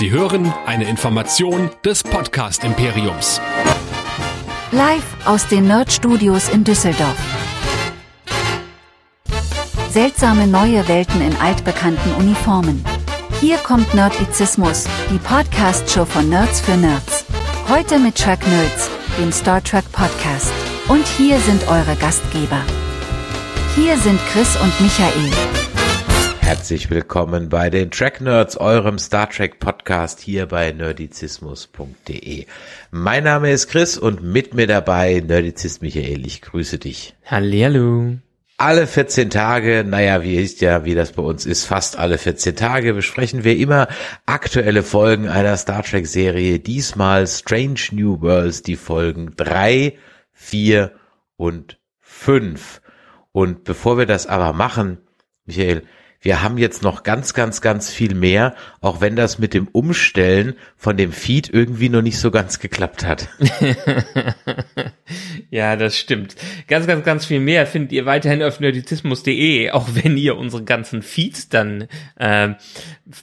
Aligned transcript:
Sie 0.00 0.10
hören 0.10 0.50
eine 0.64 0.88
Information 0.88 1.68
des 1.84 2.02
Podcast 2.02 2.64
Imperiums. 2.64 3.38
Live 4.72 5.04
aus 5.26 5.46
den 5.46 5.66
Nerd 5.66 5.92
Studios 5.92 6.48
in 6.48 6.64
Düsseldorf. 6.64 7.18
Seltsame 9.90 10.46
neue 10.46 10.88
Welten 10.88 11.20
in 11.20 11.36
altbekannten 11.36 12.14
Uniformen. 12.14 12.82
Hier 13.42 13.58
kommt 13.58 13.92
Nerdizismus, 13.92 14.86
die 15.10 15.18
Podcast-Show 15.18 16.06
von 16.06 16.30
Nerds 16.30 16.62
für 16.62 16.78
Nerds. 16.78 17.26
Heute 17.68 17.98
mit 17.98 18.16
Track 18.16 18.40
Nerds, 18.46 18.88
dem 19.18 19.30
Star 19.30 19.62
Trek 19.62 19.84
Podcast. 19.92 20.50
Und 20.88 21.06
hier 21.06 21.38
sind 21.40 21.68
eure 21.68 21.94
Gastgeber. 21.96 22.62
Hier 23.76 23.98
sind 23.98 24.18
Chris 24.32 24.56
und 24.62 24.80
Michael. 24.80 25.59
Herzlich 26.50 26.90
willkommen 26.90 27.48
bei 27.48 27.70
den 27.70 27.92
Track 27.92 28.20
Nerds, 28.20 28.56
eurem 28.56 28.98
Star 28.98 29.30
Trek 29.30 29.60
Podcast 29.60 30.18
hier 30.18 30.46
bei 30.46 30.72
nerdizismus.de. 30.72 32.46
Mein 32.90 33.22
Name 33.22 33.52
ist 33.52 33.68
Chris 33.68 33.96
und 33.96 34.24
mit 34.24 34.52
mir 34.52 34.66
dabei 34.66 35.22
Nerdizist 35.24 35.80
Michael. 35.80 36.26
Ich 36.26 36.42
grüße 36.42 36.78
dich. 36.78 37.14
Hallihallo. 37.24 38.16
Alle 38.56 38.88
14 38.88 39.30
Tage, 39.30 39.84
naja, 39.86 40.24
wie 40.24 40.34
ist 40.34 40.60
ja, 40.60 40.84
wie 40.84 40.96
das 40.96 41.12
bei 41.12 41.22
uns 41.22 41.46
ist, 41.46 41.66
fast 41.66 41.96
alle 41.96 42.18
14 42.18 42.56
Tage 42.56 42.94
besprechen 42.94 43.44
wir 43.44 43.56
immer 43.56 43.86
aktuelle 44.26 44.82
Folgen 44.82 45.28
einer 45.28 45.56
Star 45.56 45.84
Trek 45.84 46.08
Serie. 46.08 46.58
Diesmal 46.58 47.28
Strange 47.28 47.80
New 47.92 48.22
Worlds, 48.22 48.62
die 48.62 48.74
Folgen 48.74 49.34
drei, 49.36 49.98
vier 50.32 50.94
und 51.36 51.78
fünf. 52.00 52.82
Und 53.30 53.62
bevor 53.62 53.98
wir 53.98 54.06
das 54.06 54.26
aber 54.26 54.52
machen, 54.52 54.98
Michael, 55.46 55.84
wir 56.22 56.42
haben 56.42 56.58
jetzt 56.58 56.82
noch 56.82 57.02
ganz, 57.02 57.32
ganz, 57.32 57.62
ganz 57.62 57.90
viel 57.90 58.14
mehr, 58.14 58.54
auch 58.82 59.00
wenn 59.00 59.16
das 59.16 59.38
mit 59.38 59.54
dem 59.54 59.68
Umstellen 59.68 60.54
von 60.76 60.98
dem 60.98 61.12
Feed 61.12 61.48
irgendwie 61.48 61.88
noch 61.88 62.02
nicht 62.02 62.18
so 62.18 62.30
ganz 62.30 62.58
geklappt 62.58 63.06
hat. 63.06 63.28
ja, 65.50 65.76
das 65.76 65.96
stimmt. 65.96 66.36
Ganz, 66.68 66.86
ganz, 66.86 67.06
ganz 67.06 67.24
viel 67.24 67.40
mehr 67.40 67.66
findet 67.66 67.92
ihr 67.92 68.04
weiterhin 68.04 68.42
auf 68.42 68.60
nerdizismus.de, 68.60 69.70
auch 69.70 69.88
wenn 69.94 70.18
ihr 70.18 70.36
unsere 70.36 70.62
ganzen 70.62 71.00
Feeds 71.00 71.48
dann 71.48 71.88
äh, 72.16 72.50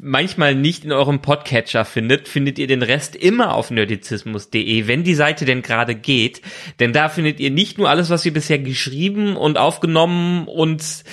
manchmal 0.01 0.55
nicht 0.55 0.83
in 0.83 0.91
eurem 0.91 1.21
Podcatcher 1.21 1.85
findet, 1.85 2.27
findet 2.27 2.57
ihr 2.57 2.67
den 2.67 2.81
Rest 2.81 3.15
immer 3.15 3.53
auf 3.53 3.69
nerdizismus.de, 3.69 4.87
wenn 4.87 5.03
die 5.03 5.15
Seite 5.15 5.45
denn 5.45 5.61
gerade 5.61 5.93
geht. 5.93 6.41
Denn 6.79 6.93
da 6.93 7.09
findet 7.09 7.39
ihr 7.39 7.51
nicht 7.51 7.77
nur 7.77 7.91
alles, 7.91 8.09
was 8.09 8.25
wir 8.25 8.33
bisher 8.33 8.57
geschrieben 8.57 9.37
und 9.37 9.59
aufgenommen 9.59 10.47
und 10.47 11.03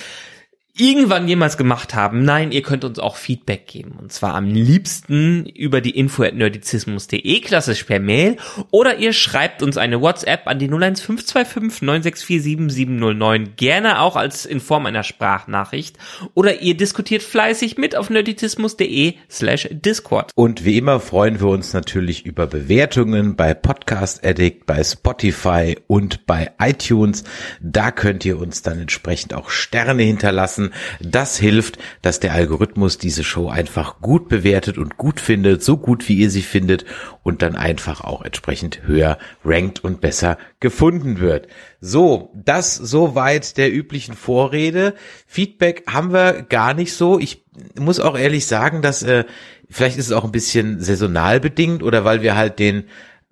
irgendwann 0.77 1.29
jemals 1.29 1.57
gemacht 1.57 1.95
haben. 1.95 2.25
Nein, 2.25 2.51
ihr 2.51 2.63
könnt 2.63 2.85
uns 2.85 2.99
auch 2.99 3.15
Feedback 3.15 3.69
geben. 3.69 3.93
Und 3.97 4.13
zwar 4.13 4.35
am 4.35 4.47
liebsten 4.47 5.47
über 5.47 5.81
die 5.81 5.97
info 5.97 6.25
at 6.25 6.35
nerdizismus.de, 6.35 7.41
klassisch 7.41 7.85
per 7.85 8.01
Mail. 8.01 8.39
Oder 8.73 8.99
ihr 8.99 9.13
schreibt 9.13 9.63
uns 9.63 9.77
eine 9.77 10.01
WhatsApp 10.01 10.49
an 10.49 10.59
die 10.59 10.67
01525 10.67 11.83
9647 11.83 12.75
709. 12.75 13.55
Gerne 13.57 14.01
auch 14.01 14.17
als 14.17 14.47
in 14.47 14.59
Form 14.59 14.87
einer 14.87 15.05
Sprachnachricht. 15.05 15.97
Oder 16.35 16.61
ihr 16.61 16.77
diskutiert 16.77 17.23
fleißig 17.23 17.79
mit 17.79 17.95
auf 17.95 18.11
nerdizismus.de 18.11 19.15
slash 19.31 19.69
Discord. 19.71 20.33
Und 20.35 20.65
wie 20.65 20.77
immer 20.77 20.99
freuen 20.99 21.39
wir 21.39 21.49
uns 21.49 21.73
natürlich 21.73 22.27
über 22.27 22.49
Bewertungen 22.49 23.37
bei 23.37 23.55
Podcast 23.55 24.27
Addict, 24.27 24.67
bei 24.67 24.83
Spotify 24.83 25.77
und 25.87 26.27
bei 26.27 26.51
iTunes. 26.59 27.23
Da 27.63 27.93
könnt 27.93 28.25
ihr 28.25 28.41
uns 28.41 28.63
dann 28.63 28.81
entsprechend 28.81 29.35
auch 29.35 29.51
Sterne 29.51 30.03
hinterlassen 30.03 30.64
lassen. 30.65 30.73
Das 31.01 31.37
hilft, 31.39 31.79
dass 32.03 32.21
der 32.21 32.33
Algorithmus 32.33 32.99
diese 32.99 33.25
Show 33.25 33.49
einfach 33.49 34.01
gut 34.01 34.29
bewertet 34.29 34.79
und 34.79 34.97
gut 34.97 35.21
findet, 35.21 35.63
so 35.63 35.77
gut 35.77 36.09
wie 36.09 36.15
ihr 36.15 36.31
sie 36.31 36.43
findet 36.43 36.85
und 37.23 37.43
dann 37.43 37.57
einfach 37.57 38.03
auch 38.03 38.23
entsprechend 38.23 38.87
höher 38.87 39.19
rankt 39.45 39.83
und 39.83 40.01
besser 40.01 40.39
gefunden 40.61 41.21
wird. 41.21 41.49
So, 41.81 42.33
das 42.35 42.75
soweit 42.75 43.57
der 43.57 43.73
üblichen 43.73 44.15
Vorrede. 44.15 44.95
Feedback 45.27 45.85
haben 45.87 46.13
wir 46.13 46.43
gar 46.43 46.75
nicht 46.75 46.95
so. 46.95 47.19
Ich 47.19 47.45
muss 47.79 48.01
auch 48.01 48.19
ehrlich 48.19 48.47
sagen, 48.47 48.83
dass 48.83 49.03
äh, 49.03 49.25
vielleicht 49.71 49.99
ist 49.99 50.07
es 50.07 50.13
auch 50.13 50.25
ein 50.25 50.33
bisschen 50.33 50.81
saisonal 50.81 51.41
bedingt 51.41 51.83
oder 51.83 52.05
weil 52.05 52.23
wir 52.23 52.37
halt 52.37 52.59
den 52.59 52.85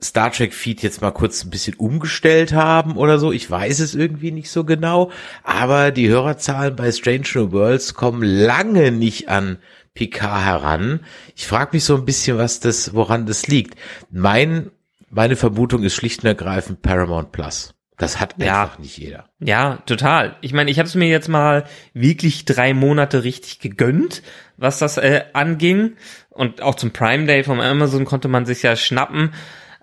Star 0.03 0.33
Trek 0.33 0.53
Feed 0.53 0.83
jetzt 0.83 1.01
mal 1.01 1.13
kurz 1.13 1.45
ein 1.45 1.51
bisschen 1.51 1.75
umgestellt 1.75 2.53
haben 2.53 2.97
oder 2.97 3.19
so. 3.19 3.33
Ich 3.33 3.51
weiß 3.51 3.81
es 3.81 3.95
irgendwie 3.95 4.33
nicht 4.33 4.51
so 4.51 4.65
genau. 4.65 5.11
Aber 5.45 5.91
die 5.91 6.09
Hörerzahlen 6.09 6.77
bei 6.77 6.91
Strange 6.91 7.29
New 7.35 7.53
Worlds 7.53 7.95
kommen 7.95 8.23
lange 8.23 8.91
nicht 8.91 9.29
an 9.29 9.59
Picard 9.95 10.45
heran. 10.45 11.01
Ich 11.37 11.47
frage 11.47 11.71
mich 11.73 11.85
so 11.85 11.97
ein 11.97 12.05
bisschen, 12.05 12.39
was 12.39 12.61
das, 12.61 12.95
woran 12.95 13.27
das 13.27 13.47
liegt. 13.47 13.79
Mein, 14.11 14.71
meine 15.11 15.37
Vermutung 15.37 15.83
ist 15.83 15.95
schlicht 15.95 16.23
und 16.23 16.29
ergreifend 16.29 16.83
Paramount 16.83 17.33
Plus. 17.33 17.75
Das 17.99 18.19
hat 18.19 18.35
ja. 18.39 18.63
einfach 18.63 18.79
nicht 18.79 18.99
jeder. 18.99 19.27
Ja, 19.39 19.77
total. 19.87 20.37
Ich 20.41 20.53
meine, 20.53 20.71
ich 20.71 20.79
habe 20.79 20.89
es 20.89 20.95
mir 20.95 21.09
jetzt 21.09 21.29
mal 21.29 21.65
wirklich 21.95 22.45
drei 22.45 22.75
Monate 22.75 23.23
richtig 23.23 23.61
gegönnt, 23.61 24.23
was 24.57 24.79
das 24.79 24.97
äh, 24.97 25.25
anging. 25.35 25.93
Und 26.31 26.63
auch 26.63 26.75
zum 26.75 26.91
Prime 26.91 27.27
Day 27.27 27.45
vom 27.45 27.61
Amazon 27.61 28.05
konnte 28.05 28.29
man 28.29 28.47
sich 28.47 28.63
ja 28.63 28.75
schnappen. 28.75 29.33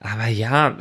Aber 0.02 0.28
ja, 0.28 0.78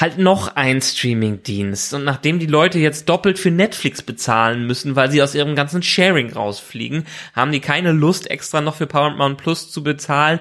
halt 0.00 0.18
noch 0.18 0.54
ein 0.54 0.80
Streaming-Dienst. 0.80 1.94
Und 1.94 2.04
nachdem 2.04 2.38
die 2.38 2.46
Leute 2.46 2.78
jetzt 2.78 3.08
doppelt 3.08 3.40
für 3.40 3.50
Netflix 3.50 4.02
bezahlen 4.02 4.68
müssen, 4.68 4.94
weil 4.94 5.10
sie 5.10 5.20
aus 5.20 5.34
ihrem 5.34 5.56
ganzen 5.56 5.82
Sharing 5.82 6.32
rausfliegen, 6.32 7.04
haben 7.34 7.50
die 7.50 7.58
keine 7.58 7.90
Lust, 7.90 8.30
extra 8.30 8.60
noch 8.60 8.76
für 8.76 8.86
Paramount 8.86 9.38
Plus 9.38 9.72
zu 9.72 9.82
bezahlen. 9.82 10.38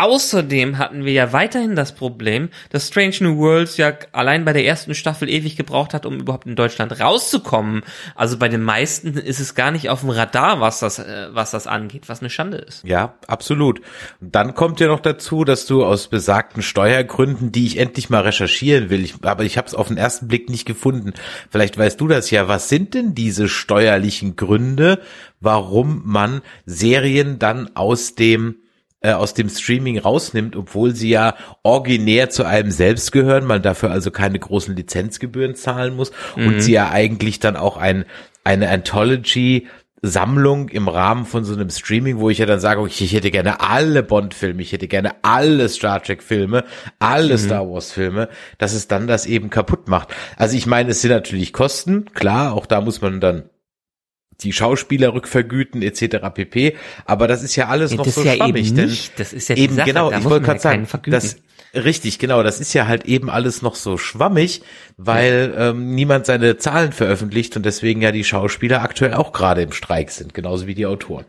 Außerdem 0.00 0.78
hatten 0.78 1.04
wir 1.04 1.12
ja 1.12 1.34
weiterhin 1.34 1.76
das 1.76 1.94
Problem, 1.94 2.48
dass 2.70 2.88
Strange 2.88 3.16
New 3.20 3.36
Worlds 3.36 3.76
ja 3.76 3.92
allein 4.12 4.46
bei 4.46 4.54
der 4.54 4.64
ersten 4.64 4.94
Staffel 4.94 5.28
ewig 5.28 5.56
gebraucht 5.56 5.92
hat, 5.92 6.06
um 6.06 6.20
überhaupt 6.20 6.46
in 6.46 6.56
Deutschland 6.56 6.98
rauszukommen. 6.98 7.82
Also 8.14 8.38
bei 8.38 8.48
den 8.48 8.62
meisten 8.62 9.12
ist 9.12 9.40
es 9.40 9.54
gar 9.54 9.70
nicht 9.70 9.90
auf 9.90 10.00
dem 10.00 10.08
Radar, 10.08 10.58
was 10.58 10.80
das, 10.80 11.00
äh, 11.00 11.28
was 11.32 11.50
das 11.50 11.66
angeht, 11.66 12.08
was 12.08 12.20
eine 12.20 12.30
Schande 12.30 12.56
ist. 12.56 12.82
Ja, 12.82 13.12
absolut. 13.26 13.82
Dann 14.22 14.54
kommt 14.54 14.80
ja 14.80 14.86
noch 14.86 15.00
dazu, 15.00 15.44
dass 15.44 15.66
du 15.66 15.84
aus 15.84 16.08
besagten 16.08 16.62
Steuergründen, 16.62 17.52
die 17.52 17.66
ich 17.66 17.76
endlich 17.76 18.08
mal 18.08 18.22
recherchieren 18.22 18.88
will, 18.88 19.04
ich, 19.04 19.16
aber 19.20 19.44
ich 19.44 19.58
habe 19.58 19.68
es 19.68 19.74
auf 19.74 19.88
den 19.88 19.98
ersten 19.98 20.28
Blick 20.28 20.48
nicht 20.48 20.64
gefunden. 20.64 21.12
Vielleicht 21.50 21.76
weißt 21.76 22.00
du 22.00 22.08
das 22.08 22.30
ja. 22.30 22.48
Was 22.48 22.70
sind 22.70 22.94
denn 22.94 23.14
diese 23.14 23.50
steuerlichen 23.50 24.34
Gründe, 24.34 25.02
warum 25.40 26.00
man 26.06 26.40
Serien 26.64 27.38
dann 27.38 27.76
aus 27.76 28.14
dem 28.14 28.56
äh, 29.00 29.12
aus 29.12 29.34
dem 29.34 29.48
Streaming 29.48 29.98
rausnimmt, 29.98 30.56
obwohl 30.56 30.94
sie 30.94 31.10
ja 31.10 31.34
originär 31.62 32.30
zu 32.30 32.44
einem 32.44 32.70
selbst 32.70 33.12
gehören, 33.12 33.46
man 33.46 33.62
dafür 33.62 33.90
also 33.90 34.10
keine 34.10 34.38
großen 34.38 34.76
Lizenzgebühren 34.76 35.54
zahlen 35.54 35.96
muss 35.96 36.12
mhm. 36.36 36.46
und 36.46 36.60
sie 36.60 36.72
ja 36.72 36.90
eigentlich 36.90 37.40
dann 37.40 37.56
auch 37.56 37.76
ein, 37.76 38.04
eine 38.44 38.68
Anthology 38.68 39.68
Sammlung 40.02 40.70
im 40.70 40.88
Rahmen 40.88 41.26
von 41.26 41.44
so 41.44 41.52
einem 41.52 41.68
Streaming, 41.68 42.18
wo 42.18 42.30
ich 42.30 42.38
ja 42.38 42.46
dann 42.46 42.60
sage, 42.60 42.80
okay, 42.80 43.04
ich 43.04 43.12
hätte 43.12 43.30
gerne 43.30 43.60
alle 43.60 44.02
Bond-Filme, 44.02 44.62
ich 44.62 44.72
hätte 44.72 44.88
gerne 44.88 45.14
alle 45.22 45.68
Star 45.68 46.02
Trek-Filme, 46.02 46.64
alle 46.98 47.34
mhm. 47.34 47.38
Star 47.38 47.70
Wars-Filme, 47.70 48.28
dass 48.58 48.72
es 48.72 48.88
dann 48.88 49.06
das 49.06 49.26
eben 49.26 49.50
kaputt 49.50 49.88
macht. 49.88 50.08
Also 50.36 50.56
ich 50.56 50.66
meine, 50.66 50.90
es 50.90 51.02
sind 51.02 51.10
natürlich 51.10 51.52
Kosten, 51.52 52.06
klar, 52.14 52.54
auch 52.54 52.66
da 52.66 52.80
muss 52.80 53.02
man 53.02 53.20
dann 53.20 53.50
die 54.42 54.52
Schauspieler 54.52 55.14
rückvergüten 55.14 55.82
etc. 55.82 56.16
pp. 56.34 56.76
Aber 57.04 57.28
das 57.28 57.42
ist 57.42 57.56
ja 57.56 57.68
alles 57.68 57.92
ja, 57.92 57.96
noch 57.98 58.06
so 58.06 58.22
ja 58.22 58.34
schwammig. 58.34 58.68
Eben 58.68 58.86
nicht. 58.86 59.18
Das 59.18 59.32
ist 59.32 59.48
ja 59.48 59.56
eben 59.56 59.76
Sache. 59.76 59.86
genau. 59.86 60.10
Ich 60.10 60.24
wollte 60.24 60.44
gerade 60.44 60.60
sagen, 60.60 60.86
das 61.06 61.36
richtig 61.74 62.18
genau. 62.18 62.42
Das 62.42 62.60
ist 62.60 62.72
ja 62.72 62.86
halt 62.86 63.04
eben 63.04 63.30
alles 63.30 63.62
noch 63.62 63.74
so 63.74 63.96
schwammig, 63.96 64.62
weil 64.96 65.54
ja. 65.54 65.70
ähm, 65.70 65.94
niemand 65.94 66.26
seine 66.26 66.56
Zahlen 66.56 66.92
veröffentlicht 66.92 67.56
und 67.56 67.64
deswegen 67.64 68.02
ja 68.02 68.12
die 68.12 68.24
Schauspieler 68.24 68.82
aktuell 68.82 69.14
auch 69.14 69.32
gerade 69.32 69.62
im 69.62 69.72
Streik 69.72 70.10
sind, 70.10 70.34
genauso 70.34 70.66
wie 70.66 70.74
die 70.74 70.86
Autoren. 70.86 71.24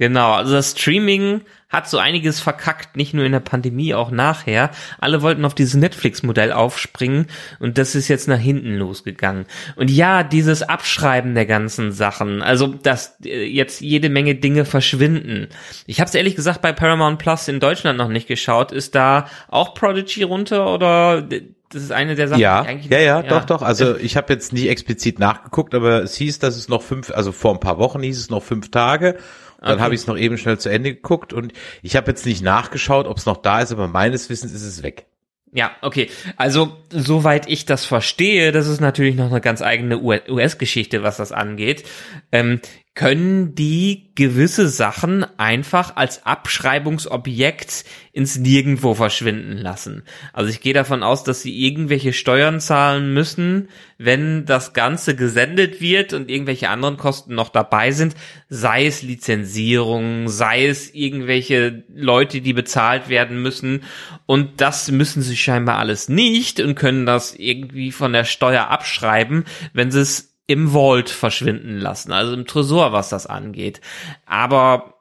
Genau, 0.00 0.32
also 0.32 0.54
das 0.54 0.70
Streaming 0.70 1.42
hat 1.68 1.86
so 1.86 1.98
einiges 1.98 2.40
verkackt, 2.40 2.96
nicht 2.96 3.12
nur 3.12 3.26
in 3.26 3.32
der 3.32 3.40
Pandemie, 3.40 3.92
auch 3.92 4.10
nachher. 4.10 4.70
Alle 4.98 5.20
wollten 5.20 5.44
auf 5.44 5.54
dieses 5.54 5.74
Netflix-Modell 5.74 6.52
aufspringen 6.52 7.26
und 7.58 7.76
das 7.76 7.94
ist 7.94 8.08
jetzt 8.08 8.26
nach 8.26 8.38
hinten 8.38 8.76
losgegangen. 8.76 9.44
Und 9.76 9.90
ja, 9.90 10.22
dieses 10.22 10.62
Abschreiben 10.62 11.34
der 11.34 11.44
ganzen 11.44 11.92
Sachen, 11.92 12.40
also 12.40 12.68
dass 12.68 13.18
äh, 13.26 13.44
jetzt 13.44 13.82
jede 13.82 14.08
Menge 14.08 14.36
Dinge 14.36 14.64
verschwinden. 14.64 15.48
Ich 15.86 16.00
habe 16.00 16.08
es 16.08 16.14
ehrlich 16.14 16.34
gesagt 16.34 16.62
bei 16.62 16.72
Paramount 16.72 17.18
Plus 17.18 17.46
in 17.48 17.60
Deutschland 17.60 17.98
noch 17.98 18.08
nicht 18.08 18.26
geschaut. 18.26 18.72
Ist 18.72 18.94
da 18.94 19.26
auch 19.48 19.74
Prodigy 19.74 20.22
runter 20.22 20.72
oder 20.72 21.28
das 21.72 21.82
ist 21.82 21.92
eine 21.92 22.14
der 22.14 22.28
Sachen, 22.28 22.40
ja, 22.40 22.62
die 22.62 22.68
eigentlich 22.68 22.90
ja, 22.90 22.98
ja, 22.98 23.20
ja, 23.20 23.22
doch, 23.22 23.44
doch. 23.44 23.62
Also 23.62 23.96
ich 23.96 24.16
habe 24.16 24.32
jetzt 24.32 24.54
nicht 24.54 24.68
explizit 24.68 25.18
nachgeguckt, 25.18 25.74
aber 25.74 26.02
es 26.02 26.16
hieß, 26.16 26.38
dass 26.38 26.56
es 26.56 26.68
noch 26.68 26.82
fünf, 26.82 27.12
also 27.12 27.32
vor 27.32 27.52
ein 27.52 27.60
paar 27.60 27.78
Wochen 27.78 28.02
hieß 28.02 28.18
es 28.18 28.30
noch 28.30 28.42
fünf 28.42 28.70
Tage 28.70 29.18
dann 29.60 29.74
okay. 29.74 29.82
habe 29.82 29.94
ich 29.94 30.00
es 30.00 30.06
noch 30.06 30.16
eben 30.16 30.38
schnell 30.38 30.58
zu 30.58 30.68
Ende 30.68 30.94
geguckt 30.94 31.32
und 31.32 31.52
ich 31.82 31.96
habe 31.96 32.10
jetzt 32.10 32.26
nicht 32.26 32.42
nachgeschaut, 32.42 33.06
ob 33.06 33.18
es 33.18 33.26
noch 33.26 33.38
da 33.38 33.60
ist, 33.60 33.72
aber 33.72 33.88
meines 33.88 34.30
Wissens 34.30 34.52
ist 34.52 34.64
es 34.64 34.82
weg. 34.82 35.06
Ja, 35.52 35.72
okay. 35.82 36.08
Also, 36.36 36.76
soweit 36.90 37.48
ich 37.48 37.66
das 37.66 37.84
verstehe, 37.84 38.52
das 38.52 38.68
ist 38.68 38.80
natürlich 38.80 39.16
noch 39.16 39.30
eine 39.30 39.40
ganz 39.40 39.62
eigene 39.62 39.98
US-Geschichte, 40.00 41.02
was 41.02 41.16
das 41.16 41.32
angeht. 41.32 41.84
Ähm, 42.30 42.60
können 43.00 43.54
die 43.54 44.10
gewisse 44.14 44.68
Sachen 44.68 45.24
einfach 45.38 45.96
als 45.96 46.26
Abschreibungsobjekt 46.26 47.86
ins 48.12 48.36
Nirgendwo 48.36 48.92
verschwinden 48.92 49.56
lassen. 49.56 50.02
Also 50.34 50.50
ich 50.50 50.60
gehe 50.60 50.74
davon 50.74 51.02
aus, 51.02 51.24
dass 51.24 51.40
sie 51.40 51.66
irgendwelche 51.66 52.12
Steuern 52.12 52.60
zahlen 52.60 53.14
müssen, 53.14 53.70
wenn 53.96 54.44
das 54.44 54.74
Ganze 54.74 55.16
gesendet 55.16 55.80
wird 55.80 56.12
und 56.12 56.28
irgendwelche 56.28 56.68
anderen 56.68 56.98
Kosten 56.98 57.34
noch 57.34 57.48
dabei 57.48 57.92
sind, 57.92 58.14
sei 58.50 58.84
es 58.84 59.00
Lizenzierung, 59.00 60.28
sei 60.28 60.66
es 60.66 60.92
irgendwelche 60.92 61.84
Leute, 61.88 62.42
die 62.42 62.52
bezahlt 62.52 63.08
werden 63.08 63.40
müssen. 63.40 63.84
Und 64.26 64.60
das 64.60 64.90
müssen 64.90 65.22
sie 65.22 65.38
scheinbar 65.38 65.78
alles 65.78 66.10
nicht 66.10 66.60
und 66.60 66.74
können 66.74 67.06
das 67.06 67.34
irgendwie 67.34 67.92
von 67.92 68.12
der 68.12 68.24
Steuer 68.24 68.68
abschreiben, 68.68 69.46
wenn 69.72 69.90
sie 69.90 70.00
es 70.00 70.29
im 70.50 70.70
Vault 70.70 71.10
verschwinden 71.10 71.78
lassen, 71.78 72.10
also 72.10 72.32
im 72.32 72.44
Tresor, 72.44 72.92
was 72.92 73.08
das 73.08 73.28
angeht. 73.28 73.80
Aber 74.26 74.94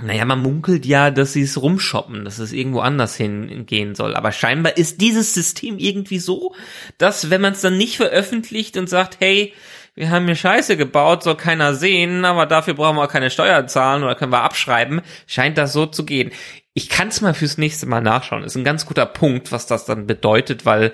naja, 0.00 0.24
man 0.24 0.40
munkelt 0.40 0.86
ja, 0.86 1.10
dass 1.10 1.34
sie 1.34 1.42
es 1.42 1.60
rumshoppen, 1.60 2.24
dass 2.24 2.38
es 2.38 2.52
irgendwo 2.52 2.80
anders 2.80 3.14
hingehen 3.14 3.94
soll. 3.94 4.16
Aber 4.16 4.32
scheinbar 4.32 4.78
ist 4.78 5.02
dieses 5.02 5.34
System 5.34 5.76
irgendwie 5.78 6.18
so, 6.18 6.54
dass 6.96 7.28
wenn 7.28 7.42
man 7.42 7.52
es 7.52 7.60
dann 7.60 7.76
nicht 7.76 7.98
veröffentlicht 7.98 8.78
und 8.78 8.88
sagt, 8.88 9.18
hey, 9.20 9.52
wir 9.94 10.08
haben 10.08 10.24
hier 10.24 10.36
Scheiße 10.36 10.78
gebaut, 10.78 11.22
soll 11.22 11.36
keiner 11.36 11.74
sehen, 11.74 12.24
aber 12.24 12.46
dafür 12.46 12.72
brauchen 12.72 12.96
wir 12.96 13.04
auch 13.04 13.12
keine 13.12 13.28
Steuer 13.28 13.66
zahlen 13.66 14.02
oder 14.02 14.14
können 14.14 14.32
wir 14.32 14.42
abschreiben, 14.42 15.02
scheint 15.26 15.58
das 15.58 15.74
so 15.74 15.84
zu 15.84 16.06
gehen. 16.06 16.32
Ich 16.74 16.88
kann 16.88 17.08
es 17.08 17.20
mal 17.20 17.34
fürs 17.34 17.58
nächste 17.58 17.86
Mal 17.86 18.00
nachschauen. 18.00 18.44
Ist 18.44 18.56
ein 18.56 18.64
ganz 18.64 18.86
guter 18.86 19.04
Punkt, 19.04 19.52
was 19.52 19.66
das 19.66 19.84
dann 19.84 20.06
bedeutet, 20.06 20.64
weil 20.64 20.92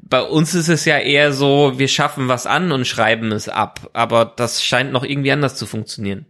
bei 0.00 0.22
uns 0.22 0.54
ist 0.54 0.68
es 0.68 0.84
ja 0.84 0.98
eher 0.98 1.32
so, 1.32 1.78
wir 1.78 1.86
schaffen 1.86 2.26
was 2.26 2.46
an 2.46 2.72
und 2.72 2.86
schreiben 2.86 3.30
es 3.30 3.48
ab. 3.48 3.90
Aber 3.92 4.24
das 4.24 4.64
scheint 4.64 4.92
noch 4.92 5.04
irgendwie 5.04 5.30
anders 5.30 5.54
zu 5.54 5.66
funktionieren. 5.66 6.26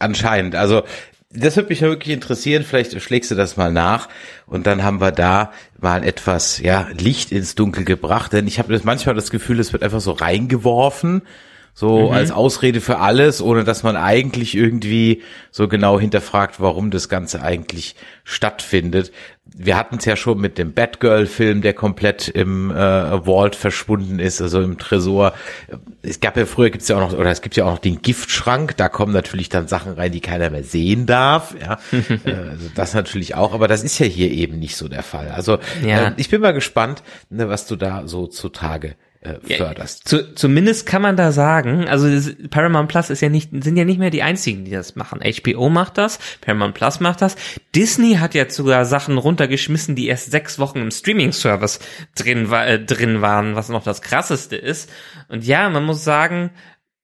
Anscheinend. 0.00 0.56
Also 0.56 0.82
das 1.30 1.56
würde 1.56 1.68
mich 1.68 1.80
wirklich 1.82 2.12
interessieren. 2.12 2.64
Vielleicht 2.64 3.00
schlägst 3.00 3.30
du 3.30 3.36
das 3.36 3.56
mal 3.56 3.70
nach 3.70 4.08
und 4.46 4.66
dann 4.66 4.82
haben 4.82 5.00
wir 5.00 5.12
da 5.12 5.52
mal 5.78 6.02
etwas 6.02 6.58
ja 6.58 6.88
Licht 6.98 7.30
ins 7.30 7.54
Dunkel 7.54 7.84
gebracht. 7.84 8.32
Denn 8.32 8.48
ich 8.48 8.58
habe 8.58 8.80
manchmal 8.82 9.14
das 9.14 9.30
Gefühl, 9.30 9.60
es 9.60 9.72
wird 9.72 9.84
einfach 9.84 10.00
so 10.00 10.12
reingeworfen 10.12 11.22
so 11.78 12.08
mhm. 12.08 12.12
als 12.12 12.32
Ausrede 12.32 12.80
für 12.80 12.98
alles, 12.98 13.40
ohne 13.40 13.62
dass 13.62 13.84
man 13.84 13.94
eigentlich 13.94 14.56
irgendwie 14.56 15.22
so 15.52 15.68
genau 15.68 16.00
hinterfragt, 16.00 16.58
warum 16.58 16.90
das 16.90 17.08
Ganze 17.08 17.40
eigentlich 17.40 17.94
stattfindet. 18.24 19.12
Wir 19.44 19.76
hatten 19.76 19.98
es 19.98 20.04
ja 20.04 20.16
schon 20.16 20.40
mit 20.40 20.58
dem 20.58 20.72
Batgirl-Film, 20.72 21.62
der 21.62 21.74
komplett 21.74 22.26
im 22.26 22.72
äh, 22.72 23.22
Vault 23.22 23.54
verschwunden 23.54 24.18
ist, 24.18 24.42
also 24.42 24.60
im 24.60 24.76
Tresor. 24.76 25.34
Es 26.02 26.18
gab 26.18 26.36
ja 26.36 26.46
früher 26.46 26.70
gibt's 26.70 26.88
ja 26.88 26.96
auch 26.96 27.12
noch, 27.12 27.16
oder 27.16 27.30
es 27.30 27.42
gibt 27.42 27.54
ja 27.54 27.64
auch 27.64 27.70
noch 27.70 27.78
den 27.78 28.02
Giftschrank, 28.02 28.76
da 28.76 28.88
kommen 28.88 29.12
natürlich 29.12 29.48
dann 29.48 29.68
Sachen 29.68 29.92
rein, 29.92 30.10
die 30.10 30.20
keiner 30.20 30.50
mehr 30.50 30.64
sehen 30.64 31.06
darf. 31.06 31.54
Ja, 31.60 31.78
äh, 31.92 32.32
also 32.32 32.70
das 32.74 32.92
natürlich 32.92 33.36
auch, 33.36 33.54
aber 33.54 33.68
das 33.68 33.84
ist 33.84 34.00
ja 34.00 34.06
hier 34.06 34.32
eben 34.32 34.58
nicht 34.58 34.74
so 34.74 34.88
der 34.88 35.04
Fall. 35.04 35.28
Also 35.28 35.60
ja. 35.86 36.08
äh, 36.08 36.12
ich 36.16 36.28
bin 36.28 36.40
mal 36.40 36.54
gespannt, 36.54 37.04
ne, 37.30 37.48
was 37.48 37.68
du 37.68 37.76
da 37.76 38.08
so 38.08 38.26
zutage 38.26 38.96
förderst. 39.22 40.04
Ja, 40.04 40.18
zu, 40.18 40.34
zumindest 40.34 40.86
kann 40.86 41.02
man 41.02 41.16
da 41.16 41.32
sagen, 41.32 41.88
also 41.88 42.08
Paramount 42.50 42.88
Plus 42.88 43.10
ist 43.10 43.20
ja 43.20 43.28
nicht, 43.28 43.50
sind 43.64 43.76
ja 43.76 43.84
nicht 43.84 43.98
mehr 43.98 44.10
die 44.10 44.22
einzigen, 44.22 44.64
die 44.64 44.70
das 44.70 44.96
machen. 44.96 45.20
HBO 45.20 45.68
macht 45.70 45.98
das, 45.98 46.18
Paramount 46.40 46.74
Plus 46.74 47.00
macht 47.00 47.20
das. 47.22 47.36
Disney 47.74 48.14
hat 48.14 48.34
jetzt 48.34 48.56
sogar 48.56 48.84
Sachen 48.84 49.18
runtergeschmissen, 49.18 49.96
die 49.96 50.06
erst 50.06 50.30
sechs 50.30 50.58
Wochen 50.58 50.78
im 50.78 50.90
Streaming-Service 50.90 51.80
drin, 52.16 52.50
war, 52.50 52.66
äh, 52.66 52.84
drin 52.84 53.20
waren, 53.20 53.56
was 53.56 53.68
noch 53.68 53.82
das 53.82 54.02
krasseste 54.02 54.56
ist. 54.56 54.90
Und 55.28 55.44
ja, 55.44 55.68
man 55.68 55.84
muss 55.84 56.04
sagen, 56.04 56.50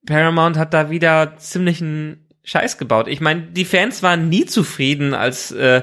Paramount 0.07 0.57
hat 0.57 0.75
da 0.75 0.91
wieder 0.91 1.37
ziemlichen 1.39 2.29
Scheiß 2.45 2.79
gebaut. 2.79 3.09
Ich 3.09 3.21
meine, 3.21 3.43
die 3.43 3.65
Fans 3.65 4.03
waren 4.03 4.29
nie 4.29 4.45
zufrieden, 4.45 5.15
als 5.15 5.51
äh, 5.51 5.83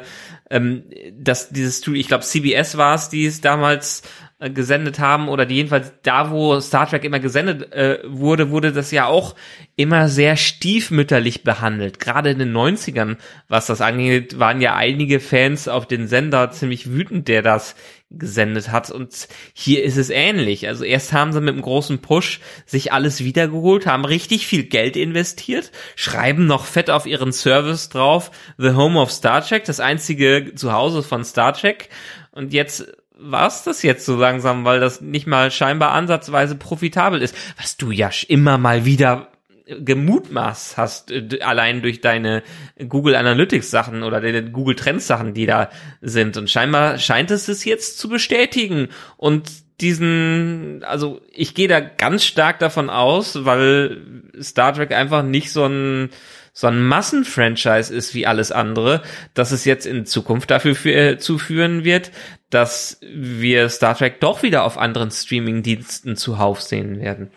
ähm, 0.52 0.84
dass 1.14 1.50
dieses, 1.50 1.86
ich 1.88 2.08
glaube, 2.08 2.24
CBS 2.24 2.78
war 2.78 2.94
es, 2.96 3.10
die 3.10 3.26
es 3.26 3.42
damals 3.42 4.02
äh, 4.02 4.06
gesendet 4.50 5.00
haben 5.00 5.30
oder 5.30 5.46
die 5.46 5.56
jedenfalls 5.56 5.94
da, 6.02 6.32
wo 6.32 6.60
Star 6.60 6.90
Trek 6.90 7.04
immer 7.04 7.20
gesendet 7.20 7.72
äh, 7.74 8.00
wurde, 8.06 8.50
wurde 8.50 8.72
das 8.72 8.92
ja 8.92 9.06
auch 9.06 9.36
immer 9.76 10.08
sehr 10.10 10.36
stiefmütterlich 10.36 11.44
behandelt. 11.44 12.00
Gerade 12.00 12.32
in 12.32 12.40
den 12.40 12.52
90ern, 12.52 13.18
was 13.48 13.68
das 13.68 13.82
angeht, 13.82 14.40
waren 14.40 14.60
ja 14.60 14.76
einige 14.76 15.20
Fans 15.20 15.68
auf 15.68 15.86
den 15.86 16.08
Sender 16.08 16.50
ziemlich 16.52 16.92
wütend, 16.92 17.28
der 17.28 17.44
das 17.44 17.76
gesendet 18.10 18.72
hat. 18.72 18.92
Und 18.92 19.28
hier 19.54 19.84
ist 19.84 19.98
es 19.98 20.10
ähnlich. 20.10 20.68
Also 20.68 20.84
erst 20.84 21.14
haben 21.14 21.34
sie 21.34 21.40
mit 21.40 21.54
einem 21.54 21.62
großen 21.62 22.00
Push 22.00 22.42
sich 22.66 22.92
alles 22.92 23.24
wiedergeholt, 23.24 23.86
haben 23.86 24.06
richtig 24.06 24.48
viel 24.48 24.64
Geld 24.64 24.96
investiert, 24.96 25.72
schreiben 25.96 26.48
noch 26.48 26.66
fett 26.66 26.90
auf 26.90 27.06
ihren 27.06 27.32
Service 27.32 27.90
drauf, 27.90 28.32
The 28.58 28.72
Home 28.72 29.00
of 29.00 29.12
Star 29.12 29.46
Trek, 29.46 29.66
das 29.66 29.80
einzige 29.80 30.54
Zuhause 30.56 31.04
von 31.04 31.24
Star 31.24 31.54
Trek. 31.54 31.90
Und 32.32 32.54
jetzt 32.54 32.92
war's 33.22 33.64
das 33.64 33.84
jetzt 33.84 34.06
so 34.06 34.16
langsam, 34.16 34.66
weil 34.66 34.80
das 34.80 35.02
nicht 35.02 35.28
mal 35.28 35.52
scheinbar 35.52 35.92
ansatzweise 35.92 36.56
profitabel 36.56 37.22
ist, 37.22 37.36
was 37.58 37.78
du 37.78 37.92
ja 37.92 38.10
immer 38.28 38.58
mal 38.58 38.86
wieder 38.86 39.32
gemutmaßt 39.80 40.78
hast, 40.78 41.12
äh, 41.12 41.40
allein 41.42 41.82
durch 41.82 42.02
deine 42.02 42.44
Google 42.88 43.16
Analytics 43.16 43.72
Sachen 43.72 44.04
oder 44.04 44.22
deine 44.22 44.52
Google 44.52 44.76
Trends 44.76 45.08
Sachen, 45.08 45.34
die 45.34 45.46
da 45.46 45.70
sind. 46.02 46.38
Und 46.38 46.50
scheinbar 46.50 46.98
scheint 46.98 47.32
es 47.32 47.48
es 47.48 47.66
jetzt 47.66 47.98
zu 47.98 48.10
bestätigen. 48.10 48.90
Und 49.18 49.50
diesen, 49.80 50.84
also 50.84 51.22
ich 51.32 51.56
gehe 51.56 51.68
da 51.68 51.80
ganz 51.80 52.24
stark 52.24 52.60
davon 52.60 52.90
aus, 52.90 53.46
weil 53.46 54.02
Star 54.40 54.74
Trek 54.74 54.92
einfach 54.92 55.24
nicht 55.24 55.52
so 55.52 55.66
ein 55.66 56.10
so 56.54 56.68
ein 56.68 56.86
Massenfranchise 56.86 57.94
ist 57.94 58.14
wie 58.14 58.28
alles 58.28 58.52
andere, 58.52 59.02
dass 59.34 59.52
es 59.52 59.66
jetzt 59.66 59.86
in 59.86 60.06
Zukunft 60.06 60.52
dafür 60.52 60.76
für, 60.76 60.94
äh, 60.94 61.18
zuführen 61.18 61.84
wird, 61.84 62.12
dass 62.50 63.00
wir 63.02 63.70
Star 63.70 63.98
Trek 63.98 64.20
doch 64.20 64.44
wieder 64.44 64.64
auf 64.64 64.78
anderen 64.78 65.12
Streaming-Diensten 65.12 66.18
zuhauf 66.18 66.62
sehen 66.62 67.00
werden. 67.00 67.32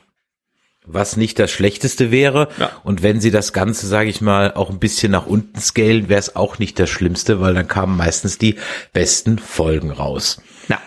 Was 0.86 1.16
nicht 1.16 1.38
das 1.38 1.50
Schlechteste 1.50 2.10
wäre. 2.10 2.48
Ja. 2.58 2.70
Und 2.82 3.02
wenn 3.02 3.20
sie 3.20 3.30
das 3.30 3.54
Ganze, 3.54 3.86
sage 3.86 4.10
ich 4.10 4.20
mal, 4.20 4.52
auch 4.52 4.68
ein 4.68 4.80
bisschen 4.80 5.12
nach 5.12 5.26
unten 5.26 5.58
scalen, 5.58 6.10
wäre 6.10 6.18
es 6.18 6.36
auch 6.36 6.58
nicht 6.58 6.78
das 6.78 6.90
Schlimmste, 6.90 7.40
weil 7.40 7.54
dann 7.54 7.68
kamen 7.68 7.96
meistens 7.96 8.36
die 8.36 8.56
besten 8.92 9.38
Folgen 9.38 9.90
raus. 9.90 10.42
Ja. 10.68 10.82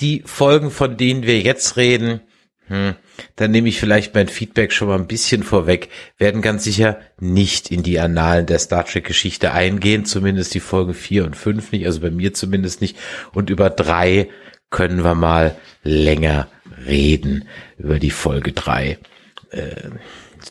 Die 0.00 0.22
Folgen, 0.24 0.72
von 0.72 0.96
denen 0.96 1.22
wir 1.24 1.40
jetzt 1.40 1.76
reden, 1.76 2.22
hm, 2.68 2.96
dann 3.36 3.50
nehme 3.50 3.68
ich 3.68 3.80
vielleicht 3.80 4.14
mein 4.14 4.28
Feedback 4.28 4.72
schon 4.72 4.88
mal 4.88 4.98
ein 4.98 5.06
bisschen 5.06 5.42
vorweg, 5.42 5.88
werden 6.18 6.42
ganz 6.42 6.64
sicher 6.64 7.00
nicht 7.18 7.70
in 7.70 7.82
die 7.82 7.98
Annalen 7.98 8.44
der 8.44 8.58
Star 8.58 8.84
Trek 8.84 9.04
Geschichte 9.04 9.52
eingehen, 9.52 10.04
zumindest 10.04 10.52
die 10.54 10.60
Folgen 10.60 10.92
vier 10.92 11.24
und 11.24 11.34
fünf 11.34 11.72
nicht, 11.72 11.86
also 11.86 12.00
bei 12.00 12.10
mir 12.10 12.34
zumindest 12.34 12.82
nicht. 12.82 12.98
Und 13.32 13.48
über 13.48 13.70
drei 13.70 14.28
können 14.68 15.02
wir 15.02 15.14
mal 15.14 15.56
länger 15.82 16.48
reden, 16.86 17.48
über 17.78 17.98
die 17.98 18.10
Folge 18.10 18.52
drei. 18.52 18.98
Äh, 19.50 19.90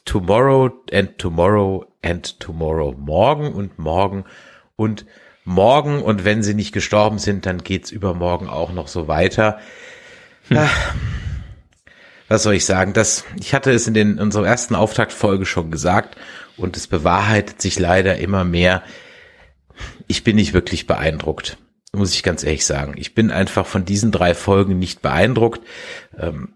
tomorrow 0.03 0.71
and 0.91 1.19
tomorrow 1.19 1.86
and 2.01 2.39
tomorrow. 2.39 2.95
Morgen 2.97 3.53
und 3.53 3.77
morgen 3.77 4.25
und 4.75 5.05
morgen. 5.45 6.01
Und 6.01 6.25
wenn 6.25 6.41
sie 6.41 6.55
nicht 6.55 6.74
gestorben 6.74 7.19
sind, 7.19 7.45
dann 7.45 7.59
geht's 7.59 7.91
übermorgen 7.91 8.50
auch 8.50 8.74
noch 8.74 8.88
so 8.88 9.07
weiter. 9.07 9.59
Hm. 10.50 10.57
Ah 10.57 10.69
was 12.27 12.43
soll 12.43 12.55
ich 12.55 12.65
sagen? 12.65 12.93
Das, 12.93 13.24
ich 13.39 13.53
hatte 13.53 13.72
es 13.72 13.88
in 13.88 13.93
den, 13.93 14.13
in 14.13 14.19
unserer 14.19 14.48
ersten 14.48 14.75
Auftaktfolge 14.75 15.46
schon 15.46 15.72
gesagt 15.72 16.17
und 16.57 16.75
es 16.75 16.88
bewahrheitet 16.88 17.62
sich 17.62 17.79
leider 17.79 18.17
immer 18.17 18.43
mehr. 18.43 18.84
Ich 20.07 20.24
bin 20.24 20.36
nicht 20.36 20.53
wirklich 20.53 20.88
beeindruckt, 20.88 21.57
muss 21.93 22.13
ich 22.13 22.24
ganz 22.24 22.43
ehrlich 22.43 22.65
sagen. 22.65 22.96
Ich 22.98 23.15
bin 23.15 23.31
einfach 23.31 23.65
von 23.65 23.86
diesen 23.86 24.12
drei 24.12 24.34
Folgen 24.34 24.79
nicht 24.79 25.01
beeindruckt. 25.01 25.62
Ähm, 26.17 26.53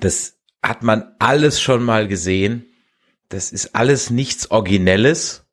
das 0.00 0.36
hat 0.62 0.82
man 0.82 1.14
alles 1.18 1.60
schon 1.60 1.82
mal 1.82 2.06
gesehen. 2.06 2.66
Das 3.28 3.52
ist 3.52 3.74
alles 3.74 4.10
nichts 4.10 4.50
Originelles. 4.50 5.44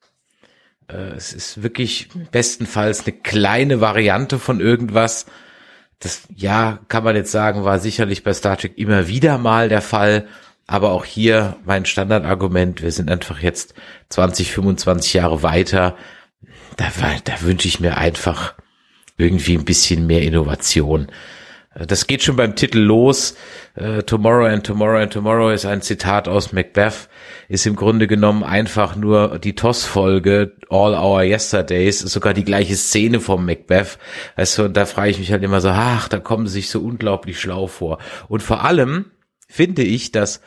Äh, 0.87 1.13
es 1.15 1.33
ist 1.33 1.63
wirklich 1.63 2.09
bestenfalls 2.31 3.05
eine 3.05 3.15
kleine 3.15 3.79
Variante 3.79 4.39
von 4.39 4.59
irgendwas 4.59 5.25
das, 5.99 6.23
ja, 6.35 6.79
kann 6.89 7.03
man 7.03 7.15
jetzt 7.15 7.31
sagen, 7.31 7.63
war 7.63 7.79
sicherlich 7.79 8.23
bei 8.23 8.33
Star 8.33 8.57
Trek 8.57 8.77
immer 8.77 9.07
wieder 9.07 9.37
mal 9.37 9.69
der 9.69 9.81
Fall. 9.81 10.27
Aber 10.67 10.91
auch 10.91 11.05
hier 11.05 11.55
mein 11.65 11.85
Standardargument, 11.85 12.81
wir 12.81 12.91
sind 12.91 13.09
einfach 13.09 13.39
jetzt 13.39 13.73
20, 14.09 14.51
25 14.51 15.13
Jahre 15.13 15.41
weiter. 15.41 15.95
Da, 16.75 16.91
da 17.23 17.41
wünsche 17.41 17.67
ich 17.67 17.79
mir 17.79 17.97
einfach 17.97 18.53
irgendwie 19.17 19.57
ein 19.57 19.65
bisschen 19.65 20.05
mehr 20.05 20.21
Innovation. 20.21 21.07
Das 21.85 22.07
geht 22.07 22.23
schon 22.23 22.35
beim 22.35 22.55
Titel 22.55 22.79
los. 22.79 23.35
Uh, 23.79 24.01
Tomorrow 24.01 24.47
and 24.47 24.65
Tomorrow 24.65 24.99
and 24.99 25.13
Tomorrow 25.13 25.51
ist 25.51 25.65
ein 25.65 25.83
Zitat 25.83 26.27
aus 26.27 26.51
Macbeth, 26.51 27.09
ist 27.47 27.67
im 27.67 27.75
Grunde 27.75 28.07
genommen 28.07 28.43
einfach 28.43 28.95
nur 28.95 29.37
die 29.37 29.53
TOS-Folge 29.53 30.55
All 30.69 30.95
Our 30.95 31.21
Yesterdays, 31.21 31.99
sogar 31.99 32.33
die 32.33 32.43
gleiche 32.43 32.75
Szene 32.75 33.19
vom 33.19 33.45
Macbeth. 33.45 33.99
Also 34.35 34.67
da 34.67 34.85
frage 34.85 35.11
ich 35.11 35.19
mich 35.19 35.31
halt 35.31 35.43
immer 35.43 35.61
so, 35.61 35.69
ach, 35.69 36.07
da 36.07 36.19
kommen 36.19 36.47
sie 36.47 36.53
sich 36.53 36.69
so 36.69 36.79
unglaublich 36.79 37.39
schlau 37.39 37.67
vor. 37.67 37.99
Und 38.27 38.41
vor 38.41 38.63
allem 38.63 39.11
finde 39.47 39.83
ich, 39.83 40.11
dass 40.11 40.41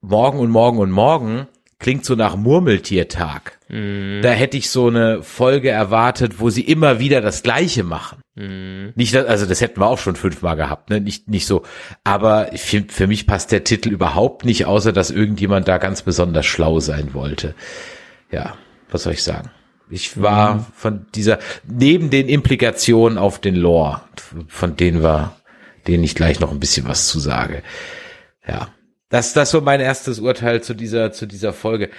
morgen 0.00 0.38
und 0.38 0.50
morgen 0.50 0.78
und 0.78 0.90
morgen 0.90 1.48
klingt 1.80 2.04
so 2.04 2.14
nach 2.14 2.36
Murmeltiertag. 2.36 3.58
Mhm. 3.68 4.20
Da 4.22 4.30
hätte 4.30 4.56
ich 4.56 4.70
so 4.70 4.86
eine 4.86 5.22
Folge 5.22 5.70
erwartet, 5.70 6.38
wo 6.38 6.50
sie 6.50 6.60
immer 6.60 7.00
wieder 7.00 7.20
das 7.20 7.42
Gleiche 7.42 7.82
machen. 7.82 8.20
Mhm. 8.36 8.92
Nicht, 8.94 9.16
also 9.16 9.46
das 9.46 9.60
hätten 9.60 9.80
wir 9.80 9.86
auch 9.86 9.98
schon 9.98 10.14
fünfmal 10.14 10.56
gehabt, 10.56 10.90
ne? 10.90 11.00
Nicht, 11.00 11.28
nicht 11.28 11.46
so. 11.46 11.62
Aber 12.04 12.50
für, 12.54 12.84
für 12.88 13.06
mich 13.06 13.26
passt 13.26 13.50
der 13.50 13.64
Titel 13.64 13.88
überhaupt 13.88 14.44
nicht, 14.44 14.66
außer 14.66 14.92
dass 14.92 15.10
irgendjemand 15.10 15.66
da 15.66 15.78
ganz 15.78 16.02
besonders 16.02 16.46
schlau 16.46 16.78
sein 16.78 17.14
wollte. 17.14 17.54
Ja, 18.30 18.54
was 18.90 19.02
soll 19.02 19.14
ich 19.14 19.22
sagen? 19.22 19.50
Ich 19.88 20.20
war 20.22 20.54
mhm. 20.54 20.66
von 20.76 21.06
dieser, 21.14 21.38
neben 21.66 22.10
den 22.10 22.28
Implikationen 22.28 23.18
auf 23.18 23.40
den 23.40 23.56
Lore, 23.56 24.02
von 24.46 24.76
denen 24.76 25.02
war, 25.02 25.36
denen 25.88 26.04
ich 26.04 26.14
gleich 26.14 26.38
noch 26.40 26.52
ein 26.52 26.60
bisschen 26.60 26.86
was 26.86 27.08
zu 27.08 27.18
sage. 27.18 27.62
Ja. 28.46 28.68
Das, 29.10 29.34
das 29.34 29.52
war 29.52 29.60
mein 29.60 29.80
erstes 29.80 30.20
Urteil 30.20 30.62
zu 30.62 30.72
dieser, 30.72 31.12
zu 31.12 31.26
dieser 31.26 31.52
Folge. 31.52 31.90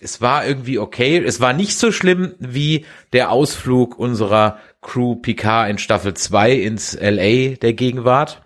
Es 0.00 0.20
war 0.20 0.44
irgendwie 0.44 0.78
okay. 0.78 1.22
Es 1.24 1.40
war 1.40 1.52
nicht 1.52 1.78
so 1.78 1.92
schlimm 1.92 2.34
wie 2.40 2.86
der 3.12 3.30
Ausflug 3.30 3.96
unserer 3.98 4.58
Crew 4.80 5.14
Picard 5.14 5.70
in 5.70 5.78
Staffel 5.78 6.14
2 6.14 6.54
ins 6.54 6.98
LA 7.00 7.56
der 7.56 7.74
Gegenwart. 7.74 8.42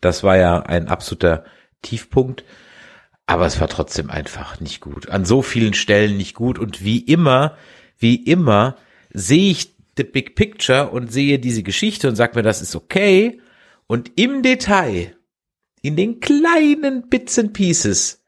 Das 0.00 0.22
war 0.22 0.36
ja 0.36 0.60
ein 0.60 0.88
absoluter 0.88 1.44
Tiefpunkt. 1.82 2.44
Aber 3.26 3.44
es 3.44 3.60
war 3.60 3.68
trotzdem 3.68 4.08
einfach 4.08 4.60
nicht 4.60 4.80
gut. 4.80 5.10
An 5.10 5.26
so 5.26 5.42
vielen 5.42 5.74
Stellen 5.74 6.16
nicht 6.16 6.34
gut. 6.34 6.58
Und 6.58 6.82
wie 6.82 7.00
immer, 7.00 7.58
wie 7.98 8.16
immer, 8.16 8.76
sehe 9.12 9.50
ich 9.50 9.74
the 9.98 10.04
big 10.04 10.36
picture 10.36 10.88
und 10.88 11.12
sehe 11.12 11.38
diese 11.38 11.62
Geschichte 11.62 12.08
und 12.08 12.16
sage 12.16 12.36
mir, 12.36 12.42
das 12.42 12.62
ist 12.62 12.74
okay. 12.74 13.42
Und 13.86 14.12
im 14.16 14.42
Detail, 14.42 15.17
in 15.88 15.96
den 15.96 16.20
kleinen 16.20 17.08
Bits 17.08 17.38
and 17.38 17.52
Pieces, 17.52 18.22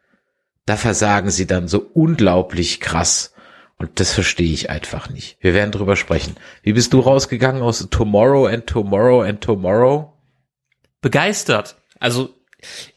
da 0.66 0.76
versagen 0.76 1.30
sie 1.30 1.46
dann 1.46 1.68
so 1.68 1.78
unglaublich 1.94 2.80
krass. 2.80 3.34
Und 3.76 4.00
das 4.00 4.12
verstehe 4.12 4.52
ich 4.52 4.68
einfach 4.68 5.08
nicht. 5.08 5.36
Wir 5.40 5.54
werden 5.54 5.72
drüber 5.72 5.96
sprechen. 5.96 6.36
Wie 6.62 6.72
bist 6.72 6.92
du 6.92 7.00
rausgegangen 7.00 7.62
aus 7.62 7.86
Tomorrow 7.90 8.46
and 8.46 8.66
Tomorrow 8.66 9.22
and 9.22 9.40
Tomorrow? 9.40 10.12
Begeistert. 11.00 11.76
Also 11.98 12.34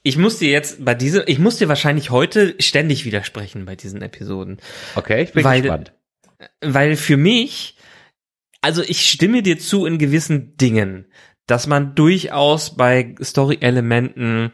ich 0.01 0.17
muss 0.17 0.39
dir 0.39 0.49
jetzt 0.49 0.83
bei 0.83 0.93
dieser, 0.93 1.27
ich 1.27 1.39
muss 1.39 1.57
dir 1.57 1.69
wahrscheinlich 1.69 2.09
heute 2.09 2.55
ständig 2.59 3.05
widersprechen 3.05 3.65
bei 3.65 3.75
diesen 3.75 4.01
Episoden. 4.01 4.57
Okay, 4.95 5.23
ich 5.23 5.33
bin 5.33 5.43
weil, 5.43 5.61
gespannt. 5.61 5.93
Weil 6.61 6.95
für 6.95 7.17
mich, 7.17 7.77
also 8.61 8.81
ich 8.81 9.09
stimme 9.09 9.41
dir 9.41 9.59
zu 9.59 9.85
in 9.85 9.97
gewissen 9.97 10.57
Dingen, 10.57 11.07
dass 11.47 11.67
man 11.67 11.95
durchaus 11.95 12.75
bei 12.75 13.15
Story-Elementen 13.21 14.51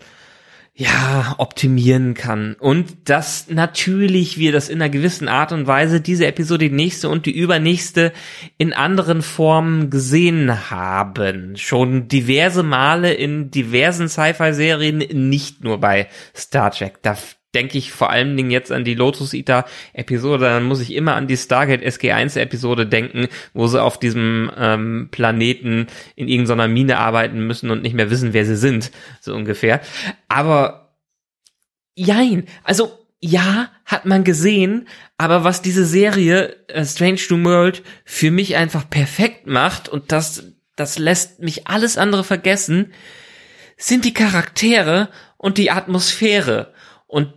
ja, 0.79 1.35
optimieren 1.39 2.13
kann. 2.13 2.55
Und 2.57 3.09
dass 3.09 3.49
natürlich 3.49 4.37
wir 4.37 4.53
das 4.53 4.69
in 4.69 4.81
einer 4.81 4.89
gewissen 4.89 5.27
Art 5.27 5.51
und 5.51 5.67
Weise 5.67 5.99
diese 5.99 6.25
Episode, 6.25 6.69
die 6.69 6.75
nächste 6.75 7.09
und 7.09 7.25
die 7.25 7.37
übernächste 7.37 8.13
in 8.57 8.71
anderen 8.71 9.21
Formen 9.21 9.89
gesehen 9.89 10.71
haben. 10.71 11.57
Schon 11.57 12.07
diverse 12.07 12.63
Male 12.63 13.13
in 13.13 13.51
diversen 13.51 14.07
Sci-Fi-Serien, 14.07 14.99
nicht 15.29 15.65
nur 15.65 15.81
bei 15.81 16.07
Star 16.33 16.71
Trek. 16.71 16.99
Da 17.01 17.17
denke 17.55 17.77
ich 17.77 17.91
vor 17.91 18.09
allen 18.09 18.37
Dingen 18.37 18.51
jetzt 18.51 18.71
an 18.71 18.83
die 18.83 18.93
Lotus 18.93 19.33
Eater 19.33 19.65
Episode, 19.93 20.45
dann 20.45 20.63
muss 20.63 20.81
ich 20.81 20.93
immer 20.93 21.15
an 21.15 21.27
die 21.27 21.37
Stargate 21.37 21.83
SG1 21.83 22.39
Episode 22.39 22.85
denken, 22.85 23.27
wo 23.53 23.67
sie 23.67 23.81
auf 23.81 23.99
diesem 23.99 24.51
ähm, 24.57 25.09
Planeten 25.11 25.87
in 26.15 26.27
irgendeiner 26.27 26.67
Mine 26.67 26.97
arbeiten 26.97 27.45
müssen 27.45 27.71
und 27.71 27.81
nicht 27.81 27.95
mehr 27.95 28.11
wissen, 28.11 28.33
wer 28.33 28.45
sie 28.45 28.57
sind, 28.57 28.91
so 29.19 29.33
ungefähr. 29.33 29.81
Aber 30.27 30.95
jein, 31.95 32.45
also 32.63 32.91
ja, 33.21 33.69
hat 33.85 34.05
man 34.05 34.23
gesehen, 34.23 34.87
aber 35.17 35.43
was 35.43 35.61
diese 35.61 35.85
Serie 35.85 36.55
äh, 36.67 36.85
Strange 36.85 37.19
New 37.29 37.43
World 37.43 37.83
für 38.05 38.31
mich 38.31 38.55
einfach 38.55 38.89
perfekt 38.89 39.47
macht 39.47 39.89
und 39.89 40.11
das 40.11 40.53
das 40.79 40.97
lässt 40.97 41.41
mich 41.41 41.67
alles 41.67 41.97
andere 41.97 42.23
vergessen, 42.23 42.93
sind 43.77 44.05
die 44.05 44.13
Charaktere 44.13 45.09
und 45.37 45.57
die 45.57 45.71
Atmosphäre. 45.71 46.73
Und 47.09 47.33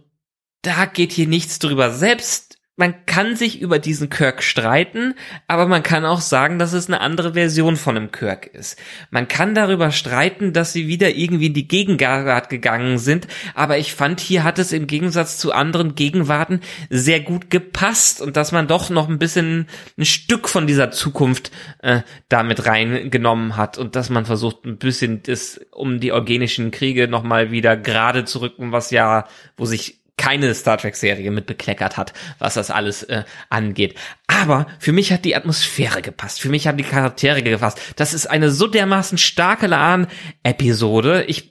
da 0.61 0.85
geht 0.85 1.13
hier 1.13 1.27
nichts 1.27 1.59
drüber. 1.59 1.91
Selbst 1.91 2.59
man 2.77 3.05
kann 3.05 3.37
sich 3.37 3.61
über 3.61 3.79
diesen 3.79 4.09
Kirk 4.09 4.43
streiten, 4.43 5.15
aber 5.47 5.67
man 5.67 5.83
kann 5.83 6.07
auch 6.07 6.23
sagen, 6.23 6.59
dass 6.59 6.73
es 6.73 6.87
eine 6.87 7.03
andere 7.03 7.35
Version 7.35 7.77
von 7.77 7.97
einem 7.97 8.13
Kirk 8.13 8.47
ist. 8.47 8.79
Man 9.11 9.29
kann 9.29 9.55
darüber 9.55 9.91
streiten, 9.91 10.55
dass 10.55 10.73
sie 10.73 10.89
wieder 10.89 11.11
irgendwie 11.11 11.49
in 11.49 11.55
die 11.55 11.69
Gegenwart 11.69 12.49
gegangen 12.49 12.97
sind, 12.97 13.29
aber 13.55 13.77
ich 13.77 13.93
fand, 13.93 14.21
hier 14.21 14.43
hat 14.43 14.59
es 14.59 14.73
im 14.73 14.87
Gegensatz 14.87 15.37
zu 15.37 15.53
anderen 15.53 15.95
Gegenwarten 15.95 16.61
sehr 16.89 17.21
gut 17.21 17.51
gepasst 17.51 18.23
und 18.23 18.39
dass 18.39 18.53
man 18.53 18.69
doch 18.69 18.89
noch 18.89 19.09
ein 19.09 19.19
bisschen 19.19 19.67
ein 19.99 20.07
Stück 20.07 20.49
von 20.49 20.67
dieser 20.67 20.91
Zukunft 20.91 21.51
äh, 21.83 22.01
damit 22.31 22.65
reingenommen 22.65 23.57
hat 23.57 23.77
und 23.77 23.97
dass 23.97 24.09
man 24.09 24.25
versucht, 24.25 24.65
ein 24.65 24.79
bisschen 24.79 25.23
das 25.23 25.61
um 25.73 26.01
die 26.01 26.13
organischen 26.13 26.71
Kriege 26.71 27.07
nochmal 27.07 27.51
wieder 27.51 27.77
gerade 27.77 28.25
zu 28.25 28.41
rücken, 28.41 28.73
was 28.73 28.91
ja, 28.91 29.27
wo 29.59 29.67
sich 29.67 30.02
keine 30.17 30.55
Star 30.55 30.79
Trek 30.79 30.97
Serie 30.97 31.31
mit 31.31 31.47
bekleckert 31.47 31.97
hat, 31.97 32.13
was 32.39 32.55
das 32.55 32.71
alles 32.71 33.03
äh, 33.05 33.25
angeht. 33.49 33.99
Aber 34.27 34.67
für 34.79 34.93
mich 34.93 35.13
hat 35.13 35.25
die 35.25 35.35
Atmosphäre 35.35 36.03
gepasst. 36.03 36.41
Für 36.41 36.49
mich 36.49 36.67
haben 36.67 36.79
die 36.79 36.85
Charaktere 36.85 37.43
gepasst. 37.43 37.81
Das 37.97 38.15
ist 38.15 38.27
eine 38.27 38.51
so 38.51 38.67
dermaßen 38.67 39.19
starke 39.19 39.67
Lahn-Episode. 39.67 41.25
Ich 41.25 41.51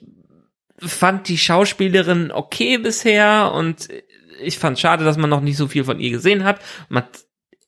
fand 0.78 1.28
die 1.28 1.38
Schauspielerin 1.38 2.30
okay 2.32 2.78
bisher 2.78 3.52
und 3.54 3.88
ich 4.40 4.58
fand 4.58 4.78
schade, 4.78 5.04
dass 5.04 5.16
man 5.16 5.30
noch 5.30 5.40
nicht 5.40 5.56
so 5.56 5.68
viel 5.68 5.84
von 5.84 6.00
ihr 6.00 6.10
gesehen 6.10 6.44
hat. 6.44 6.60
Man 6.88 7.04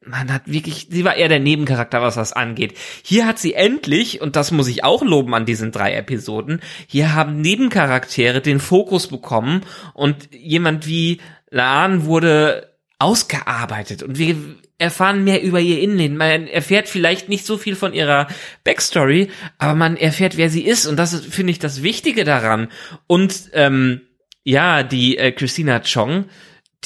man 0.06 0.32
hat 0.32 0.42
wirklich, 0.46 0.88
sie 0.90 1.04
war 1.04 1.16
eher 1.16 1.28
der 1.28 1.40
Nebencharakter, 1.40 2.02
was 2.02 2.14
das 2.16 2.32
angeht. 2.32 2.74
Hier 3.02 3.26
hat 3.26 3.38
sie 3.38 3.54
endlich, 3.54 4.20
und 4.20 4.36
das 4.36 4.50
muss 4.50 4.68
ich 4.68 4.84
auch 4.84 5.02
loben 5.02 5.34
an 5.34 5.46
diesen 5.46 5.72
drei 5.72 5.94
Episoden, 5.94 6.60
hier 6.86 7.14
haben 7.14 7.40
Nebencharaktere 7.40 8.40
den 8.40 8.60
Fokus 8.60 9.08
bekommen 9.08 9.62
und 9.92 10.28
jemand 10.32 10.86
wie 10.86 11.20
Laan 11.50 12.04
wurde 12.04 12.74
ausgearbeitet 12.98 14.02
und 14.02 14.18
wir 14.18 14.36
erfahren 14.78 15.24
mehr 15.24 15.42
über 15.42 15.60
ihr 15.60 15.80
Innenleben. 15.80 16.16
Man 16.16 16.46
erfährt 16.48 16.88
vielleicht 16.88 17.28
nicht 17.28 17.46
so 17.46 17.56
viel 17.58 17.76
von 17.76 17.94
ihrer 17.94 18.26
Backstory, 18.64 19.30
aber 19.58 19.74
man 19.74 19.96
erfährt, 19.96 20.36
wer 20.36 20.50
sie 20.50 20.64
ist 20.64 20.86
und 20.86 20.96
das 20.96 21.14
finde 21.20 21.52
ich, 21.52 21.58
das 21.58 21.82
Wichtige 21.82 22.24
daran. 22.24 22.68
Und 23.06 23.50
ähm, 23.52 24.02
ja, 24.42 24.82
die 24.82 25.16
äh, 25.16 25.32
Christina 25.32 25.80
Chong, 25.80 26.26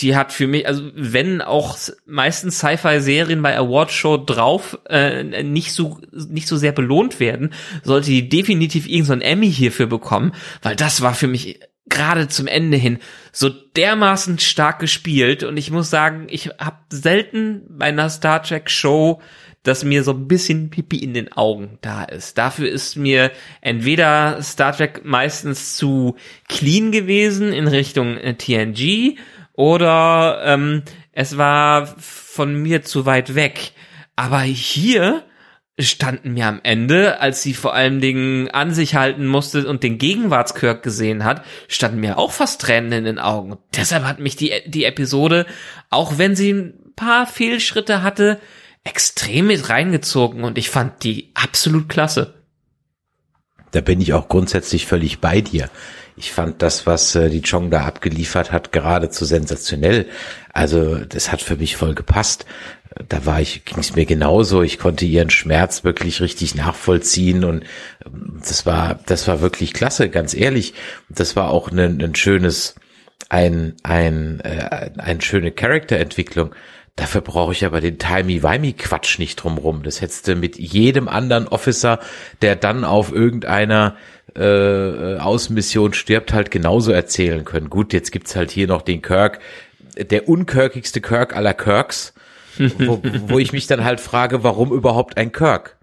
die 0.01 0.17
hat 0.17 0.33
für 0.33 0.47
mich, 0.47 0.67
also 0.67 0.83
wenn 0.95 1.41
auch 1.41 1.77
meistens 2.07 2.59
Sci-Fi-Serien 2.59 3.43
bei 3.43 3.57
Awardshow 3.57 4.17
drauf 4.17 4.79
äh, 4.89 5.43
nicht 5.43 5.73
so 5.73 6.01
nicht 6.13 6.49
so 6.49 6.57
sehr 6.57 6.73
belohnt 6.73 7.21
werden, 7.21 7.53
sollte 7.83 8.11
die 8.11 8.29
definitiv 8.29 8.89
irgendein 8.89 9.21
Emmy 9.21 9.53
hierfür 9.53 9.87
bekommen, 9.87 10.33
weil 10.63 10.77
das 10.77 11.01
war 11.01 11.15
für 11.15 11.27
mich 11.27 11.61
gerade 11.89 12.29
zum 12.29 12.47
Ende 12.47 12.77
hin 12.77 12.99
so 13.33 13.49
dermaßen 13.49 14.39
stark 14.39 14.79
gespielt 14.79 15.43
und 15.43 15.57
ich 15.57 15.71
muss 15.71 15.91
sagen, 15.91 16.27
ich 16.29 16.51
habe 16.59 16.79
selten 16.91 17.63
bei 17.69 17.87
einer 17.87 18.11
Star 18.11 18.43
Trek 18.43 18.71
Show 18.71 19.21
dass 19.65 19.85
mir 19.85 20.03
so 20.03 20.13
ein 20.13 20.29
bisschen 20.29 20.71
Pipi 20.71 20.97
in 20.97 21.13
den 21.15 21.33
Augen 21.33 21.79
da 21.83 22.05
ist. 22.05 22.39
Dafür 22.39 22.71
ist 22.71 22.97
mir 22.97 23.31
entweder 23.61 24.43
Star 24.43 24.75
Trek 24.75 25.03
meistens 25.05 25.77
zu 25.77 26.17
clean 26.49 26.91
gewesen 26.91 27.53
in 27.53 27.69
Richtung 27.69 28.17
äh, 28.17 28.35
TNG 28.35 29.19
oder 29.59 30.41
ähm, 30.45 30.85
es 31.11 31.37
war 31.37 31.89
von 31.99 32.55
mir 32.55 32.85
zu 32.85 33.07
weit 33.07 33.35
weg. 33.35 33.73
Aber 34.15 34.41
hier 34.43 35.25
standen 35.81 36.35
mir 36.35 36.47
am 36.47 36.61
Ende, 36.63 37.21
als 37.21 37.43
sie 37.43 37.55
vor 37.55 37.75
allen 37.75 38.01
Dingen 38.01 38.49
an 38.53 38.73
sich 38.73 38.95
halten 38.95 39.27
musste 39.27 39.69
und 39.69 39.83
den 39.83 39.99
Gegenwartskirk 39.99 40.85
gesehen 40.85 41.25
hat, 41.25 41.45
standen 41.67 41.99
mir 41.99 42.19
auch 42.19 42.31
fast 42.31 42.61
Tränen 42.61 42.93
in 42.93 43.05
den 43.05 43.19
Augen. 43.19 43.59
Deshalb 43.77 44.05
hat 44.05 44.21
mich 44.21 44.37
die, 44.37 44.53
die 44.67 44.85
Episode, 44.85 45.45
auch 45.91 46.19
wenn 46.19 46.37
sie 46.37 46.53
ein 46.53 46.93
paar 46.95 47.27
Fehlschritte 47.27 48.05
hatte, 48.05 48.39
extrem 48.85 49.49
mit 49.49 49.69
reingezogen 49.69 50.45
und 50.45 50.57
ich 50.57 50.71
fand 50.71 51.03
die 51.03 51.33
absolut 51.35 51.89
klasse. 51.89 52.45
Da 53.73 53.81
bin 53.81 54.01
ich 54.01 54.13
auch 54.13 54.29
grundsätzlich 54.29 54.87
völlig 54.87 55.19
bei 55.19 55.41
dir. 55.41 55.69
Ich 56.19 56.33
fand 56.33 56.63
das, 56.63 56.85
was 56.85 57.15
äh, 57.15 57.31
die 57.31 57.43
Chong 57.43 57.71
da 57.71 57.85
abgeliefert 57.85 58.51
hat, 58.51 58.73
geradezu 58.73 59.25
sensationell. 59.25 60.07
Also 60.53 60.97
das 60.97 61.31
hat 61.31 61.41
für 61.41 61.57
mich 61.57 61.77
voll 61.77 61.95
gepasst. 61.95 62.45
Da 63.09 63.25
war 63.25 63.41
ich, 63.41 63.65
ging 63.65 63.79
es 63.79 63.95
mir 63.95 64.05
genauso. 64.05 64.63
Ich 64.63 64.79
konnte 64.81 65.05
ihren 65.05 65.31
Schmerz 65.31 65.85
wirklich 65.85 66.21
richtig 66.21 66.57
nachvollziehen 66.57 67.45
und 67.45 67.65
ähm, 68.05 68.41
das 68.41 68.67
war, 68.67 68.99
das 69.07 69.29
war 69.29 69.41
wirklich 69.41 69.73
klasse, 69.73 70.09
ganz 70.09 70.35
ehrlich. 70.35 70.75
Das 71.09 71.37
war 71.37 71.51
auch 71.51 71.71
ein, 71.71 72.03
ein 72.03 72.15
schönes, 72.17 72.75
ein, 73.29 73.77
ein, 73.85 74.41
äh, 74.41 74.91
eine 74.99 75.21
schöne 75.21 75.53
Charakterentwicklung. 75.53 76.53
Dafür 76.99 77.21
brauche 77.21 77.53
ich 77.53 77.65
aber 77.65 77.81
den 77.81 77.97
Timey-Wimey-Quatsch 77.97 79.21
nicht 79.21 79.37
drumrum. 79.37 79.85
Das 79.85 80.01
hättest 80.01 80.27
du 80.27 80.35
mit 80.35 80.59
jedem 80.59 81.07
anderen 81.07 81.47
Officer, 81.47 82.01
der 82.43 82.57
dann 82.57 82.83
auf 82.85 83.13
irgendeiner 83.13 83.95
äh, 84.35 85.17
Außenmission 85.19 85.93
stirbt, 85.93 86.33
halt 86.33 86.51
genauso 86.51 86.91
erzählen 86.91 87.45
können. 87.45 87.71
Gut, 87.71 87.93
jetzt 87.93 88.11
gibt's 88.11 88.35
halt 88.35 88.51
hier 88.51 88.67
noch 88.67 88.83
den 88.83 89.01
Kirk, 89.01 89.39
der 89.97 90.29
unkirkigste 90.29 91.01
Kirk 91.01 91.37
aller 91.37 91.55
Kirks, 91.55 92.15
wo, 92.79 93.01
wo 93.29 93.39
ich 93.39 93.53
mich 93.53 93.69
dann 93.69 93.85
halt 93.85 94.01
frage, 94.01 94.43
warum 94.43 94.73
überhaupt 94.73 95.19
ein 95.19 95.31
Kirk? 95.31 95.79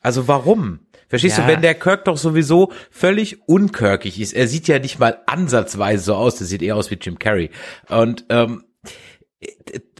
Also 0.00 0.28
warum? 0.28 0.78
Verstehst 1.08 1.36
Ja. 1.36 1.44
du, 1.46 1.52
wenn 1.52 1.60
der 1.60 1.74
Kirk 1.74 2.06
doch 2.06 2.16
sowieso 2.16 2.72
völlig 2.90 3.46
unkirkig 3.46 4.18
ist, 4.18 4.32
er 4.32 4.48
sieht 4.48 4.66
ja 4.66 4.78
nicht 4.78 4.98
mal 4.98 5.18
ansatzweise 5.26 6.04
so 6.04 6.14
aus, 6.14 6.36
der 6.36 6.46
sieht 6.46 6.62
eher 6.62 6.76
aus 6.76 6.90
wie 6.90 6.98
Jim 6.98 7.18
Carrey. 7.18 7.50
Und 7.90 8.24
ähm, 8.30 8.64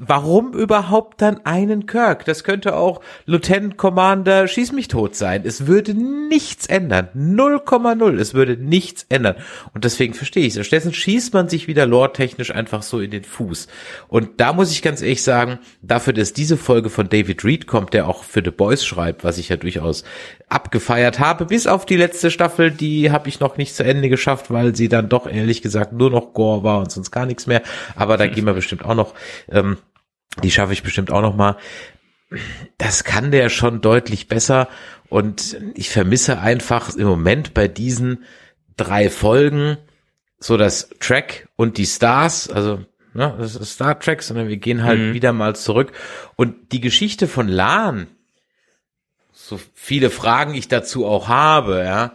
warum 0.00 0.52
überhaupt 0.52 1.20
dann 1.22 1.44
einen 1.44 1.86
Kirk? 1.86 2.24
Das 2.24 2.44
könnte 2.44 2.76
auch 2.76 3.00
Lieutenant 3.26 3.76
Commander 3.76 4.46
Schieß 4.48 4.72
mich 4.72 4.88
tot 4.88 5.16
sein. 5.16 5.42
Es 5.44 5.66
würde 5.66 5.94
nichts 5.94 6.66
ändern. 6.66 7.08
0,0. 7.14 8.18
Es 8.18 8.34
würde 8.34 8.56
nichts 8.56 9.06
ändern. 9.08 9.36
Und 9.72 9.84
deswegen 9.84 10.14
verstehe 10.14 10.46
ich 10.46 10.56
es. 10.56 10.66
Stattdessen 10.66 10.92
schießt 10.92 11.34
man 11.34 11.48
sich 11.48 11.68
wieder 11.68 11.86
lore-technisch 11.86 12.54
einfach 12.54 12.82
so 12.82 13.00
in 13.00 13.10
den 13.10 13.24
Fuß. 13.24 13.68
Und 14.08 14.40
da 14.40 14.52
muss 14.52 14.72
ich 14.72 14.82
ganz 14.82 15.02
ehrlich 15.02 15.22
sagen, 15.22 15.58
dafür, 15.82 16.12
dass 16.12 16.32
diese 16.32 16.56
Folge 16.56 16.90
von 16.90 17.08
David 17.08 17.44
Reed 17.44 17.66
kommt, 17.66 17.94
der 17.94 18.08
auch 18.08 18.24
für 18.24 18.42
The 18.44 18.50
Boys 18.50 18.84
schreibt, 18.84 19.24
was 19.24 19.38
ich 19.38 19.48
ja 19.48 19.56
durchaus 19.56 20.04
abgefeiert 20.48 21.18
habe, 21.18 21.46
bis 21.46 21.66
auf 21.66 21.86
die 21.86 21.96
letzte 21.96 22.30
Staffel, 22.30 22.70
die 22.70 23.10
habe 23.10 23.28
ich 23.28 23.40
noch 23.40 23.56
nicht 23.56 23.74
zu 23.74 23.82
Ende 23.82 24.08
geschafft, 24.08 24.50
weil 24.50 24.76
sie 24.76 24.88
dann 24.88 25.08
doch 25.08 25.26
ehrlich 25.26 25.62
gesagt 25.62 25.92
nur 25.92 26.10
noch 26.10 26.32
Gore 26.32 26.62
war 26.62 26.78
und 26.78 26.92
sonst 26.92 27.10
gar 27.10 27.26
nichts 27.26 27.46
mehr. 27.46 27.62
Aber 27.96 28.16
da 28.16 28.26
gehen 28.26 28.44
wir 28.44 28.52
bestimmt 28.52 28.84
auch 28.84 28.94
noch, 28.94 29.14
ähm, 29.48 29.78
die 30.42 30.50
schaffe 30.50 30.72
ich 30.72 30.82
bestimmt 30.82 31.10
auch 31.10 31.22
noch 31.22 31.36
mal. 31.36 31.56
Das 32.78 33.04
kann 33.04 33.30
der 33.30 33.48
schon 33.48 33.80
deutlich 33.80 34.28
besser. 34.28 34.68
Und 35.08 35.56
ich 35.74 35.90
vermisse 35.90 36.40
einfach 36.40 36.94
im 36.94 37.06
Moment 37.06 37.54
bei 37.54 37.68
diesen 37.68 38.24
drei 38.76 39.10
Folgen 39.10 39.76
so 40.38 40.56
das 40.56 40.90
Track 41.00 41.48
und 41.56 41.78
die 41.78 41.86
Stars, 41.86 42.50
also 42.50 42.84
ne, 43.14 43.34
das 43.38 43.56
ist 43.56 43.74
Star 43.74 43.98
Trek, 43.98 44.22
sondern 44.22 44.48
wir 44.48 44.56
gehen 44.56 44.82
halt 44.82 45.14
wieder 45.14 45.32
mal 45.32 45.56
zurück. 45.56 45.92
Und 46.36 46.72
die 46.72 46.80
Geschichte 46.80 47.28
von 47.28 47.48
Lan, 47.48 48.08
so 49.32 49.60
viele 49.72 50.10
Fragen 50.10 50.54
ich 50.54 50.68
dazu 50.68 51.06
auch 51.06 51.28
habe, 51.28 51.82
ja, 51.84 52.12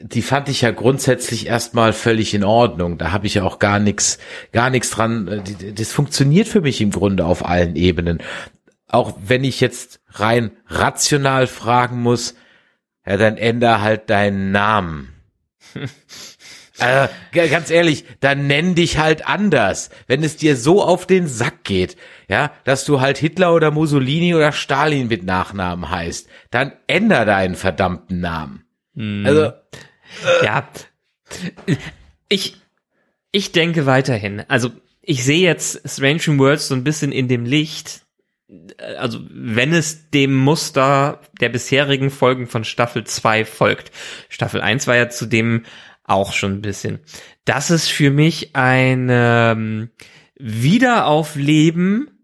die 0.00 0.22
fand 0.22 0.48
ich 0.48 0.60
ja 0.62 0.70
grundsätzlich 0.70 1.46
erstmal 1.46 1.92
völlig 1.92 2.34
in 2.34 2.44
Ordnung. 2.44 2.98
Da 2.98 3.12
habe 3.12 3.26
ich 3.26 3.34
ja 3.34 3.42
auch 3.44 3.58
gar 3.58 3.78
nichts, 3.78 4.18
gar 4.52 4.70
nichts 4.70 4.90
dran. 4.90 5.42
Die- 5.46 5.74
Das 5.74 5.92
funktioniert 5.92 6.48
für 6.48 6.60
mich 6.60 6.80
im 6.80 6.90
Grunde 6.90 7.24
auf 7.24 7.44
allen 7.44 7.76
Ebenen. 7.76 8.18
Auch 8.88 9.14
wenn 9.24 9.44
ich 9.44 9.60
jetzt 9.60 10.00
rein 10.10 10.50
rational 10.66 11.46
fragen 11.46 12.00
muss, 12.02 12.34
ja, 13.06 13.16
dann 13.16 13.36
änder 13.36 13.80
halt 13.80 14.10
deinen 14.10 14.50
Namen. 14.52 15.12
äh, 16.78 17.08
g- 17.32 17.48
ganz 17.48 17.70
ehrlich, 17.70 18.04
dann 18.20 18.46
nenn 18.46 18.74
dich 18.74 18.98
halt 18.98 19.26
anders. 19.26 19.90
Wenn 20.06 20.22
es 20.22 20.36
dir 20.36 20.56
so 20.56 20.82
auf 20.82 21.06
den 21.06 21.26
Sack 21.26 21.64
geht, 21.64 21.96
ja, 22.28 22.52
dass 22.64 22.84
du 22.84 23.00
halt 23.00 23.18
Hitler 23.18 23.54
oder 23.54 23.70
Mussolini 23.70 24.34
oder 24.34 24.52
Stalin 24.52 25.08
mit 25.08 25.24
Nachnamen 25.24 25.90
heißt, 25.90 26.28
dann 26.50 26.72
änder 26.86 27.24
deinen 27.24 27.54
verdammten 27.54 28.20
Namen. 28.20 28.64
Also, 28.98 29.52
Ja. 30.42 30.68
Ich, 32.28 32.56
ich 33.30 33.52
denke 33.52 33.86
weiterhin. 33.86 34.44
Also, 34.48 34.70
ich 35.00 35.24
sehe 35.24 35.40
jetzt 35.40 35.88
Strange 35.88 36.20
New 36.26 36.38
Worlds 36.38 36.68
so 36.68 36.74
ein 36.74 36.84
bisschen 36.84 37.12
in 37.12 37.28
dem 37.28 37.44
Licht. 37.44 38.02
Also, 38.98 39.20
wenn 39.30 39.72
es 39.72 40.10
dem 40.10 40.34
Muster 40.36 41.20
der 41.40 41.50
bisherigen 41.50 42.10
Folgen 42.10 42.46
von 42.46 42.64
Staffel 42.64 43.04
2 43.04 43.44
folgt. 43.44 43.92
Staffel 44.28 44.60
1 44.60 44.86
war 44.86 44.96
ja 44.96 45.08
zudem 45.08 45.64
auch 46.04 46.32
schon 46.32 46.54
ein 46.54 46.62
bisschen. 46.62 47.00
Das 47.44 47.70
ist 47.70 47.88
für 47.88 48.10
mich 48.10 48.56
ein 48.56 49.08
ähm, 49.10 49.90
Wiederaufleben 50.38 52.17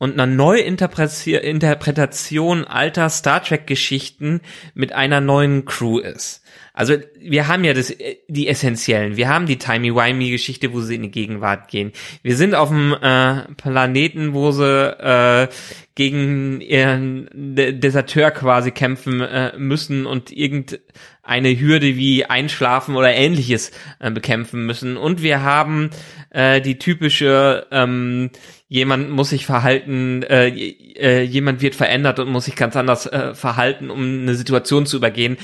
und 0.00 0.14
einer 0.14 0.26
Neuinterpretation 0.26 2.64
alter 2.64 3.10
Star 3.10 3.44
Trek 3.44 3.66
Geschichten 3.66 4.40
mit 4.74 4.94
einer 4.94 5.20
neuen 5.20 5.66
Crew 5.66 5.98
ist. 5.98 6.42
Also 6.80 6.94
wir 7.18 7.46
haben 7.46 7.62
ja 7.62 7.74
das, 7.74 7.94
die 8.28 8.48
essentiellen. 8.48 9.18
Wir 9.18 9.28
haben 9.28 9.44
die 9.44 9.58
Timey-Wimey 9.58 10.30
Geschichte, 10.30 10.72
wo 10.72 10.80
sie 10.80 10.94
in 10.94 11.02
die 11.02 11.10
Gegenwart 11.10 11.68
gehen. 11.68 11.92
Wir 12.22 12.36
sind 12.36 12.54
auf 12.54 12.70
dem 12.70 12.94
äh, 12.94 13.42
Planeten, 13.58 14.32
wo 14.32 14.50
sie 14.50 14.64
äh, 14.64 15.48
gegen 15.94 16.62
ihren 16.62 17.28
De 17.34 17.72
Deserteur 17.72 18.30
quasi 18.30 18.70
kämpfen 18.70 19.20
äh, 19.20 19.52
müssen 19.58 20.06
und 20.06 20.32
irgendeine 20.32 21.60
Hürde 21.60 21.98
wie 21.98 22.24
Einschlafen 22.24 22.96
oder 22.96 23.12
ähnliches 23.12 23.72
äh, 23.98 24.10
bekämpfen 24.10 24.64
müssen. 24.64 24.96
Und 24.96 25.20
wir 25.20 25.42
haben 25.42 25.90
äh, 26.30 26.62
die 26.62 26.78
typische 26.78 27.66
ähm, 27.70 28.30
jemand 28.68 29.10
muss 29.10 29.30
sich 29.30 29.44
verhalten, 29.44 30.22
äh, 30.22 30.48
äh, 30.48 31.22
jemand 31.24 31.60
wird 31.60 31.74
verändert 31.74 32.20
und 32.20 32.30
muss 32.30 32.44
sich 32.44 32.54
ganz 32.54 32.76
anders 32.76 33.04
äh, 33.06 33.34
verhalten, 33.34 33.90
um 33.90 34.22
eine 34.22 34.34
Situation 34.36 34.86
zu 34.86 34.96
übergehen. 34.96 35.36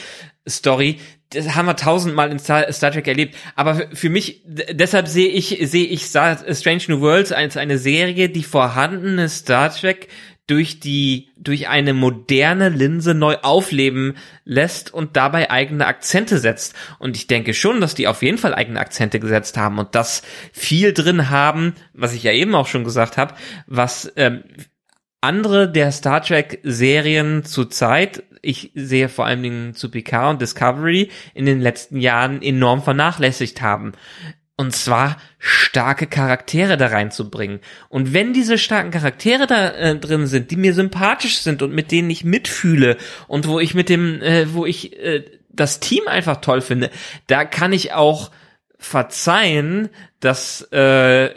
Story, 0.49 0.99
das 1.31 1.55
haben 1.55 1.67
wir 1.67 1.77
tausendmal 1.77 2.31
in 2.31 2.39
Star, 2.39 2.71
Trek 2.71 3.09
erlebt. 3.09 3.35
Aber 3.57 3.89
für- 3.93 4.11
mich, 4.11 4.43
deshalb 4.45 5.09
sehe 5.09 5.29
ich, 5.29 5.59
sehe 5.63 5.87
ich 5.87 6.07
Star, 6.07 6.39
Strange 6.55 6.83
New 6.89 7.01
Worlds 7.01 7.33
als 7.33 7.57
eine 7.57 7.79
Serie, 7.79 8.29
die 8.29 8.45
vorhandene 8.45 9.29
Star 9.29 9.75
Trek 9.75 10.09
durch 10.47 10.79
die, 10.79 11.31
durch 11.37 11.67
eine 11.69 11.93
moderne 11.93 12.69
Linse 12.69 13.15
neu 13.15 13.35
aufleben 13.43 14.17
lässt 14.45 14.95
und 14.95 15.17
dabei 15.17 15.51
eigene 15.51 15.87
Akzente 15.87 16.39
setzt. 16.39 16.75
Und 17.01 17.17
ich 17.17 17.27
denke 17.27 17.53
schon, 17.53 17.81
dass 17.81 17.97
die 17.97 18.07
auf 18.07 18.23
jeden 18.23 18.39
Fall 18.39 18.55
eigene 18.55 18.79
Akzente 18.79 19.19
gesetzt 19.19 19.57
haben 19.57 19.79
und 19.81 19.97
das 19.97 20.23
viel 20.53 20.93
drin 20.93 21.31
haben, 21.31 21.75
was 21.95 22.15
ich 22.15 22.23
ja 22.23 22.31
eben 22.31 22.55
auch 22.55 22.69
schon 22.69 22.85
gesagt 22.85 23.17
habe, 23.17 23.35
was 23.67 24.13
ähm, 24.15 24.45
andere 25.21 25.69
der 25.71 25.91
Star 25.91 26.23
Trek 26.23 26.61
Serien 26.63 27.45
zurzeit, 27.45 28.23
ich 28.47 28.71
sehe 28.75 29.09
vor 29.09 29.27
allen 29.27 29.43
Dingen 29.43 29.75
zu 29.75 29.91
Picard 29.91 30.31
und 30.35 30.43
Discovery 30.43 31.11
in 31.35 31.47
den 31.47 31.61
letzten 31.61 32.01
Jahren 32.01 32.43
enorm 32.43 32.83
vernachlässigt 32.83 33.61
haben. 33.61 33.93
Und 34.59 34.75
zwar 34.75 35.19
starke 35.39 36.07
Charaktere 36.07 36.79
da 36.79 36.87
reinzubringen. 36.87 37.61
Und 37.91 38.15
wenn 38.15 38.33
diese 38.33 38.57
starken 38.57 38.91
Charaktere 38.91 39.47
da 39.47 39.69
äh, 39.69 39.99
drin 39.99 40.27
sind, 40.27 40.51
die 40.51 40.57
mir 40.57 40.73
sympathisch 40.73 41.41
sind 41.41 41.61
und 41.61 41.75
mit 41.75 41.93
denen 41.93 42.09
ich 42.09 42.25
mitfühle 42.25 42.97
und 43.29 43.47
wo 43.47 43.61
ich 43.61 43.75
mit 43.75 43.91
dem, 43.91 44.23
äh, 44.23 44.55
wo 44.55 44.65
ich 44.65 44.99
äh, 44.99 45.25
das 45.51 45.81
Team 45.81 46.09
einfach 46.09 46.41
toll 46.41 46.63
finde, 46.63 46.91
da 47.27 47.45
kann 47.45 47.75
ich 47.75 47.93
auch 47.93 48.31
verzeihen, 48.79 49.91
dass 50.21 50.63
äh, 50.73 51.35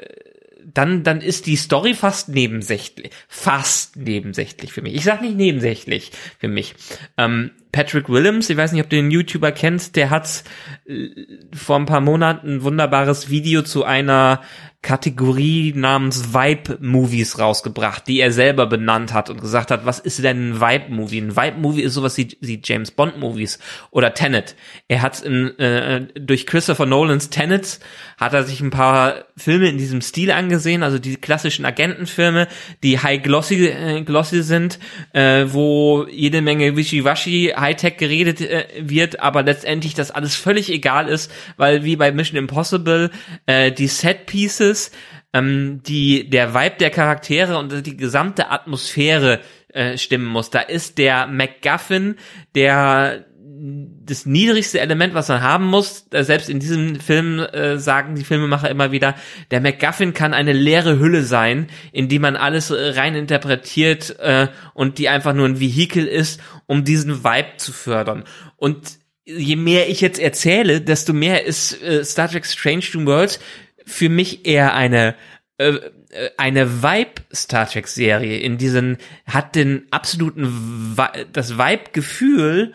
dann, 0.79 1.03
dann 1.03 1.19
ist 1.19 1.45
die 1.45 1.57
Story 1.57 1.93
fast 1.93 2.29
nebensächlich. 2.29 3.11
Fast 3.27 3.97
nebensächlich 3.97 4.71
für 4.71 4.81
mich. 4.81 4.95
Ich 4.95 5.03
sag 5.03 5.21
nicht 5.21 5.35
nebensächlich 5.35 6.11
für 6.39 6.47
mich. 6.47 6.73
Ähm, 7.17 7.51
Patrick 7.73 8.07
Willems, 8.07 8.49
ich 8.49 8.55
weiß 8.55 8.71
nicht, 8.71 8.81
ob 8.81 8.89
du 8.89 8.95
den 8.95 9.11
YouTuber 9.11 9.51
kennst, 9.51 9.97
der 9.97 10.09
hat 10.09 10.45
äh, 10.87 11.09
vor 11.53 11.75
ein 11.75 11.85
paar 11.85 11.99
Monaten 11.99 12.47
ein 12.47 12.63
wunderbares 12.63 13.29
Video 13.29 13.61
zu 13.61 13.83
einer 13.83 14.41
Kategorie 14.81 15.73
namens 15.75 16.33
Vibe-Movies 16.33 17.37
rausgebracht, 17.37 18.07
die 18.07 18.21
er 18.21 18.31
selber 18.31 18.65
benannt 18.65 19.13
hat 19.13 19.29
und 19.29 19.41
gesagt 19.41 19.71
hat, 19.71 19.85
was 19.85 19.99
ist 19.99 20.23
denn 20.23 20.51
ein 20.51 20.61
Vibe-Movie? 20.61 21.19
Ein 21.19 21.35
Vibe-Movie 21.35 21.81
ist 21.81 21.95
sowas 21.95 22.17
wie, 22.17 22.37
wie 22.39 22.61
James 22.63 22.91
Bond-Movies 22.91 23.59
oder 23.91 24.13
Tenet. 24.13 24.55
Er 24.87 25.01
hat 25.01 25.21
in, 25.21 25.59
äh, 25.59 26.07
durch 26.17 26.45
Christopher 26.45 26.85
Nolans 26.85 27.29
Tenet 27.29 27.79
hat 28.17 28.33
er 28.33 28.43
sich 28.43 28.61
ein 28.61 28.69
paar 28.69 29.25
Filme 29.35 29.67
in 29.67 29.77
diesem 29.77 30.01
Stil 30.01 30.31
angesehen, 30.31 30.81
also 30.81 30.97
die 30.97 31.17
klassischen 31.17 31.65
Agentenfilme, 31.65 32.47
die 32.81 32.99
high 32.99 33.21
glossy, 33.21 33.67
äh, 33.67 34.01
glossy 34.03 34.43
sind, 34.43 34.79
äh, 35.11 35.45
wo 35.49 36.05
jede 36.09 36.41
Menge 36.41 36.77
wischiwaschi 36.77 37.53
Hightech 37.57 37.97
geredet 37.97 38.39
äh, 38.39 38.65
wird, 38.79 39.19
aber 39.19 39.43
letztendlich 39.43 39.93
das 39.93 40.11
alles 40.11 40.35
völlig 40.35 40.71
egal 40.71 41.09
ist, 41.09 41.31
weil 41.57 41.83
wie 41.83 41.97
bei 41.97 42.13
Mission 42.13 42.37
Impossible 42.37 43.11
äh, 43.45 43.73
die 43.73 43.87
Set 43.87 44.25
Pieces, 44.69 44.91
ähm, 45.33 45.81
die 45.83 46.29
der 46.29 46.53
Vibe 46.53 46.77
der 46.79 46.89
Charaktere 46.89 47.57
und 47.57 47.85
die 47.85 47.97
gesamte 47.97 48.49
Atmosphäre 48.49 49.39
äh, 49.69 49.97
stimmen 49.97 50.25
muss. 50.25 50.49
Da 50.49 50.59
ist 50.59 50.97
der 50.97 51.27
MacGuffin, 51.27 52.15
der 52.55 53.25
das 53.61 54.25
niedrigste 54.25 54.79
Element, 54.79 55.13
was 55.13 55.27
man 55.27 55.41
haben 55.41 55.65
muss, 55.65 56.07
äh, 56.11 56.23
selbst 56.23 56.49
in 56.49 56.59
diesem 56.59 56.99
Film 56.99 57.39
äh, 57.39 57.77
sagen 57.77 58.15
die 58.15 58.23
Filmemacher 58.23 58.69
immer 58.69 58.91
wieder, 58.91 59.15
der 59.51 59.59
MacGuffin 59.59 60.13
kann 60.13 60.33
eine 60.33 60.53
leere 60.53 60.97
Hülle 60.97 61.23
sein, 61.23 61.67
in 61.91 62.07
die 62.07 62.19
man 62.19 62.37
alles 62.37 62.71
äh, 62.71 62.91
rein 62.91 63.15
interpretiert 63.15 64.17
äh, 64.19 64.47
und 64.73 64.97
die 64.97 65.09
einfach 65.09 65.33
nur 65.33 65.45
ein 65.45 65.59
Vehikel 65.59 66.07
ist, 66.07 66.41
um 66.67 66.85
diesen 66.85 67.23
Vibe 67.23 67.57
zu 67.57 67.73
fördern. 67.73 68.23
Und 68.55 68.99
je 69.25 69.57
mehr 69.57 69.89
ich 69.89 70.01
jetzt 70.01 70.19
erzähle, 70.19 70.81
desto 70.81 71.13
mehr 71.13 71.45
ist 71.45 71.81
äh, 71.83 72.03
Star 72.03 72.29
Trek 72.29 72.45
Strange 72.45 72.85
New 72.93 73.05
Worlds 73.05 73.39
für 73.85 74.09
mich 74.09 74.45
eher 74.45 74.73
eine 74.73 75.15
äh, 75.57 75.79
äh, 76.09 76.29
eine 76.37 76.81
Vibe 76.83 77.21
Star 77.33 77.69
Trek 77.69 77.87
Serie 77.87 78.37
in 78.39 78.57
diesen 78.57 78.97
hat 79.25 79.55
den 79.55 79.87
absoluten 79.91 80.95
das 81.31 81.57
Vibe 81.57 81.91
Gefühl 81.91 82.73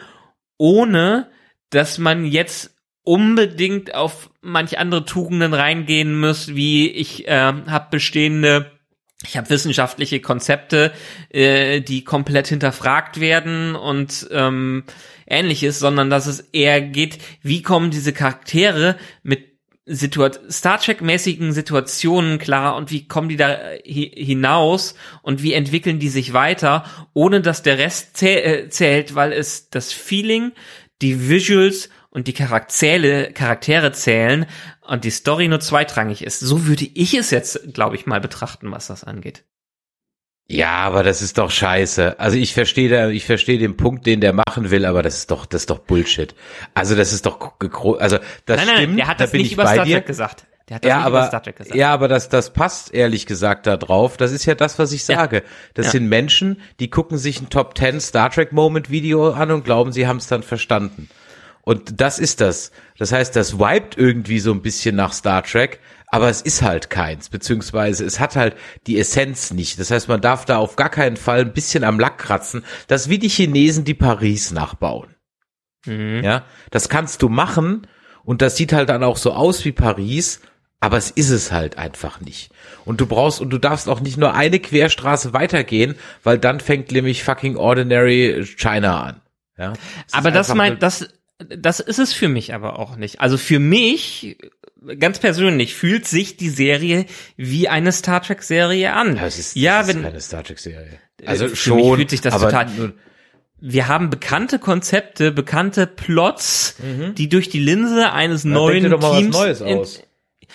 ohne 0.58 1.30
dass 1.70 1.98
man 1.98 2.24
jetzt 2.24 2.76
unbedingt 3.02 3.94
auf 3.94 4.30
manche 4.40 4.78
andere 4.78 5.04
Tugenden 5.04 5.52
reingehen 5.52 6.18
muss, 6.18 6.54
wie 6.54 6.88
ich 6.88 7.26
äh, 7.26 7.52
habe 7.66 7.88
bestehende 7.90 8.70
ich 9.26 9.38
habe 9.38 9.48
wissenschaftliche 9.48 10.20
Konzepte, 10.20 10.92
äh, 11.30 11.80
die 11.80 12.04
komplett 12.04 12.48
hinterfragt 12.48 13.20
werden 13.20 13.74
und 13.74 14.28
ähm, 14.30 14.84
ähnliches, 15.26 15.78
sondern 15.78 16.10
dass 16.10 16.26
es 16.26 16.40
eher 16.40 16.82
geht, 16.82 17.18
wie 17.40 17.62
kommen 17.62 17.90
diese 17.90 18.12
Charaktere 18.12 18.96
mit 19.22 19.53
Situat 19.86 20.40
Star 20.50 20.80
Trek-mäßigen 20.80 21.52
Situationen 21.52 22.38
klar 22.38 22.76
und 22.76 22.90
wie 22.90 23.06
kommen 23.06 23.28
die 23.28 23.36
da 23.36 23.58
hi 23.84 24.10
hinaus 24.14 24.94
und 25.22 25.42
wie 25.42 25.52
entwickeln 25.52 25.98
die 25.98 26.08
sich 26.08 26.32
weiter, 26.32 26.84
ohne 27.12 27.42
dass 27.42 27.62
der 27.62 27.76
Rest 27.76 28.22
äh, 28.22 28.68
zählt, 28.70 29.14
weil 29.14 29.32
es 29.32 29.68
das 29.68 29.92
Feeling, 29.92 30.52
die 31.02 31.28
Visuals 31.28 31.90
und 32.08 32.28
die 32.28 32.32
Charaktere, 32.32 33.32
Charaktere 33.32 33.92
zählen 33.92 34.46
und 34.80 35.04
die 35.04 35.10
Story 35.10 35.48
nur 35.48 35.60
zweitrangig 35.60 36.24
ist. 36.24 36.40
So 36.40 36.66
würde 36.66 36.86
ich 36.94 37.12
es 37.12 37.30
jetzt, 37.30 37.74
glaube 37.74 37.96
ich, 37.96 38.06
mal 38.06 38.20
betrachten, 38.20 38.70
was 38.70 38.86
das 38.86 39.04
angeht. 39.04 39.44
Ja, 40.46 40.72
aber 40.76 41.02
das 41.02 41.22
ist 41.22 41.38
doch 41.38 41.50
scheiße. 41.50 42.20
Also 42.20 42.36
ich 42.36 42.52
verstehe 42.52 42.88
da, 42.90 43.08
ich 43.08 43.24
verstehe 43.24 43.58
den 43.58 43.76
Punkt, 43.78 44.04
den 44.06 44.20
der 44.20 44.34
machen 44.34 44.70
will, 44.70 44.84
aber 44.84 45.02
das 45.02 45.16
ist 45.18 45.30
doch, 45.30 45.46
das 45.46 45.62
ist 45.62 45.70
doch 45.70 45.78
Bullshit. 45.78 46.34
Also 46.74 46.94
das 46.94 47.12
ist 47.14 47.24
doch, 47.24 47.52
also 47.98 48.18
das 48.44 48.58
nein, 48.58 48.66
nein, 48.66 48.76
stimmt. 48.76 48.98
Der 48.98 49.06
hat 49.06 49.20
das 49.20 49.30
da 49.30 49.36
nicht 49.38 49.46
ich 49.46 49.52
über 49.54 49.66
Star. 49.66 49.86
Trek 49.86 50.06
gesagt. 50.06 50.46
Der 50.68 50.76
hat 50.76 50.84
das 50.84 50.88
Ja, 50.90 50.96
nicht 50.98 51.06
aber, 51.06 51.18
über 51.20 51.26
Star 51.28 51.42
Trek 51.42 51.56
gesagt. 51.56 51.74
ja, 51.76 51.90
aber 51.92 52.08
das, 52.08 52.28
das 52.28 52.52
passt 52.52 52.92
ehrlich 52.92 53.24
gesagt 53.24 53.66
da 53.66 53.78
drauf. 53.78 54.18
Das 54.18 54.32
ist 54.32 54.44
ja 54.44 54.54
das, 54.54 54.78
was 54.78 54.92
ich 54.92 55.06
Ja. 55.08 55.16
sage. 55.16 55.44
Das 55.72 55.86
Ja. 55.86 55.92
sind 55.92 56.08
Menschen, 56.10 56.60
die 56.78 56.90
gucken 56.90 57.16
sich 57.16 57.40
ein 57.40 57.48
Top 57.48 57.76
10 57.78 58.00
Star 58.00 58.30
Trek 58.30 58.52
Moment 58.52 58.90
Video 58.90 59.30
an 59.32 59.50
und 59.50 59.64
glauben, 59.64 59.92
sie 59.92 60.06
haben 60.06 60.18
es 60.18 60.26
dann 60.26 60.42
verstanden. 60.42 61.08
Und 61.62 62.02
das 62.02 62.18
ist 62.18 62.42
das. 62.42 62.70
Das 62.98 63.12
heißt, 63.12 63.34
das 63.34 63.58
vibet 63.58 63.96
irgendwie 63.96 64.38
so 64.40 64.52
ein 64.52 64.60
bisschen 64.60 64.94
nach 64.94 65.14
Star 65.14 65.42
Trek, 65.42 65.80
aber 66.14 66.28
es 66.28 66.42
ist 66.42 66.62
halt 66.62 66.90
keins, 66.90 67.28
beziehungsweise 67.28 68.04
es 68.04 68.20
hat 68.20 68.36
halt 68.36 68.54
die 68.86 69.00
Essenz 69.00 69.50
nicht. 69.50 69.80
Das 69.80 69.90
heißt, 69.90 70.06
man 70.06 70.20
darf 70.20 70.44
da 70.44 70.58
auf 70.58 70.76
gar 70.76 70.88
keinen 70.88 71.16
Fall 71.16 71.40
ein 71.40 71.52
bisschen 71.52 71.82
am 71.82 71.98
Lack 71.98 72.18
kratzen. 72.18 72.64
Das 72.86 73.02
ist 73.02 73.08
wie 73.10 73.18
die 73.18 73.28
Chinesen, 73.28 73.82
die 73.82 73.94
Paris 73.94 74.52
nachbauen. 74.52 75.16
Mhm. 75.86 76.22
Ja, 76.22 76.44
das 76.70 76.88
kannst 76.88 77.20
du 77.22 77.28
machen 77.28 77.88
und 78.22 78.42
das 78.42 78.56
sieht 78.56 78.72
halt 78.72 78.90
dann 78.90 79.02
auch 79.02 79.16
so 79.16 79.32
aus 79.32 79.64
wie 79.64 79.72
Paris, 79.72 80.40
aber 80.78 80.98
es 80.98 81.10
ist 81.10 81.30
es 81.30 81.50
halt 81.50 81.78
einfach 81.78 82.20
nicht. 82.20 82.52
Und 82.84 83.00
du 83.00 83.06
brauchst 83.06 83.40
und 83.40 83.50
du 83.50 83.58
darfst 83.58 83.88
auch 83.88 83.98
nicht 83.98 84.16
nur 84.16 84.34
eine 84.34 84.60
Querstraße 84.60 85.32
weitergehen, 85.32 85.96
weil 86.22 86.38
dann 86.38 86.60
fängt 86.60 86.92
nämlich 86.92 87.24
fucking 87.24 87.56
ordinary 87.56 88.44
China 88.56 89.02
an. 89.02 89.20
Ja, 89.58 89.72
Aber 90.12 90.30
das 90.30 90.54
meint, 90.54 90.80
das, 90.80 91.08
das 91.38 91.80
ist 91.80 91.98
es 91.98 92.12
für 92.12 92.28
mich 92.28 92.54
aber 92.54 92.78
auch 92.78 92.94
nicht. 92.94 93.20
Also 93.20 93.36
für 93.36 93.58
mich, 93.58 94.38
ganz 94.98 95.18
persönlich, 95.18 95.74
fühlt 95.74 96.06
sich 96.06 96.36
die 96.36 96.50
Serie 96.50 97.06
wie 97.36 97.68
eine 97.68 97.92
Star 97.92 98.22
Trek 98.22 98.42
Serie 98.42 98.92
an. 98.92 99.16
Ja, 99.16 99.26
es 99.26 99.38
ist, 99.38 99.56
ja 99.56 99.78
das 99.80 99.88
ist 99.88 99.94
wenn, 99.96 100.02
keine 100.02 100.20
Star 100.20 100.44
Trek 100.44 100.58
Serie. 100.58 100.98
Äh, 101.22 101.26
Also 101.26 101.48
für 101.48 101.56
schon, 101.56 101.76
mich 101.78 101.94
fühlt 101.94 102.10
sich 102.10 102.20
das 102.20 102.34
total- 102.38 102.92
wir 103.66 103.88
haben 103.88 104.10
bekannte 104.10 104.58
Konzepte, 104.58 105.32
bekannte 105.32 105.86
Plots, 105.86 106.76
die 107.16 107.28
durch 107.30 107.48
die 107.48 107.60
Linse 107.60 108.12
eines 108.12 108.44
neuen 108.44 108.84
Mhm. 108.84 108.90
mal 108.90 109.02
was 109.02 109.58
Teams 109.58 109.60
in-. 109.60 110.46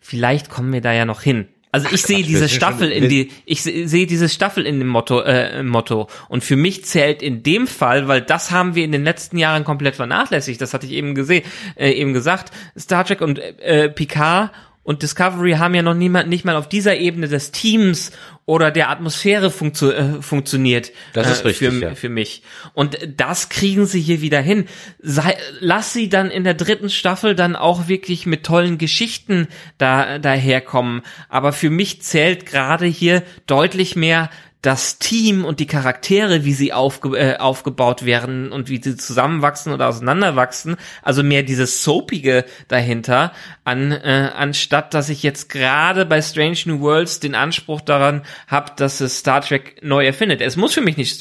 Vielleicht 0.00 0.48
kommen 0.48 0.72
wir 0.72 0.80
da 0.80 0.92
ja 0.92 1.04
noch 1.04 1.20
hin. 1.22 1.48
Also 1.72 1.88
ich 1.92 2.02
sehe 2.02 2.16
Quatsch, 2.18 2.26
diese 2.28 2.48
Staffel 2.48 2.90
in 2.90 3.08
die, 3.08 3.30
ich 3.46 3.62
se- 3.62 3.86
sehe 3.86 4.06
diese 4.06 4.28
Staffel 4.28 4.66
in 4.66 4.80
dem 4.80 4.88
Motto, 4.88 5.20
äh, 5.20 5.62
Motto. 5.62 6.08
Und 6.28 6.42
für 6.42 6.56
mich 6.56 6.84
zählt 6.84 7.22
in 7.22 7.42
dem 7.44 7.66
Fall, 7.68 8.08
weil 8.08 8.22
das 8.22 8.50
haben 8.50 8.74
wir 8.74 8.84
in 8.84 8.90
den 8.92 9.04
letzten 9.04 9.38
Jahren 9.38 9.62
komplett 9.64 9.94
vernachlässigt. 9.96 10.60
Das 10.60 10.74
hatte 10.74 10.86
ich 10.86 10.92
eben 10.92 11.14
gesehen, 11.14 11.44
äh, 11.76 11.92
eben 11.92 12.12
gesagt. 12.12 12.52
Star 12.76 13.04
Trek 13.04 13.20
und 13.20 13.38
äh, 13.38 13.88
Picard 13.88 14.50
und 14.90 15.02
Discovery 15.02 15.52
haben 15.52 15.76
ja 15.76 15.82
noch 15.82 15.94
niemand 15.94 16.28
nicht 16.28 16.44
mal 16.44 16.56
auf 16.56 16.68
dieser 16.68 16.96
Ebene 16.96 17.28
des 17.28 17.52
Teams 17.52 18.10
oder 18.44 18.72
der 18.72 18.90
Atmosphäre 18.90 19.52
funktio 19.52 19.92
äh, 19.92 20.20
funktioniert. 20.20 20.90
Das 21.12 21.30
ist 21.30 21.42
äh, 21.42 21.46
richtig, 21.46 21.68
Für, 21.68 21.80
ja. 21.80 21.94
für 21.94 22.08
mich. 22.08 22.42
Und 22.74 22.98
das 23.16 23.50
kriegen 23.50 23.86
sie 23.86 24.00
hier 24.00 24.20
wieder 24.20 24.40
hin. 24.40 24.64
Sei, 24.98 25.36
lass 25.60 25.92
sie 25.92 26.08
dann 26.08 26.28
in 26.28 26.42
der 26.42 26.54
dritten 26.54 26.90
Staffel 26.90 27.36
dann 27.36 27.54
auch 27.54 27.86
wirklich 27.86 28.26
mit 28.26 28.44
tollen 28.44 28.78
Geschichten 28.78 29.46
da 29.78 30.18
daherkommen. 30.18 31.02
Aber 31.28 31.52
für 31.52 31.70
mich 31.70 32.02
zählt 32.02 32.44
gerade 32.44 32.86
hier 32.86 33.22
deutlich 33.46 33.94
mehr 33.94 34.28
das 34.62 34.98
Team 34.98 35.44
und 35.44 35.58
die 35.58 35.66
Charaktere, 35.66 36.44
wie 36.44 36.52
sie 36.52 36.72
aufge 36.72 37.16
äh, 37.16 37.38
aufgebaut 37.38 38.04
werden 38.04 38.52
und 38.52 38.68
wie 38.68 38.82
sie 38.82 38.96
zusammenwachsen 38.96 39.72
oder 39.72 39.88
auseinanderwachsen, 39.88 40.76
also 41.02 41.22
mehr 41.22 41.42
dieses 41.42 41.82
Soapige 41.82 42.44
dahinter, 42.68 43.32
an, 43.64 43.92
äh, 43.92 44.30
anstatt 44.36 44.92
dass 44.92 45.08
ich 45.08 45.22
jetzt 45.22 45.48
gerade 45.48 46.04
bei 46.04 46.20
Strange 46.20 46.58
New 46.66 46.80
Worlds 46.80 47.20
den 47.20 47.34
Anspruch 47.34 47.80
daran 47.80 48.22
habe, 48.48 48.72
dass 48.76 49.00
es 49.00 49.18
Star 49.18 49.40
Trek 49.40 49.82
neu 49.82 50.04
erfindet. 50.04 50.42
Es 50.42 50.56
muss 50.56 50.74
für 50.74 50.82
mich 50.82 50.98
nicht 50.98 51.14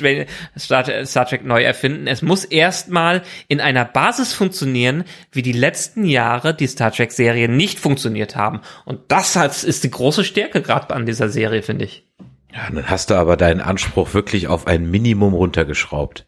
Star, 0.57 1.05
Star 1.05 1.25
Trek 1.25 1.45
neu 1.45 1.63
erfinden, 1.63 2.07
es 2.07 2.21
muss 2.21 2.43
erstmal 2.43 3.21
in 3.47 3.61
einer 3.61 3.85
Basis 3.85 4.33
funktionieren, 4.33 5.05
wie 5.31 5.43
die 5.43 5.53
letzten 5.53 6.03
Jahre 6.03 6.53
die 6.53 6.67
Star 6.67 6.91
Trek 6.91 7.13
Serien 7.13 7.55
nicht 7.55 7.79
funktioniert 7.79 8.35
haben. 8.35 8.61
Und 8.83 8.99
das 9.07 9.29
ist 9.63 9.85
die 9.85 9.91
große 9.91 10.25
Stärke 10.25 10.61
gerade 10.61 10.93
an 10.93 11.05
dieser 11.05 11.29
Serie, 11.29 11.61
finde 11.61 11.85
ich. 11.85 12.08
Ja, 12.53 12.69
dann 12.71 12.89
hast 12.89 13.09
du 13.09 13.15
aber 13.15 13.37
deinen 13.37 13.61
Anspruch 13.61 14.13
wirklich 14.13 14.47
auf 14.47 14.67
ein 14.67 14.89
Minimum 14.89 15.33
runtergeschraubt. 15.33 16.25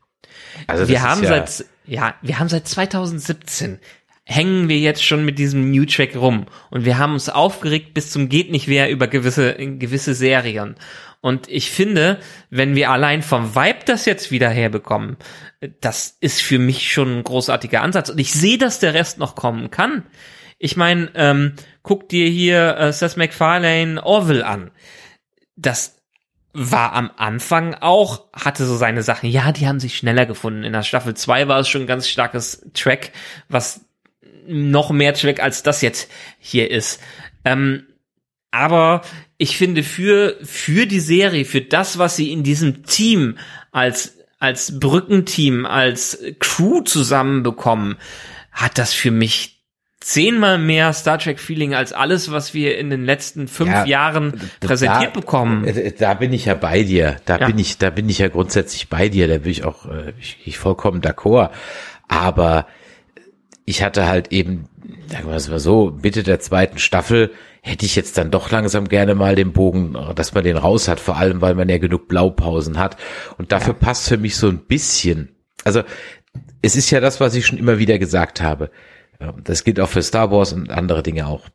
Also 0.67 0.88
wir 0.88 1.01
haben 1.01 1.23
ja, 1.23 1.29
seit 1.29 1.65
ja, 1.86 2.15
wir 2.21 2.39
haben 2.39 2.49
seit 2.49 2.67
2017 2.67 3.79
hängen 4.23 4.69
wir 4.69 4.77
jetzt 4.77 5.03
schon 5.03 5.25
mit 5.25 5.39
diesem 5.39 5.71
New 5.71 5.86
Track 5.86 6.15
rum 6.15 6.45
und 6.69 6.86
wir 6.86 6.97
haben 6.97 7.13
uns 7.13 7.27
aufgeregt 7.27 7.93
bis 7.93 8.12
zum 8.12 8.29
geht 8.29 8.51
nicht 8.51 8.67
mehr 8.67 8.89
über 8.89 9.07
gewisse 9.07 9.55
gewisse 9.55 10.13
Serien. 10.13 10.75
Und 11.21 11.47
ich 11.49 11.69
finde, 11.69 12.19
wenn 12.49 12.75
wir 12.75 12.89
allein 12.89 13.21
vom 13.21 13.55
Vibe 13.55 13.86
das 13.86 14.05
jetzt 14.05 14.31
wieder 14.31 14.49
herbekommen, 14.49 15.17
das 15.79 16.17
ist 16.19 16.41
für 16.41 16.57
mich 16.57 16.91
schon 16.91 17.19
ein 17.19 17.23
großartiger 17.23 17.81
Ansatz 17.81 18.10
und 18.10 18.19
ich 18.19 18.31
sehe, 18.31 18.57
dass 18.57 18.79
der 18.79 18.93
Rest 18.93 19.19
noch 19.19 19.36
kommen 19.36 19.69
kann. 19.69 20.03
Ich 20.57 20.77
meine, 20.77 21.12
ähm, 21.15 21.53
guck 21.84 22.10
dir 22.10 22.27
hier 22.27 22.77
äh, 22.77 22.93
Seth 22.93 23.17
MacFarlane 23.17 24.03
Orville 24.03 24.45
an. 24.45 24.71
Das 25.55 26.01
war 26.54 26.94
am 26.94 27.12
Anfang 27.16 27.76
auch, 27.76 28.26
hatte 28.34 28.66
so 28.66 28.76
seine 28.76 29.04
Sachen. 29.04 29.30
Ja, 29.30 29.52
die 29.52 29.68
haben 29.68 29.80
sich 29.80 29.98
schneller 29.98 30.26
gefunden. 30.26 30.64
In 30.64 30.74
der 30.74 30.84
Staffel 30.84 31.14
2 31.14 31.48
war 31.48 31.60
es 31.60 31.70
schon 31.70 31.82
ein 31.82 31.88
ganz 31.88 32.10
starkes 32.10 32.66
Track, 32.74 33.12
was 33.48 33.86
noch 34.48 34.92
mehr 34.92 35.14
Track 35.14 35.42
als 35.42 35.64
das 35.64 35.82
jetzt 35.82 36.10
hier 36.40 36.70
ist. 36.70 37.00
Ähm, 37.46 37.84
aber 38.52 39.02
ich 39.38 39.58
finde 39.58 39.84
für, 39.84 40.38
für 40.44 40.86
die 40.86 41.00
Serie, 41.00 41.46
für 41.46 41.62
das, 41.62 41.98
was 41.98 42.18
sie 42.18 42.32
in 42.32 42.44
diesem 42.44 42.84
Team 42.84 43.38
als, 43.72 44.18
als 44.40 44.78
Brückenteam, 44.80 45.66
als 45.66 46.20
Crew 46.40 46.82
zusammenbekommen, 46.82 47.96
hat 48.52 48.78
das 48.78 48.94
für 48.94 49.12
mich 49.12 49.61
zehnmal 50.02 50.58
mehr 50.58 50.92
Star 50.94 51.18
Trek 51.20 51.40
Feeling 51.40 51.74
als 51.74 51.94
alles, 51.94 52.32
was 52.32 52.54
wir 52.54 52.78
in 52.78 52.90
den 52.90 53.06
letzten 53.06 53.48
fünf 53.48 53.70
Ja, 53.72 53.86
Jahren 53.86 54.34
präsentiert 54.60 55.16
da, 55.16 55.20
bekommen. 55.20 55.64
äh, 55.66 55.94
Da 55.98 56.16
bin 56.16 56.34
ich 56.34 56.46
ja 56.46 56.56
bei 56.56 56.84
dir. 56.84 57.18
Da 57.26 57.38
Ja. 57.38 57.48
bin 57.48 57.58
ich, 57.58 57.78
da 57.78 57.90
bin 57.92 58.10
ich 58.10 58.18
ja 58.20 58.28
grundsätzlich 58.28 58.90
bei 58.90 59.08
dir. 59.10 59.28
Da 59.28 59.38
bin 59.38 59.52
ich 59.52 59.64
auch 59.64 59.86
äh, 59.86 60.14
ich, 60.20 60.38
ich 60.44 60.58
vollkommen 60.58 61.02
d'accord. 61.02 61.52
Aber 62.08 62.68
ich 63.66 63.84
hatte 63.84 64.08
halt 64.08 64.32
eben, 64.34 64.66
sagen 65.08 65.28
wir 65.30 65.36
es 65.36 65.48
mal 65.50 65.60
so, 65.60 65.98
Mitte 66.02 66.24
der 66.24 66.40
zweiten 66.40 66.80
Staffel 66.80 67.32
hätte 67.62 67.86
ich 67.86 67.96
jetzt 67.96 68.18
dann 68.18 68.32
doch 68.32 68.50
langsam 68.50 68.88
gerne 68.90 69.14
mal 69.14 69.36
den 69.36 69.54
Bogen, 69.54 69.96
dass 70.16 70.34
man 70.34 70.44
den 70.44 70.58
raus 70.58 70.88
hat, 70.88 71.00
vor 71.00 71.18
allem 71.18 71.42
weil 71.42 71.54
man 71.54 71.70
ja 71.70 71.78
genug 71.78 72.08
Blaupausen 72.08 72.80
hat. 72.80 72.98
Und 73.38 73.52
dafür 73.52 73.76
passt 73.76 74.10
für 74.10 74.18
mich 74.18 74.36
so 74.36 74.48
ein 74.50 74.58
bisschen. 74.66 75.30
Also 75.64 75.84
es 76.64 76.76
ist 76.76 76.90
ja 76.90 77.00
das, 77.00 77.20
was 77.20 77.36
ich 77.36 77.46
schon 77.46 77.60
immer 77.60 77.78
wieder 77.78 78.00
gesagt 78.00 78.42
habe. 78.42 78.72
Ja, 79.21 79.34
Das 79.43 79.63
gilt 79.63 79.79
auch 79.79 79.89
für 79.89 80.01
Star 80.01 80.31
Wars 80.31 80.51
und 80.51 80.71
andere 80.71 81.03
Dinge 81.03 81.27
auch. 81.27 81.47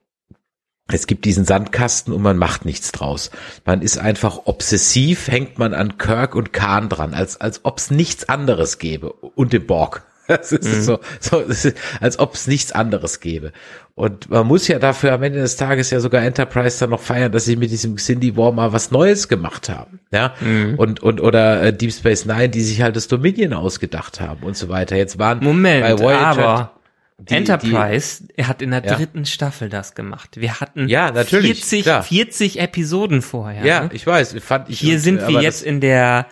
Es 0.88 1.08
gibt 1.08 1.24
diesen 1.24 1.44
Sandkasten 1.44 2.12
und 2.12 2.22
man 2.22 2.38
macht 2.38 2.64
nichts 2.64 2.92
draus. 2.92 3.32
Man 3.64 3.82
ist 3.82 3.98
einfach 3.98 4.42
obsessiv, 4.44 5.26
hängt 5.26 5.58
man 5.58 5.74
an 5.74 5.98
Kirk 5.98 6.36
und 6.36 6.52
Khan 6.52 6.88
dran, 6.88 7.12
als, 7.12 7.40
als 7.40 7.64
ob 7.64 7.78
es 7.78 7.90
nichts 7.90 8.28
anderes 8.28 8.78
gäbe. 8.78 9.12
Und 9.12 9.52
dem 9.52 9.66
Borg. 9.66 10.02
Das 10.28 10.50
ist 10.50 10.84
so, 10.84 10.98
so 11.20 11.40
das 11.40 11.66
ist, 11.66 11.76
als 12.00 12.18
ob 12.18 12.34
es 12.34 12.48
nichts 12.48 12.72
anderes 12.72 13.20
gäbe. 13.20 13.52
Und 13.94 14.28
man 14.28 14.44
muss 14.44 14.66
ja 14.66 14.80
dafür 14.80 15.12
am 15.12 15.22
Ende 15.22 15.38
des 15.38 15.54
Tages 15.54 15.90
ja 15.90 16.00
sogar 16.00 16.22
Enterprise 16.22 16.80
dann 16.80 16.90
noch 16.90 17.00
feiern, 17.00 17.30
dass 17.30 17.44
sie 17.44 17.54
mit 17.54 17.70
diesem 17.70 17.96
Cindy 17.96 18.36
War 18.36 18.50
mal 18.50 18.72
was 18.72 18.90
Neues 18.90 19.28
gemacht 19.28 19.68
haben. 19.68 20.00
Ja. 20.10 20.34
Und, 20.78 21.00
und, 21.00 21.20
oder 21.20 21.62
äh, 21.62 21.72
Deep 21.72 21.92
Space 21.92 22.26
Nine, 22.26 22.48
die 22.48 22.62
sich 22.62 22.82
halt 22.82 22.96
das 22.96 23.06
Dominion 23.06 23.52
ausgedacht 23.52 24.20
haben 24.20 24.42
und 24.42 24.56
so 24.56 24.68
weiter. 24.68 24.96
Jetzt 24.96 25.20
waren 25.20 25.44
Moment, 25.44 25.82
bei 25.82 25.96
Voyager 25.96 26.26
aber 26.26 26.75
die- 27.18 27.34
Enterprise, 27.34 28.24
er 28.36 28.48
hat 28.48 28.60
in 28.62 28.70
der 28.70 28.84
Ja. 28.84 28.94
dritten 28.96 29.24
Staffel 29.26 29.68
das 29.68 29.94
gemacht. 29.94 30.38
Wir 30.40 30.60
hatten 30.60 30.88
Ja, 30.88 31.10
natürlich, 31.10 31.64
40, 31.64 31.82
klar. 31.84 32.02
40 32.02 32.60
Episoden 32.60 33.22
vorher. 33.22 33.64
ja, 33.64 33.84
ne? 33.84 33.90
ich 33.92 34.06
weiß, 34.06 34.34
fand 34.40 34.68
ich. 34.68 34.80
Hier 34.80 34.94
und, 34.94 35.00
sind 35.00 35.18
äh, 35.22 35.28
wir 35.28 35.42
jetzt 35.42 35.62
in 35.62 35.80
der 35.80 36.26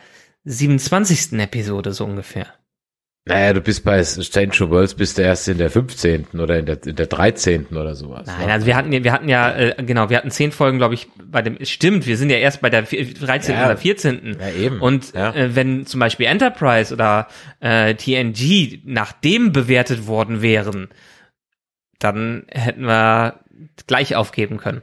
27. 0.45 1.39
Episode 1.41 1.93
so 1.93 2.05
ungefähr. 2.05 2.47
Naja, 3.27 3.55
du 3.55 3.63
bist 3.63 3.85
bei 3.85 4.05
Strange 4.05 4.69
Worlds 4.69 4.95
bist 4.95 5.17
du 5.17 5.23
erst 5.23 5.49
in 5.49 5.57
der 5.57 5.71
15. 5.71 6.27
oder 6.39 6.59
in 6.59 6.67
der, 6.67 6.87
in 6.87 6.95
der 6.95 7.07
13. 7.07 7.69
oder 7.69 7.95
sowas. 7.95 8.27
Nein, 8.27 8.51
also 8.51 8.67
wir 8.67 8.77
hatten 8.77 8.93
ja, 8.93 9.03
wir 9.03 9.13
hatten 9.13 9.31
ja, 9.31 9.51
äh, 9.57 9.83
genau, 9.83 10.11
wir 10.11 10.19
hatten 10.19 10.31
zehn 10.31 10.53
Folgen, 10.53 10.77
glaube 10.77 10.93
ich, 10.93 11.09
bei 11.25 11.41
dem, 11.41 11.57
stimmt, 11.65 12.07
wir 12.07 12.19
sind 12.19 12.29
ja 12.29 12.37
erst 12.37 12.61
bei 12.61 12.69
der 12.69 12.83
13. 12.83 13.55
Ja, 13.55 13.65
oder 13.65 13.79
14. 13.79 14.37
Ja, 14.39 14.51
eben. 14.51 14.79
Und 14.79 15.15
ja. 15.15 15.35
Äh, 15.35 15.57
wenn 15.57 15.87
zum 15.87 16.01
Beispiel 16.01 16.27
Enterprise 16.27 16.93
oder 16.93 17.29
äh, 17.61 17.95
TNG 17.95 18.83
nach 18.85 19.13
dem 19.13 19.53
bewertet 19.53 20.07
worden 20.07 20.43
wären, 20.43 20.89
dann 21.99 22.45
hätten 22.51 22.85
wir 22.85 23.41
gleich 23.87 24.17
aufgeben 24.17 24.59
können. 24.59 24.83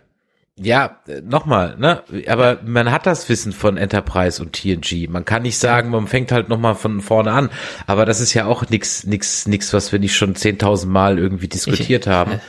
Ja, 0.64 1.00
nochmal, 1.24 1.76
ne? 1.78 2.04
Aber 2.28 2.60
man 2.64 2.92
hat 2.92 3.08
das 3.08 3.28
Wissen 3.30 3.52
von 3.52 3.78
Enterprise 3.78 4.42
und 4.42 4.54
TNG. 4.54 5.10
Man 5.10 5.26
kann 5.26 5.42
nicht 5.42 5.58
sagen, 5.58 5.90
man 5.90 6.08
fängt 6.08 6.32
halt 6.32 6.50
nochmal 6.50 6.76
von 6.76 7.02
vorne 7.02 7.32
an. 7.32 7.50
Aber 7.88 8.06
das 8.06 8.20
ist 8.20 8.34
ja 8.36 8.46
auch 8.46 8.70
nix, 8.70 9.06
nix, 9.06 9.48
nix, 9.48 9.74
was 9.74 9.92
wir 9.92 9.98
nicht 9.98 10.16
schon 10.16 10.36
10.000 10.36 10.86
Mal 10.86 11.18
irgendwie 11.18 11.48
diskutiert 11.48 12.06
ich, 12.06 12.12
haben. 12.12 12.40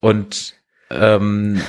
Und 0.00 0.54
ähm, 0.90 1.60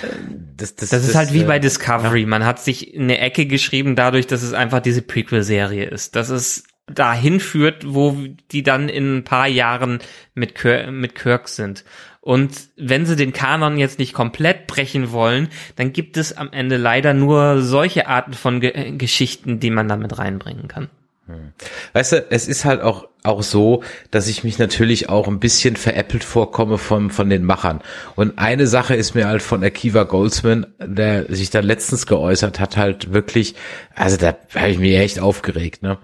das, 0.56 0.76
das, 0.76 0.90
das 0.90 1.02
ist 1.02 1.10
das, 1.10 1.16
halt 1.16 1.34
wie 1.34 1.42
äh, 1.42 1.46
bei 1.46 1.60
Discovery. 1.60 2.26
Man 2.26 2.46
hat 2.46 2.62
sich 2.62 2.94
in 2.94 3.04
eine 3.04 3.20
Ecke 3.20 3.46
geschrieben 3.46 3.96
dadurch, 3.98 4.26
dass 4.28 4.42
es 4.42 4.54
einfach 4.54 4.80
diese 4.80 5.02
Prequel-Serie 5.02 5.86
ist. 5.86 6.16
Dass 6.16 6.30
es 6.30 6.64
dahin 6.88 7.40
führt, 7.40 7.94
wo 7.94 8.18
die 8.52 8.64
dann 8.64 8.90
in 8.90 9.18
ein 9.18 9.24
paar 9.24 9.48
Jahren 9.48 10.00
mit 10.34 10.56
Kirk, 10.56 10.92
mit 10.92 11.16
Kirk 11.16 11.50
sind. 11.50 11.84
Und 12.24 12.70
wenn 12.78 13.06
sie 13.06 13.18
den 13.18 13.34
Kanon 13.34 13.78
jetzt 13.78 14.00
nicht 14.00 14.14
komplett 14.14 14.66
brechen 14.66 15.12
wollen, 15.12 15.50
dann 15.76 15.92
gibt 15.92 16.16
es 16.16 16.38
am 16.38 16.54
Ende 16.54 16.78
leider 16.78 17.14
nur 17.14 17.62
solche 17.62 18.08
Arten 18.08 18.32
von 18.32 18.62
Ge 18.62 18.94
Geschichten, 18.98 19.60
die 19.60 19.70
man 19.70 19.90
damit 19.90 20.18
reinbringen 20.18 20.70
kann. 20.70 20.88
Hm. 21.28 21.52
Weißt 21.92 22.14
du, 22.14 22.26
es 22.30 22.48
ist 22.48 22.64
halt 22.64 22.82
auch, 22.82 23.10
auch 23.24 23.44
so, 23.44 23.84
dass 24.10 24.30
ich 24.30 24.46
mich 24.46 24.58
natürlich 24.58 25.10
auch 25.10 25.28
ein 25.28 25.42
bisschen 25.42 25.76
veräppelt 25.76 26.24
vorkomme 26.24 26.78
von, 26.78 27.10
von 27.10 27.30
den 27.30 27.44
Machern. 27.44 27.82
Und 28.16 28.40
eine 28.40 28.68
Sache 28.68 28.96
ist 28.96 29.16
mir 29.16 29.28
halt 29.28 29.42
von 29.42 29.62
Akiva 29.62 30.04
Goldsman, 30.04 30.68
der 30.80 31.26
sich 31.34 31.50
da 31.50 31.60
letztens 31.60 32.06
geäußert 32.06 32.58
hat, 32.58 32.78
halt 32.78 33.12
wirklich, 33.12 33.56
also 33.96 34.16
da 34.16 34.38
habe 34.56 34.70
ich 34.70 34.80
mich 34.80 34.96
echt 34.96 35.20
aufgeregt, 35.20 35.84
ne? 35.84 35.98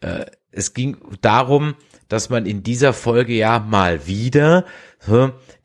Äh, 0.00 0.24
es 0.50 0.72
ging 0.72 0.96
darum, 1.20 1.74
dass 2.08 2.30
man 2.30 2.46
in 2.46 2.62
dieser 2.62 2.94
Folge 2.94 3.34
ja 3.34 3.58
mal 3.58 4.06
wieder 4.06 4.64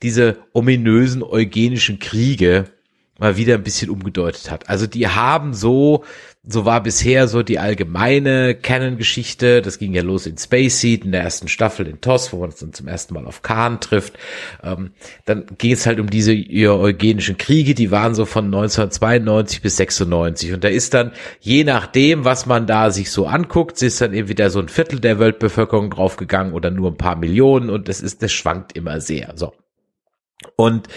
diese 0.03 0.37
ominösen 0.53 1.23
eugenischen 1.23 1.99
Kriege 1.99 2.65
mal 3.19 3.37
wieder 3.37 3.53
ein 3.53 3.63
bisschen 3.63 3.89
umgedeutet 3.89 4.49
hat. 4.49 4.69
Also 4.69 4.87
die 4.87 5.07
haben 5.07 5.53
so, 5.53 6.03
so 6.45 6.65
war 6.65 6.81
bisher 6.81 7.27
so 7.27 7.43
die 7.43 7.59
allgemeine 7.59 8.55
Canon-Geschichte. 8.55 9.61
Das 9.61 9.77
ging 9.77 9.93
ja 9.93 10.01
los 10.01 10.25
in 10.25 10.37
Space 10.37 10.81
Seed 10.81 11.05
in 11.05 11.11
der 11.11 11.21
ersten 11.21 11.47
Staffel 11.47 11.87
in 11.87 12.01
TOS, 12.01 12.33
wo 12.33 12.39
man 12.39 12.49
uns 12.49 12.59
dann 12.59 12.73
zum 12.73 12.87
ersten 12.87 13.13
Mal 13.13 13.25
auf 13.25 13.43
Khan 13.43 13.79
trifft. 13.79 14.17
Ähm, 14.63 14.91
dann 15.25 15.45
ging 15.57 15.71
es 15.71 15.85
halt 15.85 15.99
um 15.99 16.09
diese 16.09 16.33
eugenischen 16.33 17.37
Kriege, 17.37 17.75
die 17.75 17.91
waren 17.91 18.15
so 18.15 18.25
von 18.25 18.45
1992 18.45 19.61
bis 19.61 19.77
96. 19.77 20.53
Und 20.53 20.63
da 20.63 20.67
ist 20.67 20.93
dann, 20.93 21.11
je 21.39 21.63
nachdem, 21.63 22.25
was 22.25 22.47
man 22.47 22.65
da 22.65 22.89
sich 22.89 23.11
so 23.11 23.27
anguckt, 23.27 23.81
ist 23.81 24.01
dann 24.01 24.13
eben 24.13 24.27
wieder 24.27 24.49
so 24.49 24.59
ein 24.59 24.69
Viertel 24.69 24.99
der 24.99 25.19
Weltbevölkerung 25.19 25.91
draufgegangen 25.91 26.53
oder 26.53 26.71
nur 26.71 26.91
ein 26.91 26.97
paar 26.97 27.15
Millionen 27.15 27.69
und 27.69 27.87
das 27.87 28.01
ist, 28.01 28.23
das 28.23 28.33
schwankt 28.33 28.75
immer 28.75 28.99
sehr. 28.99 29.33
So. 29.35 29.53
Und 30.55 30.87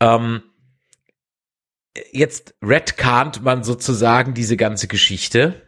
ähm, 0.00 0.42
jetzt 2.12 2.54
redcarnt 2.62 3.42
man 3.42 3.64
sozusagen 3.64 4.34
diese 4.34 4.56
ganze 4.56 4.88
Geschichte. 4.88 5.62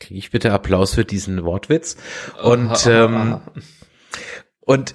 Kriege 0.00 0.18
ich 0.18 0.30
bitte 0.30 0.52
Applaus 0.52 0.94
für 0.94 1.04
diesen 1.04 1.44
Wortwitz. 1.44 1.96
Und, 2.42 2.86
ähm, 2.86 3.40
und 4.60 4.94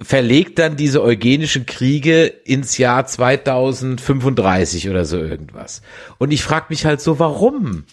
verlegt 0.00 0.58
dann 0.58 0.76
diese 0.76 1.02
eugenischen 1.02 1.66
Kriege 1.66 2.26
ins 2.26 2.78
Jahr 2.78 3.06
2035 3.06 4.88
oder 4.88 5.04
so 5.04 5.18
irgendwas. 5.18 5.82
Und 6.18 6.30
ich 6.30 6.42
frage 6.42 6.66
mich 6.68 6.84
halt 6.84 7.00
so, 7.00 7.18
warum? 7.18 7.84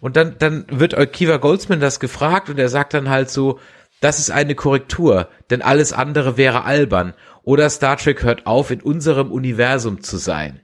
Und 0.00 0.16
dann, 0.16 0.36
dann 0.38 0.64
wird 0.70 0.94
Kiva 1.12 1.36
Goldsman 1.36 1.80
das 1.80 2.00
gefragt 2.00 2.48
und 2.48 2.58
er 2.58 2.70
sagt 2.70 2.94
dann 2.94 3.10
halt 3.10 3.30
so, 3.30 3.58
das 4.00 4.18
ist 4.18 4.30
eine 4.30 4.54
Korrektur, 4.54 5.28
denn 5.50 5.60
alles 5.60 5.92
andere 5.92 6.38
wäre 6.38 6.64
albern. 6.64 7.12
Oder 7.42 7.70
Star 7.70 7.96
Trek 7.96 8.22
hört 8.22 8.46
auf, 8.46 8.70
in 8.70 8.82
unserem 8.82 9.32
Universum 9.32 10.02
zu 10.02 10.16
sein. 10.16 10.60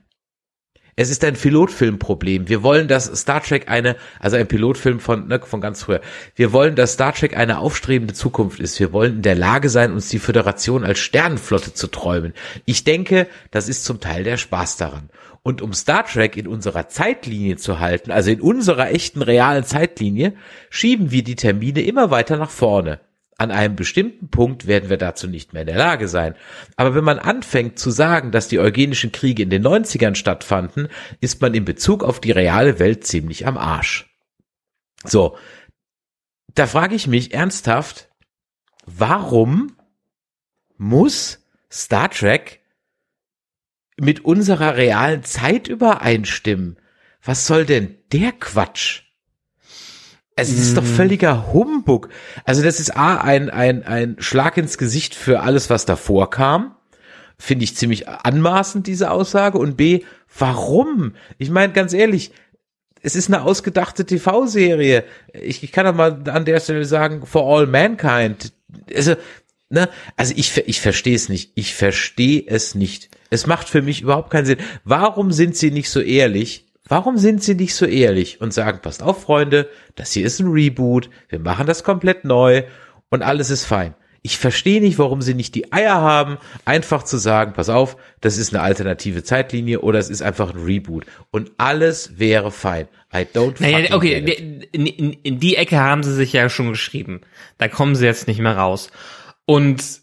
Es 0.99 1.11
ist 1.11 1.23
ein 1.23 1.35
Pilotfilmproblem. 1.35 2.49
Wir 2.49 2.63
wollen, 2.63 2.87
dass 2.87 3.05
Star 3.05 3.43
Trek 3.43 3.69
eine, 3.69 3.97
also 4.19 4.35
ein 4.35 4.47
Pilotfilm 4.47 4.99
von, 4.99 5.27
ne, 5.27 5.39
von 5.39 5.61
ganz 5.61 5.83
früher. 5.83 6.01
Wir 6.33 6.51
wollen, 6.53 6.75
dass 6.75 6.93
Star 6.93 7.13
Trek 7.13 7.37
eine 7.37 7.59
aufstrebende 7.59 8.15
Zukunft 8.15 8.59
ist. 8.59 8.79
Wir 8.79 8.91
wollen 8.93 9.17
in 9.17 9.21
der 9.21 9.35
Lage 9.35 9.69
sein, 9.69 9.93
uns 9.93 10.09
die 10.09 10.17
Föderation 10.17 10.83
als 10.83 10.97
Sternenflotte 10.97 11.75
zu 11.75 11.85
träumen. 11.85 12.33
Ich 12.65 12.83
denke, 12.83 13.27
das 13.51 13.69
ist 13.69 13.85
zum 13.85 13.99
Teil 13.99 14.23
der 14.23 14.37
Spaß 14.37 14.77
daran. 14.77 15.11
Und 15.43 15.61
um 15.61 15.71
Star 15.73 16.03
Trek 16.03 16.35
in 16.35 16.47
unserer 16.47 16.87
Zeitlinie 16.87 17.57
zu 17.57 17.79
halten, 17.79 18.09
also 18.09 18.31
in 18.31 18.41
unserer 18.41 18.89
echten 18.89 19.21
realen 19.21 19.65
Zeitlinie, 19.65 20.33
schieben 20.71 21.11
wir 21.11 21.23
die 21.23 21.35
Termine 21.35 21.83
immer 21.83 22.09
weiter 22.09 22.37
nach 22.37 22.49
vorne. 22.49 22.99
An 23.39 23.51
einem 23.51 23.75
bestimmten 23.75 24.29
Punkt 24.29 24.65
werden 24.65 24.89
wir 24.89 24.97
dazu 24.97 25.27
nicht 25.27 25.53
mehr 25.53 25.61
in 25.61 25.67
der 25.67 25.77
Lage 25.77 26.07
sein. 26.07 26.33
Aber 26.75 26.95
wenn 26.95 27.03
man 27.03 27.19
anfängt 27.19 27.77
zu 27.77 27.91
sagen, 27.91 28.31
dass 28.31 28.47
die 28.47 28.59
eugenischen 28.59 29.11
Kriege 29.11 29.43
in 29.43 29.51
den 29.51 29.63
90ern 29.63 30.15
stattfanden, 30.15 30.87
ist 31.21 31.39
man 31.39 31.53
in 31.53 31.63
Bezug 31.63 32.03
auf 32.03 32.19
die 32.19 32.31
reale 32.31 32.79
Welt 32.79 33.05
ziemlich 33.05 33.45
am 33.45 33.57
Arsch. 33.57 34.09
So, 35.03 35.37
da 36.55 36.65
frage 36.65 36.95
ich 36.95 37.05
mich 37.05 37.35
ernsthaft, 37.35 38.09
warum 38.87 39.77
muss 40.77 41.45
Star 41.71 42.09
Trek 42.09 42.61
mit 43.97 44.25
unserer 44.25 44.75
realen 44.77 45.23
Zeit 45.23 45.67
übereinstimmen? 45.67 46.79
Was 47.23 47.45
soll 47.45 47.65
denn 47.65 47.97
der 48.11 48.31
Quatsch? 48.31 49.06
Es 50.39 50.51
ist 50.51 50.77
doch 50.77 50.83
mhm. 50.83 50.87
völliger 50.87 51.51
Humbug. 51.51 52.09
Also 52.45 52.61
das 52.61 52.79
ist 52.79 52.95
A, 52.95 53.17
ein, 53.17 53.49
ein, 53.49 53.83
ein 53.83 54.17
Schlag 54.19 54.55
ins 54.57 54.77
Gesicht 54.77 55.15
für 55.15 55.39
alles, 55.39 55.71
was 55.71 55.85
davor 55.85 56.29
kam. 56.29 56.75
Finde 57.39 57.63
ich 57.63 57.75
ziemlich 57.75 58.07
anmaßend, 58.07 58.85
diese 58.85 59.09
Aussage. 59.09 59.57
Und 59.57 59.77
B, 59.77 60.03
warum? 60.37 61.13
Ich 61.39 61.49
meine, 61.49 61.73
ganz 61.73 61.91
ehrlich, 61.91 62.31
es 63.01 63.15
ist 63.15 63.33
eine 63.33 63.41
ausgedachte 63.41 64.05
TV-Serie. 64.05 65.05
Ich, 65.33 65.63
ich 65.63 65.71
kann 65.71 65.85
doch 65.87 65.95
mal 65.95 66.21
an 66.29 66.45
der 66.45 66.59
Stelle 66.59 66.85
sagen, 66.85 67.25
for 67.25 67.43
all 67.43 67.65
mankind. 67.65 68.53
Also, 68.93 69.15
ne, 69.69 69.89
also 70.17 70.35
ich, 70.37 70.55
ich 70.67 70.81
verstehe 70.81 71.15
es 71.15 71.29
nicht. 71.29 71.51
Ich 71.55 71.73
verstehe 71.73 72.43
es 72.45 72.75
nicht. 72.75 73.09
Es 73.31 73.47
macht 73.47 73.69
für 73.69 73.81
mich 73.81 74.01
überhaupt 74.01 74.29
keinen 74.29 74.45
Sinn. 74.45 74.59
Warum 74.83 75.31
sind 75.31 75.55
sie 75.55 75.71
nicht 75.71 75.89
so 75.89 75.99
ehrlich 75.99 76.66
Warum 76.87 77.17
sind 77.17 77.43
sie 77.43 77.55
nicht 77.55 77.75
so 77.75 77.85
ehrlich 77.85 78.41
und 78.41 78.53
sagen, 78.53 78.79
passt 78.81 79.03
auf, 79.03 79.21
Freunde, 79.21 79.69
das 79.95 80.11
hier 80.13 80.25
ist 80.25 80.39
ein 80.39 80.47
Reboot, 80.47 81.09
wir 81.29 81.39
machen 81.39 81.67
das 81.67 81.83
komplett 81.83 82.23
neu 82.23 82.63
und 83.09 83.23
alles 83.23 83.49
ist 83.49 83.65
fein. 83.65 83.95
Ich 84.21 84.37
verstehe 84.37 84.81
nicht, 84.81 84.97
warum 84.97 85.21
sie 85.21 85.33
nicht 85.33 85.55
die 85.55 85.71
Eier 85.71 85.95
haben, 85.95 86.37
einfach 86.65 87.03
zu 87.03 87.17
sagen, 87.17 87.53
pass 87.53 87.69
auf, 87.69 87.95
das 88.19 88.37
ist 88.37 88.53
eine 88.53 88.63
alternative 88.63 89.23
Zeitlinie 89.23 89.79
oder 89.81 89.99
es 89.99 90.09
ist 90.09 90.21
einfach 90.21 90.53
ein 90.53 90.63
Reboot 90.63 91.05
und 91.31 91.51
alles 91.57 92.19
wäre 92.19 92.51
fein. 92.51 92.87
I 93.13 93.19
don't 93.19 93.55
naja, 93.59 93.95
okay, 93.95 94.17
in, 94.73 94.85
in, 94.85 95.13
in 95.13 95.39
die 95.39 95.55
Ecke 95.55 95.79
haben 95.79 96.03
sie 96.03 96.13
sich 96.13 96.33
ja 96.33 96.49
schon 96.49 96.69
geschrieben. 96.69 97.21
Da 97.57 97.69
kommen 97.69 97.95
sie 97.95 98.05
jetzt 98.05 98.27
nicht 98.27 98.39
mehr 98.39 98.57
raus. 98.57 98.91
Und 99.45 100.01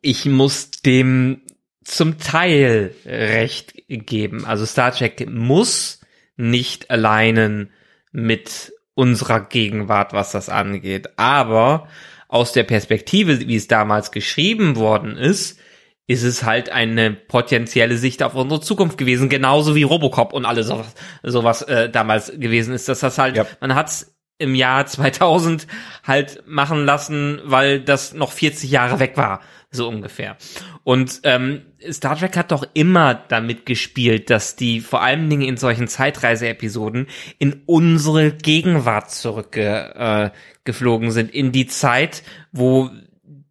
ich 0.00 0.26
muss 0.26 0.70
dem 0.70 1.42
zum 1.82 2.18
Teil 2.18 2.94
recht 3.04 3.74
geben. 3.88 4.44
Also 4.44 4.66
Star 4.66 4.92
Trek 4.92 5.28
muss 5.30 6.00
nicht 6.36 6.90
alleinen 6.90 7.70
mit 8.12 8.72
unserer 8.94 9.40
Gegenwart, 9.40 10.12
was 10.12 10.32
das 10.32 10.48
angeht. 10.48 11.10
Aber 11.16 11.88
aus 12.28 12.52
der 12.52 12.64
Perspektive, 12.64 13.40
wie 13.46 13.56
es 13.56 13.68
damals 13.68 14.10
geschrieben 14.10 14.76
worden 14.76 15.16
ist, 15.16 15.60
ist 16.08 16.22
es 16.22 16.44
halt 16.44 16.70
eine 16.70 17.12
potenzielle 17.12 17.96
Sicht 17.96 18.22
auf 18.22 18.34
unsere 18.34 18.60
Zukunft 18.60 18.96
gewesen, 18.96 19.28
genauso 19.28 19.74
wie 19.74 19.82
Robocop 19.82 20.32
und 20.32 20.44
alles 20.44 20.68
sowas, 20.68 20.94
sowas 21.22 21.62
äh, 21.62 21.90
damals 21.90 22.32
gewesen 22.32 22.74
ist, 22.74 22.88
dass 22.88 23.00
das 23.00 23.18
halt, 23.18 23.36
ja. 23.36 23.46
man 23.60 23.74
hat's 23.74 24.15
im 24.38 24.54
Jahr 24.54 24.86
2000 24.86 25.66
halt 26.04 26.44
machen 26.46 26.84
lassen, 26.84 27.40
weil 27.44 27.80
das 27.80 28.14
noch 28.14 28.32
40 28.32 28.70
Jahre 28.70 28.98
weg 28.98 29.16
war 29.16 29.40
so 29.70 29.88
ungefähr. 29.88 30.36
Und 30.82 31.20
ähm, 31.24 31.62
Star 31.90 32.16
Trek 32.16 32.36
hat 32.36 32.50
doch 32.50 32.64
immer 32.74 33.14
damit 33.14 33.66
gespielt, 33.66 34.30
dass 34.30 34.56
die 34.56 34.80
vor 34.80 35.02
allen 35.02 35.28
Dingen 35.30 35.42
in 35.42 35.56
solchen 35.56 35.88
Zeitreise-Episoden 35.88 37.06
in 37.38 37.62
unsere 37.66 38.32
Gegenwart 38.32 39.10
zurückgeflogen 39.10 41.08
äh, 41.08 41.12
sind, 41.12 41.32
in 41.32 41.52
die 41.52 41.66
Zeit, 41.66 42.22
wo 42.52 42.90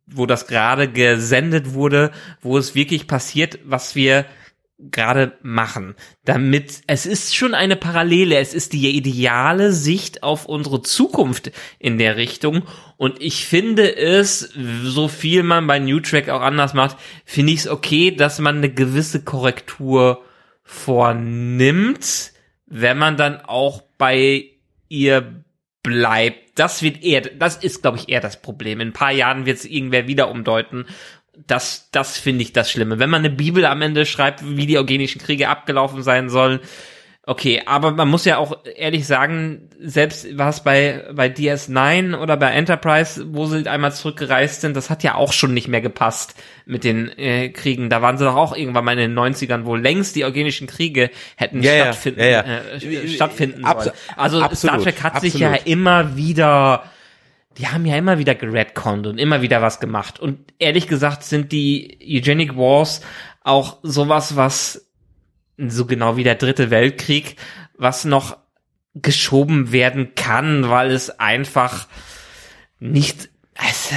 wo 0.08 0.28
das 0.28 0.48
gerade 0.48 0.88
gesendet 0.88 1.74
wurde, 1.74 2.12
wo 2.42 2.58
es 2.58 2.76
wirklich 2.76 3.08
passiert, 3.08 3.60
was 3.66 3.96
wir 3.96 4.26
gerade 4.78 5.38
machen, 5.42 5.96
damit 6.26 6.82
es 6.88 7.06
ist 7.06 7.36
schon 7.36 7.54
eine 7.54 7.78
Parallele, 7.78 8.38
es 8.38 8.54
ist 8.54 8.74
die 8.74 8.90
ideale 8.90 9.72
Sicht 9.72 10.22
auf 10.22 10.46
unsere 10.46 10.82
Zukunft 10.82 11.52
in 11.80 11.98
der 11.98 12.18
Richtung 12.18 12.64
und 12.98 13.22
ich 13.22 13.46
finde 13.46 13.96
es, 13.96 14.40
so 14.84 15.08
viel 15.08 15.44
man 15.44 15.68
bei 15.68 15.80
New 15.80 16.02
Track 16.02 16.28
auch 16.28 16.42
anders 16.42 16.74
macht, 16.74 16.98
finde 17.24 17.54
ich 17.54 17.60
es 17.60 17.68
okay, 17.68 18.12
dass 18.12 18.40
man 18.40 18.58
eine 18.58 18.70
gewisse 18.70 19.24
Korrektur 19.24 20.24
vornimmt, 20.64 22.34
wenn 22.66 22.98
man 22.98 23.16
dann 23.16 23.42
auch 23.42 23.82
bei 23.98 24.50
ihr 24.90 25.44
bleibt. 25.84 26.60
Das 26.60 26.82
wird 26.82 27.04
eher, 27.04 27.22
das 27.22 27.58
ist, 27.58 27.82
glaube 27.82 27.98
ich, 27.98 28.10
eher 28.10 28.22
das 28.22 28.42
Problem. 28.42 28.80
In 28.82 28.90
ein 28.90 28.94
paar 28.94 29.12
Jahren 29.12 29.46
wird 29.46 29.58
es 29.58 29.66
irgendwer 29.66 30.08
wieder 30.08 30.30
umdeuten 30.30 30.86
das, 31.48 31.90
das 31.92 32.18
finde 32.18 32.44
ich 32.44 32.54
das 32.54 32.72
Schlimme. 32.72 33.00
Wenn 33.00 33.10
man 33.10 33.20
eine 33.26 33.30
Bibel 33.34 33.66
am 33.66 33.82
Ende 33.82 34.06
schreibt, 34.06 34.42
wie 34.58 34.66
die 34.66 34.78
eugenischen 34.78 35.22
Kriege 35.22 35.50
abgelaufen 35.50 36.04
sein 36.04 36.30
sollen, 36.30 36.60
okay, 37.28 37.64
aber 37.66 37.92
man 37.92 38.08
muss 38.08 38.26
ja 38.26 38.38
auch 38.38 38.58
ehrlich 38.76 39.08
sagen, 39.08 39.70
selbst 39.80 40.28
was 40.38 40.64
bei, 40.64 41.06
bei 41.14 41.28
DS9 41.28 42.16
oder 42.18 42.38
bei 42.38 42.52
Enterprise, 42.52 43.26
wo 43.30 43.48
sie 43.48 43.68
einmal 43.68 43.94
zurückgereist 43.94 44.62
sind, 44.62 44.76
das 44.76 44.90
hat 44.90 45.02
ja 45.04 45.16
auch 45.16 45.34
schon 45.34 45.54
nicht 45.54 45.68
mehr 45.68 45.82
gepasst 45.82 46.36
mit 46.66 46.84
den 46.84 47.10
äh, 47.18 47.50
Kriegen. 47.50 47.90
Da 47.90 48.02
waren 48.04 48.18
sie 48.20 48.26
doch 48.26 48.36
auch 48.36 48.56
irgendwann 48.56 48.86
mal 48.86 48.98
in 48.98 49.16
den 49.16 49.18
90ern, 49.18 49.66
wo 49.66 49.76
längst 49.76 50.16
die 50.16 50.24
eugenischen 50.24 50.68
Kriege 50.68 51.10
hätten 51.36 51.64
Ja, 51.64 51.74
stattfinden, 51.86 52.20
ja, 52.20 52.28
ja. 52.28 52.42
Äh, 52.44 53.08
stattfinden 53.08 53.66
Abs- 53.66 53.86
sollen. 53.86 53.96
Also 54.16 54.42
absolut, 54.42 54.74
Star 54.74 54.84
Trek 54.84 55.04
hat 55.04 55.22
sich 55.22 55.34
absolut. 55.36 55.58
ja 55.58 55.64
immer 55.66 56.16
wieder 56.16 56.84
die 57.58 57.68
haben 57.68 57.86
ja 57.86 57.96
immer 57.96 58.20
wieder 58.20 58.36
geredconnt 58.36 59.08
und 59.08 59.18
immer 59.18 59.42
wieder 59.42 59.62
was 59.62 59.80
gemacht. 59.80 60.20
Und 60.20 60.54
ehrlich 60.60 60.88
gesagt 60.88 61.24
sind 61.24 61.52
die 61.52 61.98
Eugenic 62.02 62.56
Wars 62.56 63.02
auch 63.44 63.78
sowas, 63.84 64.36
was 64.36 64.90
so 65.58 65.86
genau 65.86 66.18
wie 66.18 66.24
der 66.24 66.36
dritte 66.36 66.70
Weltkrieg, 66.70 67.38
was 67.78 68.06
noch 68.06 68.38
geschoben 68.94 69.72
werden 69.72 70.16
kann, 70.16 70.70
weil 70.70 70.92
es 70.92 71.20
einfach 71.20 71.88
nicht, 72.80 73.30
es, 73.54 73.92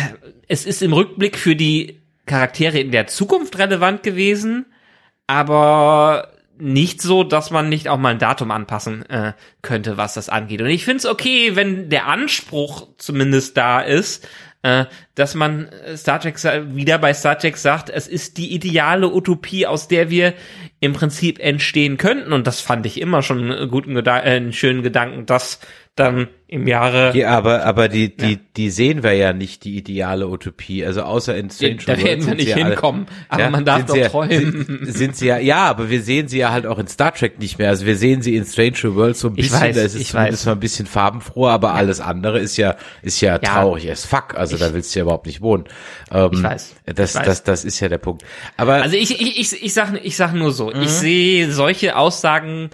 es 0.46 0.66
ist 0.66 0.82
im 0.82 0.92
Rückblick 0.92 1.36
für 1.36 1.56
die 1.56 2.00
Charaktere 2.26 2.78
in 2.78 2.90
der 2.90 3.06
Zukunft 3.06 3.58
relevant 3.58 4.02
gewesen, 4.02 4.66
aber 5.26 6.32
nicht 6.60 7.02
so, 7.02 7.24
dass 7.24 7.50
man 7.50 7.68
nicht 7.68 7.88
auch 7.88 7.98
mal 7.98 8.10
ein 8.10 8.18
Datum 8.18 8.50
anpassen 8.50 9.08
äh, 9.08 9.32
könnte, 9.62 9.96
was 9.96 10.14
das 10.14 10.28
angeht. 10.28 10.60
Und 10.60 10.68
ich 10.68 10.84
finde 10.84 10.98
es 10.98 11.06
okay, 11.06 11.56
wenn 11.56 11.90
der 11.90 12.06
Anspruch 12.06 12.88
zumindest 12.98 13.56
da 13.56 13.80
ist, 13.80 14.26
äh, 14.62 14.86
dass 15.14 15.34
man 15.34 15.68
Star 15.96 16.20
Trek 16.20 16.36
wieder 16.74 16.98
bei 16.98 17.14
Star 17.14 17.38
Trek 17.38 17.56
sagt, 17.56 17.90
es 17.90 18.08
ist 18.08 18.38
die 18.38 18.52
ideale 18.52 19.12
Utopie, 19.12 19.66
aus 19.66 19.88
der 19.88 20.10
wir 20.10 20.34
im 20.80 20.92
Prinzip 20.92 21.38
entstehen 21.38 21.96
könnten. 21.96 22.32
Und 22.32 22.46
das 22.46 22.60
fand 22.60 22.86
ich 22.86 23.00
immer 23.00 23.22
schon 23.22 23.50
einen 23.50 23.70
guten 23.70 23.94
Gedan 23.94 24.24
äh, 24.24 24.30
einen 24.30 24.52
schönen 24.52 24.82
Gedanken, 24.82 25.26
dass 25.26 25.60
dann 25.98 26.28
im 26.50 26.66
Jahre 26.66 27.14
Ja, 27.14 27.36
aber, 27.36 27.64
aber 27.66 27.88
die, 27.88 28.16
die, 28.16 28.38
die 28.56 28.70
sehen 28.70 29.02
wir 29.02 29.12
ja 29.12 29.34
nicht, 29.34 29.64
die 29.64 29.76
ideale 29.76 30.26
Utopie. 30.28 30.82
Also 30.84 31.02
außer 31.02 31.36
in 31.36 31.50
Strange 31.50 31.76
da 31.84 31.88
Worlds 31.88 32.04
werden 32.04 32.26
wir 32.26 32.34
nicht 32.36 32.48
ja 32.48 32.56
alle- 32.56 32.64
hinkommen. 32.70 33.06
Aber 33.28 33.42
Ja, 33.42 33.50
man 33.50 33.64
darf 33.66 33.84
doch 33.84 33.96
ja- 33.96 34.08
träumen. 34.08 34.80
Sind, 34.82 34.94
sind 34.96 35.16
sie 35.16 35.26
ja, 35.26 35.36
ja, 35.38 35.66
aber 35.66 35.90
wir 35.90 36.00
sehen 36.02 36.26
sie 36.28 36.38
ja 36.38 36.50
halt 36.50 36.64
auch 36.66 36.78
in 36.78 36.86
Star 36.86 37.12
Trek 37.12 37.38
nicht 37.38 37.58
mehr. 37.58 37.68
Also 37.68 37.84
wir 37.84 37.96
sehen 37.96 38.22
sie 38.22 38.34
in 38.34 38.46
Strange 38.46 38.94
Worlds 38.94 39.20
so 39.20 39.28
ein 39.28 39.34
Ich 39.36 39.50
bisschen, 39.50 39.60
weiß, 39.60 39.76
da 39.76 39.82
ist 39.82 39.94
es 39.94 40.00
ich 40.00 40.08
zumindest 40.08 40.42
weiß. 40.42 40.46
mal 40.46 40.52
ein 40.52 40.60
bisschen 40.60 40.86
farbenfroher, 40.86 41.50
aber 41.52 41.74
alles 41.74 42.00
andere 42.00 42.38
ist 42.38 42.56
ja, 42.56 42.76
ist 43.02 43.20
ja, 43.20 43.36
traurig 43.38 43.90
as 43.90 44.06
fuck. 44.06 44.34
Also 44.34 44.56
da 44.56 44.72
willst 44.72 44.94
du 44.94 45.00
ja 45.00 45.02
überhaupt 45.02 45.26
nicht 45.26 45.42
wohnen. 45.42 45.64
Ähm, 46.10 46.30
Ich 46.32 46.42
weiß, 46.42 46.76
Das, 46.86 47.10
ich 47.10 47.16
weiß. 47.20 47.26
das, 47.26 47.42
das 47.44 47.64
ist 47.66 47.78
ja 47.80 47.88
der 47.90 47.98
Punkt. 47.98 48.24
Aber 48.56 48.74
Also 48.82 48.96
ich, 48.96 49.20
ich, 49.20 49.38
ich, 49.38 49.62
ich 49.64 49.74
sag, 49.74 49.92
ich 50.02 50.16
sag 50.16 50.32
nur 50.32 50.52
so, 50.52 50.68
Mhm. 50.68 50.80
ich 50.82 50.90
sehe 50.90 51.52
solche 51.52 51.94
Aussagen, 51.96 52.70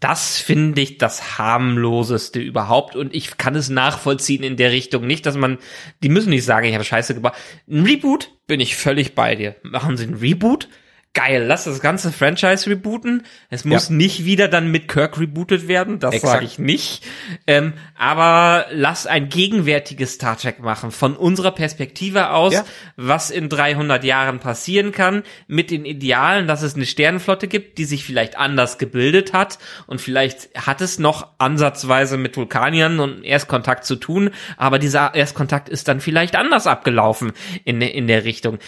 das 0.00 0.38
finde 0.38 0.80
ich 0.80 0.96
das 0.96 1.38
harmloseste 1.38 2.40
überhaupt 2.40 2.96
und 2.96 3.14
ich 3.14 3.36
kann 3.36 3.54
es 3.54 3.68
nachvollziehen 3.68 4.42
in 4.42 4.56
der 4.56 4.72
Richtung 4.72 5.06
nicht, 5.06 5.26
dass 5.26 5.36
man, 5.36 5.58
die 6.02 6.08
müssen 6.08 6.30
nicht 6.30 6.44
sagen, 6.44 6.66
ich 6.66 6.74
habe 6.74 6.84
Scheiße 6.84 7.14
gebaut. 7.14 7.34
Ein 7.68 7.84
Reboot 7.84 8.30
bin 8.46 8.60
ich 8.60 8.76
völlig 8.76 9.14
bei 9.14 9.36
dir. 9.36 9.56
Machen 9.62 9.98
Sie 9.98 10.04
ein 10.06 10.14
Reboot? 10.14 10.68
Geil, 11.12 11.42
lass 11.44 11.64
das 11.64 11.80
ganze 11.80 12.12
Franchise 12.12 12.70
rebooten. 12.70 13.24
Es 13.48 13.64
muss 13.64 13.88
Ja. 13.88 13.96
nicht 13.96 14.24
wieder 14.26 14.46
dann 14.46 14.70
mit 14.70 14.86
Kirk 14.86 15.18
rebootet 15.18 15.66
werden, 15.66 15.98
das 15.98 16.20
sage 16.20 16.44
ich 16.44 16.60
nicht. 16.60 17.04
Ähm, 17.48 17.72
aber 17.98 18.66
lass 18.70 19.08
ein 19.08 19.28
gegenwärtiges 19.28 20.12
Star 20.14 20.38
Trek 20.38 20.60
machen, 20.60 20.92
von 20.92 21.16
unserer 21.16 21.50
Perspektive 21.50 22.30
aus, 22.30 22.52
Ja. 22.54 22.64
was 22.94 23.30
in 23.30 23.48
300 23.48 24.04
Jahren 24.04 24.38
passieren 24.38 24.92
kann, 24.92 25.24
mit 25.48 25.72
den 25.72 25.84
Idealen, 25.84 26.46
dass 26.46 26.62
es 26.62 26.76
eine 26.76 26.86
Sternenflotte 26.86 27.48
gibt, 27.48 27.78
die 27.78 27.86
sich 27.86 28.04
vielleicht 28.04 28.38
anders 28.38 28.78
gebildet 28.78 29.32
hat 29.32 29.58
und 29.88 30.00
vielleicht 30.00 30.54
hat 30.54 30.80
es 30.80 31.00
noch 31.00 31.26
ansatzweise 31.38 32.18
mit 32.18 32.36
Vulkaniern 32.36 33.00
und 33.00 33.24
Erstkontakt 33.24 33.84
zu 33.84 33.96
tun, 33.96 34.30
aber 34.56 34.78
dieser 34.78 35.12
Erstkontakt 35.16 35.68
ist 35.68 35.88
dann 35.88 36.00
vielleicht 36.00 36.36
anders 36.36 36.68
abgelaufen 36.68 37.32
in, 37.64 37.80
in 37.80 38.06
der 38.06 38.24
Richtung. 38.24 38.60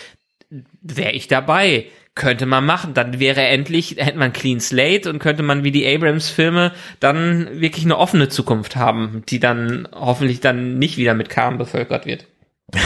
Wäre 0.83 1.13
ich 1.13 1.29
dabei. 1.29 1.87
Könnte 2.15 2.45
man 2.47 2.67
machen. 2.67 2.95
Dann 2.95 3.21
wäre 3.21 3.43
endlich, 3.43 3.97
hätte 3.99 4.19
man 4.19 4.33
Clean 4.33 4.61
Slate 4.61 5.09
und 5.09 5.19
könnte 5.19 5.43
man 5.43 5.65
wie 5.65 5.71
die 5.71 5.87
Abrams-Filme 5.87 6.73
dann 7.01 7.61
wirklich 7.61 7.85
eine 7.85 7.97
offene 7.97 8.29
Zukunft 8.29 8.77
haben, 8.77 9.23
die 9.29 9.41
dann 9.41 9.89
hoffentlich 9.93 10.41
dann 10.41 10.79
nicht 10.79 10.99
wieder 10.99 11.15
mit 11.15 11.31
Kram 11.31 11.59
bevölkert 11.59 12.07
wird. 12.07 12.27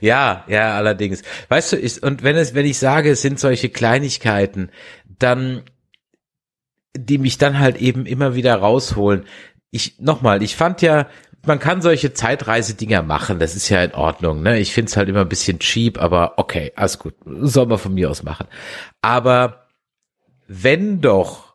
Ja, 0.00 0.44
ja, 0.48 0.76
allerdings. 0.76 1.22
Weißt 1.48 1.72
du, 1.72 1.76
ich, 1.76 2.02
und 2.02 2.22
wenn 2.22 2.36
es, 2.36 2.54
wenn 2.54 2.66
ich 2.66 2.78
sage, 2.78 3.10
es 3.10 3.22
sind 3.22 3.38
solche 3.38 3.68
Kleinigkeiten, 3.68 4.70
dann, 5.06 5.62
die 6.96 7.18
mich 7.18 7.38
dann 7.38 7.58
halt 7.58 7.76
eben 7.76 8.06
immer 8.06 8.34
wieder 8.34 8.56
rausholen. 8.56 9.24
Ich, 9.70 9.98
nochmal, 10.00 10.42
ich 10.42 10.56
fand 10.56 10.82
ja, 10.82 11.08
man 11.44 11.58
kann 11.58 11.82
solche 11.82 12.12
Zeitreise-Dinger 12.12 13.02
machen, 13.02 13.38
das 13.38 13.56
ist 13.56 13.68
ja 13.68 13.82
in 13.82 13.94
Ordnung, 13.94 14.42
ne? 14.42 14.58
Ich 14.58 14.72
find's 14.72 14.96
halt 14.96 15.08
immer 15.08 15.22
ein 15.22 15.28
bisschen 15.28 15.58
cheap, 15.58 16.00
aber 16.00 16.34
okay, 16.36 16.72
alles 16.76 16.98
gut. 16.98 17.14
Soll 17.24 17.66
man 17.66 17.78
von 17.78 17.94
mir 17.94 18.10
aus 18.10 18.22
machen. 18.22 18.46
Aber 19.00 19.66
wenn 20.46 21.00
doch 21.00 21.54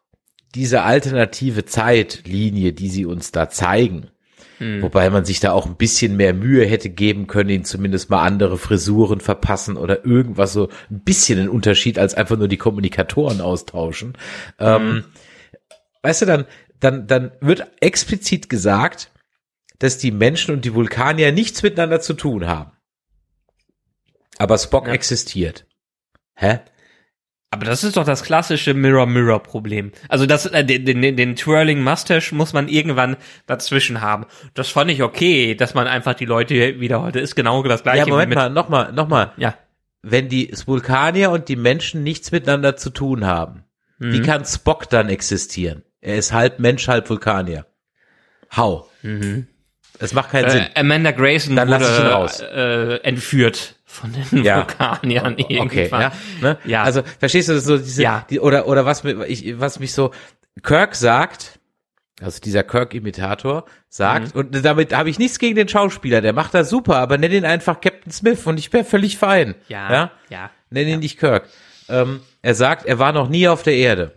diese 0.56 0.84
alternative 0.84 1.66
Zeitlinie, 1.66 2.74
die 2.74 2.90
sie 2.90 3.06
uns 3.06 3.32
da 3.32 3.50
zeigen, 3.50 4.12
Wobei 4.60 5.10
man 5.12 5.24
sich 5.24 5.40
da 5.40 5.52
auch 5.52 5.68
ein 5.68 5.76
bisschen 5.76 6.18
mehr 6.18 6.34
Mühe 6.34 6.66
hätte 6.66 6.90
geben 6.90 7.28
können, 7.28 7.52
ihnen 7.52 7.66
zumindest 7.66 8.10
mal 8.10 8.24
andere 8.24 8.58
Frisuren 8.58 9.20
verpassen 9.20 9.78
oder 9.78 10.04
irgendwas 10.04 10.54
so 10.54 10.70
ein 10.90 11.02
bisschen 11.02 11.38
einen 11.38 11.50
Unterschied 11.50 12.00
als 12.00 12.16
einfach 12.16 12.38
nur 12.38 12.48
die 12.48 12.58
Kommunikatoren 12.58 13.40
austauschen. 13.40 14.14
Ähm, 14.58 15.04
weißt 16.02 16.24
du, 16.24 16.26
dann, 16.26 16.46
dann, 16.80 17.06
dann 17.06 17.32
wird 17.40 17.68
explizit 17.82 18.50
gesagt, 18.50 19.12
dass 19.80 19.98
die 19.98 20.12
Menschen 20.12 20.54
und 20.54 20.66
die 20.66 20.74
Vulkanier 20.74 21.32
nichts 21.32 21.64
miteinander 21.64 22.00
zu 22.02 22.14
tun 22.14 22.48
haben. 22.48 22.72
Aber 24.38 24.58
Spock 24.58 24.88
Ja. 24.88 24.94
existiert. 24.94 25.66
Hä? 26.36 26.60
Aber 27.50 27.66
das 27.66 27.84
ist 27.84 27.96
doch 27.96 28.04
das 28.04 28.24
klassische 28.24 28.74
Mirror-Mirror-Problem. 28.74 29.94
Also 30.10 30.26
das, 30.26 30.46
äh, 30.48 30.66
den, 30.66 30.86
den, 30.86 31.16
den 31.16 31.36
Twirling 31.36 31.82
Mustache 31.82 32.36
muss 32.36 32.52
man 32.54 32.68
irgendwann 32.68 33.16
dazwischen 33.46 34.02
haben. 34.02 34.26
Das 34.54 34.68
fand 34.70 34.92
ich 34.92 35.02
okay, 35.02 35.56
dass 35.56 35.74
man 35.74 35.88
einfach 35.88 36.14
die 36.14 36.26
Leute 36.26 36.80
wieder 36.80 37.02
heute 37.02 37.20
ist 37.20 37.36
genau 37.36 37.64
das 37.64 37.84
gleiche. 37.84 38.00
Ja, 38.00 38.06
Moment 38.08 38.36
mal, 38.36 38.50
nochmal, 38.50 38.92
nochmal. 38.92 39.32
Ja. 39.38 39.56
Wenn 40.02 40.28
die 40.28 40.52
Vulkanier 40.66 41.32
und 41.32 41.48
die 41.48 41.56
Menschen 41.56 42.04
nichts 42.04 42.32
miteinander 42.32 42.76
zu 42.76 42.90
tun 42.90 43.26
haben, 43.26 43.64
wie 44.00 44.22
kann 44.22 44.46
Spock 44.46 44.90
dann 44.90 45.10
existieren? 45.10 45.84
Er 46.02 46.18
ist 46.18 46.32
halb 46.34 46.60
Mensch, 46.60 46.88
halb 46.88 47.10
Vulkanier. 47.10 47.66
How? 48.56 48.90
Es 50.00 50.14
macht 50.14 50.30
keinen 50.32 50.50
Sinn. 50.50 50.62
Äh, 50.74 50.80
Amanda 50.80 51.12
Grayson 51.12 51.56
Dann 51.56 51.68
lass 51.70 51.82
ich 51.84 51.90
ihn 51.90 52.04
wurde 52.04 52.12
raus. 52.12 52.40
Äh, 52.42 52.96
entführt 53.04 53.76
von 53.86 54.14
den 54.14 54.44
Ja. 54.44 54.58
Vulkaniern 54.58 55.34
Okay, 55.34 55.46
irgendwann. 55.86 56.02
ja, 56.02 56.12
ne? 56.42 56.58
Ja. 56.66 56.84
Also 56.84 57.02
verstehst 57.20 57.50
du 57.50 57.60
so 57.60 57.78
diese 57.78 58.04
Ja. 58.04 58.26
die, 58.30 58.40
oder 58.40 58.68
oder 58.68 58.86
was 58.86 59.04
ich, 59.06 59.60
was 59.60 59.80
mich 59.80 59.94
so 59.94 60.12
Kirk 60.64 60.96
sagt, 60.96 61.60
also 62.22 62.40
dieser 62.42 62.64
Kirk-Imitator 62.64 63.66
sagt 63.90 64.34
Mhm. 64.36 64.40
und 64.40 64.66
damit 64.66 64.96
habe 64.96 65.10
ich 65.10 65.20
nichts 65.20 65.40
gegen 65.40 65.56
den 65.56 65.68
Schauspieler, 65.68 66.22
der 66.22 66.34
macht 66.34 66.54
das 66.54 66.70
super, 66.70 66.98
aber 66.98 67.18
nenn 67.18 67.32
ihn 67.32 67.46
einfach 67.46 67.80
Captain 67.82 68.12
Smith 68.12 68.46
und 68.46 68.58
ich 68.60 68.72
wäre 68.74 68.84
völlig 68.84 69.18
fein. 69.18 69.56
Ja, 69.68 69.92
ja? 69.92 70.12
ja. 70.30 70.52
Nenn 70.70 70.88
ihn 70.88 71.00
nicht 71.00 71.18
Kirk. 71.20 71.48
Ähm, 71.90 72.22
er 72.42 72.54
sagt, 72.56 72.86
er 72.86 73.00
war 73.00 73.14
noch 73.14 73.30
nie 73.30 73.48
auf 73.48 73.64
der 73.64 73.76
Erde. 73.76 74.14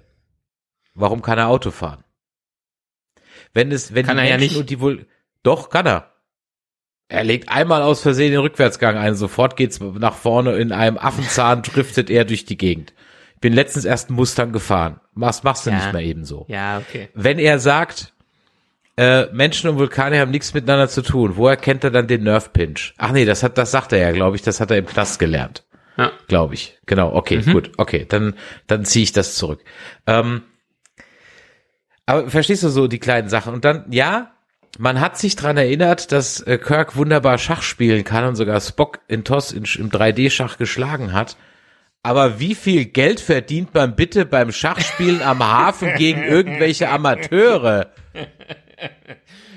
Warum 0.94 1.22
kann 1.22 1.38
er 1.38 1.48
Auto 1.48 1.70
fahren? 1.70 2.02
Wenn 3.52 3.72
es, 3.72 3.94
wenn 3.94 4.06
Kann 4.06 4.16
die 4.16 4.22
er 4.24 4.28
ja 4.28 4.36
Menschen 4.38 4.52
nicht. 4.54 4.60
und 4.60 4.70
die 4.70 4.80
wohl, 4.80 5.06
doch 5.42 5.70
kann 5.70 5.86
er. 5.86 6.10
Er 7.08 7.24
legt 7.24 7.48
einmal 7.48 7.82
aus 7.82 8.02
Versehen 8.02 8.30
den 8.30 8.40
Rückwärtsgang 8.40 8.96
ein, 8.96 9.14
sofort 9.16 9.56
geht's 9.56 9.80
nach 9.80 10.14
vorne, 10.14 10.52
in 10.56 10.70
einem 10.72 10.96
Affenzahn 10.96 11.62
driftet 11.62 12.08
er 12.10 12.24
durch 12.24 12.44
die 12.44 12.56
Gegend. 12.56 12.92
Ich 13.34 13.40
bin 13.40 13.52
letztens 13.52 13.84
erst 13.84 14.08
einen 14.10 14.16
Mustang 14.16 14.52
gefahren. 14.52 15.00
Was 15.14 15.42
machst 15.42 15.66
du 15.66 15.70
Ja. 15.70 15.76
nicht 15.76 15.92
mehr 15.92 16.02
ebenso? 16.02 16.44
Ja, 16.48 16.78
okay. 16.78 17.08
Wenn 17.14 17.38
er 17.38 17.58
sagt, 17.58 18.12
äh, 18.96 19.26
Menschen 19.32 19.70
und 19.70 19.78
Vulkane 19.78 20.20
haben 20.20 20.30
nichts 20.30 20.52
miteinander 20.54 20.88
zu 20.88 21.02
tun, 21.02 21.36
woher 21.36 21.56
kennt 21.56 21.82
er 21.82 21.90
dann 21.90 22.06
den 22.06 22.22
Nerve 22.22 22.50
Pinch? 22.50 22.94
Ach 22.98 23.12
nee, 23.12 23.24
das 23.24 23.42
hat, 23.42 23.56
das 23.58 23.70
sagt 23.70 23.92
er 23.92 23.98
ja, 23.98 24.12
glaube 24.12 24.36
ich, 24.36 24.42
das 24.42 24.60
hat 24.60 24.70
er 24.70 24.76
im 24.78 24.86
Knast 24.86 25.18
gelernt. 25.18 25.64
Ja. 25.96 26.12
Glaube 26.28 26.54
ich. 26.54 26.78
Genau, 26.86 27.12
okay, 27.14 27.42
Mhm. 27.44 27.52
gut, 27.52 27.72
okay, 27.78 28.06
dann, 28.08 28.34
dann 28.68 28.84
ziehe 28.84 29.02
ich 29.02 29.12
das 29.12 29.34
zurück. 29.34 29.64
Ähm, 30.06 30.42
aber 32.06 32.28
verstehst 32.30 32.62
du 32.62 32.68
so 32.68 32.86
die 32.88 32.98
kleinen 33.00 33.28
Sachen? 33.28 33.54
Und 33.54 33.64
dann, 33.64 33.86
ja, 33.90 34.32
man 34.78 35.00
hat 35.00 35.18
sich 35.18 35.36
dran 35.36 35.56
erinnert, 35.56 36.12
dass 36.12 36.40
äh, 36.40 36.58
Kirk 36.58 36.96
wunderbar 36.96 37.38
Schach 37.38 37.62
spielen 37.62 38.04
kann 38.04 38.24
und 38.24 38.36
sogar 38.36 38.60
Spock 38.60 39.00
in 39.08 39.24
TOS 39.24 39.52
in, 39.52 39.64
im 39.64 39.90
3D-Schach 39.90 40.58
geschlagen 40.58 41.12
hat. 41.12 41.36
Aber 42.02 42.40
wie 42.40 42.54
viel 42.54 42.86
Geld 42.86 43.20
verdient 43.20 43.74
man 43.74 43.94
bitte 43.94 44.24
beim 44.24 44.52
Schachspielen 44.52 45.20
am 45.20 45.46
Hafen 45.46 45.94
gegen 45.96 46.22
irgendwelche 46.22 46.88
Amateure? 46.88 47.92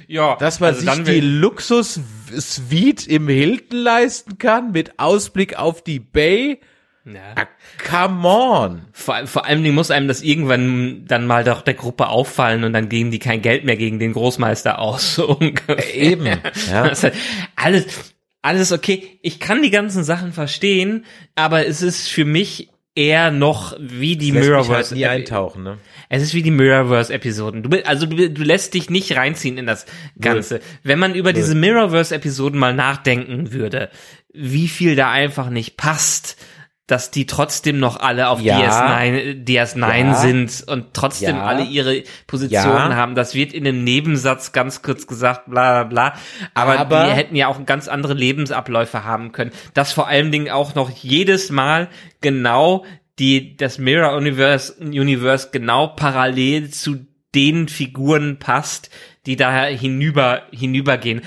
Ja, 0.08 0.36
Dass 0.36 0.60
man 0.60 0.76
also 0.76 0.82
sich 0.82 0.90
dann 0.90 1.06
die 1.06 1.22
Luxus-Suite 1.22 3.08
im 3.08 3.30
Hilton 3.30 3.80
leisten 3.80 4.38
kann 4.38 4.72
mit 4.72 5.00
Ausblick 5.00 5.58
auf 5.58 5.82
die 5.84 6.00
Bay? 6.00 6.60
Ja. 7.06 7.36
Ah, 7.36 7.48
come 7.90 8.28
on. 8.28 8.82
Vor, 8.94 9.28
vor 9.28 9.46
allem 9.46 9.62
Dingen 9.64 9.76
muss 9.76 9.92
einem 9.92 10.08
das 10.08 10.22
irgendwann 10.22 11.04
dann 11.06 11.28
mal 11.28 11.44
doch 11.44 11.62
der 11.62 11.74
Gruppe 11.74 12.08
auffallen 12.08 12.64
und 12.64 12.72
dann 12.74 12.88
geben 12.88 13.12
die 13.12 13.20
kein 13.20 13.42
Geld 13.42 13.66
mehr 13.66 13.76
gegen 13.76 14.00
den 14.00 14.14
Großmeister 14.14 14.80
aus. 14.80 15.16
So 15.16 15.28
ungefähr. 15.38 15.94
Eben. 15.94 16.26
Ja. 16.26 16.40
Das 16.90 17.06
alles, 17.56 18.14
alles 18.42 18.72
okay. 18.72 19.20
Ich 19.22 19.40
kann 19.40 19.62
die 19.62 19.70
ganzen 19.70 20.04
Sachen 20.04 20.32
verstehen, 20.32 21.06
aber 21.36 21.68
es 21.68 21.82
ist 21.82 22.08
für 22.08 22.26
mich 22.26 22.70
eher 22.96 23.32
noch 23.32 23.76
wie 23.80 24.16
die 24.18 24.32
halt 24.34 24.44
Mirrorverse. 24.46 24.94
nie 24.94 25.06
eintauchen, 25.08 25.64
ne? 25.64 25.80
Es 26.10 26.22
ist 26.22 26.36
wie 26.36 26.44
die 26.44 26.52
Mirrorverse-Episoden. 26.52 27.64
Du, 27.64 27.70
bi- 27.70 27.84
also 27.84 28.06
du, 28.06 28.30
du 28.30 28.44
lässt 28.44 28.76
dich 28.76 28.90
nicht 28.92 29.16
reinziehen 29.16 29.58
in 29.58 29.66
das 29.66 29.88
Ganze. 30.22 30.62
Wenn 30.84 31.00
man 31.00 31.16
über 31.16 31.34
diese 31.34 31.56
Mirrorverse-Episoden 31.56 32.60
mal 32.60 32.74
nachdenken 32.76 33.52
würde, 33.52 33.90
wie 34.32 34.68
viel 34.68 34.96
da 34.96 35.10
einfach 35.12 35.50
nicht 35.50 35.76
passt, 35.76 36.38
dass 36.88 37.12
die 37.12 37.26
trotzdem 37.26 37.80
noch 37.80 38.00
alle 38.02 38.28
auf 38.28 38.42
Ja. 38.42 38.58
DS9, 38.60 39.46
DS9 39.46 40.08
Ja. 40.08 40.14
sind 40.16 40.64
und 40.68 40.94
trotzdem 40.94 41.38
Ja. 41.38 41.44
alle 41.46 41.64
ihre 41.64 42.04
Positionen 42.28 42.96
haben. 42.96 43.16
Das 43.16 43.34
wird 43.36 43.54
in 43.54 43.66
einem 43.66 43.84
Nebensatz 43.86 44.52
ganz 44.52 44.82
kurz 44.82 45.08
gesagt, 45.08 45.46
bla 45.50 45.84
bla 45.84 46.12
bla. 46.12 46.20
Aber, 46.54 46.78
Aber- 46.80 47.06
die 47.06 47.12
hätten 47.14 47.36
ja 47.38 47.48
auch 47.48 47.66
ganz 47.66 47.88
andere 47.88 48.14
Lebensabläufe 48.14 49.06
haben 49.06 49.32
können. 49.32 49.52
Dass 49.74 49.94
vor 49.94 50.08
allen 50.08 50.32
Dingen 50.32 50.50
auch 50.52 50.76
noch 50.76 50.90
jedes 50.90 51.52
Mal 51.52 51.88
genau 52.20 52.84
die, 53.20 53.56
das 53.56 53.78
Mirror 53.78 54.18
Universe, 54.18 54.74
Universe 54.82 55.50
genau 55.52 55.88
parallel 55.88 56.70
zu 56.72 57.06
den 57.34 57.68
Figuren 57.70 58.40
passt, 58.40 58.90
die 59.26 59.38
da 59.38 59.66
hinüber, 59.66 60.44
hinübergehen. 60.52 61.22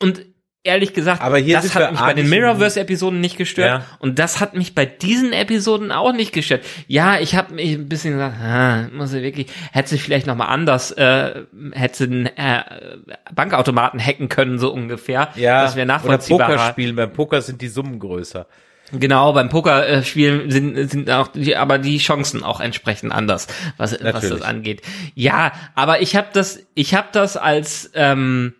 Und 0.00 0.24
ehrlich 0.68 0.92
gesagt, 0.92 1.22
Aber 1.22 1.38
hier 1.38 1.56
das 1.56 1.74
hat 1.74 1.90
mich 1.90 2.00
bei 2.00 2.14
den 2.14 2.28
Mirrorverse-Episoden 2.28 3.20
nicht 3.20 3.36
gestört. 3.36 3.68
Ja. 3.68 3.86
Und 3.98 4.18
das 4.18 4.40
hat 4.40 4.54
mich 4.54 4.74
bei 4.74 4.86
diesen 4.86 5.32
Episoden 5.32 5.90
auch 5.90 6.12
nicht 6.12 6.32
gestört. 6.32 6.64
Ja, 6.86 7.18
ich 7.18 7.34
habe 7.34 7.54
mich 7.54 7.72
ein 7.72 7.88
bisschen 7.88 8.12
gesagt, 8.12 8.36
ah, 8.40 8.88
muss 8.92 9.12
ich 9.12 9.22
wirklich, 9.22 9.48
hätte 9.72 9.88
sich 9.90 10.02
vielleicht 10.02 10.26
nochmal 10.26 10.48
anders, 10.48 10.92
äh, 10.92 11.42
hätte 11.72 12.04
einen 12.04 12.26
äh, 12.26 12.62
Bankautomaten 13.34 13.98
hacken 13.98 14.28
können, 14.28 14.58
so 14.58 14.72
ungefähr. 14.72 15.30
Ja, 15.34 15.62
das 15.62 15.74
wäre 15.74 15.86
oder 15.86 15.94
nachvollziehbarer. 15.94 16.52
Poker 16.52 16.68
spielen. 16.70 16.96
Beim 16.96 17.12
Poker 17.12 17.42
sind 17.42 17.60
die 17.62 17.68
Summen 17.68 17.98
größer. 17.98 18.46
Genau, 18.92 19.32
beim 19.34 19.50
Pokerspielen 19.50 20.50
sind, 20.50 20.90
sind 20.90 21.10
auch 21.10 21.28
die, 21.28 21.56
aber 21.56 21.78
die 21.78 21.98
Chancen 21.98 22.42
auch 22.42 22.60
entsprechend 22.60 23.12
anders, 23.12 23.46
was, 23.76 23.98
was 24.02 24.28
das 24.28 24.40
angeht. 24.40 24.82
Ja, 25.14 25.52
aber 25.74 26.00
ich 26.00 26.16
habe 26.16 26.28
das, 26.32 26.60
ich 26.74 26.94
habe 26.94 27.08
das 27.12 27.36
als 27.36 27.90
ähm, 27.94 28.54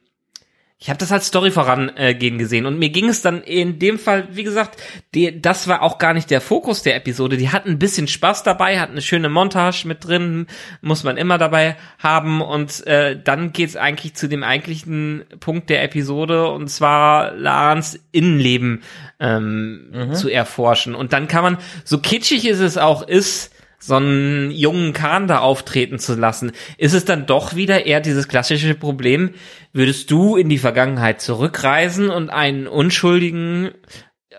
ich 0.80 0.90
habe 0.90 0.98
das 0.98 1.10
als 1.10 1.26
Story 1.26 1.50
vorangehen 1.50 2.18
gehen 2.18 2.38
gesehen 2.38 2.64
und 2.64 2.78
mir 2.78 2.90
ging 2.90 3.08
es 3.08 3.20
dann 3.20 3.42
in 3.42 3.80
dem 3.80 3.98
Fall, 3.98 4.28
wie 4.30 4.44
gesagt, 4.44 4.80
die, 5.12 5.42
das 5.42 5.66
war 5.66 5.82
auch 5.82 5.98
gar 5.98 6.14
nicht 6.14 6.30
der 6.30 6.40
Fokus 6.40 6.82
der 6.82 6.94
Episode. 6.94 7.36
Die 7.36 7.50
hatten 7.50 7.70
ein 7.70 7.78
bisschen 7.80 8.06
Spaß 8.06 8.44
dabei, 8.44 8.78
hatten 8.78 8.92
eine 8.92 9.02
schöne 9.02 9.28
Montage 9.28 9.88
mit 9.88 10.06
drin, 10.06 10.46
muss 10.80 11.02
man 11.02 11.16
immer 11.16 11.36
dabei 11.36 11.76
haben. 11.98 12.40
Und 12.40 12.86
äh, 12.86 13.20
dann 13.20 13.52
geht's 13.52 13.74
eigentlich 13.74 14.14
zu 14.14 14.28
dem 14.28 14.44
eigentlichen 14.44 15.24
Punkt 15.40 15.68
der 15.68 15.82
Episode 15.82 16.48
und 16.48 16.68
zwar 16.68 17.32
Lans 17.32 17.98
Innenleben 18.12 18.84
ähm, 19.18 20.10
zu 20.12 20.28
erforschen. 20.28 20.94
Und 20.94 21.12
dann 21.12 21.26
kann 21.26 21.42
man, 21.42 21.58
so 21.82 21.98
kitschig 21.98 22.46
ist 22.46 22.60
es 22.60 22.78
auch 22.78 23.02
ist, 23.02 23.52
so 23.78 23.94
einen 23.94 24.50
jungen 24.50 24.92
Kahn 24.92 25.28
da 25.28 25.38
auftreten 25.38 25.98
zu 25.98 26.14
lassen, 26.14 26.52
ist 26.76 26.94
es 26.94 27.04
dann 27.04 27.26
doch 27.26 27.54
wieder 27.54 27.86
eher 27.86 28.00
dieses 28.00 28.28
klassische 28.28 28.74
Problem, 28.74 29.30
würdest 29.72 30.10
du 30.10 30.36
in 30.36 30.48
die 30.48 30.58
Vergangenheit 30.58 31.20
zurückreisen 31.20 32.10
und 32.10 32.30
einen 32.30 32.66
unschuldigen, 32.66 33.70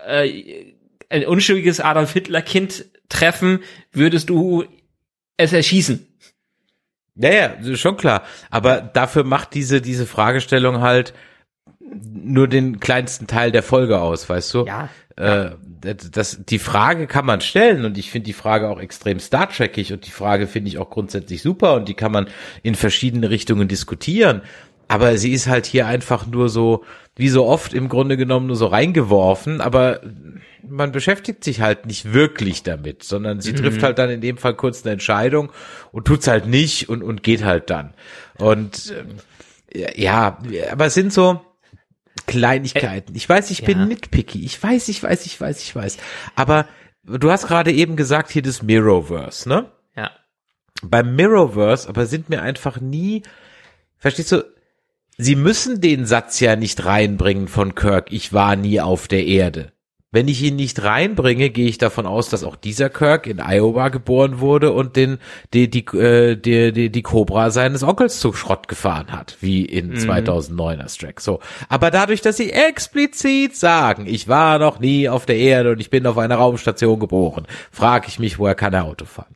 äh, 0.06 0.74
ein 1.08 1.24
unschuldiges 1.24 1.80
Adolf 1.80 2.12
Hitler 2.12 2.42
Kind 2.42 2.84
treffen, 3.08 3.60
würdest 3.92 4.28
du 4.28 4.64
es 5.36 5.52
erschießen? 5.52 6.06
Ja, 7.16 7.32
ja, 7.32 7.48
das 7.48 7.66
ist 7.66 7.80
schon 7.80 7.96
klar. 7.96 8.22
Aber 8.50 8.80
dafür 8.80 9.24
macht 9.24 9.54
diese, 9.54 9.80
diese 9.80 10.06
Fragestellung 10.06 10.80
halt 10.80 11.12
nur 11.80 12.48
den 12.48 12.80
kleinsten 12.80 13.26
Teil 13.26 13.50
der 13.50 13.62
Folge 13.62 14.00
aus, 14.00 14.28
weißt 14.28 14.54
du? 14.54 14.66
Ja. 14.66 14.88
Äh, 15.20 15.50
das, 15.82 16.40
die 16.46 16.58
Frage 16.58 17.06
kann 17.06 17.24
man 17.24 17.40
stellen 17.40 17.84
und 17.84 17.96
ich 17.96 18.10
finde 18.10 18.26
die 18.26 18.32
Frage 18.32 18.68
auch 18.68 18.80
extrem 18.80 19.18
Star 19.18 19.48
Trekig 19.48 19.92
und 19.92 20.06
die 20.06 20.10
Frage 20.10 20.46
finde 20.46 20.68
ich 20.68 20.78
auch 20.78 20.90
grundsätzlich 20.90 21.40
super 21.42 21.74
und 21.74 21.88
die 21.88 21.94
kann 21.94 22.12
man 22.12 22.28
in 22.62 22.74
verschiedene 22.74 23.30
Richtungen 23.30 23.68
diskutieren. 23.68 24.42
Aber 24.88 25.16
sie 25.16 25.32
ist 25.32 25.46
halt 25.46 25.66
hier 25.66 25.86
einfach 25.86 26.26
nur 26.26 26.48
so, 26.48 26.84
wie 27.16 27.28
so 27.28 27.46
oft 27.46 27.74
im 27.74 27.88
Grunde 27.88 28.16
genommen 28.16 28.46
nur 28.46 28.56
so 28.56 28.66
reingeworfen, 28.66 29.60
aber 29.60 30.00
man 30.68 30.92
beschäftigt 30.92 31.44
sich 31.44 31.60
halt 31.60 31.86
nicht 31.86 32.12
wirklich 32.12 32.62
damit, 32.62 33.02
sondern 33.02 33.40
sie 33.40 33.54
trifft 33.54 33.82
halt 33.82 33.98
dann 33.98 34.10
in 34.10 34.20
dem 34.20 34.36
Fall 34.36 34.54
kurz 34.54 34.82
eine 34.84 34.92
Entscheidung 34.92 35.52
und 35.92 36.06
tut's 36.06 36.26
halt 36.26 36.46
nicht 36.46 36.88
und, 36.88 37.02
und 37.02 37.22
geht 37.22 37.44
halt 37.44 37.70
dann. 37.70 37.94
Und 38.38 38.92
ähm, 38.98 39.90
ja, 39.96 40.38
aber 40.72 40.86
es 40.86 40.94
sind 40.94 41.12
so 41.12 41.40
Kleinigkeiten. 42.26 43.14
Ich 43.14 43.28
weiß, 43.28 43.50
ich 43.50 43.64
bin 43.64 43.78
ja. 43.78 43.86
nitpicky. 43.86 44.44
Ich 44.44 44.62
weiß, 44.62 44.88
ich 44.88 45.02
weiß, 45.02 45.26
ich 45.26 45.40
weiß, 45.40 45.62
ich 45.62 45.74
weiß. 45.74 45.98
Aber 46.34 46.66
du 47.04 47.30
hast 47.30 47.46
gerade 47.46 47.72
eben 47.72 47.96
gesagt, 47.96 48.30
hier 48.30 48.42
das 48.42 48.62
Mirrorverse, 48.62 49.48
ne? 49.48 49.70
Ja. 49.96 50.10
beim 50.82 51.16
Mirrorverse, 51.16 51.88
aber 51.88 52.06
sind 52.06 52.28
mir 52.28 52.42
einfach 52.42 52.80
nie, 52.80 53.22
verstehst 53.98 54.32
du, 54.32 54.44
sie 55.18 55.36
müssen 55.36 55.80
den 55.80 56.06
Satz 56.06 56.40
ja 56.40 56.56
nicht 56.56 56.84
reinbringen 56.84 57.48
von 57.48 57.74
Kirk, 57.74 58.12
ich 58.12 58.32
war 58.32 58.56
nie 58.56 58.80
auf 58.80 59.08
der 59.08 59.26
Erde. 59.26 59.72
Wenn 60.12 60.26
ich 60.26 60.42
ihn 60.42 60.56
nicht 60.56 60.82
reinbringe, 60.82 61.50
gehe 61.50 61.68
ich 61.68 61.78
davon 61.78 62.04
aus, 62.04 62.28
dass 62.28 62.42
auch 62.42 62.56
dieser 62.56 62.90
Kirk 62.90 63.28
in 63.28 63.38
Iowa 63.38 63.90
geboren 63.90 64.40
wurde 64.40 64.72
und 64.72 64.96
den 64.96 65.18
die 65.54 65.70
die 65.70 65.86
äh, 65.96 66.34
die 66.34 66.72
die, 66.72 66.90
die 66.90 67.02
Cobra 67.02 67.52
seines 67.52 67.84
Onkels 67.84 68.18
zu 68.18 68.32
Schrott 68.32 68.66
gefahren 68.66 69.12
hat, 69.12 69.36
wie 69.40 69.64
in 69.64 69.94
2009er 69.94 70.98
Track. 70.98 71.20
So, 71.20 71.38
aber 71.68 71.92
dadurch, 71.92 72.22
dass 72.22 72.36
sie 72.38 72.50
explizit 72.50 73.56
sagen, 73.56 74.06
ich 74.08 74.26
war 74.26 74.58
noch 74.58 74.80
nie 74.80 75.08
auf 75.08 75.26
der 75.26 75.36
Erde 75.36 75.72
und 75.72 75.80
ich 75.80 75.90
bin 75.90 76.06
auf 76.06 76.18
einer 76.18 76.36
Raumstation 76.36 76.98
geboren, 76.98 77.46
frage 77.70 78.08
ich 78.08 78.18
mich, 78.18 78.40
woher 78.40 78.56
kann 78.56 78.74
er 78.74 78.86
Auto 78.86 79.04
fahren? 79.04 79.34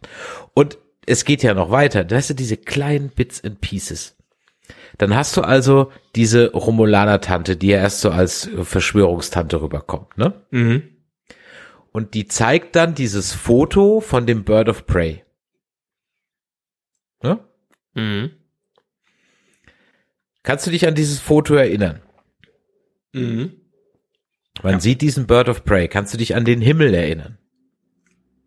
Und 0.54 0.78
es 1.06 1.24
geht 1.24 1.42
ja 1.42 1.54
noch 1.54 1.70
weiter. 1.70 2.04
Da 2.04 2.16
hast 2.16 2.30
du 2.30 2.34
diese 2.34 2.56
kleinen 2.56 3.10
Bits 3.10 3.44
and 3.44 3.60
Pieces. 3.60 4.13
Dann 4.98 5.14
hast 5.14 5.36
du 5.36 5.42
also 5.42 5.90
diese 6.14 6.52
Romulaner-Tante, 6.52 7.56
die 7.56 7.68
ja 7.68 7.78
erst 7.78 8.00
so 8.00 8.10
als 8.10 8.48
Verschwörungstante 8.62 9.60
rüberkommt, 9.60 10.16
ne? 10.16 10.46
Mhm. 10.50 10.82
Und 11.92 12.14
die 12.14 12.26
zeigt 12.26 12.74
dann 12.76 12.94
dieses 12.94 13.32
Foto 13.32 14.00
von 14.00 14.26
dem 14.26 14.44
Bird 14.44 14.68
of 14.68 14.86
Prey. 14.86 15.22
Ne? 17.22 17.38
Mhm. 17.94 18.30
Kannst 20.42 20.66
du 20.66 20.70
dich 20.70 20.86
an 20.86 20.94
dieses 20.94 21.20
Foto 21.20 21.54
erinnern? 21.54 22.02
Mhm. 23.12 23.52
Man 24.62 24.80
sieht 24.80 25.02
diesen 25.02 25.26
Bird 25.26 25.48
of 25.48 25.64
Prey. 25.64 25.88
Kannst 25.88 26.12
du 26.14 26.18
dich 26.18 26.34
an 26.34 26.44
den 26.44 26.60
Himmel 26.60 26.94
erinnern? 26.94 27.38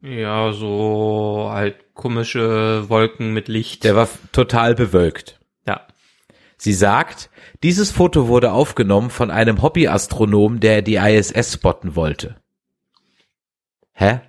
Ja, 0.02 0.52
so 0.52 1.50
halt 1.52 1.94
komische 1.94 2.88
Wolken 2.90 3.34
mit 3.34 3.48
Licht. 3.48 3.84
Der 3.84 3.96
war 3.96 4.08
total 4.32 4.76
bewölkt. 4.76 5.40
ja. 5.66 5.88
Sie 6.58 6.74
sagt, 6.74 7.30
dieses 7.64 7.92
Foto 7.92 8.28
wurde 8.28 8.52
aufgenommen 8.52 9.10
von 9.10 9.30
einem 9.30 9.62
Hobbyastronom, 9.62 10.60
der 10.60 10.82
die 10.82 10.96
ISS 10.96 11.54
spotten 11.54 11.96
wollte. 11.96 12.36
Hä? 13.94 14.22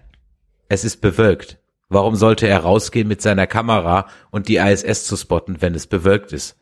Es 0.69 0.85
ist 0.85 1.01
bewölkt. 1.01 1.59
Warum 1.89 2.17
sollte 2.17 2.47
er 2.47 2.61
rausgehen 2.61 3.09
mit 3.09 3.23
seiner 3.23 3.47
Kamera 3.47 4.09
und 4.31 4.49
die 4.49 4.57
ISS 4.57 5.05
zu 5.05 5.17
spotten, 5.17 5.63
wenn 5.63 5.75
es 5.75 5.87
bewölkt 5.87 6.33
ist? 6.33 6.57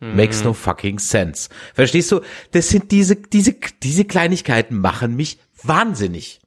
Makes 0.00 0.44
no 0.44 0.52
fucking 0.52 1.00
sense. 1.00 1.48
Verstehst 1.74 2.12
du? 2.12 2.20
Das 2.52 2.68
sind 2.68 2.92
diese, 2.92 3.16
diese, 3.16 3.54
diese 3.82 4.04
Kleinigkeiten 4.04 4.78
machen 4.78 5.16
mich 5.16 5.40
wahnsinnig. 5.62 6.40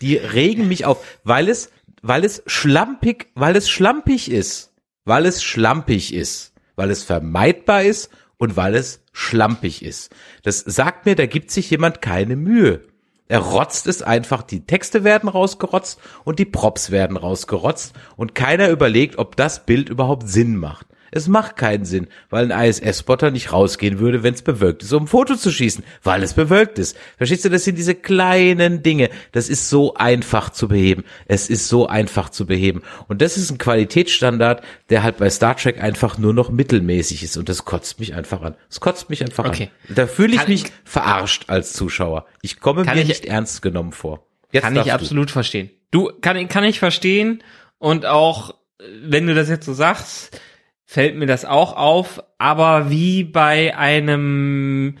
Die 0.00 0.16
regen 0.16 0.68
mich 0.68 0.84
auf, 0.84 1.04
weil 1.24 1.48
es, 1.48 1.72
weil 2.02 2.24
es 2.24 2.42
schlampig, 2.46 3.28
weil 3.34 3.56
es 3.56 3.68
schlampig 3.68 4.30
ist. 4.30 4.72
Weil 5.04 5.26
es 5.26 5.42
schlampig 5.42 6.14
ist. 6.14 6.53
Weil 6.76 6.90
es 6.90 7.02
vermeidbar 7.02 7.82
ist 7.82 8.10
und 8.36 8.56
weil 8.56 8.74
es 8.74 9.02
schlampig 9.12 9.84
ist. 9.84 10.14
Das 10.42 10.60
sagt 10.60 11.06
mir, 11.06 11.14
da 11.14 11.26
gibt 11.26 11.50
sich 11.50 11.70
jemand 11.70 12.02
keine 12.02 12.36
Mühe. 12.36 12.82
Er 13.26 13.38
rotzt 13.38 13.86
es 13.86 14.02
einfach, 14.02 14.42
die 14.42 14.66
Texte 14.66 15.02
werden 15.02 15.28
rausgerotzt 15.28 15.98
und 16.24 16.38
die 16.38 16.44
Props 16.44 16.90
werden 16.90 17.16
rausgerotzt 17.16 17.94
und 18.16 18.34
keiner 18.34 18.68
überlegt, 18.68 19.18
ob 19.18 19.36
das 19.36 19.64
Bild 19.64 19.88
überhaupt 19.88 20.28
Sinn 20.28 20.56
macht. 20.56 20.86
Es 21.14 21.28
macht 21.28 21.56
keinen 21.56 21.84
Sinn, 21.84 22.08
weil 22.28 22.50
ein 22.50 22.68
ISS-Spotter 22.68 23.30
nicht 23.30 23.52
rausgehen 23.52 24.00
würde, 24.00 24.22
wenn 24.24 24.34
es 24.34 24.42
bewölkt 24.42 24.82
ist, 24.82 24.92
um 24.92 25.04
ein 25.04 25.06
Foto 25.06 25.36
zu 25.36 25.52
schießen, 25.52 25.84
weil 26.02 26.22
es 26.24 26.34
bewölkt 26.34 26.78
ist. 26.80 26.96
Verstehst 27.18 27.44
du, 27.44 27.50
das 27.50 27.62
sind 27.64 27.78
diese 27.78 27.94
kleinen 27.94 28.82
Dinge. 28.82 29.10
Das 29.30 29.48
ist 29.48 29.70
so 29.70 29.94
einfach 29.94 30.50
zu 30.50 30.66
beheben. 30.66 31.04
Es 31.26 31.48
ist 31.48 31.68
so 31.68 31.86
einfach 31.86 32.30
zu 32.30 32.46
beheben. 32.46 32.82
Und 33.06 33.22
das 33.22 33.36
ist 33.36 33.50
ein 33.52 33.58
Qualitätsstandard, 33.58 34.62
der 34.90 35.02
halt 35.04 35.18
bei 35.18 35.30
Star 35.30 35.56
Trek 35.56 35.80
einfach 35.80 36.18
nur 36.18 36.34
noch 36.34 36.50
mittelmäßig 36.50 37.22
ist. 37.22 37.36
Und 37.36 37.48
das 37.48 37.64
kotzt 37.64 38.00
mich 38.00 38.14
einfach 38.14 38.42
an. 38.42 38.56
Das 38.68 38.80
kotzt 38.80 39.08
mich 39.08 39.22
einfach 39.22 39.44
Okay. 39.46 39.70
an. 39.88 39.94
Da 39.94 40.06
fühle 40.08 40.32
ich 40.32 40.38
Kann- 40.40 40.48
mich 40.50 40.64
verarscht 40.84 41.44
als 41.48 41.72
Zuschauer. 41.74 42.26
Ich 42.42 42.58
komme 42.58 42.84
mir 42.84 42.96
ich- 43.00 43.06
nicht 43.08 43.24
ernst 43.26 43.62
genommen 43.62 43.92
vor. 43.92 44.26
Jetzt 44.50 44.64
Kann 44.64 44.76
ich 44.76 44.82
du. 44.84 44.92
absolut 44.92 45.30
verstehen. 45.30 45.70
Du, 45.90 46.10
kann, 46.20 46.36
ich- 46.36 46.48
kann 46.48 46.64
ich 46.64 46.78
verstehen. 46.80 47.42
Und 47.78 48.04
auch, 48.06 48.50
äh, 48.80 48.84
wenn 49.04 49.26
du 49.26 49.34
das 49.34 49.48
jetzt 49.48 49.66
so 49.66 49.74
sagst, 49.74 50.40
fällt 50.84 51.16
mir 51.16 51.26
das 51.26 51.44
auch 51.44 51.76
auf. 51.76 52.22
Aber 52.38 52.90
wie 52.90 53.24
bei 53.24 53.76
einem 53.76 54.98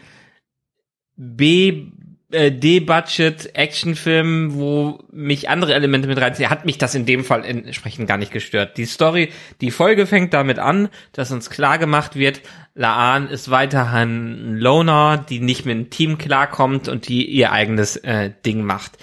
B, 1.16 1.88
äh, 2.32 2.50
D-Budget 2.50 3.54
Actionfilm, 3.54 4.54
wo 4.54 4.98
mich 5.12 5.48
andere 5.48 5.74
Elemente 5.74 6.08
mit 6.08 6.20
reinziehen, 6.20 6.50
hat 6.50 6.64
mich 6.64 6.78
das 6.78 6.94
in 6.94 7.06
dem 7.06 7.24
Fall 7.24 7.44
entsprechend 7.44 8.08
gar 8.08 8.18
nicht 8.18 8.32
gestört. 8.32 8.76
Die 8.76 8.86
Story, 8.86 9.30
die 9.60 9.70
Folge 9.70 10.06
fängt 10.06 10.34
damit 10.34 10.58
an, 10.58 10.88
dass 11.12 11.30
uns 11.30 11.50
klar 11.50 11.78
gemacht 11.78 12.16
wird, 12.16 12.40
Laan 12.74 13.28
ist 13.28 13.52
weiterhin 13.52 14.54
ein 14.54 14.56
Loner, 14.56 15.24
die 15.28 15.38
nicht 15.38 15.64
mit 15.64 15.76
dem 15.76 15.90
Team 15.90 16.18
klarkommt 16.18 16.88
und 16.88 17.06
die 17.06 17.24
ihr 17.24 17.52
eigenes 17.52 17.96
äh, 17.98 18.32
Ding 18.44 18.64
macht. 18.64 18.98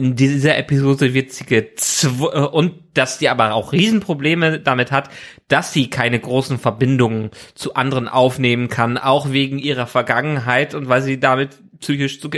In 0.00 0.16
dieser 0.16 0.56
Episode 0.56 1.12
wird 1.12 1.30
sie 1.30 1.44
gezw 1.44 2.24
äh, 2.32 2.38
und 2.38 2.72
dass 2.94 3.18
die 3.18 3.28
aber 3.28 3.52
auch 3.52 3.72
Riesenprobleme 3.72 4.58
damit 4.58 4.92
hat, 4.92 5.10
dass 5.48 5.74
sie 5.74 5.90
keine 5.90 6.18
großen 6.18 6.58
Verbindungen 6.58 7.30
zu 7.54 7.74
anderen 7.74 8.08
aufnehmen 8.08 8.68
kann, 8.68 8.96
auch 8.96 9.30
wegen 9.30 9.58
ihrer 9.58 9.86
Vergangenheit 9.86 10.74
und 10.74 10.88
weil 10.88 11.02
sie 11.02 11.20
damit 11.20 11.58
psychisch 11.80 12.18
zu, 12.18 12.30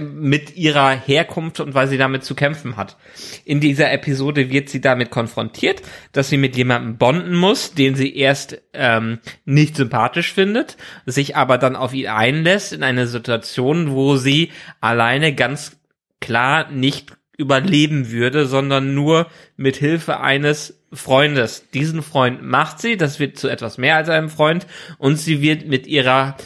mit 0.00 0.56
ihrer 0.56 0.90
Herkunft 0.90 1.60
und 1.60 1.74
weil 1.74 1.86
sie 1.86 1.98
damit 1.98 2.24
zu 2.24 2.34
kämpfen 2.34 2.76
hat. 2.76 2.96
In 3.44 3.60
dieser 3.60 3.92
Episode 3.92 4.50
wird 4.50 4.68
sie 4.68 4.80
damit 4.80 5.12
konfrontiert, 5.12 5.82
dass 6.10 6.30
sie 6.30 6.36
mit 6.36 6.56
jemandem 6.56 6.96
bonden 6.96 7.36
muss, 7.36 7.74
den 7.74 7.94
sie 7.94 8.16
erst 8.16 8.60
ähm, 8.72 9.20
nicht 9.44 9.76
sympathisch 9.76 10.32
findet, 10.32 10.76
sich 11.06 11.36
aber 11.36 11.58
dann 11.58 11.76
auf 11.76 11.94
ihn 11.94 12.08
einlässt 12.08 12.72
in 12.72 12.82
eine 12.82 13.06
Situation, 13.06 13.92
wo 13.92 14.16
sie 14.16 14.50
alleine 14.80 15.32
ganz 15.32 15.76
klar 16.20 16.70
nicht 16.70 17.12
überleben 17.36 18.10
würde, 18.10 18.46
sondern 18.46 18.94
nur 18.94 19.26
mit 19.56 19.76
Hilfe 19.76 20.20
eines 20.20 20.80
Freundes. 20.92 21.68
Diesen 21.70 22.02
Freund 22.02 22.42
macht 22.42 22.80
sie, 22.80 22.96
das 22.96 23.18
wird 23.18 23.38
zu 23.38 23.48
etwas 23.48 23.78
mehr 23.78 23.96
als 23.96 24.08
einem 24.08 24.28
Freund 24.28 24.66
und 24.98 25.16
sie 25.16 25.42
wird 25.42 25.66
mit 25.66 25.86
ihrer 25.86 26.36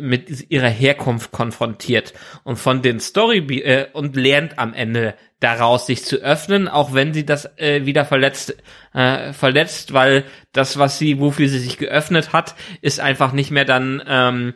mit 0.00 0.50
ihrer 0.50 0.68
Herkunft 0.68 1.30
konfrontiert 1.30 2.14
und 2.42 2.56
von 2.56 2.80
den 2.80 3.00
Story 3.00 3.38
äh, 3.60 3.86
und 3.92 4.16
lernt 4.16 4.58
am 4.58 4.72
Ende 4.72 5.14
daraus 5.40 5.86
sich 5.86 6.06
zu 6.06 6.16
öffnen, 6.16 6.68
auch 6.68 6.94
wenn 6.94 7.12
sie 7.12 7.26
das 7.26 7.58
äh, 7.58 7.84
wieder 7.84 8.06
verletzt 8.06 8.56
äh, 8.94 9.34
verletzt, 9.34 9.92
weil 9.92 10.24
das 10.52 10.78
was 10.78 10.98
sie 10.98 11.20
wofür 11.20 11.48
sie 11.48 11.58
sich 11.58 11.76
geöffnet 11.76 12.32
hat, 12.32 12.54
ist 12.80 13.00
einfach 13.00 13.32
nicht 13.32 13.50
mehr 13.50 13.66
dann 13.66 14.02
ähm, 14.06 14.54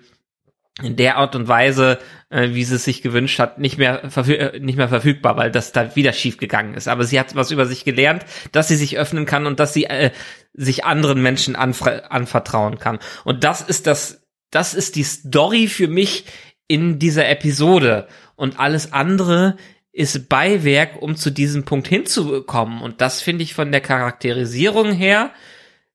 in 0.83 0.97
der 0.97 1.17
Art 1.17 1.35
und 1.35 1.49
Weise, 1.49 1.99
äh, 2.31 2.51
wie 2.53 2.65
sie 2.65 2.77
es 2.77 2.85
sich 2.85 3.03
gewünscht 3.03 3.39
hat, 3.39 3.59
nicht 3.59 3.79
mehr, 3.79 4.03
äh, 4.05 4.59
nicht 4.59 4.77
mehr 4.77 4.89
verfügbar, 4.89 5.37
weil 5.37 5.51
das 5.51 5.73
da 5.73 5.95
wieder 5.95 6.13
schief 6.13 6.39
gegangen 6.39 6.75
ist. 6.75 6.89
Aber 6.89 7.05
sie 7.05 7.21
hat 7.21 7.35
was 7.35 7.51
über 7.51 7.67
sich 7.67 7.85
gelernt, 7.85 8.25
dass 8.53 8.69
sie 8.69 8.77
sich 8.77 8.99
öffnen 8.99 9.27
kann 9.27 9.47
und 9.47 9.61
dass 9.61 9.73
sie 9.73 9.85
äh, 9.85 10.11
sich 10.53 10.85
anderen 10.85 11.23
Menschen 11.23 11.55
anvertrauen 11.57 12.79
kann. 12.79 12.99
Und 13.25 13.45
das 13.45 13.61
ist 13.61 13.87
das, 13.87 14.23
das 14.51 14.75
ist 14.75 14.97
die 14.97 15.05
Story 15.05 15.69
für 15.69 15.89
mich 15.89 16.25
in 16.67 16.99
dieser 16.99 17.29
Episode. 17.29 18.09
Und 18.35 18.59
alles 18.59 18.93
andere 18.93 19.57
ist 19.93 20.29
Beiwerk, 20.29 21.01
um 21.01 21.17
zu 21.17 21.31
diesem 21.31 21.65
Punkt 21.65 21.89
hinzukommen. 21.89 22.83
Und 22.83 23.01
das 23.01 23.23
finde 23.23 23.45
ich 23.45 23.55
von 23.55 23.73
der 23.73 23.81
Charakterisierung 23.81 24.93
her 24.93 25.31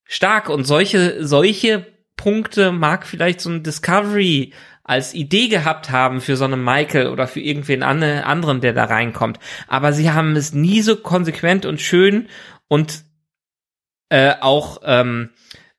stark. 0.06 0.50
Und 0.50 0.66
solche, 0.66 1.26
solche 1.26 1.86
Punkte 2.16 2.72
mag 2.72 3.06
vielleicht 3.06 3.42
so 3.42 3.50
ein 3.50 3.64
Discovery 3.64 4.54
als 4.92 5.14
Idee 5.14 5.48
gehabt 5.48 5.90
haben 5.90 6.20
für 6.20 6.36
so 6.36 6.44
einen 6.44 6.62
Michael 6.62 7.08
oder 7.08 7.26
für 7.26 7.40
irgendwen 7.40 7.82
anderen, 7.82 8.60
der 8.60 8.74
da 8.74 8.84
reinkommt. 8.84 9.40
Aber 9.70 9.94
sie 9.94 10.12
haben 10.12 10.36
es 10.36 10.54
nie 10.54 10.82
so 10.82 10.98
konsequent 10.98 11.66
und 11.66 11.80
schön 11.80 12.28
und 12.68 13.06
äh, 14.10 14.34
auch 14.42 14.82
ähm, 14.84 15.30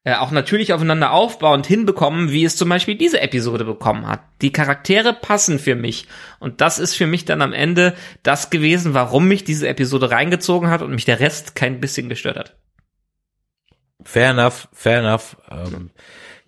äh, 0.05 0.15
auch 0.15 0.31
natürlich 0.31 0.73
aufeinander 0.73 1.13
aufbauend 1.13 1.67
hinbekommen, 1.67 2.31
wie 2.31 2.47
es 2.47 2.57
zum 2.57 2.71
Beispiel 2.71 2.95
diese 2.95 3.21
Episode 3.21 3.67
bekommen 3.67 4.07
hat. 4.07 4.21
Die 4.41 4.51
Charaktere 4.51 5.13
passen 5.13 5.59
für 5.59 5.75
mich. 5.75 6.09
Und 6.41 6.63
das 6.63 6.79
ist 6.79 6.95
für 6.95 7.07
mich 7.07 7.27
dann 7.27 7.43
am 7.43 7.53
Ende 7.53 7.95
das 8.23 8.49
gewesen, 8.49 8.95
warum 8.95 9.29
mich 9.29 9.45
diese 9.45 9.69
Episode 9.69 10.11
reingezogen 10.11 10.71
hat 10.71 10.81
und 10.81 10.91
mich 10.91 11.05
der 11.05 11.21
Rest 11.21 11.55
kein 11.55 11.81
bisschen 11.81 12.09
gestört 12.09 12.39
hat. 12.39 12.57
Fair 14.05 14.31
enough, 14.31 14.69
fair 14.73 15.01
enough. 15.01 15.37
Ähm, 15.51 15.91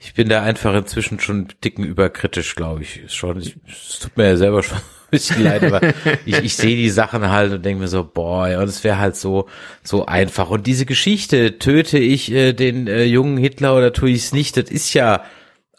ich 0.04 0.12
bin 0.12 0.28
da 0.28 0.42
einfach 0.42 0.74
inzwischen 0.74 1.18
schon 1.18 1.48
dicken 1.64 1.82
überkritisch, 1.82 2.54
glaube 2.56 2.82
ich. 2.82 3.00
Schon, 3.08 3.40
ich, 3.40 3.56
es 3.66 4.00
tut 4.00 4.16
mir 4.16 4.28
ja 4.28 4.36
selber 4.36 4.62
schon 4.62 4.76
ein 4.78 5.10
bisschen 5.10 5.42
leid, 5.42 5.64
aber 5.64 5.80
ich, 6.26 6.38
ich 6.38 6.56
sehe 6.56 6.76
die 6.76 6.90
Sachen 6.90 7.30
halt 7.30 7.52
und 7.52 7.64
denke 7.64 7.80
mir 7.80 7.88
so, 7.88 8.04
boah, 8.04 8.48
ja, 8.48 8.60
und 8.60 8.68
es 8.68 8.84
wäre 8.84 8.98
halt 8.98 9.16
so, 9.16 9.48
so 9.82 10.04
einfach. 10.04 10.50
Und 10.50 10.66
diese 10.66 10.84
Geschichte, 10.84 11.58
töte 11.58 11.98
ich 11.98 12.30
äh, 12.30 12.52
den 12.52 12.86
äh, 12.86 13.04
jungen 13.04 13.38
Hitler 13.38 13.74
oder 13.76 13.94
tue 13.94 14.10
ich 14.10 14.18
es 14.18 14.32
nicht, 14.32 14.58
das 14.58 14.70
ist 14.70 14.92
ja 14.92 15.24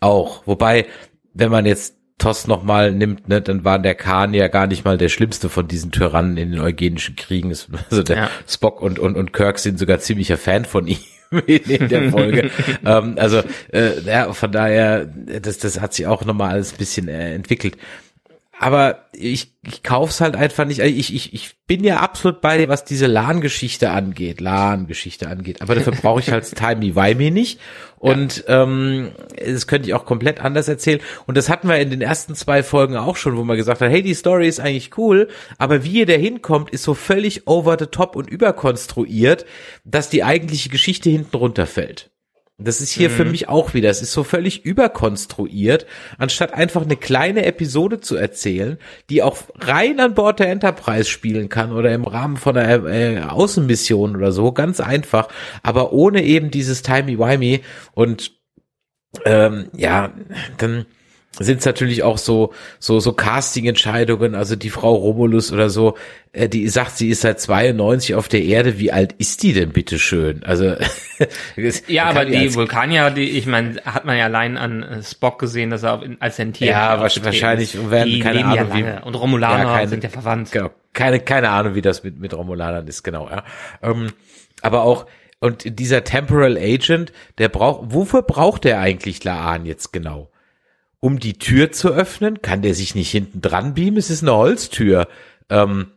auch. 0.02 0.42
Wobei, 0.48 0.88
wenn 1.34 1.52
man 1.52 1.68
jetzt 1.68 1.95
Toss 2.18 2.48
noch 2.48 2.64
mal 2.64 2.94
nimmt, 2.94 3.28
ne, 3.28 3.42
dann 3.42 3.66
war 3.66 3.78
der 3.78 3.94
Khan 3.94 4.34
ja 4.34 4.48
gar 4.48 4.68
nicht 4.68 4.86
mal 4.86 4.98
der 4.98 5.10
schlimmste 5.10 5.50
von 5.50 5.68
diesen 5.68 5.92
Tyrannen 5.92 6.38
in 6.38 6.52
den 6.52 6.62
eugenischen 6.62 7.16
Kriegen. 7.18 7.50
Also 7.50 8.04
der 8.04 8.16
Ja. 8.16 8.30
Spock 8.48 8.82
und, 8.82 9.00
und, 9.00 9.18
und 9.18 9.34
Kirk 9.34 9.60
sind 9.60 9.78
sogar 9.78 10.00
ziemlicher 10.00 10.38
Fan 10.38 10.64
von 10.64 10.88
ihm 10.88 10.98
in, 11.46 11.90
der 11.90 12.12
Folge. 12.12 12.52
ähm, 12.86 13.16
also 13.18 13.42
äh, 13.74 14.00
ja, 14.06 14.32
von 14.32 14.52
daher, 14.52 15.06
das, 15.06 15.58
das 15.58 15.82
hat 15.82 15.94
sich 15.94 16.08
auch 16.08 16.24
noch 16.24 16.34
mal 16.34 16.52
alles 16.52 16.74
ein 16.74 16.78
bisschen 16.78 17.10
äh, 17.10 17.34
entwickelt. 17.34 17.78
Aber 18.58 19.06
ich, 19.12 19.54
ich 19.64 19.84
kauf's 19.84 20.22
halt 20.22 20.36
einfach 20.36 20.66
nicht. 20.66 20.82
Also 20.82 20.96
Ich, 20.96 21.14
ich, 21.14 21.34
ich 21.34 21.56
bin 21.68 21.84
ja 21.84 21.98
absolut 21.98 22.40
bei 22.40 22.58
dir, 22.58 22.70
was 22.70 22.86
diese 22.86 23.06
LAN-Geschichte 23.06 23.90
angeht, 23.90 24.40
LAN-Geschichte 24.40 25.28
angeht. 25.28 25.62
Aber 25.62 25.76
dafür 25.76 25.94
brauche 25.94 26.22
ich 26.22 26.32
halt 26.32 26.46
Timey-Wimey 26.56 27.32
nicht. 27.32 27.60
Und 27.98 28.46
ähm, 28.48 29.12
das 29.36 29.68
könnte 29.68 29.90
ich 29.90 29.94
auch 29.94 30.06
komplett 30.06 30.40
anders 30.40 30.68
erzählen. 30.70 31.02
Und 31.26 31.36
das 31.36 31.50
hatten 31.50 31.68
wir 31.68 31.78
in 31.80 31.90
den 31.90 32.02
ersten 32.02 32.34
zwei 32.36 32.64
Folgen 32.64 32.96
auch 32.96 33.18
schon, 33.18 33.36
wo 33.36 33.44
man 33.44 33.58
gesagt 33.58 33.82
hat, 33.82 33.90
hey, 33.90 34.02
die 34.02 34.14
Story 34.14 34.48
ist 34.48 34.60
eigentlich 34.60 34.98
cool, 34.98 35.28
aber 35.58 35.84
wie 35.84 36.00
ihr 36.00 36.06
da 36.06 36.14
hinkommt, 36.14 36.70
ist 36.70 36.84
so 36.84 36.94
völlig 36.94 37.48
over 37.48 37.78
the 37.78 37.88
top 37.88 38.16
und 38.16 38.30
überkonstruiert, 38.30 39.46
dass 39.84 40.10
die 40.10 40.24
eigentliche 40.24 40.70
Geschichte 40.70 41.10
hinten 41.10 41.36
runterfällt. 41.36 42.12
Das 42.58 42.80
ist 42.80 42.92
hier 42.92 43.10
für 43.10 43.26
mich 43.26 43.50
auch 43.50 43.74
wieder. 43.74 43.90
Es 43.90 44.02
ist 44.02 44.14
so 44.14 44.24
völlig 44.24 44.64
überkonstruiert, 44.64 45.86
anstatt 46.18 46.54
einfach 46.54 46.84
eine 46.84 46.96
kleine 46.96 47.46
Episode 47.46 48.00
zu 48.00 48.16
erzählen, 48.16 48.78
die 49.10 49.24
auch 49.24 49.38
rein 49.56 50.00
an 50.00 50.14
Bord 50.14 50.40
der 50.40 50.50
Enterprise 50.50 51.10
spielen 51.10 51.50
kann 51.50 51.74
oder 51.74 51.94
im 51.94 52.06
Rahmen 52.06 52.38
von 52.38 52.56
einer 52.56 52.86
äh, 52.86 53.20
Außenmission 53.20 54.16
oder 54.16 54.32
so, 54.32 54.54
ganz 54.54 54.80
einfach, 54.80 55.28
aber 55.64 55.92
ohne 55.92 56.24
eben 56.24 56.50
dieses 56.50 56.82
Timey-Wimey. 56.82 57.62
Und 57.94 58.32
ähm, 59.26 59.68
ja, 59.76 60.14
dann 60.58 60.86
sind 61.40 61.60
es 61.60 61.66
natürlich 61.66 62.04
auch 62.04 62.18
so 62.18 62.54
so 62.80 63.00
so 63.00 63.14
Casting-Entscheidungen. 63.14 64.36
Also 64.36 64.56
die 64.56 64.70
Frau 64.70 64.94
Romulus 64.96 65.52
oder 65.52 65.70
so, 65.70 65.96
äh, 66.32 66.48
die 66.50 66.68
sagt, 66.70 66.98
sie 66.98 67.10
ist 67.10 67.22
seit 67.22 67.40
92 67.40 68.16
auf 68.16 68.28
der 68.28 68.44
Erde. 68.44 68.80
Wie 68.80 68.92
alt 68.92 69.14
ist 69.18 69.44
die 69.44 69.54
denn 69.54 69.72
bitte 69.72 70.00
schön? 70.00 70.44
Also 70.44 70.76
Ja, 71.88 72.06
aber 72.06 72.26
die 72.26 72.54
Vulkanier, 72.54 73.10
die, 73.12 73.30
ich 73.38 73.46
meine, 73.46 73.82
hat 73.86 74.06
man 74.06 74.18
ja 74.18 74.26
allein 74.26 74.58
an 74.58 74.84
äh, 74.84 75.04
Spock 75.04 75.40
gesehen, 75.40 75.70
dass 75.70 75.84
er 75.84 75.94
auf, 75.96 76.02
als 76.20 76.40
ein 76.40 76.54
Tier 76.54 76.68
Ja, 76.68 77.00
wahrscheinlich 77.00 77.90
werden 77.90 78.10
die 78.10 78.20
keine 78.20 78.46
Ahnung, 78.46 78.56
ja 78.80 79.00
wie-. 79.02 79.06
Und 79.06 79.16
Romulaner 79.16 79.64
Ja, 79.64 79.74
keine- 79.76 79.88
sind 79.90 80.04
ja 80.04 80.10
verwandt. 80.10 80.52
Genau. 80.52 80.70
Keine, 80.94 81.20
keine 81.20 81.50
Ahnung, 81.50 81.76
wie 81.76 81.82
das 81.82 82.04
mit, 82.04 82.20
mit 82.20 82.34
Romulanern 82.34 82.88
ist, 82.88 83.04
genau, 83.04 83.28
ja. 83.30 83.44
Ähm, 83.84 84.08
aber 84.62 84.84
auch, 84.84 85.06
und 85.42 85.78
dieser 85.80 86.06
Temporal 86.06 86.58
Agent, 86.58 87.12
der 87.38 87.50
braucht, 87.50 87.94
wofür 87.94 88.22
braucht 88.22 88.64
der 88.64 88.80
eigentlich 88.80 89.22
Laan 89.26 89.66
jetzt 89.66 89.92
genau? 89.92 90.30
Um 91.06 91.20
die 91.20 91.38
Tür 91.38 91.72
zu 91.72 91.90
öffnen? 91.90 92.42
Kann 92.42 92.64
der 92.64 92.74
sich 92.74 92.96
nicht 92.96 93.12
hinten 93.12 93.40
dran 93.40 93.76
beamen? 93.76 93.98
Es 93.98 94.10
ist 94.10 94.24
eine 94.24 94.34
Holztür. 94.34 95.08
Ähm, 95.50 95.92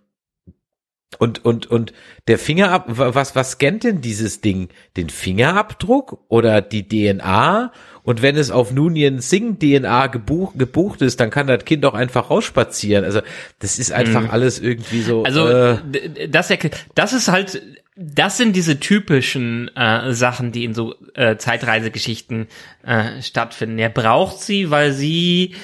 Und, 1.18 1.42
und, 1.42 1.66
und 1.70 1.94
der 2.28 2.38
Fingerab, 2.38 2.84
was, 2.88 3.34
was 3.34 3.52
scannt 3.52 3.84
denn 3.84 4.02
dieses 4.02 4.42
Ding? 4.42 4.68
Den 4.98 5.09
Fingerabdruck 5.09 6.18
oder 6.28 6.61
die 6.61 6.86
DNA? 6.86 7.72
Und 8.02 8.20
wenn 8.20 8.36
es 8.36 8.50
auf 8.50 8.72
Nunien 8.72 9.20
Singh 9.20 9.56
DNA 9.59 10.09
gebuch, 10.09 10.52
gebucht 10.59 11.00
ist, 11.00 11.18
dann 11.20 11.30
kann 11.30 11.46
das 11.46 11.64
Kind 11.64 11.84
doch 11.84 11.94
einfach 11.94 12.28
rausspazieren. 12.28 13.06
Also, 13.06 13.20
das 13.59 13.78
ist 13.78 13.90
einfach 13.90 14.24
mhm. 14.24 14.30
alles 14.30 14.61
irgendwie 14.61 15.00
so. 15.00 15.22
Also, 15.22 15.48
äh, 15.48 16.28
das, 16.28 16.52
das 16.94 17.12
ist 17.14 17.28
halt, 17.28 17.62
das 18.01 18.36
sind 18.36 18.55
diese 18.55 18.78
typischen 18.78 19.74
äh, 19.76 20.12
Sachen, 20.12 20.53
die 20.53 20.64
in 20.64 20.72
so 20.72 20.94
äh, 21.14 21.36
Zeitreisegeschichten 21.36 22.46
äh, 22.84 23.20
stattfinden. 23.20 23.76
Er 23.80 23.88
braucht 23.88 24.38
sie, 24.38 24.70
weil 24.70 24.92
sie 24.92 25.57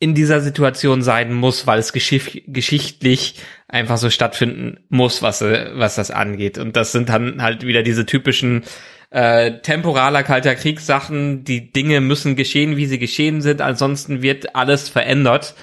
in 0.00 0.16
dieser 0.16 0.40
Situation 0.40 1.02
sein 1.02 1.32
muss, 1.32 1.66
weil 1.68 1.78
es 1.78 1.92
geschicht 1.92 2.42
geschichtlich 2.48 3.36
einfach 3.68 3.96
so 3.96 4.10
stattfinden 4.10 4.80
muss, 4.88 5.22
was, 5.22 5.40
was 5.40 5.94
das 5.94 6.10
angeht. 6.10 6.58
Und 6.58 6.74
das 6.74 6.90
sind 6.90 7.08
dann 7.10 7.40
halt 7.40 7.64
wieder 7.64 7.84
diese 7.84 8.06
typischen 8.06 8.64
äh, 9.10 9.60
temporaler 9.60 10.24
kalter 10.24 10.56
Kriegssachen. 10.56 11.44
Die 11.44 11.70
Dinge 11.72 12.00
müssen 12.00 12.34
geschehen, 12.34 12.76
wie 12.76 12.86
sie 12.86 12.98
geschehen 12.98 13.40
sind, 13.40 13.60
ansonsten 13.60 14.20
wird 14.20 14.56
alles 14.56 14.88
verändert. 14.88 15.54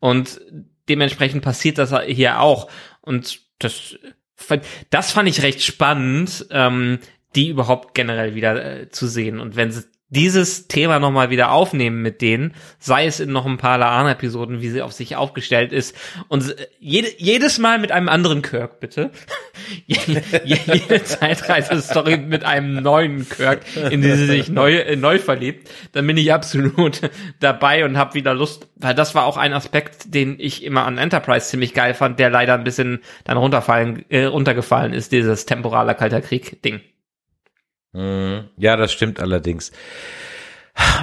Und 0.00 0.38
dementsprechend 0.86 1.42
passiert 1.42 1.78
das 1.78 1.94
hier 2.06 2.40
auch. 2.40 2.70
Und 3.00 3.40
das, 3.58 3.96
das 4.90 5.12
fand 5.12 5.28
ich 5.28 5.42
recht 5.42 5.62
spannend, 5.62 6.46
ähm, 6.50 6.98
die 7.34 7.48
überhaupt 7.48 7.94
generell 7.94 8.34
wieder 8.34 8.82
äh, 8.82 8.88
zu 8.88 9.06
sehen. 9.06 9.38
Und 9.40 9.56
wenn 9.56 9.70
sie 9.70 9.84
dieses 10.10 10.66
Thema 10.66 10.98
nochmal 10.98 11.30
wieder 11.30 11.52
aufnehmen 11.52 12.02
mit 12.02 12.20
denen, 12.20 12.54
sei 12.80 13.06
es 13.06 13.20
in 13.20 13.30
noch 13.30 13.46
ein 13.46 13.58
paar 13.58 13.78
Laan-Episoden, 13.78 14.60
wie 14.60 14.68
sie 14.68 14.82
auf 14.82 14.92
sich 14.92 15.14
aufgestellt 15.14 15.72
ist. 15.72 15.96
Und 16.26 16.54
jede, 16.80 17.08
jedes 17.18 17.58
Mal 17.58 17.78
mit 17.78 17.92
einem 17.92 18.08
anderen 18.08 18.42
Kirk, 18.42 18.80
bitte. 18.80 19.10
jede, 19.86 20.22
jede 20.44 21.04
Zeitreise-Story 21.04 22.18
mit 22.18 22.44
einem 22.44 22.82
neuen 22.82 23.28
Kirk, 23.28 23.60
in 23.90 24.02
die 24.02 24.10
sie 24.12 24.26
sich 24.26 24.48
neu, 24.48 24.76
äh, 24.76 24.96
neu 24.96 25.20
verliebt. 25.20 25.70
Dann 25.92 26.06
bin 26.06 26.16
ich 26.16 26.32
absolut 26.32 27.00
dabei 27.40 27.84
und 27.84 27.96
habe 27.96 28.14
wieder 28.14 28.34
Lust, 28.34 28.66
weil 28.76 28.94
das 28.94 29.14
war 29.14 29.26
auch 29.26 29.36
ein 29.36 29.52
Aspekt, 29.52 30.12
den 30.12 30.36
ich 30.40 30.64
immer 30.64 30.86
an 30.86 30.98
Enterprise 30.98 31.46
ziemlich 31.46 31.72
geil 31.72 31.94
fand, 31.94 32.18
der 32.18 32.30
leider 32.30 32.54
ein 32.54 32.64
bisschen 32.64 33.00
dann 33.22 33.36
runterfallen, 33.36 34.04
äh, 34.08 34.24
runtergefallen 34.24 34.92
ist, 34.92 35.12
dieses 35.12 35.46
temporaler 35.46 35.94
Kalter 35.94 36.20
Krieg-Ding. 36.20 36.80
Mhm. 37.92 38.48
Ja, 38.56 38.76
das 38.76 38.92
stimmt 38.92 39.20
allerdings. 39.20 39.72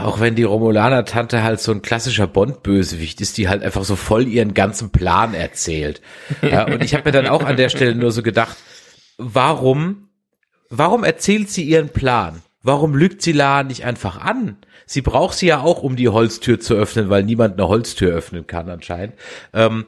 Auch 0.01 0.19
wenn 0.19 0.35
die 0.35 0.43
Romulaner-Tante 0.43 1.43
halt 1.43 1.59
so 1.59 1.71
ein 1.71 1.81
klassischer 1.81 2.27
Bond-Bösewicht 2.27 3.21
ist, 3.21 3.37
die 3.37 3.47
halt 3.47 3.63
einfach 3.63 3.83
so 3.83 3.95
voll 3.95 4.27
ihren 4.27 4.53
ganzen 4.53 4.91
Plan 4.91 5.33
erzählt. 5.33 6.01
Ja, 6.41 6.65
und 6.65 6.83
ich 6.83 6.93
habe 6.93 7.05
mir 7.05 7.11
dann 7.11 7.27
auch 7.27 7.43
an 7.43 7.57
der 7.57 7.69
Stelle 7.69 7.93
nur 7.93 8.11
so 8.11 8.23
gedacht, 8.23 8.57
warum, 9.17 10.09
warum 10.69 11.03
erzählt 11.03 11.49
sie 11.49 11.63
ihren 11.63 11.89
Plan? 11.89 12.41
Warum 12.63 12.95
lügt 12.95 13.21
sie 13.21 13.33
La 13.33 13.63
nicht 13.63 13.85
einfach 13.85 14.17
an? 14.17 14.57
Sie 14.85 15.01
braucht 15.01 15.37
sie 15.37 15.47
ja 15.47 15.61
auch, 15.61 15.83
um 15.83 15.95
die 15.95 16.09
Holztür 16.09 16.59
zu 16.59 16.73
öffnen, 16.73 17.09
weil 17.09 17.23
niemand 17.23 17.53
eine 17.53 17.67
Holztür 17.67 18.13
öffnen 18.13 18.47
kann 18.47 18.69
anscheinend. 18.69 19.15
Ähm, 19.53 19.85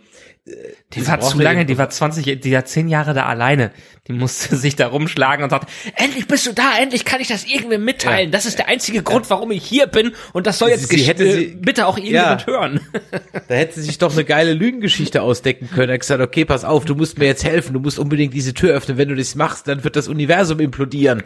die 0.95 1.07
war 1.07 1.19
zu 1.19 1.37
lange, 1.37 1.65
die 1.65 1.77
war 1.77 1.89
20, 1.89 2.41
die 2.41 2.51
war 2.51 2.65
zehn 2.65 2.87
Jahre 2.87 3.13
da 3.13 3.27
alleine. 3.27 3.71
Die 4.07 4.13
musste 4.13 4.55
sich 4.57 4.75
da 4.75 4.87
rumschlagen 4.87 5.43
und 5.43 5.51
sagt, 5.51 5.69
endlich 5.95 6.27
bist 6.27 6.47
du 6.47 6.53
da, 6.53 6.79
endlich 6.79 7.05
kann 7.05 7.21
ich 7.21 7.27
das 7.27 7.45
irgendwie 7.45 7.77
mitteilen. 7.77 8.29
Ja. 8.29 8.31
Das 8.31 8.47
ist 8.47 8.57
der 8.57 8.67
einzige 8.67 9.03
Grund, 9.03 9.29
warum 9.29 9.51
ich 9.51 9.63
hier 9.63 9.85
bin 9.85 10.13
und 10.33 10.47
das 10.47 10.57
soll 10.57 10.69
jetzt 10.69 10.89
sie, 10.89 11.03
hätte 11.03 11.31
sie, 11.31 11.55
bitte 11.59 11.85
auch 11.85 11.97
irgendjemand 11.97 12.41
ja, 12.41 12.47
hören. 12.47 12.79
Da 13.47 13.55
hätte 13.55 13.79
sie 13.79 13.87
sich 13.87 13.97
doch 13.97 14.13
eine 14.13 14.25
geile 14.25 14.53
Lügengeschichte 14.53 15.23
ausdecken 15.23 15.69
können. 15.71 15.89
Er 15.89 15.93
hat 15.95 16.01
gesagt, 16.01 16.21
okay, 16.21 16.45
pass 16.45 16.65
auf, 16.65 16.85
du 16.85 16.93
musst 16.93 17.17
mir 17.17 17.25
jetzt 17.25 17.43
helfen, 17.43 17.73
du 17.73 17.79
musst 17.79 17.97
unbedingt 17.97 18.33
diese 18.33 18.53
Tür 18.53 18.75
öffnen. 18.75 18.97
Wenn 18.97 19.09
du 19.09 19.15
das 19.15 19.33
machst, 19.33 19.67
dann 19.67 19.83
wird 19.83 19.95
das 19.95 20.07
Universum 20.07 20.59
implodieren. 20.59 21.23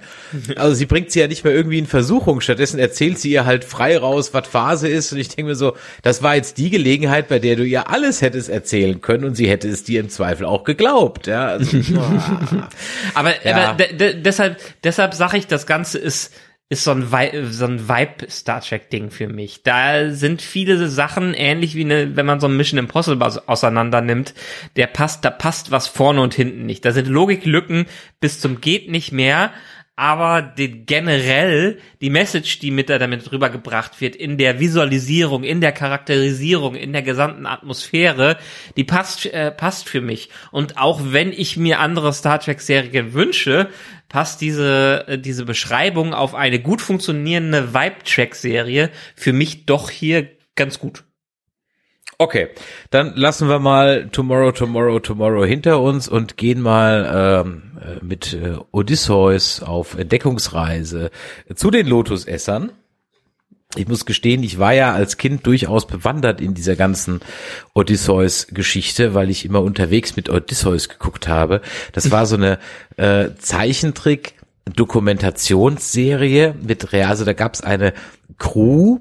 Also 0.55 0.73
sie 0.73 0.85
bringt 0.85 1.11
sie 1.11 1.19
ja 1.19 1.27
nicht 1.27 1.43
mehr 1.43 1.53
irgendwie 1.53 1.79
in 1.79 1.85
Versuchung. 1.85 2.39
Stattdessen 2.39 2.79
erzählt 2.79 3.19
sie 3.19 3.31
ihr 3.31 3.45
halt 3.45 3.65
frei 3.65 3.97
raus, 3.97 4.33
was 4.33 4.47
Phase 4.47 4.87
ist. 4.87 5.11
Und 5.11 5.19
ich 5.19 5.27
denke 5.29 5.49
mir 5.49 5.55
so, 5.55 5.75
das 6.01 6.23
war 6.23 6.35
jetzt 6.35 6.57
die 6.57 6.69
Gelegenheit, 6.69 7.27
bei 7.27 7.39
der 7.39 7.57
du 7.57 7.65
ihr 7.65 7.89
alles 7.89 8.21
hättest 8.21 8.49
erzählen 8.49 9.01
können 9.01 9.25
und 9.25 9.35
sie 9.35 9.52
hätte 9.53 9.69
es 9.69 9.83
dir 9.83 9.99
im 9.99 10.09
Zweifel 10.09 10.45
auch 10.45 10.63
geglaubt. 10.63 11.27
Ja, 11.27 11.47
also, 11.47 11.77
aber, 13.13 13.45
ja. 13.45 13.69
aber 13.69 13.85
deshalb, 13.93 14.59
deshalb 14.83 15.13
sage 15.13 15.37
ich, 15.37 15.47
das 15.47 15.65
Ganze 15.65 15.97
ist 15.97 16.33
ist 16.69 16.85
so 16.85 16.91
ein, 16.91 17.11
Vi 17.11 17.45
so 17.51 17.65
ein 17.65 17.87
Vibe 17.87 18.29
Star 18.29 18.61
Trek 18.61 18.89
Ding 18.89 19.11
für 19.11 19.27
mich. 19.27 19.63
Da 19.63 20.09
sind 20.09 20.41
viele 20.41 20.87
Sachen 20.87 21.33
ähnlich 21.33 21.75
wie 21.75 21.85
eine, 21.85 22.15
wenn 22.15 22.25
man 22.25 22.39
so 22.39 22.47
ein 22.47 22.57
Mission 22.57 22.79
Impossible 22.79 23.43
auseinander 23.45 24.01
nimmt, 24.01 24.33
der 24.75 24.87
passt, 24.87 25.23
da 25.23 25.29
passt 25.29 25.71
was 25.71 25.87
vorne 25.87 26.21
und 26.21 26.33
hinten 26.33 26.65
nicht. 26.65 26.83
Da 26.83 26.91
sind 26.91 27.07
Logiklücken 27.07 27.85
bis 28.19 28.41
zum 28.41 28.59
geht 28.59 28.89
nicht 28.89 29.11
mehr, 29.11 29.51
aber 29.95 30.41
die, 30.41 30.85
generell 30.85 31.79
die 32.01 32.09
Message, 32.09 32.59
die 32.59 32.71
mit 32.71 32.89
damit 32.89 33.31
rübergebracht 33.31 34.01
wird, 34.01 34.15
in 34.15 34.37
der 34.37 34.59
Visualisierung, 34.59 35.43
in 35.43 35.61
der 35.61 35.71
Charakterisierung, 35.71 36.75
in 36.75 36.93
der 36.93 37.03
gesamten 37.03 37.45
Atmosphäre, 37.45 38.37
die 38.75 38.83
passt, 38.83 39.27
äh, 39.27 39.51
passt 39.51 39.87
für 39.87 40.01
mich. 40.01 40.29
Und 40.51 40.77
auch 40.77 41.01
wenn 41.03 41.31
ich 41.31 41.57
mir 41.57 41.79
andere 41.79 42.11
Star 42.11 42.39
Trek-Serien 42.39 43.13
wünsche, 43.13 43.69
passt 44.09 44.41
diese, 44.41 45.05
äh, 45.07 45.19
diese 45.19 45.45
Beschreibung 45.45 46.13
auf 46.15 46.33
eine 46.33 46.59
gut 46.59 46.81
funktionierende 46.81 47.73
Vibe-Track-Serie 47.73 48.89
für 49.15 49.33
mich 49.33 49.67
doch 49.67 49.91
hier 49.91 50.27
ganz 50.55 50.79
gut. 50.79 51.03
Okay, 52.23 52.47
dann 52.89 53.17
lassen 53.17 53.49
wir 53.49 53.59
mal 53.59 54.07
Tomorrow, 54.09 54.53
Tomorrow, 54.53 55.01
Tomorrow 55.01 55.43
hinter 55.43 55.81
uns 55.81 56.07
und 56.07 56.37
gehen 56.37 56.61
mal 56.61 57.43
ähm, 57.45 57.63
äh, 57.81 58.01
mit 58.01 58.33
äh, 58.33 58.55
Odysseus 58.71 59.61
auf 59.61 59.97
Entdeckungsreise 59.97 61.11
zu 61.53 61.69
den 61.69 61.85
Lotusessern. 61.85 62.71
Ich 63.75 63.89
muss 63.89 64.05
gestehen, 64.05 64.41
ich 64.41 64.57
war 64.57 64.73
ja 64.73 64.93
als 64.93 65.17
Kind 65.17 65.45
durchaus 65.45 65.85
bewandert 65.85 66.39
in 66.39 66.53
dieser 66.53 66.77
ganzen 66.77 67.19
Odysseus-Geschichte, 67.73 69.13
weil 69.13 69.29
ich 69.29 69.43
immer 69.43 69.61
unterwegs 69.61 70.15
mit 70.15 70.29
Odysseus 70.29 70.87
geguckt 70.87 71.27
habe. 71.27 71.59
Das 71.91 72.09
war 72.09 72.25
so 72.25 72.37
eine 72.37 72.57
äh, 72.95 73.31
Zeichentrick. 73.37 74.35
Dokumentationsserie 74.77 76.55
mit, 76.65 76.93
also 76.93 77.25
da 77.25 77.33
gab 77.33 77.53
es 77.53 77.59
eine 77.59 77.91
Crew, 78.37 78.99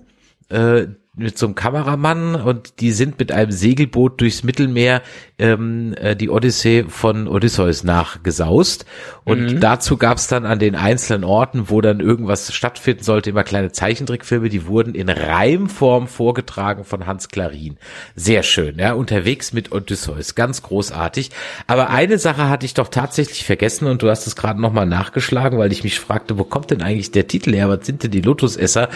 äh, 0.48 0.88
mit 1.14 1.36
so 1.36 1.44
einem 1.44 1.54
Kameramann 1.54 2.36
und 2.36 2.80
die 2.80 2.90
sind 2.90 3.18
mit 3.18 3.32
einem 3.32 3.52
Segelboot 3.52 4.18
durchs 4.18 4.44
Mittelmeer 4.44 5.02
ähm, 5.38 5.94
äh, 6.00 6.16
die 6.16 6.30
Odyssee 6.30 6.84
von 6.88 7.28
Odysseus 7.28 7.84
nachgesaust. 7.84 8.86
Und 9.24 9.54
mhm. 9.54 9.60
dazu 9.60 9.98
gab 9.98 10.16
es 10.16 10.28
dann 10.28 10.46
an 10.46 10.58
den 10.58 10.74
einzelnen 10.74 11.24
Orten, 11.24 11.68
wo 11.68 11.82
dann 11.82 12.00
irgendwas 12.00 12.54
stattfinden 12.54 13.02
sollte, 13.02 13.28
immer 13.28 13.44
kleine 13.44 13.72
Zeichentrickfilme, 13.72 14.48
die 14.48 14.66
wurden 14.66 14.94
in 14.94 15.10
Reimform 15.10 16.08
vorgetragen 16.08 16.84
von 16.84 17.06
Hans 17.06 17.28
Klarin. 17.28 17.76
Sehr 18.16 18.42
schön, 18.42 18.78
ja, 18.78 18.94
unterwegs 18.94 19.52
mit 19.52 19.70
Odysseus, 19.70 20.34
ganz 20.34 20.62
großartig. 20.62 21.30
Aber 21.66 21.90
eine 21.90 22.16
Sache 22.16 22.48
hatte 22.48 22.64
ich 22.64 22.72
doch 22.72 22.88
tatsächlich 22.88 23.44
vergessen 23.44 23.86
und 23.86 24.02
du 24.02 24.08
hast 24.08 24.26
es 24.26 24.34
gerade 24.34 24.60
nochmal 24.60 24.86
nachgeschlagen, 24.86 25.58
weil 25.58 25.72
ich 25.72 25.84
mich 25.84 26.00
fragte, 26.00 26.38
wo 26.38 26.44
kommt 26.44 26.70
denn 26.70 26.80
eigentlich 26.80 27.10
der 27.10 27.26
Titel 27.26 27.52
her? 27.52 27.68
Was 27.68 27.84
sind 27.84 28.02
denn 28.02 28.12
die 28.12 28.22
Lotusesser? 28.22 28.88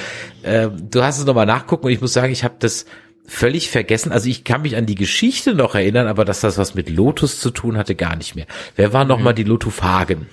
Äh, 0.43 0.69
du 0.71 1.03
hast 1.03 1.19
es 1.19 1.27
nochmal 1.27 1.47
nachgucken 1.47 1.87
und 1.87 1.93
ich 1.93 2.01
muss 2.01 2.06
sagen, 2.07 2.33
ich 2.33 2.45
habe 2.45 2.57
das 2.59 2.87
völlig 3.27 3.71
vergessen. 3.71 4.13
Also 4.13 4.29
ich 4.29 4.45
kann 4.45 4.63
mich 4.63 4.77
an 4.77 4.87
die 4.87 4.95
Geschichte 4.95 5.55
noch 5.55 5.75
erinnern, 5.75 6.07
aber 6.07 6.25
dass 6.25 6.41
das 6.41 6.59
was 6.59 6.75
mit 6.75 6.89
Lotus 6.89 7.41
zu 7.41 7.51
tun 7.51 7.77
hatte, 7.77 7.95
gar 7.95 8.17
nicht 8.17 8.37
mehr. 8.37 8.47
Wer 8.77 8.93
war 8.93 9.05
noch 9.05 9.19
mhm. 9.19 9.25
mal 9.25 9.33
die 9.33 9.45
Lotophagen? 9.45 10.27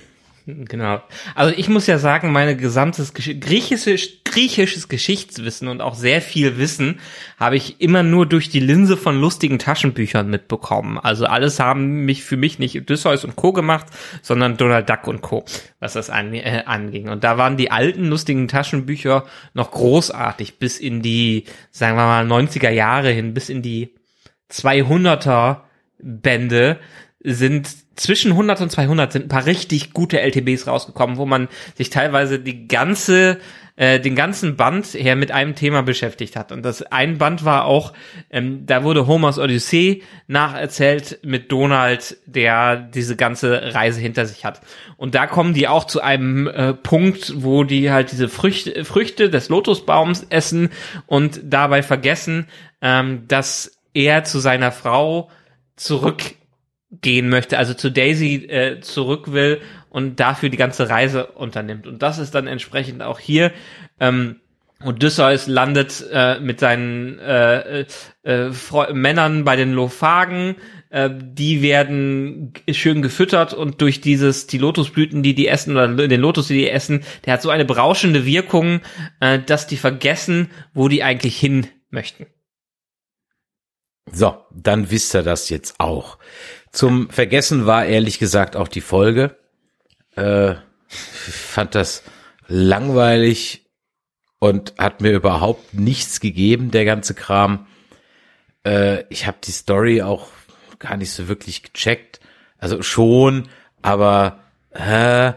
Genau. 0.45 1.01
Also 1.35 1.53
ich 1.55 1.69
muss 1.69 1.87
ja 1.87 1.97
sagen, 1.97 2.33
meine 2.33 2.57
gesamtes 2.57 3.13
griechisches, 3.13 4.23
griechisches 4.25 4.89
Geschichtswissen 4.89 5.69
und 5.69 5.79
auch 5.79 5.95
sehr 5.95 6.21
viel 6.21 6.57
Wissen 6.57 6.99
habe 7.39 7.55
ich 7.55 7.79
immer 7.79 8.03
nur 8.03 8.25
durch 8.25 8.49
die 8.49 8.59
Linse 8.59 8.97
von 8.97 9.21
lustigen 9.21 9.57
Taschenbüchern 9.57 10.29
mitbekommen. 10.29 10.99
Also 10.99 11.25
alles 11.27 11.61
haben 11.61 12.03
mich 12.03 12.25
für 12.25 12.35
mich 12.35 12.59
nicht 12.59 12.75
Odysseus 12.75 13.23
und 13.23 13.37
Co. 13.37 13.53
gemacht, 13.53 13.85
sondern 14.21 14.57
Donald 14.57 14.89
Duck 14.89 15.07
und 15.07 15.21
Co., 15.21 15.45
was 15.79 15.93
das 15.93 16.09
an, 16.09 16.33
äh, 16.33 16.63
anging. 16.65 17.07
Und 17.07 17.23
da 17.23 17.37
waren 17.37 17.55
die 17.55 17.71
alten 17.71 18.07
lustigen 18.07 18.49
Taschenbücher 18.49 19.25
noch 19.53 19.71
großartig 19.71 20.59
bis 20.59 20.77
in 20.77 21.01
die, 21.01 21.45
sagen 21.71 21.95
wir 21.95 22.05
mal, 22.05 22.25
90er 22.25 22.69
Jahre 22.69 23.11
hin, 23.11 23.33
bis 23.33 23.47
in 23.47 23.61
die 23.61 23.95
200er 24.51 25.61
Bände 25.99 26.79
sind 27.24 27.69
zwischen 27.95 28.32
100 28.32 28.61
und 28.61 28.71
200 28.71 29.11
sind 29.11 29.26
ein 29.26 29.30
paar 29.30 29.45
richtig 29.45 29.93
gute 29.93 30.19
LTBs 30.19 30.67
rausgekommen, 30.67 31.17
wo 31.17 31.26
man 31.26 31.47
sich 31.76 31.89
teilweise 31.89 32.39
die 32.39 32.67
ganze 32.67 33.39
äh, 33.76 33.99
den 33.99 34.15
ganzen 34.15 34.55
Band 34.55 34.93
her 34.93 35.15
mit 35.15 35.32
einem 35.32 35.55
Thema 35.55 35.82
beschäftigt 35.82 36.36
hat. 36.36 36.51
Und 36.51 36.63
das 36.63 36.84
ein 36.84 37.17
Band 37.17 37.43
war 37.43 37.65
auch, 37.65 37.93
ähm, 38.30 38.67
da 38.67 38.84
wurde 38.84 39.07
Homers 39.07 39.39
Odyssee 39.39 40.03
nacherzählt 40.28 41.19
mit 41.24 41.51
Donald, 41.51 42.17
der 42.28 42.76
diese 42.76 43.15
ganze 43.15 43.74
Reise 43.74 43.99
hinter 43.99 44.28
sich 44.28 44.45
hat. 44.45 44.61
Und 44.95 45.15
da 45.15 45.26
kommen 45.26 45.55
die 45.55 45.67
auch 45.67 45.86
zu 45.86 46.01
einem 46.01 46.47
äh, 46.47 46.74
Punkt, 46.74 47.34
wo 47.43 47.63
die 47.63 47.91
halt 47.91 48.11
diese 48.11 48.30
Früchte, 48.30 48.86
Früchte 48.86 49.32
des 49.32 49.49
Lotusbaums 49.49 50.28
essen 50.30 50.69
und 51.07 51.41
dabei 51.43 51.82
vergessen, 51.82 52.47
ähm, 52.82 53.28
dass 53.28 53.80
er 53.95 54.24
zu 54.24 54.38
seiner 54.38 54.71
Frau 54.71 55.32
zurück 55.76 56.21
gehen 57.01 57.29
möchte, 57.29 57.57
also 57.57 57.73
zu 57.73 57.91
Daisy 57.91 58.45
äh, 58.47 58.79
zurück 58.81 59.31
will 59.31 59.61
und 59.89 60.19
dafür 60.19 60.49
die 60.49 60.57
ganze 60.57 60.89
Reise 60.89 61.27
unternimmt. 61.27 61.87
Und 61.87 62.01
das 62.01 62.19
ist 62.19 62.35
dann 62.35 62.47
entsprechend 62.47 63.01
auch 63.01 63.19
hier. 63.19 63.51
Ähm, 63.99 64.37
Odysseus 64.83 65.47
landet 65.47 66.05
äh, 66.11 66.39
mit 66.39 66.59
seinen 66.59 67.17
äh, 67.19 67.85
äh, 68.23 68.51
Männern 68.91 69.45
bei 69.45 69.55
den 69.55 69.71
Lophagen. 69.71 70.55
Äh, 70.89 71.09
die 71.13 71.61
werden 71.61 72.53
schön 72.71 73.01
gefüttert 73.01 73.53
und 73.53 73.81
durch 73.81 74.01
dieses 74.01 74.47
die 74.47 74.57
Lotusblüten, 74.57 75.23
die 75.23 75.35
die 75.35 75.47
essen 75.47 75.71
oder 75.71 75.87
den 75.87 76.21
Lotus, 76.21 76.47
die 76.47 76.57
die 76.57 76.69
essen, 76.69 77.03
der 77.25 77.33
hat 77.33 77.41
so 77.41 77.49
eine 77.49 77.65
berauschende 77.65 78.25
Wirkung, 78.25 78.81
äh, 79.19 79.39
dass 79.39 79.67
die 79.67 79.77
vergessen, 79.77 80.51
wo 80.73 80.89
die 80.89 81.03
eigentlich 81.03 81.37
hin 81.37 81.67
möchten. 81.89 82.25
So, 84.11 84.37
dann 84.51 84.91
wisst 84.91 85.15
ihr 85.15 85.23
das 85.23 85.49
jetzt 85.49 85.79
auch. 85.79 86.17
Zum 86.74 87.11
Vergessen 87.11 87.67
war 87.67 87.86
ehrlich 87.86 88.17
gesagt 88.17 88.55
auch 88.55 88.67
die 88.67 88.82
Folge. 88.82 89.38
Äh, 90.15 90.55
fand 90.88 91.76
das 91.76 92.03
langweilig 92.47 93.69
und 94.39 94.74
hat 94.80 94.99
mir 94.99 95.11
überhaupt 95.11 95.76
nichts 95.76 96.19
gegeben, 96.19 96.71
der 96.71 96.84
ganze 96.84 97.13
Kram. 97.13 97.67
Äh, 98.65 99.03
ich 99.09 99.28
habe 99.28 99.38
die 99.43 99.51
Story 99.51 100.01
auch 100.01 100.30
gar 100.80 100.97
nicht 100.97 101.11
so 101.11 101.28
wirklich 101.28 101.61
gecheckt. 101.61 102.19
Also 102.57 102.82
schon, 102.82 103.49
aber 103.84 104.39
äh, 104.71 105.34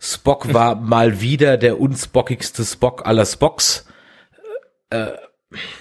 Spock 0.00 0.54
war 0.54 0.74
mal 0.80 1.20
wieder 1.20 1.58
der 1.58 1.78
unspockigste 1.78 2.64
Spock 2.64 3.06
aller 3.06 3.26
Spocks. 3.26 3.86
Äh, 4.88 5.12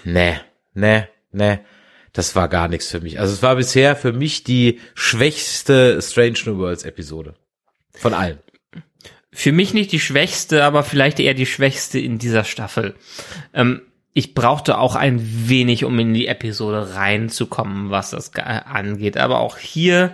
ne, 0.04 0.42
ne, 0.74 1.08
ne. 1.32 1.62
Das 2.18 2.36
war 2.36 2.50
gar 2.50 2.68
nichts 2.68 2.90
für 2.90 3.00
mich. 3.00 3.20
Also 3.20 3.32
es 3.32 3.44
war 3.44 3.58
bisher 3.58 3.96
für 3.96 4.12
mich 4.12 4.44
die 4.44 4.80
schwächste 4.96 6.02
Strange 6.02 6.40
New 6.46 6.58
Worlds 6.58 6.84
Episode. 6.84 7.36
Von 7.94 8.16
allen. 8.16 8.40
Für 9.32 9.52
mich 9.52 9.76
nicht 9.76 9.92
die 9.92 10.00
schwächste, 10.00 10.64
aber 10.64 10.82
vielleicht 10.82 11.20
eher 11.20 11.36
die 11.36 11.46
schwächste 11.46 12.00
in 12.00 12.18
dieser 12.18 12.44
Staffel. 12.44 12.96
Ähm, 13.54 13.84
ich 14.14 14.34
brauchte 14.34 14.80
auch 14.80 14.96
ein 14.96 15.22
wenig, 15.48 15.86
um 15.86 16.00
in 16.00 16.16
die 16.16 16.26
Episode 16.26 16.96
reinzukommen, 16.96 17.92
was 17.92 18.10
das 18.10 18.34
angeht. 18.34 19.16
Aber 19.16 19.40
auch 19.40 19.60
hier 19.60 20.12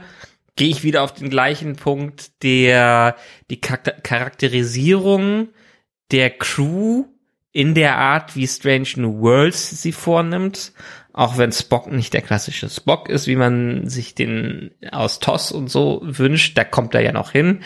gehe 0.57 0.67
ich 0.67 0.83
wieder 0.83 1.03
auf 1.03 1.13
den 1.13 1.29
gleichen 1.29 1.77
Punkt, 1.77 2.43
der 2.43 3.15
die 3.49 3.61
Charakterisierung 3.61 5.47
der 6.11 6.31
Crew 6.31 7.05
in 7.53 7.75
der 7.75 7.97
Art, 7.97 8.35
wie 8.35 8.47
Strange 8.47 8.89
New 8.97 9.21
Worlds 9.21 9.81
sie 9.81 9.93
vornimmt, 9.93 10.73
auch 11.13 11.37
wenn 11.37 11.51
Spock 11.51 11.91
nicht 11.91 12.13
der 12.13 12.21
klassische 12.21 12.69
Spock 12.69 13.07
ist, 13.07 13.27
wie 13.27 13.35
man 13.35 13.87
sich 13.87 14.15
den 14.15 14.71
aus 14.91 15.19
TOS 15.19 15.51
und 15.51 15.69
so 15.69 16.01
wünscht, 16.03 16.57
da 16.57 16.63
kommt 16.63 16.95
er 16.95 17.01
ja 17.01 17.11
noch 17.11 17.31
hin 17.31 17.63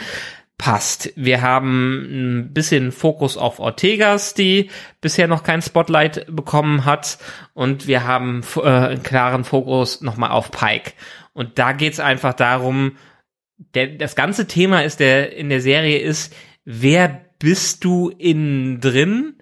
passt. 0.58 1.14
Wir 1.16 1.42
haben 1.42 2.40
ein 2.40 2.54
bisschen 2.54 2.92
Fokus 2.92 3.38
auf 3.38 3.60
Ortegas, 3.60 4.34
die 4.34 4.72
bisher 5.02 5.28
noch 5.28 5.44
kein 5.44 5.62
Spotlight 5.62 6.26
bekommen 6.30 6.86
hat. 6.86 7.20
Und 7.54 7.88
wir 7.88 8.06
haben 8.06 8.44
äh, 8.56 8.62
einen 8.68 9.04
klaren 9.04 9.44
Fokus 9.44 10.02
nochmal 10.02 10.32
auf 10.32 10.52
Pike. 10.52 10.94
Und 11.34 11.60
da 11.60 11.74
geht's 11.74 12.00
einfach 12.00 12.34
darum, 12.34 12.98
der, 13.76 13.88
das 13.88 14.16
ganze 14.16 14.48
Thema 14.48 14.82
ist 14.84 15.00
der, 15.00 15.36
in 15.36 15.50
der 15.50 15.62
Serie 15.62 16.00
ist, 16.00 16.36
wer 16.66 17.26
bist 17.40 17.84
du 17.84 18.10
innen 18.10 18.82
drin, 18.82 19.36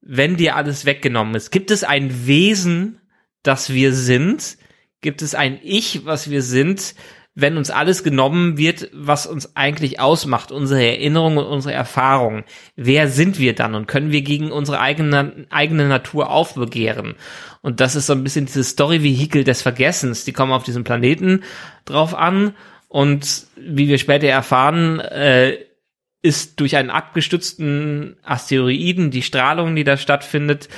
wenn 0.00 0.36
dir 0.36 0.56
alles 0.56 0.86
weggenommen 0.86 1.34
ist? 1.34 1.50
Gibt 1.50 1.70
es 1.70 1.84
ein 1.84 2.26
Wesen, 2.26 2.97
das 3.42 3.72
wir 3.72 3.92
sind? 3.92 4.58
Gibt 5.00 5.22
es 5.22 5.34
ein 5.34 5.58
Ich, 5.62 6.04
was 6.04 6.30
wir 6.30 6.42
sind? 6.42 6.94
wenn 7.40 7.56
uns 7.56 7.70
alles 7.70 8.02
genommen 8.02 8.58
wird, 8.58 8.90
was 8.92 9.24
uns 9.24 9.54
eigentlich 9.54 10.00
ausmacht, 10.00 10.50
unsere 10.50 10.84
Erinnerungen 10.84 11.38
und 11.38 11.46
unsere 11.46 11.72
Erfahrungen. 11.72 12.42
Wer 12.74 13.06
sind 13.06 13.38
wir 13.38 13.54
dann 13.54 13.76
und 13.76 13.86
können 13.86 14.10
wir 14.10 14.22
gegen 14.22 14.50
unsere 14.50 14.80
eigene, 14.80 15.46
eigene 15.48 15.86
Natur 15.86 16.30
aufbegehren? 16.30 17.14
Und 17.62 17.78
das 17.78 17.94
ist 17.94 18.06
so 18.06 18.12
ein 18.12 18.24
bisschen 18.24 18.46
dieses 18.46 18.70
Story-Vehikel 18.70 19.44
des 19.44 19.62
Vergessens. 19.62 20.24
Die 20.24 20.32
kommen 20.32 20.50
auf 20.50 20.64
diesem 20.64 20.82
Planeten 20.82 21.44
drauf 21.84 22.12
an 22.12 22.54
und 22.88 23.46
wie 23.54 23.86
wir 23.86 23.98
später 23.98 24.26
erfahren, 24.26 24.98
äh, 24.98 25.58
ist 26.22 26.58
durch 26.58 26.74
einen 26.74 26.90
abgestützten 26.90 28.16
Asteroiden 28.24 29.12
die 29.12 29.22
Strahlung, 29.22 29.76
die 29.76 29.84
da 29.84 29.96
stattfindet, 29.96 30.68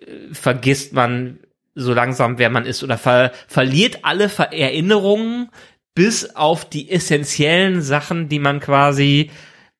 äh, 0.00 0.32
vergisst 0.32 0.92
man 0.92 1.40
so 1.74 1.92
langsam, 1.92 2.38
wer 2.38 2.50
man 2.50 2.66
ist 2.66 2.82
oder 2.82 2.98
ver 2.98 3.32
verliert 3.48 4.00
alle 4.02 4.28
Ver 4.28 4.52
Erinnerungen 4.52 5.50
bis 5.94 6.34
auf 6.34 6.68
die 6.68 6.90
essentiellen 6.90 7.82
Sachen, 7.82 8.28
die 8.28 8.38
man 8.38 8.60
quasi 8.60 9.30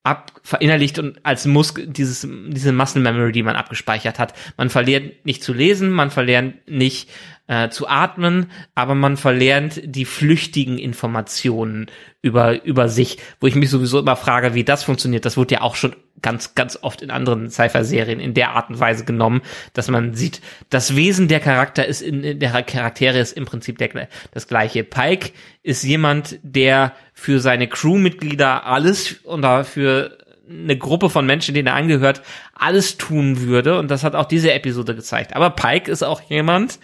ab 0.03 0.33
verinnerlicht 0.43 0.99
und 0.99 1.25
als 1.25 1.45
Muskel 1.45 1.87
dieses 1.87 2.27
diese 2.49 2.71
Muscle 2.71 3.01
Memory, 3.01 3.31
die 3.31 3.43
man 3.43 3.55
abgespeichert 3.55 4.19
hat. 4.19 4.33
Man 4.55 4.69
verliert 4.69 5.25
nicht 5.25 5.43
zu 5.43 5.51
lesen, 5.53 5.89
man 5.89 6.11
verliert 6.11 6.69
nicht 6.69 7.09
äh, 7.47 7.69
zu 7.69 7.87
atmen, 7.87 8.51
aber 8.73 8.95
man 8.95 9.17
verlernt 9.17 9.81
die 9.83 10.05
flüchtigen 10.05 10.77
Informationen 10.77 11.87
über, 12.21 12.63
über 12.63 12.89
sich, 12.89 13.19
wo 13.39 13.47
ich 13.47 13.55
mich 13.55 13.69
sowieso 13.69 13.99
immer 13.99 14.15
frage, 14.15 14.55
wie 14.55 14.63
das 14.63 14.83
funktioniert. 14.83 15.25
Das 15.25 15.37
wurde 15.37 15.55
ja 15.55 15.61
auch 15.61 15.75
schon 15.75 15.95
ganz, 16.21 16.55
ganz 16.55 16.79
oft 16.81 17.03
in 17.03 17.11
anderen 17.11 17.51
Sci-Fi-Serien 17.51 18.19
in 18.19 18.33
der 18.33 18.51
Art 18.51 18.69
und 18.69 18.79
Weise 18.79 19.05
genommen, 19.05 19.41
dass 19.73 19.89
man 19.89 20.15
sieht, 20.15 20.41
das 20.71 20.95
Wesen 20.95 21.27
der 21.27 21.39
Charakter 21.39 21.85
ist 21.85 22.01
in, 22.01 22.23
in 22.23 22.39
der 22.39 22.63
Charaktere 22.63 23.19
ist 23.19 23.33
im 23.33 23.45
Prinzip 23.45 23.77
der, 23.77 24.07
das 24.31 24.47
gleiche. 24.47 24.83
Pike 24.83 25.31
ist 25.61 25.83
jemand, 25.83 26.39
der 26.41 26.93
für 27.13 27.39
seine 27.39 27.67
Crewmitglieder 27.67 28.65
alles 28.65 29.17
und 29.23 29.43
dafür 29.43 30.17
eine 30.49 30.77
Gruppe 30.77 31.09
von 31.09 31.25
Menschen, 31.25 31.53
denen 31.53 31.67
er 31.67 31.75
angehört, 31.75 32.21
alles 32.53 32.97
tun 32.97 33.41
würde. 33.41 33.79
Und 33.79 33.91
das 33.91 34.03
hat 34.03 34.15
auch 34.15 34.25
diese 34.25 34.53
Episode 34.53 34.95
gezeigt. 34.95 35.35
Aber 35.35 35.51
Pike 35.51 35.91
ist 35.91 36.03
auch 36.03 36.21
jemand, 36.21 36.79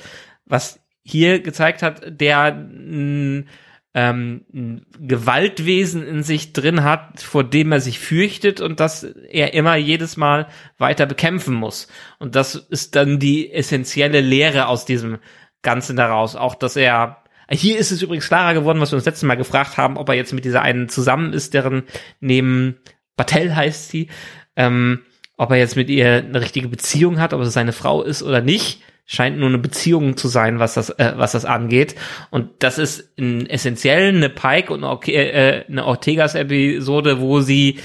was 0.46 0.80
hier 1.04 1.42
gezeigt 1.42 1.82
hat, 1.82 2.02
der 2.08 2.44
ein, 2.44 3.48
ähm, 3.94 4.46
ein 4.54 4.86
Gewaltwesen 5.00 6.06
in 6.06 6.24
sich 6.24 6.54
drin 6.54 6.84
hat, 6.84 7.22
vor 7.22 7.44
dem 7.44 7.72
er 7.72 7.82
sich 7.82 8.00
fürchtet 8.00 8.62
und 8.62 8.80
das 8.80 9.04
er 9.04 9.54
immer 9.54 9.76
jedes 9.76 10.18
Mal 10.18 10.48
weiter 10.78 11.06
bekämpfen 11.06 11.56
muss. 11.56 11.88
Und 12.20 12.36
das 12.36 12.56
ist 12.56 12.96
dann 12.96 13.20
die 13.20 13.52
essentielle 13.52 14.22
Lehre 14.22 14.68
aus 14.68 14.86
diesem 14.86 15.18
Ganzen 15.62 15.96
daraus. 15.96 16.36
Auch, 16.36 16.56
dass 16.56 16.76
er 16.76 17.18
hier 17.50 17.78
ist 17.78 17.92
es 17.92 18.02
übrigens 18.02 18.28
klarer 18.28 18.54
geworden, 18.54 18.80
was 18.80 18.92
wir 18.92 18.96
uns 18.96 19.06
letztes 19.06 19.28
Mal 19.28 19.36
gefragt 19.36 19.76
haben, 19.76 19.98
ob 19.98 20.08
er 20.08 20.16
jetzt 20.16 20.34
mit 20.34 20.46
dieser 20.46 20.62
einen 20.62 20.88
zusammen 20.88 21.34
ist, 21.34 21.54
deren 21.54 21.84
neben 22.22 22.78
Battelle 23.18 23.56
heißt 23.56 23.90
sie, 23.90 24.10
ähm, 24.56 25.02
ob 25.36 25.52
er 25.52 25.58
jetzt 25.58 25.76
mit 25.76 25.90
ihr 25.90 26.18
eine 26.18 26.40
richtige 26.40 26.70
Beziehung 26.70 27.20
hat, 27.20 27.34
ob 27.34 27.42
es 27.42 27.52
seine 27.52 27.74
Frau 27.74 28.04
ist 28.04 28.24
oder 28.24 28.42
nicht 28.42 28.82
scheint 29.06 29.38
nur 29.38 29.50
eine 29.50 29.58
Beziehung 29.58 30.18
zu 30.18 30.28
sein, 30.28 30.60
was 30.60 30.76
das, 30.76 30.90
äh, 30.92 31.14
was 31.16 31.34
das 31.34 31.46
angeht. 31.46 31.96
Und 32.30 32.50
das 32.60 32.78
ist 32.78 33.12
in 33.18 33.46
essentiell 33.48 34.10
eine 34.10 34.30
Pike 34.30 34.74
und 34.74 34.84
okay, 34.84 35.14
äh, 35.14 35.66
eine 35.68 35.86
Ortegas-Episode, 35.86 37.20
wo 37.20 37.42
sie 37.42 37.80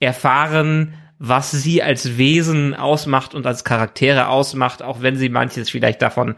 erfahren, 0.00 0.94
was 1.18 1.50
sie 1.50 1.82
als 1.82 2.18
Wesen 2.18 2.74
ausmacht 2.74 3.34
und 3.34 3.46
als 3.46 3.64
Charaktere 3.64 4.28
ausmacht, 4.28 4.82
auch 4.82 5.00
wenn 5.00 5.16
sie 5.16 5.28
manches 5.28 5.70
vielleicht 5.70 6.02
davon 6.02 6.34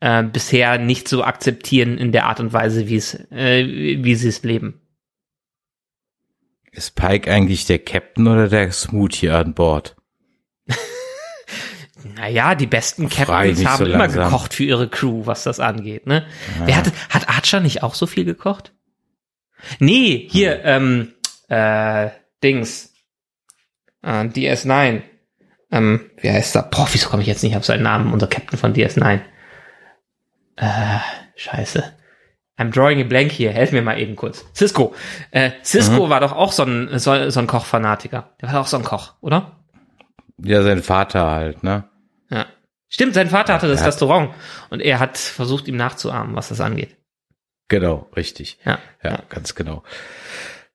äh, 0.00 0.22
bisher 0.22 0.78
nicht 0.78 1.08
so 1.08 1.24
akzeptieren 1.24 1.98
in 1.98 2.12
der 2.12 2.26
Art 2.26 2.40
und 2.40 2.52
Weise, 2.52 2.88
wie 2.88 2.96
es, 2.96 3.14
äh, 3.30 3.66
wie 4.02 4.14
sie 4.14 4.28
es 4.28 4.42
leben. 4.42 4.80
Ist 6.72 6.94
Pike 6.94 7.30
eigentlich 7.30 7.66
der 7.66 7.80
Captain 7.80 8.28
oder 8.28 8.48
der 8.48 8.70
Smoothie 8.70 9.30
an 9.30 9.54
Bord? 9.54 9.96
Naja, 12.16 12.54
die 12.54 12.66
besten 12.66 13.08
Captains 13.08 13.64
haben 13.64 13.84
so 13.84 13.90
immer 13.90 14.08
gekocht 14.08 14.54
für 14.54 14.64
ihre 14.64 14.88
Crew, 14.88 15.26
was 15.26 15.44
das 15.44 15.60
angeht, 15.60 16.06
ne? 16.06 16.26
Ja. 16.60 16.66
Wer 16.66 16.76
hat, 16.76 16.92
hat 17.08 17.28
Archer 17.28 17.60
nicht 17.60 17.82
auch 17.82 17.94
so 17.94 18.06
viel 18.06 18.24
gekocht? 18.24 18.72
Nee, 19.78 20.26
hier, 20.30 20.62
hm. 20.62 20.62
ähm, 20.64 21.14
äh, 21.48 22.10
Dings. 22.42 22.92
Äh, 24.02 24.24
DS9. 24.24 25.02
Ähm, 25.70 26.10
wie 26.20 26.30
heißt 26.30 26.56
er? 26.56 26.62
Boah, 26.64 26.88
wieso 26.90 27.08
komme 27.08 27.22
ich 27.22 27.28
jetzt 27.28 27.42
nicht 27.42 27.56
auf 27.56 27.64
seinen 27.64 27.82
Namen? 27.82 28.12
Unser 28.12 28.26
Captain 28.26 28.58
von 28.58 28.74
DS9. 28.74 29.20
Äh, 30.56 30.98
scheiße. 31.36 31.84
I'm 32.58 32.70
drawing 32.70 33.00
a 33.00 33.04
blank 33.04 33.32
hier. 33.32 33.52
Helf 33.52 33.72
mir 33.72 33.82
mal 33.82 33.98
eben 33.98 34.16
kurz. 34.16 34.44
Cisco. 34.54 34.94
Äh, 35.30 35.52
Cisco 35.64 36.06
mhm. 36.06 36.10
war 36.10 36.20
doch 36.20 36.32
auch 36.32 36.52
so 36.52 36.64
ein, 36.64 36.98
so, 36.98 37.30
so 37.30 37.40
ein 37.40 37.46
Kochfanatiker. 37.46 38.34
Der 38.40 38.52
war 38.52 38.60
auch 38.60 38.66
so 38.66 38.76
ein 38.76 38.84
Koch, 38.84 39.14
oder? 39.20 39.60
Ja, 40.42 40.62
sein 40.62 40.82
Vater 40.82 41.30
halt, 41.30 41.62
ne? 41.62 41.84
Ja. 42.30 42.46
Stimmt, 42.88 43.14
sein 43.14 43.30
Vater 43.30 43.54
hatte 43.54 43.68
das 43.68 43.84
Restaurant 43.84 44.34
und 44.70 44.80
er 44.80 44.98
hat 44.98 45.16
versucht, 45.16 45.68
ihm 45.68 45.76
nachzuahmen, 45.76 46.34
was 46.34 46.48
das 46.48 46.60
angeht. 46.60 46.96
Genau, 47.68 48.08
richtig. 48.16 48.58
Ja, 48.64 48.80
ja, 49.04 49.10
ja. 49.10 49.22
ganz 49.28 49.54
genau. 49.54 49.84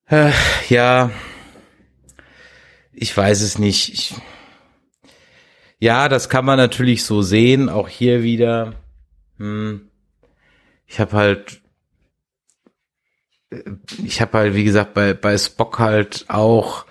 Äh, 0.07 0.31
ja, 0.69 1.11
ich 2.93 3.15
weiß 3.15 3.41
es 3.41 3.59
nicht. 3.59 3.93
Ich, 3.93 4.15
ja, 5.79 6.07
das 6.07 6.29
kann 6.29 6.45
man 6.45 6.57
natürlich 6.57 7.03
so 7.03 7.21
sehen. 7.21 7.67
Auch 7.67 7.89
hier 7.89 8.23
wieder. 8.23 8.75
Hm, 9.37 9.89
ich 10.85 10.99
habe 11.01 11.11
halt 11.13 11.61
ich 14.03 14.21
habe 14.21 14.37
halt, 14.37 14.55
wie 14.55 14.63
gesagt, 14.63 14.93
bei, 14.93 15.13
bei 15.13 15.37
Spock 15.37 15.79
halt 15.79 16.25
auch, 16.27 16.85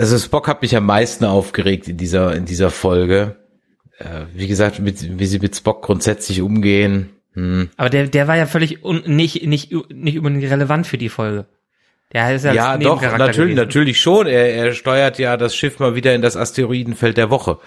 also 0.00 0.18
Spock 0.18 0.48
hat 0.48 0.62
mich 0.62 0.74
am 0.76 0.86
meisten 0.86 1.24
aufgeregt 1.24 1.88
in 1.88 1.96
dieser, 1.96 2.34
in 2.34 2.46
dieser 2.46 2.70
Folge. 2.70 3.36
Äh, 3.98 4.24
wie 4.34 4.46
gesagt, 4.46 4.78
mit, 4.80 5.18
wie 5.18 5.26
sie 5.26 5.38
mit 5.38 5.54
Spock 5.54 5.82
grundsätzlich 5.82 6.40
umgehen. 6.40 7.10
Hm. 7.34 7.68
Aber 7.76 7.90
der, 7.90 8.08
der 8.08 8.26
war 8.26 8.36
ja 8.36 8.46
völlig 8.46 8.82
un, 8.82 9.02
nicht, 9.04 9.46
nicht, 9.46 9.72
nicht 9.92 10.18
unbedingt 10.18 10.50
relevant 10.50 10.86
für 10.86 10.98
die 10.98 11.10
Folge. 11.10 11.46
Der 12.12 12.34
ist 12.34 12.44
ja, 12.44 12.54
ja 12.54 12.78
doch, 12.78 13.00
natürlich, 13.02 13.36
gewesen. 13.36 13.54
natürlich 13.56 14.00
schon. 14.00 14.26
Er, 14.26 14.54
er 14.54 14.72
steuert 14.72 15.18
ja 15.18 15.36
das 15.36 15.54
Schiff 15.54 15.78
mal 15.78 15.94
wieder 15.94 16.14
in 16.14 16.22
das 16.22 16.36
Asteroidenfeld 16.36 17.16
der 17.18 17.30
Woche. 17.30 17.58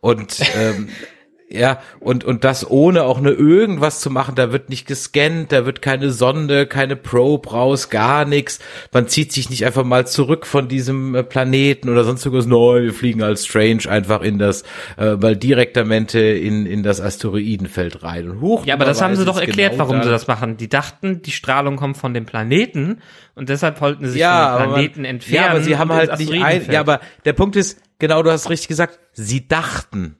Und 0.00 0.40
ähm, 0.56 0.88
ja, 1.50 1.80
und, 2.00 2.24
und 2.24 2.42
das 2.42 2.68
ohne 2.68 3.04
auch 3.04 3.20
nur 3.20 3.38
irgendwas 3.38 4.00
zu 4.00 4.10
machen. 4.10 4.34
Da 4.34 4.50
wird 4.50 4.70
nicht 4.70 4.86
gescannt, 4.86 5.52
da 5.52 5.66
wird 5.66 5.82
keine 5.82 6.10
Sonde, 6.10 6.66
keine 6.66 6.96
Probe 6.96 7.50
raus, 7.50 7.90
gar 7.90 8.24
nichts. 8.24 8.60
Man 8.92 9.08
zieht 9.08 9.32
sich 9.32 9.50
nicht 9.50 9.64
einfach 9.66 9.84
mal 9.84 10.06
zurück 10.06 10.46
von 10.46 10.68
diesem 10.68 11.14
äh, 11.14 11.22
Planeten 11.22 11.90
oder 11.90 12.04
sonst 12.04 12.24
irgendwas. 12.24 12.46
Nein, 12.46 12.84
wir 12.84 12.94
fliegen 12.94 13.22
als 13.22 13.46
Strange 13.46 13.88
einfach 13.88 14.22
in 14.22 14.38
das, 14.38 14.62
äh, 14.96 15.16
weil 15.16 15.36
direktamente 15.36 16.18
in, 16.18 16.66
in 16.66 16.82
das 16.82 17.00
Asteroidenfeld 17.00 18.02
rein. 18.02 18.30
Und 18.30 18.40
hoch. 18.40 18.66
Ja, 18.66 18.74
aber 18.74 18.86
das 18.86 19.02
haben 19.02 19.14
sie 19.14 19.24
doch 19.24 19.40
erklärt, 19.40 19.72
genau 19.72 19.88
warum 19.88 20.02
sie 20.02 20.08
das 20.08 20.26
machen. 20.26 20.56
Die 20.56 20.68
dachten, 20.68 21.22
die 21.22 21.32
Strahlung 21.32 21.76
kommt 21.76 21.98
von 21.98 22.14
dem 22.14 22.24
Planeten 22.24 23.02
und 23.34 23.48
deshalb 23.48 23.80
wollten 23.80 24.06
sie 24.06 24.12
sich 24.12 24.20
ja, 24.20 24.56
vom 24.58 24.72
Planeten 24.72 25.02
man, 25.02 25.10
entfernen. 25.10 25.44
Ja, 25.44 25.50
aber 25.50 25.60
sie 25.60 25.76
haben 25.76 25.92
halt 25.92 26.18
nicht 26.18 26.32
ein, 26.32 26.70
ja, 26.70 26.80
aber 26.80 27.00
der 27.24 27.34
Punkt 27.34 27.54
ist, 27.54 27.80
genau, 27.98 28.22
du 28.22 28.30
hast 28.30 28.48
richtig 28.48 28.68
gesagt, 28.68 28.98
sie 29.12 29.46
dachten, 29.46 30.16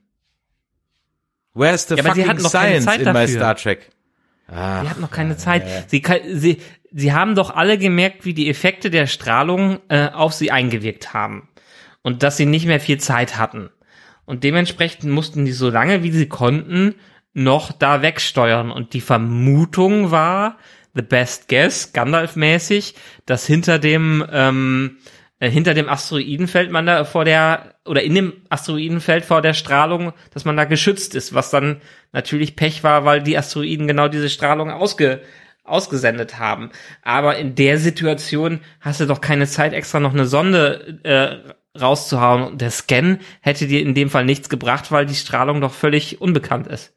Where's 1.55 1.87
the 1.87 1.95
ja, 1.95 2.03
fucking 2.03 2.29
aber 2.29 2.39
sie 2.39 2.49
science 2.49 2.85
in 2.97 3.13
my 3.13 3.27
Star 3.27 3.55
Trek? 3.55 3.89
Ach, 4.47 4.83
sie 4.83 4.89
hat 4.89 4.99
noch 4.99 5.09
keine 5.09 5.37
Zeit. 5.37 5.89
Sie, 5.89 6.03
sie, 6.33 6.61
sie 6.91 7.13
haben 7.13 7.33
doch 7.33 7.49
alle 7.55 7.77
gemerkt, 7.77 8.25
wie 8.25 8.33
die 8.33 8.49
Effekte 8.49 8.91
der 8.91 9.07
Strahlung 9.07 9.79
äh, 9.87 10.09
auf 10.09 10.33
sie 10.33 10.51
eingewirkt 10.51 11.13
haben. 11.13 11.47
Und 12.03 12.21
dass 12.21 12.37
sie 12.37 12.45
nicht 12.45 12.67
mehr 12.67 12.79
viel 12.79 12.99
Zeit 12.99 13.37
hatten. 13.37 13.69
Und 14.25 14.43
dementsprechend 14.43 15.05
mussten 15.11 15.45
die 15.45 15.53
so 15.53 15.69
lange, 15.69 16.03
wie 16.03 16.11
sie 16.11 16.27
konnten, 16.27 16.95
noch 17.33 17.71
da 17.71 18.01
wegsteuern. 18.01 18.69
Und 18.69 18.93
die 18.93 19.01
Vermutung 19.01 20.11
war, 20.11 20.57
the 20.93 21.01
best 21.01 21.47
guess, 21.47 21.93
Gandalf-mäßig, 21.93 22.95
dass 23.25 23.47
hinter 23.47 23.79
dem 23.79 24.25
ähm, 24.31 24.97
äh, 24.97 25.14
hinter 25.39 25.73
dem 25.73 25.89
Asteroidenfeld 25.89 26.71
man 26.71 26.85
da 26.85 27.03
vor 27.03 27.25
der 27.25 27.75
oder 27.85 28.03
in 28.03 28.15
dem 28.15 28.33
Asteroidenfeld 28.49 29.25
vor 29.25 29.41
der 29.41 29.53
Strahlung, 29.53 30.13
dass 30.33 30.45
man 30.45 30.57
da 30.57 30.65
geschützt 30.65 31.13
ist, 31.13 31.33
was 31.33 31.51
dann 31.51 31.81
natürlich 32.13 32.55
Pech 32.55 32.83
war, 32.83 33.05
weil 33.05 33.21
die 33.21 33.37
Asteroiden 33.37 33.87
genau 33.87 34.07
diese 34.07 34.29
Strahlung 34.29 34.71
ausge 34.71 35.21
ausgesendet 35.65 36.37
haben. 36.37 36.69
Aber 37.01 37.37
in 37.37 37.55
der 37.55 37.79
Situation 37.79 38.61
hast 38.79 38.99
du 39.01 39.07
doch 39.07 39.19
keine 39.19 39.47
Zeit, 39.47 39.73
extra 39.73 39.99
noch 39.99 40.13
eine 40.13 40.27
Sonde 40.27 40.99
äh, 41.03 41.79
rauszuhauen. 41.79 42.43
Und 42.43 42.61
der 42.61 42.71
Scan 42.71 43.19
hätte 43.41 43.67
dir 43.67 43.81
in 43.81 43.95
dem 43.95 44.09
Fall 44.09 44.25
nichts 44.25 44.49
gebracht, 44.49 44.91
weil 44.91 45.05
die 45.05 45.15
Strahlung 45.15 45.61
doch 45.61 45.73
völlig 45.73 46.21
unbekannt 46.21 46.67
ist. 46.67 46.93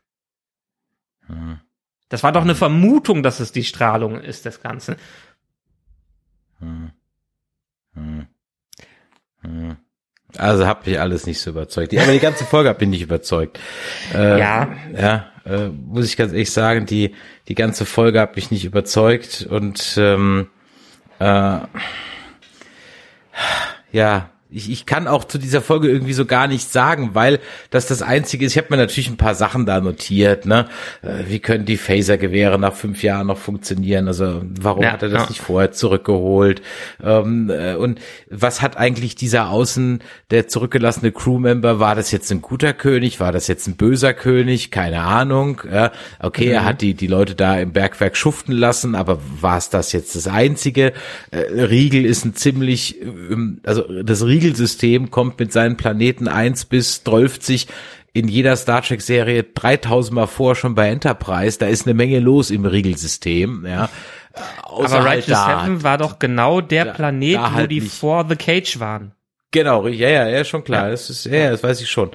Hm. 1.27 1.61
Das 2.09 2.23
war 2.23 2.33
doch 2.33 2.43
eine 2.43 2.55
Vermutung, 2.55 3.23
dass 3.23 3.41
es 3.41 3.53
die 3.53 3.65
Strahlung 3.65 4.21
ist, 4.21 4.47
das 4.47 4.61
Ganze. 4.61 4.97
Hm. 6.61 6.93
Hm. 7.99 8.27
Hm. 9.43 9.77
Also 10.37 10.67
hat 10.67 10.87
mich 10.87 11.01
alles 11.01 11.27
nicht 11.27 11.41
so 11.41 11.51
überzeugt. 11.51 11.97
Aber 11.97 12.13
die 12.13 12.19
ganze 12.19 12.45
Folge 12.45 12.69
hat 12.69 12.81
mich 12.81 12.91
nicht 12.91 13.03
überzeugt. 13.03 13.59
Äh, 14.15 14.39
ja. 14.39 14.69
Ja, 14.95 15.33
äh, 15.47 15.69
muss 15.69 16.05
ich 16.05 16.17
ganz 16.17 16.33
ehrlich 16.33 16.51
sagen, 16.51 16.85
die, 16.85 17.15
die 17.49 17.55
ganze 17.55 17.87
Folge 17.87 18.21
hat 18.21 18.37
mich 18.37 18.51
nicht 18.51 18.67
überzeugt 18.67 19.47
und 19.49 19.95
ähm, 19.97 20.49
äh, 21.19 21.61
ja, 23.91 24.31
ich, 24.51 24.71
ich 24.71 24.87
kann 24.87 25.07
auch 25.07 25.25
zu 25.25 25.37
dieser 25.37 25.61
Folge 25.61 25.89
irgendwie 25.89 26.15
so 26.15 26.25
gar 26.25 26.47
nichts 26.47 26.73
sagen, 26.73 27.11
weil 27.13 27.39
das 27.71 27.87
das 27.87 28.01
Einzige 28.01 28.47
ist. 28.47 28.53
Ich 28.53 28.59
habe 28.59 28.69
mir 28.71 28.79
natürlich 28.79 29.11
ein 29.11 29.19
paar 29.19 29.35
Sachen 29.35 29.67
da 29.67 29.81
notiert. 29.81 30.47
Ne? 30.47 30.67
Äh, 31.03 31.25
wie 31.29 31.39
können 31.39 31.67
die 31.67 31.77
Phaser-Gewehre 31.77 32.59
nach 32.59 32.75
fünf 32.75 33.03
Jahren 33.03 33.27
noch 33.27 33.37
funktionieren? 33.37 34.09
Also 34.09 34.43
warum 34.59 34.85
ja, 34.85 34.93
hat 34.93 35.03
er 35.03 35.11
das 35.11 35.25
ja. 35.25 35.29
nicht 35.29 35.43
vorher 35.43 35.73
zurückgeholt? 35.73 36.63
Ähm, 37.03 37.51
äh, 37.51 37.75
und 37.75 38.01
was 38.31 38.63
hat 38.63 38.79
eigentlich 38.79 39.17
dieser 39.17 39.51
außen, 39.51 40.01
der 40.31 40.49
zurückgelassene 40.49 41.13
Crewmember, 41.13 41.79
war 41.79 41.95
das 41.95 42.11
jetzt 42.11 42.33
ein 42.33 42.41
guter 42.41 42.73
König? 42.73 43.21
War 43.21 43.33
das 43.33 43.49
jetzt 43.49 43.67
ein 43.67 43.77
böser 43.77 44.15
König? 44.15 44.71
Keine 44.71 45.03
Ahnung. 45.03 45.61
Ja, 45.71 45.93
okay, 46.21 46.47
mhm. 46.47 46.53
er 46.53 46.65
hat 46.65 46.81
die, 46.81 46.95
die 46.95 47.07
Leute 47.07 47.35
da 47.35 47.59
im 47.59 47.73
Bergwerk 47.73 48.17
schuften 48.17 48.53
lassen, 48.53 48.95
aber 48.95 49.19
war 49.43 49.59
es 49.59 49.69
das 49.69 49.93
jetzt 49.93 50.17
das 50.17 50.27
Einzige? 50.27 50.95
Äh, 51.31 51.65
Riegel 51.65 52.07
ist 52.07 52.25
ein 52.25 52.35
ziemlich, 52.35 53.03
ähm, 53.03 53.61
also 53.65 53.85
das 54.03 54.25
Riegel 54.25 54.38
Riegelsystem 54.39 55.11
kommt 55.11 55.41
mit 55.41 55.53
seinen 55.53 55.77
Planeten 55.77 56.29
1 56.29 56.67
bis 56.67 57.03
12 57.03 57.67
in 58.13 58.29
jeder 58.29 58.57
Star 58.57 58.83
Trek 58.83 59.03
Serie 59.03 59.43
3000 59.43 60.15
Mal 60.15 60.27
vor 60.27 60.55
schon 60.55 60.75
bei 60.75 60.89
Enterprise. 60.89 61.59
Da 61.59 61.67
ist 61.67 61.87
eine 61.87 61.95
Menge 61.95 62.21
los 62.21 62.51
im 62.51 62.65
Riegelsystem, 62.65 63.67
ja. 63.67 63.89
Außer 64.63 65.01
Aber 65.01 65.09
halt 65.09 65.29
da, 65.29 65.63
Seven 65.65 65.83
war 65.83 65.99
doch 65.99 66.21
genau 66.21 66.61
der 66.61 66.85
da, 66.87 66.93
Planet, 66.93 67.35
da 67.35 67.53
halt 67.53 67.65
wo 67.65 67.69
die 67.69 67.81
nicht. 67.81 67.93
vor 67.93 68.27
The 68.29 68.37
Cage 68.37 68.79
waren. 68.79 69.13
Genau, 69.51 69.89
ja, 69.89 70.09
ja, 70.09 70.29
ja, 70.29 70.45
schon 70.45 70.63
klar. 70.63 70.85
Ja. 70.85 70.91
Das 70.91 71.11
ist, 71.11 71.25
ja, 71.25 71.51
das 71.51 71.63
weiß 71.63 71.81
ich 71.81 71.91
schon. 71.91 72.11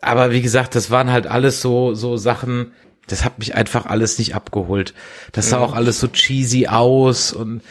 Aber 0.00 0.30
wie 0.30 0.42
gesagt, 0.42 0.76
das 0.76 0.90
waren 0.90 1.10
halt 1.10 1.26
alles 1.26 1.60
so, 1.60 1.94
so 1.94 2.16
Sachen, 2.16 2.72
das 3.08 3.24
hat 3.24 3.38
mich 3.38 3.56
einfach 3.56 3.86
alles 3.86 4.18
nicht 4.18 4.34
abgeholt. 4.36 4.94
Das 5.32 5.50
sah 5.50 5.58
mhm. 5.58 5.64
auch 5.64 5.74
alles 5.74 5.98
so 5.98 6.08
cheesy 6.08 6.68
aus 6.68 7.32
und, 7.32 7.62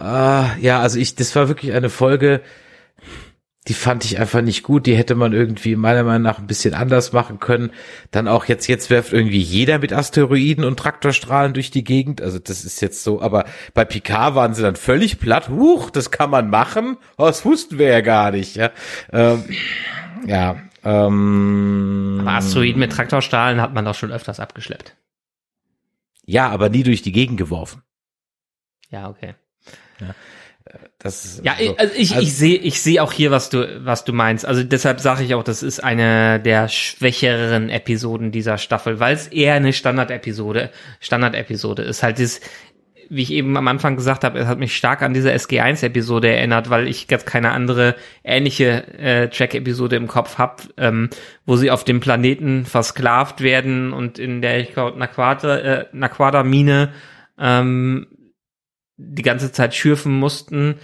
äh, 0.00 0.60
ja, 0.60 0.80
also 0.80 0.98
ich, 0.98 1.16
das 1.16 1.36
war 1.36 1.48
wirklich 1.48 1.72
eine 1.72 1.90
Folge, 1.90 2.40
die 3.68 3.74
fand 3.74 4.04
ich 4.04 4.18
einfach 4.18 4.42
nicht 4.42 4.62
gut. 4.62 4.86
Die 4.86 4.96
hätte 4.96 5.14
man 5.14 5.32
irgendwie 5.32 5.74
meiner 5.74 6.02
Meinung 6.02 6.22
nach 6.22 6.38
ein 6.38 6.46
bisschen 6.46 6.74
anders 6.74 7.12
machen 7.12 7.40
können. 7.40 7.70
Dann 8.10 8.28
auch 8.28 8.44
jetzt, 8.44 8.66
jetzt 8.66 8.90
werft 8.90 9.12
irgendwie 9.12 9.40
jeder 9.40 9.78
mit 9.78 9.92
Asteroiden 9.92 10.64
und 10.64 10.78
Traktorstrahlen 10.78 11.54
durch 11.54 11.70
die 11.70 11.84
Gegend. 11.84 12.20
Also 12.20 12.38
das 12.38 12.64
ist 12.64 12.82
jetzt 12.82 13.02
so, 13.02 13.22
aber 13.22 13.46
bei 13.72 13.86
Picard 13.86 14.34
waren 14.34 14.52
sie 14.54 14.62
dann 14.62 14.76
völlig 14.76 15.18
platt. 15.18 15.48
Huch, 15.48 15.90
das 15.90 16.10
kann 16.10 16.28
man 16.28 16.50
machen. 16.50 16.98
Oh, 17.16 17.26
das 17.26 17.44
wussten 17.46 17.78
wir 17.78 17.88
ja 17.88 18.02
gar 18.02 18.32
nicht. 18.32 18.56
Ja, 18.56 18.70
ähm, 19.12 19.44
ja 20.26 20.56
ähm, 20.84 22.18
aber 22.20 22.32
Asteroiden 22.32 22.80
mit 22.80 22.92
Traktorstrahlen 22.92 23.62
hat 23.62 23.72
man 23.72 23.86
doch 23.86 23.94
schon 23.94 24.12
öfters 24.12 24.40
abgeschleppt. 24.40 24.94
Ja, 26.26 26.50
aber 26.50 26.68
nie 26.68 26.82
durch 26.82 27.00
die 27.00 27.12
Gegend 27.12 27.38
geworfen. 27.38 27.82
Ja, 28.90 29.08
okay. 29.08 29.34
Ja. 30.00 30.14
Das 30.98 31.42
ja, 31.44 31.56
so. 31.58 31.76
also 31.76 31.94
ich, 31.94 32.14
also 32.14 32.22
ich 32.22 32.34
sehe 32.34 32.56
ich 32.56 32.80
sehe 32.80 33.02
auch 33.02 33.12
hier, 33.12 33.30
was 33.30 33.50
du 33.50 33.84
was 33.84 34.04
du 34.04 34.14
meinst. 34.14 34.46
Also 34.46 34.62
deshalb 34.62 35.00
sage 35.00 35.22
ich 35.22 35.34
auch, 35.34 35.44
das 35.44 35.62
ist 35.62 35.84
eine 35.84 36.40
der 36.40 36.68
schwächeren 36.68 37.68
Episoden 37.68 38.32
dieser 38.32 38.56
Staffel, 38.56 38.98
weil 38.98 39.14
es 39.14 39.26
eher 39.26 39.54
eine 39.54 39.74
Standard-Episode 39.74 40.70
Standard-Episode 41.00 41.82
ist. 41.82 42.02
Halt 42.02 42.18
das, 42.18 42.40
wie 43.10 43.20
ich 43.20 43.32
eben 43.32 43.58
am 43.58 43.68
Anfang 43.68 43.96
gesagt 43.96 44.24
habe, 44.24 44.38
es 44.38 44.46
hat 44.46 44.58
mich 44.58 44.74
stark 44.74 45.02
an 45.02 45.12
diese 45.12 45.30
SG1-Episode 45.30 46.28
erinnert, 46.28 46.70
weil 46.70 46.88
ich 46.88 47.08
ganz 47.08 47.26
keine 47.26 47.50
andere 47.50 47.94
ähnliche 48.24 48.88
äh, 48.98 49.28
Track-Episode 49.28 49.96
im 49.96 50.08
Kopf 50.08 50.38
habe, 50.38 50.62
ähm, 50.78 51.10
wo 51.44 51.56
sie 51.56 51.70
auf 51.70 51.84
dem 51.84 52.00
Planeten 52.00 52.64
versklavt 52.64 53.42
werden 53.42 53.92
und 53.92 54.18
in 54.18 54.40
der 54.40 54.60
ich 54.60 54.72
glaube 54.72 54.98
Naquada 54.98 55.58
äh, 55.58 55.86
Naquada-Mine 55.92 56.94
ähm, 57.38 58.06
die 59.06 59.22
ganze 59.22 59.52
Zeit 59.52 59.74
schürfen 59.74 60.12
mussten, 60.12 60.76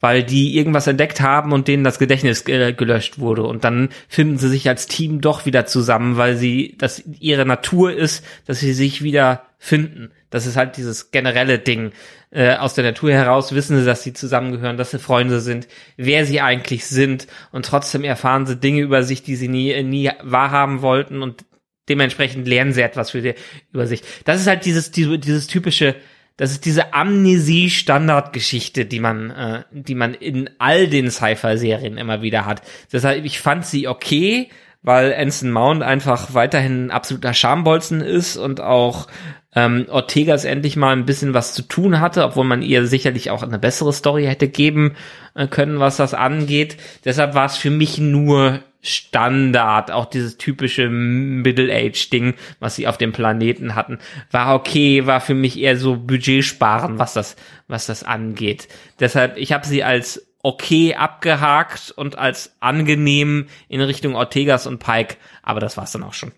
weil 0.00 0.24
die 0.24 0.56
irgendwas 0.56 0.88
entdeckt 0.88 1.20
haben 1.20 1.52
und 1.52 1.68
denen 1.68 1.84
das 1.84 2.00
Gedächtnis 2.00 2.46
äh, 2.48 2.72
gelöscht 2.72 3.20
wurde. 3.20 3.44
Und 3.44 3.62
dann 3.62 3.90
finden 4.08 4.36
sie 4.36 4.48
sich 4.48 4.68
als 4.68 4.88
Team 4.88 5.20
doch 5.20 5.46
wieder 5.46 5.64
zusammen, 5.64 6.16
weil 6.16 6.36
sie, 6.36 6.74
dass 6.76 7.04
ihre 7.20 7.46
Natur 7.46 7.92
ist, 7.92 8.24
dass 8.46 8.58
sie 8.58 8.72
sich 8.72 9.02
wieder 9.02 9.44
finden. 9.58 10.10
Das 10.28 10.46
ist 10.46 10.56
halt 10.56 10.76
dieses 10.76 11.12
generelle 11.12 11.60
Ding. 11.60 11.92
Äh, 12.32 12.56
aus 12.56 12.74
der 12.74 12.82
Natur 12.82 13.12
heraus 13.12 13.54
wissen 13.54 13.78
sie, 13.78 13.84
dass 13.84 14.02
sie 14.02 14.12
zusammengehören, 14.12 14.76
dass 14.76 14.90
sie 14.90 14.98
Freunde 14.98 15.38
sind, 15.38 15.68
wer 15.96 16.26
sie 16.26 16.40
eigentlich 16.40 16.84
sind. 16.86 17.28
Und 17.52 17.66
trotzdem 17.66 18.02
erfahren 18.02 18.44
sie 18.44 18.56
Dinge 18.56 18.80
über 18.80 19.04
sich, 19.04 19.22
die 19.22 19.36
sie 19.36 19.48
nie, 19.48 19.80
nie 19.84 20.10
wahrhaben 20.20 20.82
wollten. 20.82 21.22
Und 21.22 21.44
dementsprechend 21.88 22.48
lernen 22.48 22.72
sie 22.72 22.82
etwas 22.82 23.12
für 23.12 23.22
die, 23.22 23.34
über 23.72 23.86
sich. 23.86 24.02
Das 24.24 24.40
ist 24.40 24.48
halt 24.48 24.64
dieses, 24.64 24.90
dieses 24.90 25.46
typische, 25.46 25.94
das 26.42 26.50
ist 26.50 26.64
diese 26.64 26.92
Amnesie-Standardgeschichte, 26.92 28.84
die 28.84 28.98
man, 28.98 29.30
äh, 29.30 29.62
die 29.70 29.94
man 29.94 30.12
in 30.12 30.50
all 30.58 30.88
den 30.88 31.08
Sci-Fi-Serien 31.08 31.96
immer 31.96 32.20
wieder 32.20 32.46
hat. 32.46 32.62
Deshalb, 32.92 33.24
ich 33.24 33.38
fand 33.38 33.64
sie 33.64 33.86
okay, 33.86 34.48
weil 34.82 35.14
Anson 35.14 35.52
Mount 35.52 35.84
einfach 35.84 36.34
weiterhin 36.34 36.86
ein 36.86 36.90
absoluter 36.90 37.32
Schambolzen 37.32 38.00
ist 38.00 38.36
und 38.36 38.60
auch 38.60 39.06
ähm, 39.54 39.86
Ortegas 39.88 40.44
endlich 40.44 40.74
mal 40.74 40.90
ein 40.96 41.06
bisschen 41.06 41.32
was 41.32 41.54
zu 41.54 41.62
tun 41.62 42.00
hatte, 42.00 42.24
obwohl 42.24 42.44
man 42.44 42.60
ihr 42.60 42.88
sicherlich 42.88 43.30
auch 43.30 43.44
eine 43.44 43.60
bessere 43.60 43.92
Story 43.92 44.24
hätte 44.24 44.48
geben 44.48 44.96
äh, 45.36 45.46
können, 45.46 45.78
was 45.78 45.96
das 45.96 46.12
angeht. 46.12 46.76
Deshalb 47.04 47.36
war 47.36 47.46
es 47.46 47.56
für 47.56 47.70
mich 47.70 47.98
nur 47.98 48.64
Standard, 48.82 49.92
auch 49.92 50.06
dieses 50.06 50.38
typische 50.38 50.88
Middle-Age-Ding, 50.88 52.34
was 52.58 52.74
sie 52.74 52.88
auf 52.88 52.98
dem 52.98 53.12
Planeten 53.12 53.76
hatten, 53.76 53.98
war 54.32 54.54
okay, 54.56 55.06
war 55.06 55.20
für 55.20 55.34
mich 55.34 55.58
eher 55.58 55.76
so 55.76 55.96
Budgetsparen, 55.96 56.98
was 56.98 57.14
das, 57.14 57.36
was 57.68 57.86
das 57.86 58.02
angeht. 58.02 58.68
Deshalb, 58.98 59.36
ich 59.36 59.52
habe 59.52 59.66
sie 59.66 59.84
als 59.84 60.26
okay 60.42 60.96
abgehakt 60.96 61.92
und 61.92 62.18
als 62.18 62.56
angenehm 62.58 63.46
in 63.68 63.80
Richtung 63.80 64.16
Ortegas 64.16 64.66
und 64.66 64.80
Pike, 64.80 65.16
aber 65.42 65.60
das 65.60 65.76
war's 65.76 65.92
dann 65.92 66.02
auch 66.02 66.14
schon. 66.14 66.32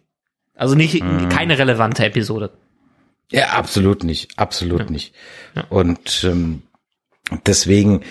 Also 0.54 0.74
nicht, 0.74 1.02
mhm. 1.02 1.30
keine 1.30 1.58
relevante 1.58 2.04
Episode. 2.04 2.52
Ja, 3.30 3.50
absolut 3.50 4.04
nicht, 4.04 4.38
absolut 4.38 4.80
ja. 4.80 4.90
nicht. 4.90 5.14
Ja. 5.54 5.64
Und 5.70 6.24
ähm, 6.24 6.62
deswegen, 7.46 8.02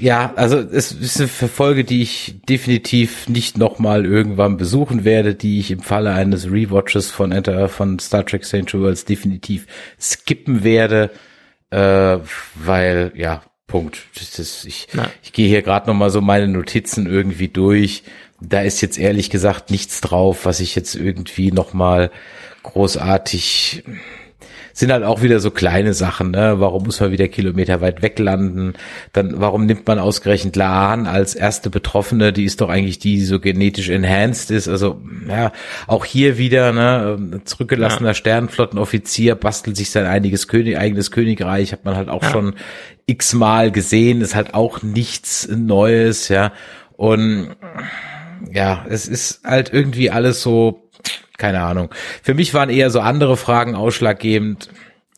ja, 0.00 0.32
also 0.36 0.58
es 0.58 0.92
ist 0.92 1.18
eine 1.18 1.28
Folge, 1.28 1.84
die 1.84 2.02
ich 2.02 2.40
definitiv 2.48 3.28
nicht 3.28 3.56
nochmal 3.56 4.04
irgendwann 4.04 4.56
besuchen 4.56 5.04
werde, 5.04 5.34
die 5.34 5.60
ich 5.60 5.70
im 5.70 5.80
Falle 5.80 6.12
eines 6.12 6.50
Rewatches 6.50 7.10
von 7.10 7.32
Enter 7.32 7.68
von 7.68 7.98
Star 7.98 8.26
Trek 8.26 8.44
St. 8.44 8.74
Worlds 8.74 9.04
definitiv 9.04 9.66
skippen 9.98 10.64
werde, 10.64 11.10
äh, 11.70 12.18
weil 12.54 13.12
ja 13.14 13.42
Punkt. 13.68 14.06
Ist, 14.16 14.64
ich, 14.64 14.88
ich 15.22 15.32
gehe 15.32 15.46
hier 15.46 15.62
gerade 15.62 15.86
nochmal 15.86 16.10
so 16.10 16.20
meine 16.20 16.48
Notizen 16.48 17.06
irgendwie 17.06 17.48
durch. 17.48 18.02
Da 18.40 18.62
ist 18.62 18.80
jetzt 18.80 18.98
ehrlich 18.98 19.30
gesagt 19.30 19.70
nichts 19.70 20.00
drauf, 20.00 20.46
was 20.46 20.60
ich 20.60 20.74
jetzt 20.74 20.94
irgendwie 20.94 21.52
nochmal 21.52 22.10
großartig 22.62 23.84
sind 24.78 24.92
halt 24.92 25.02
auch 25.02 25.22
wieder 25.22 25.40
so 25.40 25.50
kleine 25.50 25.92
Sachen, 25.92 26.30
ne? 26.30 26.60
Warum 26.60 26.84
muss 26.84 27.00
man 27.00 27.10
wieder 27.10 27.26
Kilometer 27.26 27.80
weit 27.80 28.00
weg 28.00 28.16
landen? 28.20 28.74
Dann, 29.12 29.40
warum 29.40 29.66
nimmt 29.66 29.88
man 29.88 29.98
ausgerechnet 29.98 30.54
Laan 30.54 31.08
als 31.08 31.34
erste 31.34 31.68
Betroffene? 31.68 32.32
Die 32.32 32.44
ist 32.44 32.60
doch 32.60 32.68
eigentlich 32.68 33.00
die, 33.00 33.16
die 33.16 33.24
so 33.24 33.40
genetisch 33.40 33.88
enhanced 33.88 34.52
ist. 34.52 34.68
Also, 34.68 35.00
ja, 35.28 35.50
auch 35.88 36.04
hier 36.04 36.38
wieder, 36.38 36.72
ne? 36.72 37.40
Zurückgelassener 37.44 38.10
ja. 38.10 38.14
Sternflottenoffizier 38.14 39.34
bastelt 39.34 39.76
sich 39.76 39.90
sein 39.90 40.06
einiges 40.06 40.46
König, 40.46 40.78
eigenes 40.78 41.10
Königreich, 41.10 41.72
hat 41.72 41.84
man 41.84 41.96
halt 41.96 42.08
auch 42.08 42.22
ja. 42.22 42.30
schon 42.30 42.54
x-mal 43.06 43.72
gesehen, 43.72 44.20
ist 44.20 44.36
halt 44.36 44.54
auch 44.54 44.82
nichts 44.82 45.48
Neues, 45.48 46.28
ja. 46.28 46.52
Und, 46.96 47.48
ja, 48.52 48.86
es 48.88 49.08
ist 49.08 49.40
halt 49.42 49.72
irgendwie 49.72 50.12
alles 50.12 50.40
so, 50.40 50.87
keine 51.38 51.62
Ahnung. 51.62 51.94
Für 52.22 52.34
mich 52.34 52.52
waren 52.52 52.68
eher 52.68 52.90
so 52.90 53.00
andere 53.00 53.36
Fragen 53.36 53.74
ausschlaggebend. 53.74 54.68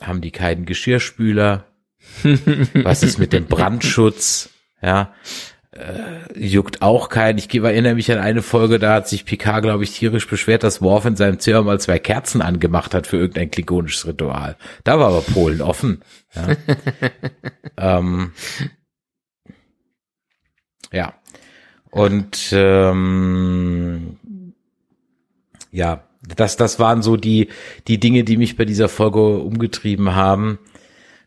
Haben 0.00 0.20
die 0.20 0.30
keinen 0.30 0.66
Geschirrspüler? 0.66 1.64
Was 2.74 3.02
ist 3.02 3.18
mit 3.18 3.32
dem 3.32 3.46
Brandschutz? 3.46 4.50
Ja, 4.80 5.12
äh, 5.72 6.38
juckt 6.38 6.82
auch 6.82 7.08
keinen. 7.08 7.38
Ich 7.38 7.54
erinnere 7.54 7.94
mich 7.94 8.10
an 8.10 8.18
eine 8.18 8.42
Folge, 8.42 8.78
da 8.78 8.94
hat 8.94 9.08
sich 9.08 9.24
Picard, 9.24 9.62
glaube 9.62 9.84
ich, 9.84 9.92
tierisch 9.92 10.26
beschwert, 10.26 10.62
dass 10.62 10.82
Worf 10.82 11.04
in 11.04 11.16
seinem 11.16 11.38
Zimmer 11.38 11.62
mal 11.62 11.80
zwei 11.80 11.98
Kerzen 11.98 12.42
angemacht 12.42 12.94
hat 12.94 13.06
für 13.06 13.18
irgendein 13.18 13.50
klingonisches 13.50 14.06
Ritual. 14.06 14.56
Da 14.84 14.98
war 14.98 15.08
aber 15.08 15.22
Polen 15.22 15.60
offen. 15.60 16.02
Ja. 16.34 16.56
ähm, 17.98 18.32
ja. 20.92 21.14
Und 21.90 22.50
ähm, 22.52 24.18
ja, 25.70 26.02
das, 26.36 26.56
das 26.56 26.78
waren 26.78 27.02
so 27.02 27.16
die, 27.16 27.48
die 27.88 27.98
Dinge, 27.98 28.24
die 28.24 28.36
mich 28.36 28.56
bei 28.56 28.64
dieser 28.64 28.88
Folge 28.88 29.38
umgetrieben 29.38 30.14
haben. 30.14 30.58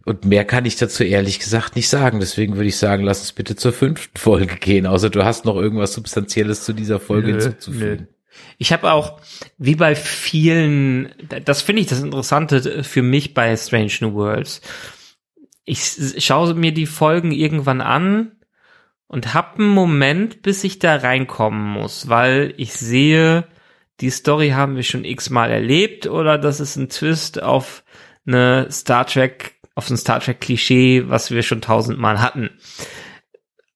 Und 0.06 0.26
mehr 0.26 0.44
kann 0.44 0.66
ich 0.66 0.76
dazu 0.76 1.04
ehrlich 1.04 1.40
gesagt 1.40 1.76
nicht 1.76 1.88
sagen. 1.88 2.20
Deswegen 2.20 2.56
würde 2.56 2.68
ich 2.68 2.78
sagen, 2.78 3.04
lass 3.04 3.22
uns 3.22 3.32
bitte 3.32 3.56
zur 3.56 3.72
fünften 3.72 4.18
Folge 4.18 4.56
gehen. 4.56 4.86
Außer 4.86 5.10
du 5.10 5.24
hast 5.24 5.46
noch 5.46 5.56
irgendwas 5.56 5.94
Substanzielles 5.94 6.64
zu 6.64 6.74
dieser 6.74 7.00
Folge 7.00 7.28
nö, 7.28 7.34
hinzuzufügen. 7.34 8.08
Nö. 8.10 8.14
Ich 8.58 8.74
habe 8.74 8.92
auch, 8.92 9.22
wie 9.58 9.76
bei 9.76 9.96
vielen, 9.96 11.14
das 11.46 11.62
finde 11.62 11.82
ich 11.82 11.88
das 11.88 12.02
Interessante 12.02 12.84
für 12.84 13.02
mich 13.02 13.34
bei 13.34 13.56
Strange 13.56 13.94
New 14.02 14.14
Worlds. 14.14 14.62
Ich 15.66 15.98
schaue 16.18 16.54
mir 16.56 16.74
die 16.74 16.86
Folgen 16.86 17.32
irgendwann 17.32 17.80
an 17.80 18.34
und 19.08 19.34
habe 19.34 19.60
einen 19.60 19.70
Moment, 19.70 20.42
bis 20.42 20.64
ich 20.64 20.80
da 20.80 20.96
reinkommen 20.96 21.64
muss, 21.64 22.10
weil 22.10 22.54
ich 22.58 22.74
sehe, 22.74 23.46
die 24.02 24.10
Story 24.10 24.50
haben 24.50 24.76
wir 24.76 24.84
schon 24.84 25.06
x-mal 25.06 25.52
erlebt 25.52 26.08
oder 26.08 26.38
das 26.38 26.60
ist 26.60 26.76
ein 26.76 26.90
Twist 26.90 27.42
auf 27.42 27.84
eine 28.26 28.72
Star 28.72 29.06
Trek, 29.06 29.56
auf 29.76 29.90
ein 29.90 29.98
Star 29.98 30.20
Trek 30.20 30.42
Klischee, 30.42 31.04
was 31.08 31.32
wir 31.32 31.44
schon 31.44 31.62
tausendmal 31.62 32.22
hatten. 32.22 32.50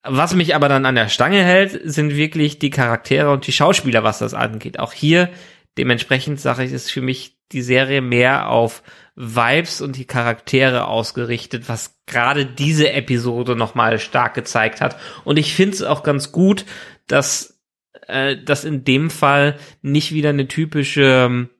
Was 0.02 0.34
mich 0.34 0.54
aber 0.54 0.68
dann 0.68 0.86
an 0.86 0.94
der 0.94 1.08
Stange 1.08 1.42
hält, 1.42 1.80
sind 1.84 2.14
wirklich 2.14 2.58
die 2.58 2.70
Charaktere 2.70 3.30
und 3.30 3.46
die 3.46 3.52
Schauspieler, 3.52 4.04
was 4.04 4.18
das 4.18 4.32
angeht. 4.32 4.78
Auch 4.78 4.92
hier, 4.92 5.28
dementsprechend 5.76 6.40
sage 6.40 6.64
ich, 6.64 6.72
ist 6.72 6.90
für 6.90 7.02
mich 7.02 7.36
die 7.52 7.62
Serie 7.62 8.00
mehr 8.00 8.48
auf 8.48 8.82
Vibes 9.16 9.80
und 9.80 9.96
die 9.96 10.06
Charaktere 10.06 10.86
ausgerichtet, 10.86 11.68
was 11.68 11.96
gerade 12.06 12.46
diese 12.46 12.92
Episode 12.92 13.56
nochmal 13.56 13.98
stark 13.98 14.34
gezeigt 14.34 14.80
hat. 14.80 14.96
Und 15.24 15.38
ich 15.38 15.54
finde 15.54 15.74
es 15.74 15.82
auch 15.82 16.02
ganz 16.02 16.30
gut, 16.30 16.64
dass 17.06 17.57
äh, 18.08 18.36
das 18.42 18.64
in 18.64 18.84
dem 18.84 19.10
Fall 19.10 19.56
nicht 19.82 20.12
wieder 20.12 20.30
eine 20.30 20.48
typische 20.48 21.26
ähm, 21.26 21.50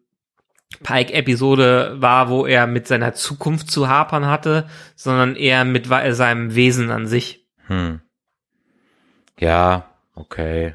Pike-Episode 0.83 1.97
war, 1.99 2.29
wo 2.29 2.47
er 2.47 2.67
mit 2.67 2.87
seiner 2.87 3.15
Zukunft 3.15 3.71
zu 3.71 3.89
hapern 3.89 4.27
hatte, 4.27 4.69
sondern 4.97 5.35
eher 5.37 5.65
mit 5.65 5.87
seinem 5.87 6.55
Wesen 6.55 6.91
an 6.91 7.07
sich. 7.07 7.47
Hm. 7.67 8.01
Ja, 9.39 9.89
okay. 10.15 10.75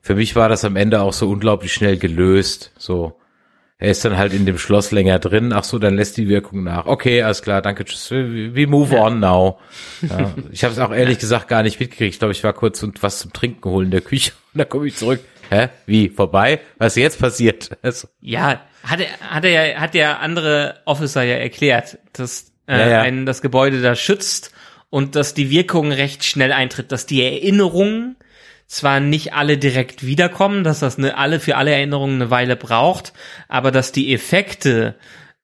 Für 0.00 0.14
mich 0.14 0.36
war 0.36 0.48
das 0.48 0.64
am 0.64 0.76
Ende 0.76 1.00
auch 1.00 1.12
so 1.12 1.30
unglaublich 1.30 1.72
schnell 1.72 1.96
gelöst. 1.96 2.72
So, 2.76 3.20
er 3.82 3.90
ist 3.90 4.04
dann 4.04 4.16
halt 4.16 4.32
in 4.32 4.46
dem 4.46 4.58
Schloss 4.58 4.92
länger 4.92 5.18
drin. 5.18 5.52
Ach 5.52 5.64
so, 5.64 5.80
dann 5.80 5.96
lässt 5.96 6.16
die 6.16 6.28
Wirkung 6.28 6.62
nach. 6.62 6.86
Okay, 6.86 7.20
alles 7.22 7.42
klar, 7.42 7.62
danke, 7.62 7.84
tschüss. 7.84 8.12
We 8.12 8.68
move 8.68 8.94
ja. 8.94 9.02
on 9.02 9.18
now. 9.18 9.58
Ja, 10.02 10.32
ich 10.52 10.62
habe 10.62 10.72
es 10.72 10.78
auch 10.78 10.92
ehrlich 10.92 11.18
gesagt 11.18 11.48
gar 11.48 11.64
nicht 11.64 11.80
mitgekriegt. 11.80 12.14
Ich 12.14 12.18
glaube, 12.20 12.30
ich 12.30 12.44
war 12.44 12.52
kurz 12.52 12.80
und 12.84 13.02
was 13.02 13.18
zum 13.18 13.32
Trinken 13.32 13.68
holen 13.68 13.86
in 13.86 13.90
der 13.90 14.00
Küche 14.00 14.30
und 14.54 14.58
dann 14.60 14.68
komme 14.68 14.86
ich 14.86 14.94
zurück. 14.94 15.18
Hä? 15.50 15.68
Wie? 15.86 16.10
Vorbei? 16.10 16.60
Was 16.78 16.94
jetzt 16.94 17.18
passiert? 17.18 17.76
Also, 17.82 18.06
ja, 18.20 18.60
hat 18.84 19.00
er, 19.00 19.18
hat 19.18 19.44
er 19.44 19.50
ja, 19.50 19.80
hat 19.80 19.94
der 19.94 20.20
andere 20.20 20.76
Officer 20.84 21.24
ja 21.24 21.34
erklärt, 21.34 21.98
dass 22.12 22.52
äh, 22.68 22.78
ja, 22.78 22.88
ja. 22.88 23.00
einen 23.02 23.26
das 23.26 23.42
Gebäude 23.42 23.82
da 23.82 23.96
schützt 23.96 24.52
und 24.90 25.16
dass 25.16 25.34
die 25.34 25.50
Wirkung 25.50 25.90
recht 25.90 26.22
schnell 26.22 26.52
eintritt, 26.52 26.92
dass 26.92 27.06
die 27.06 27.24
Erinnerung 27.24 28.14
zwar 28.72 29.00
nicht 29.00 29.34
alle 29.34 29.58
direkt 29.58 30.06
wiederkommen, 30.06 30.64
dass 30.64 30.80
das 30.80 30.96
eine, 30.96 31.18
alle 31.18 31.40
für 31.40 31.56
alle 31.56 31.72
Erinnerungen 31.72 32.22
eine 32.22 32.30
Weile 32.30 32.56
braucht, 32.56 33.12
aber 33.46 33.70
dass 33.70 33.92
die 33.92 34.14
Effekte 34.14 34.94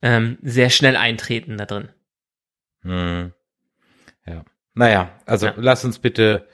ähm, 0.00 0.38
sehr 0.40 0.70
schnell 0.70 0.96
eintreten 0.96 1.58
da 1.58 1.66
drin. 1.66 1.88
Hm. 2.82 3.32
Ja. 4.26 4.44
Naja, 4.72 5.10
also 5.26 5.46
ja. 5.46 5.54
lass 5.58 5.84
uns 5.84 5.98
bitte 5.98 6.48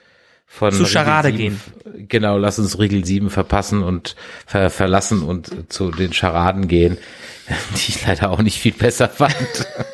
von 0.46 0.72
zu 0.72 0.84
Charade 0.84 1.28
7, 1.28 1.36
gehen. 1.36 1.60
Genau, 2.08 2.38
lass 2.38 2.58
uns 2.58 2.76
Regel 2.76 3.04
7 3.04 3.30
verpassen 3.30 3.84
und 3.84 4.16
ver 4.44 4.68
verlassen 4.68 5.22
und 5.22 5.72
zu 5.72 5.92
den 5.92 6.12
Charaden 6.12 6.66
gehen, 6.66 6.98
die 7.76 7.90
ich 7.90 8.04
leider 8.04 8.30
auch 8.30 8.42
nicht 8.42 8.58
viel 8.58 8.72
besser 8.72 9.08
fand. 9.08 9.36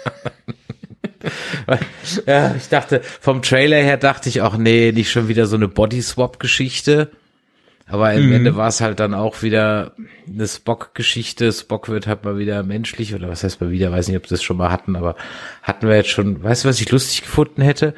ja, 2.26 2.54
ich 2.56 2.68
dachte, 2.68 3.00
vom 3.20 3.42
Trailer 3.42 3.78
her 3.78 3.96
dachte 3.96 4.28
ich 4.28 4.40
auch, 4.40 4.56
nee, 4.56 4.92
nicht 4.92 5.10
schon 5.10 5.28
wieder 5.28 5.46
so 5.46 5.56
eine 5.56 5.68
Body-Swap-Geschichte. 5.68 7.10
Aber 7.86 8.10
am 8.10 8.26
mhm. 8.26 8.32
Ende 8.32 8.56
war 8.56 8.68
es 8.68 8.80
halt 8.80 9.00
dann 9.00 9.14
auch 9.14 9.42
wieder 9.42 9.92
eine 10.28 10.46
Spock-Geschichte. 10.46 11.52
Spock 11.52 11.88
wird 11.88 12.06
halt 12.06 12.24
mal 12.24 12.38
wieder 12.38 12.62
menschlich, 12.62 13.14
oder 13.14 13.28
was 13.28 13.42
heißt 13.42 13.60
mal 13.60 13.70
wieder, 13.70 13.90
weiß 13.90 14.08
nicht, 14.08 14.16
ob 14.16 14.24
wir 14.24 14.30
das 14.30 14.44
schon 14.44 14.56
mal 14.56 14.70
hatten, 14.70 14.94
aber 14.94 15.16
hatten 15.62 15.88
wir 15.88 15.96
jetzt 15.96 16.10
schon, 16.10 16.42
weißt 16.42 16.64
du, 16.64 16.68
was 16.68 16.80
ich 16.80 16.90
lustig 16.90 17.22
gefunden 17.22 17.62
hätte? 17.62 17.94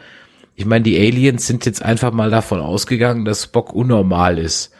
Ich 0.56 0.64
meine, 0.64 0.82
die 0.82 0.98
Aliens 0.98 1.46
sind 1.46 1.66
jetzt 1.66 1.82
einfach 1.82 2.12
mal 2.12 2.30
davon 2.30 2.60
ausgegangen, 2.60 3.26
dass 3.26 3.44
Spock 3.44 3.74
unnormal 3.74 4.38
ist. 4.38 4.72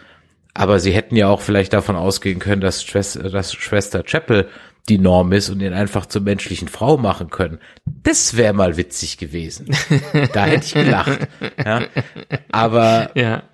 Aber 0.54 0.80
sie 0.80 0.92
hätten 0.92 1.16
ja 1.16 1.28
auch 1.28 1.40
vielleicht 1.40 1.72
davon 1.72 1.96
ausgehen 1.96 2.38
können, 2.38 2.60
dass, 2.60 2.82
Schwester, 2.82 3.30
dass 3.30 3.52
Schwester 3.52 4.02
Chapel 4.02 4.48
die 4.88 4.98
Norm 4.98 5.32
ist 5.32 5.48
und 5.48 5.60
ihn 5.60 5.72
einfach 5.72 6.06
zur 6.06 6.22
menschlichen 6.22 6.68
Frau 6.68 6.96
machen 6.96 7.30
können. 7.30 7.58
Das 7.84 8.36
wäre 8.36 8.52
mal 8.52 8.76
witzig 8.76 9.16
gewesen. 9.16 9.70
da 10.32 10.46
hätte 10.46 10.66
ich 10.66 10.74
gelacht. 10.74 11.28
Ja. 11.64 11.82
Aber 12.50 13.10
ja. 13.14 13.44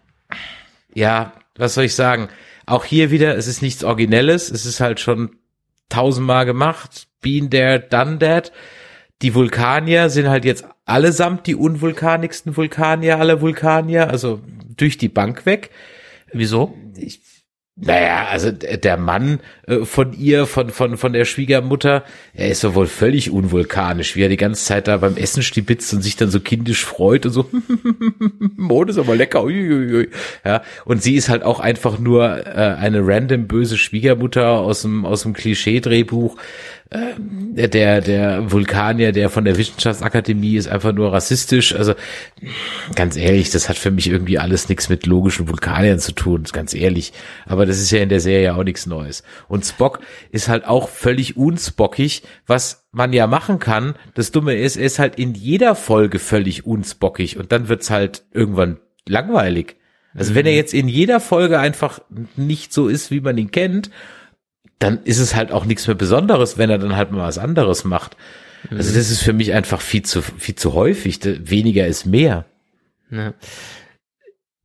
ja, 0.95 1.33
was 1.57 1.75
soll 1.75 1.85
ich 1.85 1.95
sagen? 1.95 2.29
Auch 2.67 2.85
hier 2.85 3.11
wieder, 3.11 3.37
es 3.37 3.47
ist 3.47 3.63
nichts 3.63 3.85
Originelles. 3.85 4.51
Es 4.51 4.65
ist 4.65 4.81
halt 4.81 5.01
schon 5.01 5.37
tausendmal 5.89 6.47
gemacht. 6.47 7.09
Been 7.21 7.51
there, 7.51 7.81
done 7.81 8.19
that. 8.19 8.53
Die 9.21 9.35
Vulkanier 9.35 10.11
sind 10.11 10.29
halt 10.29 10.45
jetzt 10.45 10.65
allesamt 10.85 11.47
die 11.47 11.57
unvulkanigsten 11.57 12.57
Vulkanier 12.57 13.19
aller 13.19 13.41
Vulkanier, 13.41 14.09
also 14.09 14.41
durch 14.77 14.97
die 14.97 15.09
Bank 15.09 15.45
weg. 15.45 15.71
Wieso? 16.33 16.77
Ich, 16.97 17.21
Naja, 17.81 18.27
also 18.29 18.51
der 18.51 18.97
Mann 18.97 19.39
äh, 19.69 19.85
von 19.85 20.13
ihr, 20.13 20.47
von, 20.47 20.71
von, 20.71 20.97
von 20.97 21.13
der 21.13 21.25
Schwiegermutter, 21.25 22.03
er 22.35 22.49
ist 22.49 22.65
doch 22.65 22.75
wohl 22.75 22.89
völlig 22.89 23.31
unvulkanisch, 23.31 24.17
wie 24.17 24.23
er 24.23 24.29
die 24.29 24.37
ganze 24.37 24.65
Zeit 24.65 24.89
da 24.89 24.97
beim 24.97 25.17
Essen 25.17 25.45
stibitzt 25.45 25.95
und 25.95 26.03
sich 26.03 26.17
dann 26.17 26.29
so 26.29 26.41
kindisch 26.41 26.85
freut 26.85 27.25
und 27.25 27.33
so, 27.33 27.49
oh, 28.69 28.85
das 28.85 28.97
ist 28.97 29.03
aber 29.03 29.15
lecker, 29.15 29.45
uiuiui. 29.45 30.09
ja. 30.45 30.63
Und 30.87 31.05
sie 31.05 31.15
ist 31.15 31.29
halt 31.29 31.45
auch 31.45 31.61
einfach 31.61 32.01
nur 32.01 32.25
äh, 32.25 32.77
eine 32.81 33.07
random 33.07 33.47
böse 33.47 33.79
Schwiegermutter 33.79 34.49
aus 34.59 34.83
dem, 34.83 35.07
aus 35.07 35.23
dem 35.23 35.35
Klischee-Drehbuch, 35.35 36.37
äh, 36.91 37.69
der, 37.69 38.01
der 38.01 38.51
Vulkanier, 38.51 39.13
der 39.13 39.29
von 39.29 39.45
der 39.45 39.59
Wissenschaftsakademie 39.59 40.57
ist 40.57 40.69
einfach 40.69 40.93
nur 40.93 41.13
rassistisch. 41.13 41.75
Also 41.75 41.95
ganz 42.95 43.17
ehrlich, 43.17 43.51
das 43.51 43.69
hat 43.69 43.77
für 43.77 43.91
mich 43.91 44.09
irgendwie 44.09 44.39
alles 44.39 44.69
nichts 44.71 44.89
mit 44.89 45.05
logischen 45.05 45.49
Vulkaniern 45.49 45.99
zu 45.99 46.13
tun, 46.13 46.45
ganz 46.51 46.73
ehrlich. 46.75 47.13
Aber 47.45 47.67
das 47.67 47.79
ist 47.79 47.91
ja 47.91 48.01
in 48.01 48.09
der 48.09 48.21
Serie 48.21 48.55
auch 48.55 48.65
nichts 48.65 48.87
Neues. 48.87 49.23
Und 49.49 49.67
Spock 49.67 50.01
ist 50.31 50.49
halt 50.49 50.65
auch 50.67 50.89
völlig 50.89 51.37
unspockig, 51.37 52.23
was 52.47 52.87
man 52.91 53.13
ja 53.13 53.27
machen 53.27 53.59
kann. 53.59 53.95
Das 54.15 54.31
Dumme 54.31 54.55
ist, 54.55 54.77
er 54.77 54.87
ist 54.87 54.99
halt 54.99 55.17
in 55.17 55.35
jeder 55.35 55.75
Folge 55.75 56.19
völlig 56.19 56.65
unspockig 56.65 57.37
und 57.37 57.53
dann 57.53 57.69
wird's 57.69 57.91
halt 57.91 58.25
irgendwann 58.33 58.79
langweilig. 59.07 59.77
Also 60.15 60.35
wenn 60.35 60.47
er 60.47 60.55
jetzt 60.55 60.73
in 60.73 60.89
jeder 60.89 61.21
Folge 61.21 61.59
einfach 61.59 62.01
nicht 62.35 62.73
so 62.73 62.89
ist, 62.89 63.11
wie 63.11 63.21
man 63.21 63.37
ihn 63.37 63.51
kennt 63.51 63.91
dann 64.79 65.03
ist 65.05 65.19
es 65.19 65.35
halt 65.35 65.53
auch 65.53 65.65
nichts 65.65 65.87
mehr 65.87 65.97
Besonderes, 65.97 66.59
wenn 66.59 66.71
er 66.71 66.79
dann 66.79 66.97
halt 66.97 67.11
mal 67.11 67.27
was 67.27 67.39
anderes 67.39 67.85
macht. 67.85 68.17
Also 68.71 68.95
das 68.95 69.11
ist 69.11 69.23
für 69.23 69.33
mich 69.33 69.53
einfach 69.53 69.81
viel 69.81 70.03
zu, 70.03 70.23
viel 70.23 70.55
zu 70.55 70.75
häufig. 70.75 71.21
Weniger 71.23 71.87
ist 71.87 72.07
mehr. 72.07 72.45
Ja. 73.11 73.35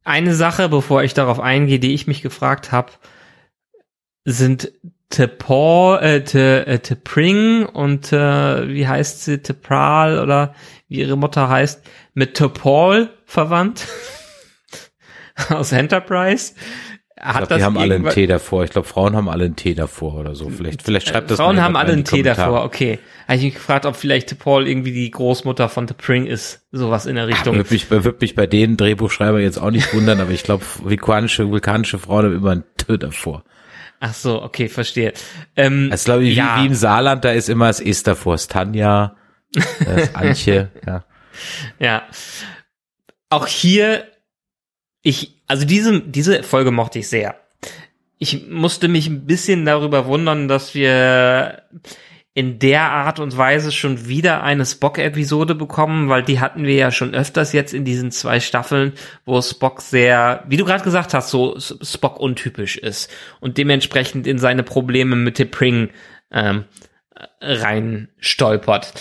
Eine 0.03 0.35
Sache, 0.35 0.69
bevor 0.69 1.03
ich 1.03 1.13
darauf 1.13 1.39
eingehe, 1.39 1.79
die 1.79 1.93
ich 1.93 2.07
mich 2.07 2.21
gefragt 2.21 2.71
habe, 2.71 2.91
sind 4.25 4.71
Tepor, 5.09 6.01
äh, 6.01 6.23
Te, 6.23 6.65
äh, 6.65 6.79
Tepring 6.79 7.65
und 7.65 8.11
äh, 8.11 8.67
wie 8.67 8.87
heißt 8.87 9.23
sie, 9.23 9.37
Tepral 9.37 10.19
oder 10.19 10.55
wie 10.87 10.99
ihre 10.99 11.17
Mutter 11.17 11.49
heißt, 11.49 11.85
mit 12.13 12.33
Tepol 12.33 13.09
verwandt 13.25 13.87
aus 15.49 15.71
Enterprise. 15.71 16.55
Hat 17.23 17.43
ich 17.43 17.47
glaub, 17.47 17.57
die 17.59 17.63
haben 17.63 17.77
alle 17.77 17.95
einen 17.95 18.09
Tee 18.09 18.27
davor. 18.27 18.65
Ich 18.65 18.71
glaube, 18.71 18.85
Frauen 18.85 19.15
haben 19.15 19.29
alle 19.29 19.45
einen 19.45 19.55
Tee 19.55 19.75
davor 19.75 20.15
oder 20.15 20.35
so. 20.35 20.49
Vielleicht, 20.49 20.81
vielleicht 20.81 21.07
schreibt 21.07 21.31
das 21.31 21.37
Frauen 21.37 21.61
haben 21.61 21.77
alle 21.77 21.93
einen 21.93 22.03
Tee 22.03 22.21
davor, 22.21 22.65
okay. 22.65 22.99
Habe 23.27 23.37
ich 23.37 23.43
mich 23.43 23.53
gefragt, 23.53 23.85
ob 23.85 23.95
vielleicht 23.95 24.37
Paul 24.39 24.67
irgendwie 24.67 24.91
die 24.91 25.09
Großmutter 25.09 25.69
von 25.69 25.87
The 25.87 25.93
Pring 25.93 26.25
ist. 26.25 26.67
Sowas 26.73 27.05
in 27.05 27.15
der 27.15 27.27
Richtung. 27.27 27.55
Würde 27.55 27.73
mich, 27.73 27.89
würd 27.89 28.19
mich 28.19 28.35
bei 28.35 28.45
den 28.45 28.75
Drehbuchschreiber 28.75 29.39
jetzt 29.39 29.57
auch 29.57 29.71
nicht 29.71 29.93
wundern, 29.93 30.19
aber 30.19 30.31
ich 30.31 30.43
glaube, 30.43 30.65
vulkanische, 30.81 31.49
vulkanische 31.49 31.97
Frauen 31.97 32.25
haben 32.25 32.35
immer 32.35 32.51
einen 32.51 32.63
Tee 32.75 32.97
davor. 32.97 33.45
Ach 34.01 34.13
so, 34.13 34.43
okay, 34.43 34.67
verstehe. 34.67 35.13
Ähm, 35.55 35.87
also 35.89 36.03
glaube 36.03 36.25
ich, 36.25 36.35
ja. 36.35 36.57
wie, 36.57 36.63
wie, 36.63 36.67
im 36.67 36.73
Saarland, 36.73 37.23
da 37.23 37.31
ist 37.31 37.47
immer 37.47 37.67
das 37.67 37.79
Ist 37.79 38.05
davor, 38.05 38.33
das 38.33 38.49
Tanja, 38.49 39.15
das 39.53 40.13
Antje, 40.13 40.71
ja. 40.85 41.05
Ja. 41.79 42.03
Auch 43.29 43.47
hier, 43.47 44.03
ich, 45.03 45.35
also 45.47 45.65
diese, 45.65 46.01
diese 46.01 46.41
Folge 46.43 46.71
mochte 46.71 46.99
ich 46.99 47.09
sehr. 47.09 47.35
Ich 48.17 48.47
musste 48.47 48.87
mich 48.87 49.07
ein 49.07 49.25
bisschen 49.25 49.65
darüber 49.65 50.05
wundern, 50.05 50.47
dass 50.47 50.73
wir 50.73 51.63
in 52.33 52.57
der 52.57 52.83
Art 52.83 53.19
und 53.19 53.37
Weise 53.37 53.71
schon 53.71 54.07
wieder 54.07 54.41
eine 54.41 54.65
Spock-Episode 54.65 55.53
bekommen, 55.53 56.09
weil 56.09 56.23
die 56.23 56.39
hatten 56.39 56.63
wir 56.63 56.73
ja 56.73 56.89
schon 56.89 57.13
öfters 57.13 57.53
jetzt 57.53 57.73
in 57.73 57.85
diesen 57.85 58.09
zwei 58.09 58.39
Staffeln, 58.39 58.93
wo 59.25 59.39
Spock 59.41 59.81
sehr, 59.81 60.43
wie 60.47 60.57
du 60.57 60.65
gerade 60.65 60.83
gesagt 60.83 61.13
hast, 61.13 61.29
so 61.29 61.59
Spock 61.59 62.19
untypisch 62.19 62.77
ist 62.77 63.11
und 63.39 63.59
dementsprechend 63.59 64.25
in 64.25 64.39
seine 64.39 64.63
Probleme 64.63 65.15
mit 65.15 65.37
T'Pring 65.37 65.89
ähm, 66.31 66.63
rein 67.39 68.09
stolpert. 68.17 68.93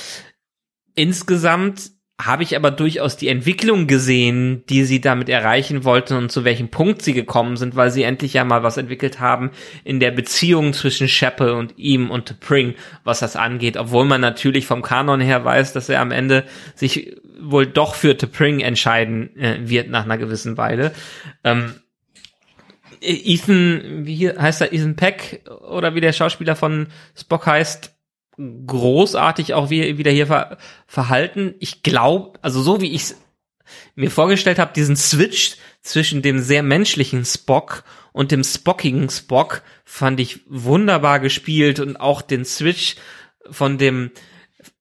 Insgesamt 0.94 1.92
habe 2.26 2.42
ich 2.42 2.56
aber 2.56 2.70
durchaus 2.70 3.16
die 3.16 3.28
Entwicklung 3.28 3.86
gesehen, 3.86 4.64
die 4.68 4.84
sie 4.84 5.00
damit 5.00 5.28
erreichen 5.28 5.84
wollten 5.84 6.14
und 6.14 6.30
zu 6.30 6.44
welchem 6.44 6.68
Punkt 6.68 7.02
sie 7.02 7.12
gekommen 7.12 7.56
sind, 7.56 7.76
weil 7.76 7.90
sie 7.90 8.02
endlich 8.02 8.34
ja 8.34 8.44
mal 8.44 8.62
was 8.62 8.76
entwickelt 8.76 9.20
haben 9.20 9.50
in 9.84 10.00
der 10.00 10.10
Beziehung 10.10 10.72
zwischen 10.72 11.08
Sheppel 11.08 11.50
und 11.50 11.78
ihm 11.78 12.10
und 12.10 12.40
Pring, 12.40 12.74
was 13.04 13.20
das 13.20 13.36
angeht, 13.36 13.76
obwohl 13.76 14.04
man 14.04 14.20
natürlich 14.20 14.66
vom 14.66 14.82
Kanon 14.82 15.20
her 15.20 15.44
weiß, 15.44 15.72
dass 15.72 15.88
er 15.88 16.00
am 16.00 16.10
Ende 16.10 16.44
sich 16.74 17.16
wohl 17.40 17.66
doch 17.66 17.94
für 17.94 18.14
Pring 18.14 18.60
entscheiden 18.60 19.36
äh, 19.36 19.58
wird 19.62 19.88
nach 19.88 20.04
einer 20.04 20.18
gewissen 20.18 20.56
Weile. 20.56 20.92
Ähm, 21.44 21.74
Ethan, 23.00 24.06
wie 24.06 24.30
heißt 24.30 24.60
er, 24.60 24.72
Ethan 24.72 24.94
Peck 24.94 25.42
oder 25.68 25.94
wie 25.94 26.00
der 26.00 26.12
Schauspieler 26.12 26.54
von 26.54 26.86
Spock 27.16 27.46
heißt, 27.46 27.92
großartig 28.38 29.54
auch 29.54 29.70
wie, 29.70 29.98
wieder 29.98 30.10
hier 30.10 30.26
ver, 30.26 30.58
verhalten. 30.86 31.54
Ich 31.58 31.82
glaube, 31.82 32.38
also 32.42 32.62
so 32.62 32.80
wie 32.80 32.92
ich 32.92 33.14
mir 33.94 34.10
vorgestellt 34.10 34.58
habe, 34.58 34.72
diesen 34.74 34.96
Switch 34.96 35.56
zwischen 35.82 36.22
dem 36.22 36.38
sehr 36.38 36.62
menschlichen 36.62 37.24
Spock 37.24 37.84
und 38.12 38.30
dem 38.30 38.44
spockigen 38.44 39.08
Spock 39.08 39.62
fand 39.84 40.20
ich 40.20 40.40
wunderbar 40.46 41.20
gespielt 41.20 41.80
und 41.80 41.96
auch 41.96 42.22
den 42.22 42.44
Switch 42.44 42.96
von 43.50 43.78
dem 43.78 44.10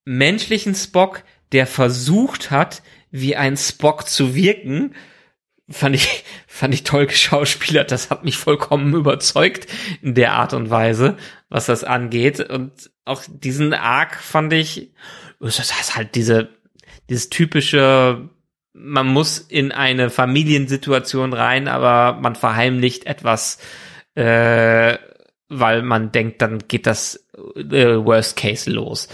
menschlichen 0.05 0.75
Spock, 0.75 1.23
der 1.51 1.67
versucht 1.67 2.51
hat, 2.51 2.81
wie 3.11 3.35
ein 3.35 3.57
Spock 3.57 4.07
zu 4.07 4.35
wirken, 4.35 4.95
fand 5.72 5.95
ich, 5.95 6.24
fand 6.47 6.74
ich 6.74 6.84
toll 6.84 7.07
geschauspielert. 7.07 7.91
Das 7.91 8.09
hat 8.09 8.24
mich 8.24 8.38
vollkommen 8.38 8.93
überzeugt 8.95 9.67
in 10.01 10.15
der 10.15 10.34
Art 10.34 10.53
und 10.53 10.69
Weise, 10.69 11.17
was 11.49 11.65
das 11.65 11.84
angeht. 11.84 12.39
Und 12.39 12.91
auch 13.05 13.24
diesen 13.28 13.74
Arc 13.74 14.15
fand 14.15 14.53
ich, 14.53 14.91
das 15.39 15.59
heißt 15.59 15.95
halt 15.95 16.15
diese, 16.15 16.49
dieses 17.09 17.30
typische, 17.30 18.30
man 18.74 19.07
muss 19.07 19.39
in 19.39 19.72
eine 19.72 20.09
Familiensituation 20.09 21.34
rein, 21.34 21.67
aber 21.67 22.19
man 22.19 22.36
verheimlicht 22.36 23.05
etwas, 23.05 23.59
äh, 24.15 24.97
weil 25.49 25.82
man 25.82 26.11
denkt, 26.11 26.41
dann 26.41 26.59
geht 26.67 26.88
das 26.88 27.28
äh, 27.55 27.97
Worst 27.97 28.38
Case 28.38 28.69
los. 28.69 29.09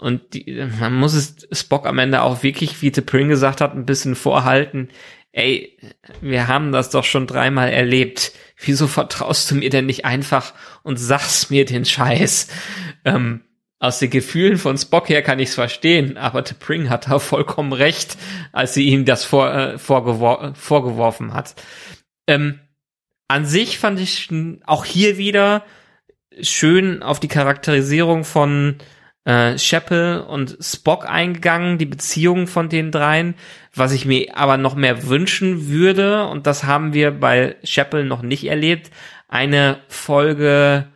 Und 0.00 0.32
die, 0.32 0.66
man 0.80 0.94
muss 0.94 1.12
es 1.12 1.46
Spock 1.52 1.86
am 1.86 1.98
Ende 1.98 2.22
auch 2.22 2.42
wirklich, 2.42 2.80
wie 2.80 2.88
T'Pring 2.88 3.28
gesagt 3.28 3.60
hat, 3.60 3.74
ein 3.74 3.84
bisschen 3.84 4.14
vorhalten 4.14 4.88
ey, 5.32 5.78
wir 6.20 6.48
haben 6.48 6.72
das 6.72 6.90
doch 6.90 7.04
schon 7.04 7.26
dreimal 7.26 7.70
erlebt. 7.70 8.32
Wieso 8.62 8.86
vertraust 8.86 9.50
du 9.50 9.54
mir 9.54 9.70
denn 9.70 9.86
nicht 9.86 10.04
einfach 10.04 10.52
und 10.82 10.96
sagst 10.96 11.50
mir 11.50 11.64
den 11.64 11.84
Scheiß? 11.84 12.48
Ähm, 13.04 13.42
aus 13.78 13.98
den 13.98 14.10
Gefühlen 14.10 14.58
von 14.58 14.76
Spock 14.76 15.08
her 15.08 15.22
kann 15.22 15.38
ich's 15.38 15.54
verstehen, 15.54 16.18
aber 16.18 16.40
T'Pring 16.40 16.90
hat 16.90 17.08
da 17.08 17.18
vollkommen 17.18 17.72
recht, 17.72 18.18
als 18.52 18.74
sie 18.74 18.84
ihm 18.84 19.06
das 19.06 19.24
vor, 19.24 19.52
äh, 19.54 19.78
vorgewor 19.78 20.54
vorgeworfen 20.54 21.32
hat. 21.32 21.54
Ähm, 22.26 22.60
an 23.26 23.46
sich 23.46 23.78
fand 23.78 23.98
ich 23.98 24.28
auch 24.66 24.84
hier 24.84 25.16
wieder 25.16 25.64
schön 26.42 27.02
auf 27.02 27.20
die 27.20 27.28
Charakterisierung 27.28 28.24
von 28.24 28.76
äh, 29.24 29.58
Sheppel 29.58 30.20
und 30.20 30.56
Spock 30.60 31.08
eingegangen, 31.08 31.78
die 31.78 31.86
Beziehung 31.86 32.46
von 32.46 32.68
den 32.68 32.90
dreien. 32.90 33.34
Was 33.74 33.92
ich 33.92 34.04
mir 34.06 34.36
aber 34.36 34.56
noch 34.56 34.74
mehr 34.74 35.06
wünschen 35.08 35.68
würde, 35.68 36.26
und 36.26 36.46
das 36.46 36.64
haben 36.64 36.92
wir 36.94 37.10
bei 37.10 37.56
Sheppel 37.62 38.04
noch 38.04 38.22
nicht 38.22 38.44
erlebt, 38.44 38.90
eine 39.28 39.80
Folge, 39.88 40.88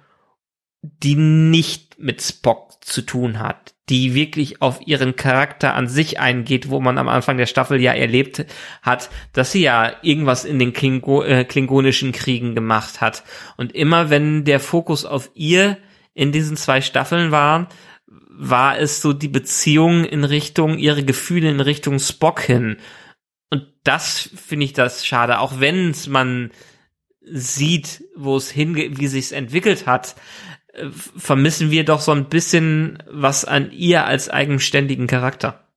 die 0.82 1.14
nicht 1.14 1.98
mit 1.98 2.20
Spock 2.20 2.84
zu 2.84 3.02
tun 3.02 3.38
hat, 3.38 3.74
die 3.88 4.14
wirklich 4.14 4.60
auf 4.60 4.86
ihren 4.86 5.16
Charakter 5.16 5.74
an 5.74 5.88
sich 5.88 6.18
eingeht, 6.20 6.68
wo 6.68 6.80
man 6.80 6.98
am 6.98 7.08
Anfang 7.08 7.38
der 7.38 7.46
Staffel 7.46 7.80
ja 7.80 7.92
erlebt 7.92 8.44
hat, 8.82 9.08
dass 9.32 9.52
sie 9.52 9.62
ja 9.62 9.92
irgendwas 10.02 10.44
in 10.44 10.58
den 10.58 10.72
Klingo 10.72 11.22
äh, 11.22 11.44
klingonischen 11.44 12.12
Kriegen 12.12 12.54
gemacht 12.54 13.00
hat. 13.00 13.22
Und 13.56 13.74
immer 13.74 14.10
wenn 14.10 14.44
der 14.44 14.60
Fokus 14.60 15.04
auf 15.04 15.30
ihr 15.34 15.78
in 16.12 16.32
diesen 16.32 16.56
zwei 16.56 16.80
Staffeln 16.80 17.30
war, 17.30 17.68
war 18.28 18.78
es 18.78 19.00
so 19.00 19.12
die 19.12 19.28
Beziehung 19.28 20.04
in 20.04 20.24
Richtung, 20.24 20.78
ihre 20.78 21.04
Gefühle 21.04 21.50
in 21.50 21.60
Richtung 21.60 21.98
Spock 21.98 22.40
hin. 22.40 22.78
Und 23.50 23.66
das 23.84 24.30
finde 24.34 24.64
ich 24.64 24.72
das 24.72 25.06
schade, 25.06 25.38
auch 25.38 25.60
wenn 25.60 25.94
man 26.08 26.50
sieht, 27.20 28.04
wo 28.16 28.36
es 28.36 28.50
hingeht, 28.50 28.98
wie 28.98 29.06
sich's 29.06 29.32
entwickelt 29.32 29.86
hat, 29.86 30.16
vermissen 31.16 31.70
wir 31.70 31.84
doch 31.84 32.00
so 32.00 32.12
ein 32.12 32.28
bisschen 32.28 33.02
was 33.08 33.44
an 33.44 33.70
ihr 33.70 34.04
als 34.06 34.28
eigenständigen 34.28 35.06
Charakter. 35.06 35.68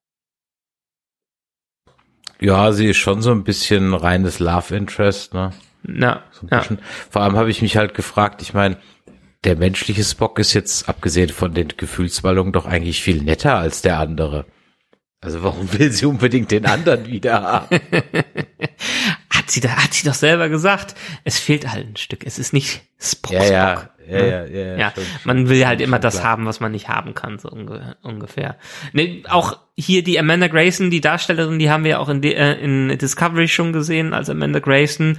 Ja, 2.40 2.72
sie 2.72 2.88
ist 2.88 2.98
schon 2.98 3.22
so 3.22 3.30
ein 3.30 3.44
bisschen 3.44 3.94
reines 3.94 4.38
Love 4.38 4.74
Interest, 4.74 5.34
ne? 5.34 5.52
Ja. 5.86 6.24
So 6.32 6.46
ja. 6.50 6.64
Vor 7.10 7.22
allem 7.22 7.36
habe 7.36 7.50
ich 7.50 7.62
mich 7.62 7.76
halt 7.76 7.94
gefragt, 7.94 8.42
ich 8.42 8.54
meine, 8.54 8.76
der 9.44 9.56
menschliche 9.56 10.04
Spock 10.04 10.38
ist 10.38 10.52
jetzt, 10.52 10.88
abgesehen 10.88 11.30
von 11.30 11.54
den 11.54 11.68
Gefühlsballungen, 11.76 12.52
doch 12.52 12.66
eigentlich 12.66 13.02
viel 13.02 13.22
netter 13.22 13.56
als 13.56 13.82
der 13.82 13.98
andere. 13.98 14.46
Also 15.20 15.42
warum 15.42 15.72
will 15.78 15.92
sie 15.92 16.06
unbedingt 16.06 16.50
den 16.50 16.66
anderen 16.66 17.06
wieder 17.06 17.42
haben? 17.42 17.80
hat 19.30 19.50
sie, 19.50 19.60
da, 19.60 19.70
hat 19.70 19.94
sie 19.94 20.06
doch 20.06 20.14
selber 20.14 20.48
gesagt. 20.48 20.94
Es 21.24 21.38
fehlt 21.38 21.70
halt 21.70 21.88
ein 21.88 21.96
Stück. 21.96 22.26
Es 22.26 22.38
ist 22.38 22.52
nicht 22.52 22.82
Spock. 22.98 23.32
Ja, 23.32 23.44
ja, 23.44 23.76
Spock, 23.76 23.90
ja, 24.08 24.18
ne? 24.18 24.28
ja, 24.28 24.44
ja, 24.44 24.66
ja, 24.66 24.76
ja 24.76 24.92
schon, 24.94 25.04
man 25.24 25.48
will 25.48 25.66
halt 25.66 25.80
immer 25.80 25.98
das 25.98 26.16
klar. 26.16 26.26
haben, 26.26 26.46
was 26.46 26.60
man 26.60 26.72
nicht 26.72 26.88
haben 26.88 27.14
kann, 27.14 27.38
so 27.38 27.48
unge 27.48 27.96
ungefähr. 28.02 28.56
Ne, 28.92 29.22
auch 29.28 29.58
hier 29.76 30.02
die 30.02 30.18
Amanda 30.18 30.48
Grayson, 30.48 30.90
die 30.90 31.00
Darstellerin, 31.00 31.58
die 31.58 31.70
haben 31.70 31.84
wir 31.84 32.00
auch 32.00 32.08
in, 32.08 32.22
äh, 32.22 32.54
in 32.54 32.96
Discovery 32.98 33.48
schon 33.48 33.72
gesehen 33.72 34.12
als 34.12 34.28
Amanda 34.28 34.58
Grayson. 34.58 35.18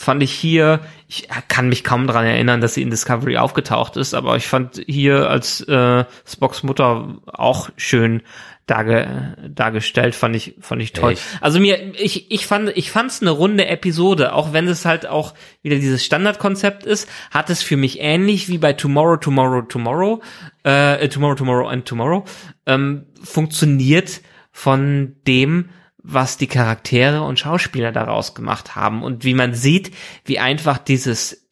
Fand 0.00 0.22
ich 0.22 0.32
hier, 0.32 0.80
ich 1.08 1.28
kann 1.48 1.68
mich 1.68 1.84
kaum 1.84 2.06
dran 2.06 2.24
erinnern, 2.24 2.62
dass 2.62 2.72
sie 2.72 2.80
in 2.80 2.88
Discovery 2.88 3.36
aufgetaucht 3.36 3.98
ist, 3.98 4.14
aber 4.14 4.34
ich 4.36 4.46
fand 4.46 4.82
hier 4.86 5.28
als 5.28 5.60
äh, 5.68 6.06
Spocks 6.24 6.62
Mutter 6.62 7.18
auch 7.26 7.68
schön 7.76 8.22
darge 8.64 9.36
dargestellt, 9.46 10.14
fand 10.14 10.36
ich 10.36 10.54
fand 10.62 10.80
ich 10.80 10.94
toll. 10.94 11.12
Echt? 11.12 11.22
Also 11.42 11.60
mir 11.60 11.92
ich 12.00 12.30
ich 12.30 12.46
fand 12.46 12.74
ich 12.78 12.90
fand's 12.90 13.20
eine 13.20 13.30
runde 13.30 13.66
Episode, 13.66 14.32
auch 14.32 14.54
wenn 14.54 14.68
es 14.68 14.86
halt 14.86 15.06
auch 15.06 15.34
wieder 15.60 15.76
dieses 15.76 16.02
Standardkonzept 16.02 16.86
ist, 16.86 17.06
hat 17.30 17.50
es 17.50 17.62
für 17.62 17.76
mich 17.76 18.00
ähnlich 18.00 18.48
wie 18.48 18.56
bei 18.56 18.72
Tomorrow 18.72 19.18
Tomorrow 19.18 19.60
Tomorrow 19.68 20.22
äh, 20.62 21.08
Tomorrow 21.08 21.34
Tomorrow 21.34 21.68
and 21.68 21.84
Tomorrow 21.84 22.24
ähm, 22.64 23.04
funktioniert 23.22 24.22
von 24.50 25.16
dem 25.26 25.68
was 26.12 26.36
die 26.36 26.46
Charaktere 26.46 27.22
und 27.22 27.38
Schauspieler 27.38 27.92
daraus 27.92 28.34
gemacht 28.34 28.76
haben 28.76 29.02
und 29.02 29.24
wie 29.24 29.34
man 29.34 29.54
sieht, 29.54 29.94
wie 30.24 30.38
einfach 30.38 30.78
dieses 30.78 31.48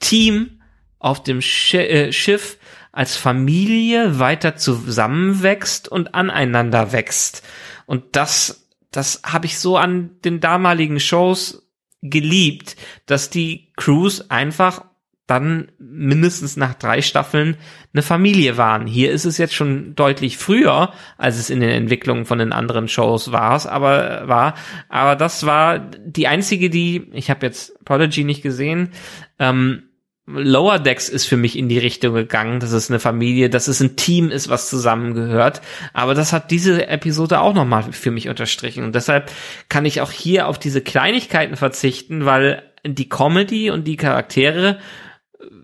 Team 0.00 0.62
auf 0.98 1.22
dem 1.22 1.40
Schi 1.40 1.78
äh, 1.78 2.12
Schiff 2.12 2.58
als 2.92 3.16
Familie 3.16 4.18
weiter 4.18 4.56
zusammenwächst 4.56 5.88
und 5.88 6.14
aneinander 6.14 6.92
wächst. 6.92 7.42
Und 7.84 8.16
das, 8.16 8.70
das 8.90 9.20
habe 9.24 9.46
ich 9.46 9.58
so 9.58 9.76
an 9.76 10.18
den 10.24 10.40
damaligen 10.40 10.98
Shows 10.98 11.70
geliebt, 12.00 12.76
dass 13.04 13.28
die 13.28 13.72
Crews 13.76 14.30
einfach 14.30 14.84
dann 15.26 15.72
mindestens 15.78 16.56
nach 16.56 16.74
drei 16.74 17.02
Staffeln 17.02 17.56
eine 17.92 18.02
Familie 18.02 18.56
waren. 18.56 18.86
Hier 18.86 19.10
ist 19.10 19.24
es 19.24 19.38
jetzt 19.38 19.54
schon 19.54 19.94
deutlich 19.96 20.36
früher, 20.36 20.92
als 21.18 21.36
es 21.38 21.50
in 21.50 21.60
den 21.60 21.70
Entwicklungen 21.70 22.26
von 22.26 22.38
den 22.38 22.52
anderen 22.52 22.88
Shows 22.88 23.32
war, 23.32 23.66
aber 23.66 24.28
war, 24.28 24.54
aber 24.88 25.16
das 25.16 25.44
war 25.44 25.78
die 25.78 26.28
einzige, 26.28 26.70
die 26.70 27.08
ich 27.12 27.30
habe 27.30 27.44
jetzt 27.44 27.84
Prodigy 27.84 28.24
nicht 28.24 28.42
gesehen. 28.42 28.90
Ähm, 29.38 29.82
Lower 30.28 30.80
Decks 30.80 31.08
ist 31.08 31.26
für 31.26 31.36
mich 31.36 31.56
in 31.56 31.68
die 31.68 31.78
Richtung 31.78 32.14
gegangen, 32.14 32.58
dass 32.58 32.72
es 32.72 32.90
eine 32.90 32.98
Familie, 32.98 33.48
dass 33.48 33.68
es 33.68 33.80
ein 33.80 33.94
Team 33.94 34.30
ist, 34.30 34.48
was 34.48 34.68
zusammengehört. 34.68 35.62
Aber 35.92 36.14
das 36.14 36.32
hat 36.32 36.50
diese 36.50 36.88
Episode 36.88 37.40
auch 37.40 37.54
nochmal 37.54 37.92
für 37.92 38.10
mich 38.10 38.28
unterstrichen. 38.28 38.82
Und 38.82 38.96
deshalb 38.96 39.30
kann 39.68 39.84
ich 39.84 40.00
auch 40.00 40.10
hier 40.10 40.48
auf 40.48 40.58
diese 40.58 40.80
Kleinigkeiten 40.80 41.54
verzichten, 41.54 42.24
weil 42.24 42.64
die 42.84 43.08
Comedy 43.08 43.70
und 43.70 43.84
die 43.84 43.96
Charaktere 43.96 44.78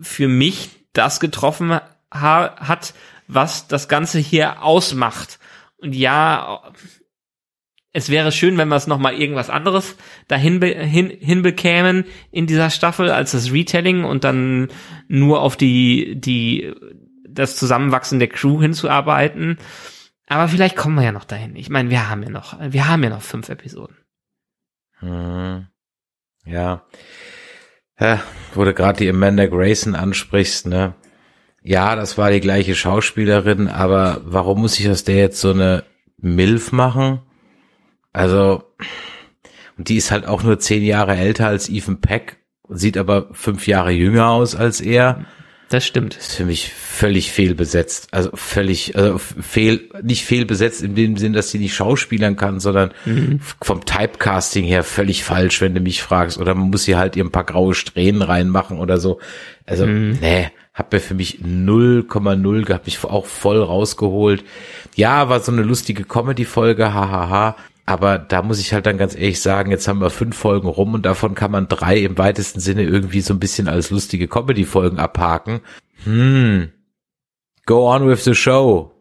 für 0.00 0.28
mich 0.28 0.70
das 0.92 1.20
getroffen 1.20 1.78
ha 2.12 2.56
hat, 2.56 2.94
was 3.26 3.68
das 3.68 3.88
Ganze 3.88 4.18
hier 4.18 4.62
ausmacht. 4.62 5.38
Und 5.78 5.94
ja, 5.94 6.72
es 7.92 8.08
wäre 8.08 8.32
schön, 8.32 8.56
wenn 8.56 8.68
wir 8.68 8.76
es 8.76 8.86
nochmal 8.86 9.14
irgendwas 9.14 9.50
anderes 9.50 9.96
dahin 10.28 10.60
be 10.60 10.74
hin, 10.74 11.10
hinbekämen 11.10 12.04
in 12.30 12.46
dieser 12.46 12.70
Staffel 12.70 13.10
als 13.10 13.32
das 13.32 13.52
Retelling 13.52 14.04
und 14.04 14.24
dann 14.24 14.68
nur 15.08 15.42
auf 15.42 15.56
die, 15.56 16.14
die, 16.18 16.72
das 17.28 17.56
Zusammenwachsen 17.56 18.18
der 18.18 18.28
Crew 18.28 18.60
hinzuarbeiten. 18.60 19.58
Aber 20.26 20.48
vielleicht 20.48 20.76
kommen 20.76 20.96
wir 20.96 21.04
ja 21.04 21.12
noch 21.12 21.24
dahin. 21.24 21.56
Ich 21.56 21.68
meine, 21.68 21.90
wir 21.90 22.08
haben 22.08 22.22
ja 22.22 22.30
noch, 22.30 22.58
wir 22.60 22.88
haben 22.88 23.04
ja 23.04 23.10
noch 23.10 23.20
fünf 23.20 23.50
Episoden. 23.50 23.96
Hm. 25.00 25.66
Ja. 26.46 26.86
Ja. 28.02 28.22
Wo 28.54 28.64
du 28.64 28.74
gerade 28.74 28.98
die 28.98 29.08
Amanda 29.08 29.46
Grayson 29.46 29.94
ansprichst, 29.94 30.66
ne? 30.66 30.94
Ja, 31.62 31.94
das 31.94 32.18
war 32.18 32.30
die 32.30 32.40
gleiche 32.40 32.74
Schauspielerin, 32.74 33.68
aber 33.68 34.20
warum 34.24 34.60
muss 34.62 34.78
ich 34.78 34.90
aus 34.90 35.04
der 35.04 35.16
jetzt 35.16 35.40
so 35.40 35.52
eine 35.52 35.84
Milf 36.18 36.72
machen? 36.72 37.20
Also, 38.12 38.64
und 39.78 39.88
die 39.88 39.96
ist 39.96 40.10
halt 40.10 40.26
auch 40.26 40.42
nur 40.42 40.58
zehn 40.58 40.82
Jahre 40.82 41.16
älter 41.16 41.46
als 41.46 41.68
Ethan 41.68 42.00
Peck, 42.00 42.38
sieht 42.68 42.98
aber 42.98 43.28
fünf 43.32 43.66
Jahre 43.66 43.92
jünger 43.92 44.28
aus 44.28 44.54
als 44.56 44.80
er. 44.80 45.24
Das 45.72 45.86
stimmt. 45.86 46.16
ist 46.16 46.34
für 46.34 46.44
mich 46.44 46.72
völlig 46.72 47.32
fehlbesetzt. 47.32 48.08
Also 48.12 48.30
völlig, 48.34 48.94
also 48.96 49.18
fehl, 49.18 49.88
nicht 50.02 50.24
fehlbesetzt 50.24 50.82
in 50.82 50.94
dem 50.94 51.16
Sinn, 51.16 51.32
dass 51.32 51.50
sie 51.50 51.58
nicht 51.58 51.74
schauspielern 51.74 52.36
kann, 52.36 52.60
sondern 52.60 52.92
Mhm. 53.06 53.40
vom 53.60 53.84
Typecasting 53.84 54.64
her 54.64 54.84
völlig 54.84 55.24
falsch, 55.24 55.60
wenn 55.60 55.74
du 55.74 55.80
mich 55.80 56.02
fragst. 56.02 56.38
Oder 56.38 56.54
man 56.54 56.70
muss 56.70 56.84
hier 56.84 56.98
halt 56.98 57.16
ihr 57.16 57.24
ein 57.24 57.32
paar 57.32 57.44
graue 57.44 57.74
Strähnen 57.74 58.22
reinmachen 58.22 58.78
oder 58.78 58.98
so. 58.98 59.18
Also, 59.66 59.86
Mhm. 59.86 60.18
nee, 60.20 60.50
hat 60.74 60.92
mir 60.92 61.00
für 61.00 61.14
mich 61.14 61.40
0,0 61.42 62.64
gehabt, 62.64 62.86
mich 62.86 63.02
auch 63.04 63.26
voll 63.26 63.62
rausgeholt. 63.62 64.42
Ja, 64.94 65.28
war 65.28 65.40
so 65.40 65.52
eine 65.52 65.62
lustige 65.62 66.04
Comedy-Folge, 66.04 66.92
hahaha. 66.94 67.56
Aber 67.84 68.18
da 68.18 68.42
muss 68.42 68.60
ich 68.60 68.72
halt 68.72 68.86
dann 68.86 68.98
ganz 68.98 69.14
ehrlich 69.14 69.40
sagen, 69.40 69.70
jetzt 69.70 69.88
haben 69.88 70.00
wir 70.00 70.10
fünf 70.10 70.36
Folgen 70.36 70.68
rum 70.68 70.94
und 70.94 71.04
davon 71.04 71.34
kann 71.34 71.50
man 71.50 71.68
drei 71.68 71.98
im 71.98 72.16
weitesten 72.16 72.60
Sinne 72.60 72.84
irgendwie 72.84 73.20
so 73.20 73.34
ein 73.34 73.40
bisschen 73.40 73.66
als 73.66 73.90
lustige 73.90 74.28
Comedy-Folgen 74.28 74.98
abhaken. 74.98 75.60
Hm. 76.04 76.70
Go 77.66 77.92
on 77.92 78.08
with 78.08 78.24
the 78.24 78.34
show. 78.34 78.92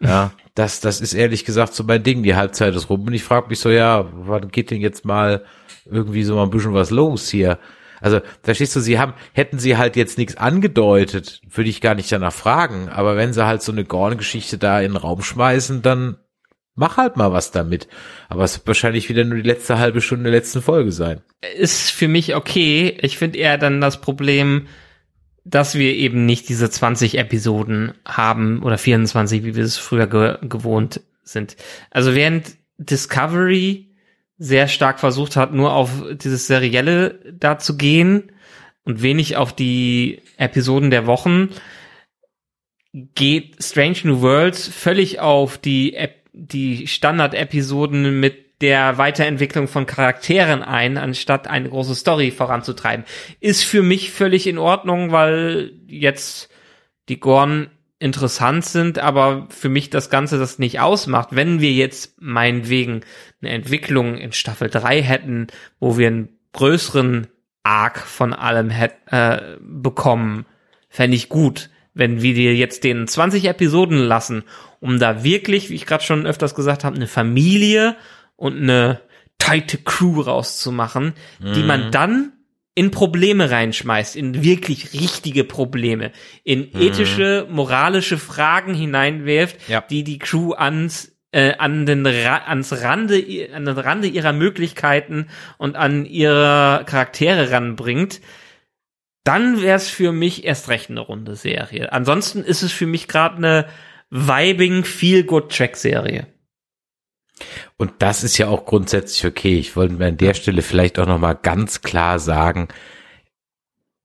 Ja, 0.00 0.32
das, 0.54 0.80
das 0.80 1.00
ist 1.00 1.12
ehrlich 1.12 1.44
gesagt 1.44 1.74
so 1.74 1.84
mein 1.84 2.02
Ding. 2.02 2.22
Die 2.22 2.34
Halbzeit 2.34 2.74
ist 2.74 2.88
rum 2.88 3.06
und 3.06 3.12
ich 3.12 3.24
frage 3.24 3.48
mich 3.48 3.60
so, 3.60 3.70
ja, 3.70 4.08
wann 4.12 4.48
geht 4.48 4.70
denn 4.70 4.80
jetzt 4.80 5.04
mal 5.04 5.44
irgendwie 5.84 6.24
so 6.24 6.36
mal 6.36 6.44
ein 6.44 6.50
bisschen 6.50 6.74
was 6.74 6.90
los 6.90 7.28
hier? 7.28 7.58
Also, 8.00 8.20
verstehst 8.42 8.74
du, 8.74 8.80
sie 8.80 8.98
haben, 8.98 9.12
hätten 9.34 9.58
sie 9.58 9.76
halt 9.76 9.94
jetzt 9.94 10.16
nichts 10.16 10.38
angedeutet, 10.38 11.42
würde 11.50 11.68
ich 11.68 11.82
gar 11.82 11.94
nicht 11.94 12.10
danach 12.10 12.32
fragen. 12.32 12.88
Aber 12.88 13.16
wenn 13.16 13.34
sie 13.34 13.44
halt 13.44 13.60
so 13.60 13.72
eine 13.72 13.84
Gorn-Geschichte 13.84 14.56
da 14.56 14.80
in 14.80 14.92
den 14.92 14.96
Raum 14.96 15.20
schmeißen, 15.20 15.82
dann 15.82 16.16
mach 16.80 16.96
halt 16.96 17.16
mal 17.16 17.30
was 17.30 17.52
damit. 17.52 17.86
Aber 18.28 18.42
es 18.42 18.56
wird 18.56 18.66
wahrscheinlich 18.66 19.08
wieder 19.08 19.24
nur 19.24 19.36
die 19.36 19.48
letzte 19.48 19.78
halbe 19.78 20.00
Stunde 20.00 20.24
der 20.24 20.32
letzten 20.32 20.62
Folge 20.62 20.90
sein. 20.90 21.20
Ist 21.56 21.92
für 21.92 22.08
mich 22.08 22.34
okay. 22.34 22.96
Ich 23.02 23.18
finde 23.18 23.38
eher 23.38 23.58
dann 23.58 23.80
das 23.80 24.00
Problem, 24.00 24.66
dass 25.44 25.74
wir 25.74 25.94
eben 25.94 26.26
nicht 26.26 26.48
diese 26.48 26.70
20 26.70 27.18
Episoden 27.18 27.92
haben 28.06 28.62
oder 28.62 28.78
24, 28.78 29.44
wie 29.44 29.54
wir 29.54 29.62
es 29.62 29.76
früher 29.76 30.06
ge 30.06 30.38
gewohnt 30.42 31.02
sind. 31.22 31.56
Also 31.90 32.14
während 32.14 32.56
Discovery 32.78 33.90
sehr 34.38 34.66
stark 34.66 35.00
versucht 35.00 35.36
hat, 35.36 35.52
nur 35.52 35.74
auf 35.74 35.90
dieses 36.12 36.46
Serielle 36.46 37.20
da 37.30 37.58
zu 37.58 37.76
gehen 37.76 38.32
und 38.84 39.02
wenig 39.02 39.36
auf 39.36 39.54
die 39.54 40.22
Episoden 40.38 40.90
der 40.90 41.06
Wochen, 41.06 41.50
geht 42.92 43.62
Strange 43.62 43.98
New 44.04 44.22
Worlds 44.22 44.66
völlig 44.66 45.20
auf 45.20 45.58
die, 45.58 45.94
Ep 45.94 46.19
die 46.40 46.86
Standard-Episoden 46.86 48.18
mit 48.18 48.60
der 48.60 48.98
Weiterentwicklung 48.98 49.68
von 49.68 49.86
Charakteren 49.86 50.62
ein, 50.62 50.98
anstatt 50.98 51.48
eine 51.48 51.68
große 51.68 51.94
Story 51.94 52.30
voranzutreiben. 52.30 53.04
Ist 53.40 53.64
für 53.64 53.82
mich 53.82 54.10
völlig 54.10 54.46
in 54.46 54.58
Ordnung, 54.58 55.12
weil 55.12 55.72
jetzt 55.86 56.50
die 57.08 57.20
Gorn 57.20 57.70
interessant 57.98 58.64
sind, 58.64 58.98
aber 58.98 59.46
für 59.50 59.68
mich 59.68 59.90
das 59.90 60.10
Ganze 60.10 60.38
das 60.38 60.58
nicht 60.58 60.80
ausmacht. 60.80 61.28
Wenn 61.32 61.60
wir 61.60 61.72
jetzt 61.72 62.20
meinetwegen 62.20 63.02
eine 63.42 63.52
Entwicklung 63.52 64.16
in 64.16 64.32
Staffel 64.32 64.70
3 64.70 65.02
hätten, 65.02 65.46
wo 65.78 65.98
wir 65.98 66.06
einen 66.06 66.28
größeren 66.52 67.28
Arc 67.62 67.98
von 67.98 68.32
allem 68.32 68.70
hätt, 68.70 68.94
äh, 69.06 69.56
bekommen, 69.60 70.46
fände 70.88 71.16
ich 71.16 71.28
gut. 71.28 71.70
Wenn 72.00 72.22
wir 72.22 72.32
dir 72.32 72.56
jetzt 72.56 72.82
den 72.82 73.06
20 73.06 73.44
Episoden 73.44 73.98
lassen, 73.98 74.44
um 74.80 74.98
da 74.98 75.22
wirklich, 75.22 75.68
wie 75.68 75.74
ich 75.74 75.84
gerade 75.84 76.02
schon 76.02 76.26
öfters 76.26 76.54
gesagt 76.54 76.82
habe, 76.82 76.96
eine 76.96 77.06
Familie 77.06 77.94
und 78.36 78.56
eine 78.56 79.02
tighte 79.36 79.76
Crew 79.76 80.22
rauszumachen, 80.22 81.12
die 81.40 81.62
man 81.62 81.90
dann 81.92 82.32
in 82.74 82.90
Probleme 82.90 83.50
reinschmeißt, 83.50 84.16
in 84.16 84.42
wirklich 84.42 84.94
richtige 84.94 85.44
Probleme, 85.44 86.12
in 86.42 86.70
ethische, 86.80 87.46
moralische 87.50 88.16
Fragen 88.16 88.72
hineinwirft, 88.72 89.56
Ja. 89.68 89.82
die 89.82 90.02
die 90.02 90.18
Crew 90.18 90.52
ans 90.52 91.12
äh, 91.32 91.52
an 91.58 91.84
den 91.84 92.06
Ra 92.06 92.38
ans 92.46 92.72
Rande 92.82 93.22
an 93.54 93.66
den 93.66 93.76
Rande 93.78 94.08
ihrer 94.08 94.32
Möglichkeiten 94.32 95.26
und 95.58 95.76
an 95.76 96.06
ihre 96.06 96.82
Charaktere 96.86 97.50
ranbringt, 97.50 98.20
dann 99.30 99.62
wäre 99.62 99.76
es 99.76 99.88
für 99.88 100.10
mich 100.10 100.42
erst 100.42 100.68
recht 100.68 100.90
eine 100.90 100.98
runde 100.98 101.36
Serie. 101.36 101.92
Ansonsten 101.92 102.42
ist 102.42 102.62
es 102.62 102.72
für 102.72 102.86
mich 102.86 103.06
gerade 103.06 103.36
eine 103.36 103.66
vibing 104.10 104.82
feel 104.82 105.22
good 105.22 105.56
Track 105.56 105.76
Serie. 105.76 106.26
Und 107.76 107.92
das 108.00 108.24
ist 108.24 108.38
ja 108.38 108.48
auch 108.48 108.64
grundsätzlich 108.64 109.24
okay. 109.24 109.56
Ich 109.56 109.76
wollte 109.76 109.94
mir 109.94 110.06
an 110.06 110.16
der 110.16 110.34
Stelle 110.34 110.62
vielleicht 110.62 110.98
auch 110.98 111.06
nochmal 111.06 111.38
ganz 111.40 111.80
klar 111.80 112.18
sagen, 112.18 112.66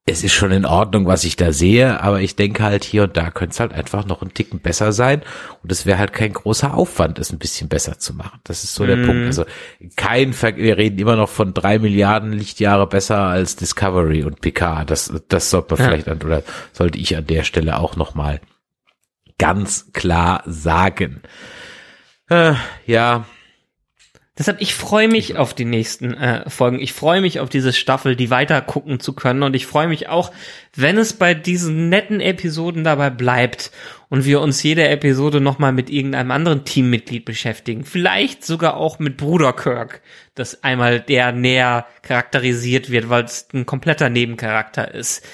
es 0.07 0.23
ist 0.23 0.33
schon 0.33 0.51
in 0.51 0.65
Ordnung, 0.65 1.07
was 1.07 1.23
ich 1.23 1.35
da 1.35 1.51
sehe, 1.51 1.99
aber 2.01 2.21
ich 2.21 2.35
denke 2.35 2.61
halt 2.61 2.83
hier 2.83 3.03
und 3.03 3.17
da 3.17 3.31
könnte 3.31 3.53
es 3.53 3.59
halt 3.59 3.73
einfach 3.73 4.05
noch 4.05 4.21
ein 4.21 4.33
Ticken 4.35 4.59
besser 4.59 4.91
sein 4.91 5.23
und 5.63 5.71
es 5.71 5.87
wäre 5.87 5.97
halt 5.97 6.13
kein 6.13 6.31
großer 6.33 6.75
Aufwand, 6.75 7.17
es 7.17 7.31
ein 7.31 7.39
bisschen 7.39 7.69
besser 7.69 7.97
zu 7.97 8.13
machen. 8.13 8.39
Das 8.43 8.63
ist 8.63 8.75
so 8.75 8.85
der 8.85 8.97
Mhm. 8.97 9.05
Punkt. 9.07 9.25
Also 9.25 9.45
kein, 9.95 10.33
Ver 10.33 10.57
wir 10.57 10.77
reden 10.77 10.99
immer 10.99 11.15
noch 11.15 11.29
von 11.29 11.55
drei 11.55 11.79
Milliarden 11.79 12.33
Lichtjahre 12.33 12.85
besser 12.85 13.17
als 13.17 13.55
Discovery 13.55 14.23
und 14.23 14.41
Picard. 14.41 14.91
Das, 14.91 15.11
das 15.27 15.49
sollte 15.49 15.73
man 15.73 15.79
Ja. 15.79 15.85
vielleicht 15.89 16.07
an, 16.07 16.21
oder 16.21 16.43
sollte 16.71 16.99
ich 16.99 17.17
an 17.17 17.25
der 17.25 17.43
Stelle 17.43 17.79
auch 17.79 17.95
noch 17.95 18.13
mal 18.13 18.39
ganz 19.39 19.91
klar 19.91 20.43
sagen. 20.45 21.21
Äh, 22.29 22.53
ja, 22.85 23.25
Deshalb, 24.37 24.59
ich 24.59 24.75
freue 24.75 25.07
mich 25.07 25.37
auf 25.37 25.53
die 25.53 25.63
nächsten 25.63 26.13
äh, 26.13 26.49
Folgen. 26.49 26.79
Ich 26.81 26.91
freue 26.91 27.21
mich 27.21 27.39
auf 27.39 27.47
diese 27.47 27.71
Staffel, 27.71 28.17
die 28.17 28.29
weiter 28.29 28.61
gucken 28.61 28.99
zu 28.99 29.13
können. 29.13 29.43
Und 29.43 29.55
ich 29.55 29.65
freue 29.65 29.87
mich 29.87 30.09
auch, 30.09 30.33
wenn 30.75 30.97
es 30.97 31.13
bei 31.13 31.33
diesen 31.33 31.87
netten 31.87 32.19
Episoden 32.19 32.83
dabei 32.83 33.11
bleibt 33.11 33.71
und 34.09 34.25
wir 34.25 34.41
uns 34.41 34.61
jede 34.61 34.89
Episode 34.89 35.39
nochmal 35.39 35.71
mit 35.71 35.89
irgendeinem 35.89 36.31
anderen 36.31 36.65
Teammitglied 36.65 37.23
beschäftigen. 37.23 37.85
Vielleicht 37.85 38.43
sogar 38.43 38.75
auch 38.75 38.99
mit 38.99 39.15
Bruder 39.15 39.53
Kirk, 39.53 40.01
dass 40.33 40.63
einmal 40.63 40.99
der 40.99 41.31
näher 41.31 41.87
charakterisiert 42.01 42.91
wird, 42.91 43.09
weil 43.09 43.23
es 43.23 43.47
ein 43.53 43.65
kompletter 43.65 44.09
Nebencharakter 44.09 44.93
ist. 44.93 45.25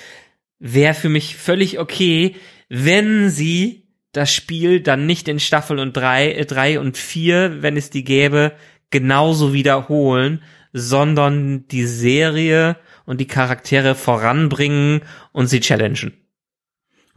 Wäre 0.60 0.94
für 0.94 1.10
mich 1.10 1.38
völlig 1.38 1.80
okay, 1.80 2.36
wenn 2.69 3.32
sie 3.32 3.82
das 4.11 4.34
Spiel 4.34 4.82
dann 4.82 5.06
nicht 5.06 5.28
in 5.28 5.40
Staffel 5.40 5.80
und 5.80 5.95
drei, 5.95 6.34
äh, 6.34 6.45
drei 6.45 6.80
und 6.80 6.98
vier, 6.98 7.61
wenn 7.61 7.78
es 7.78 7.90
die 7.90 8.03
gäbe, 8.03 8.53
genauso 8.91 9.53
wiederholen, 9.53 10.41
sondern 10.73 11.68
die 11.68 11.85
Serie 11.85 12.77
und 13.05 13.19
die 13.19 13.27
Charaktere 13.27 13.95
voranbringen 13.95 15.01
und 15.31 15.47
sie 15.47 15.59
challengen. 15.59 16.13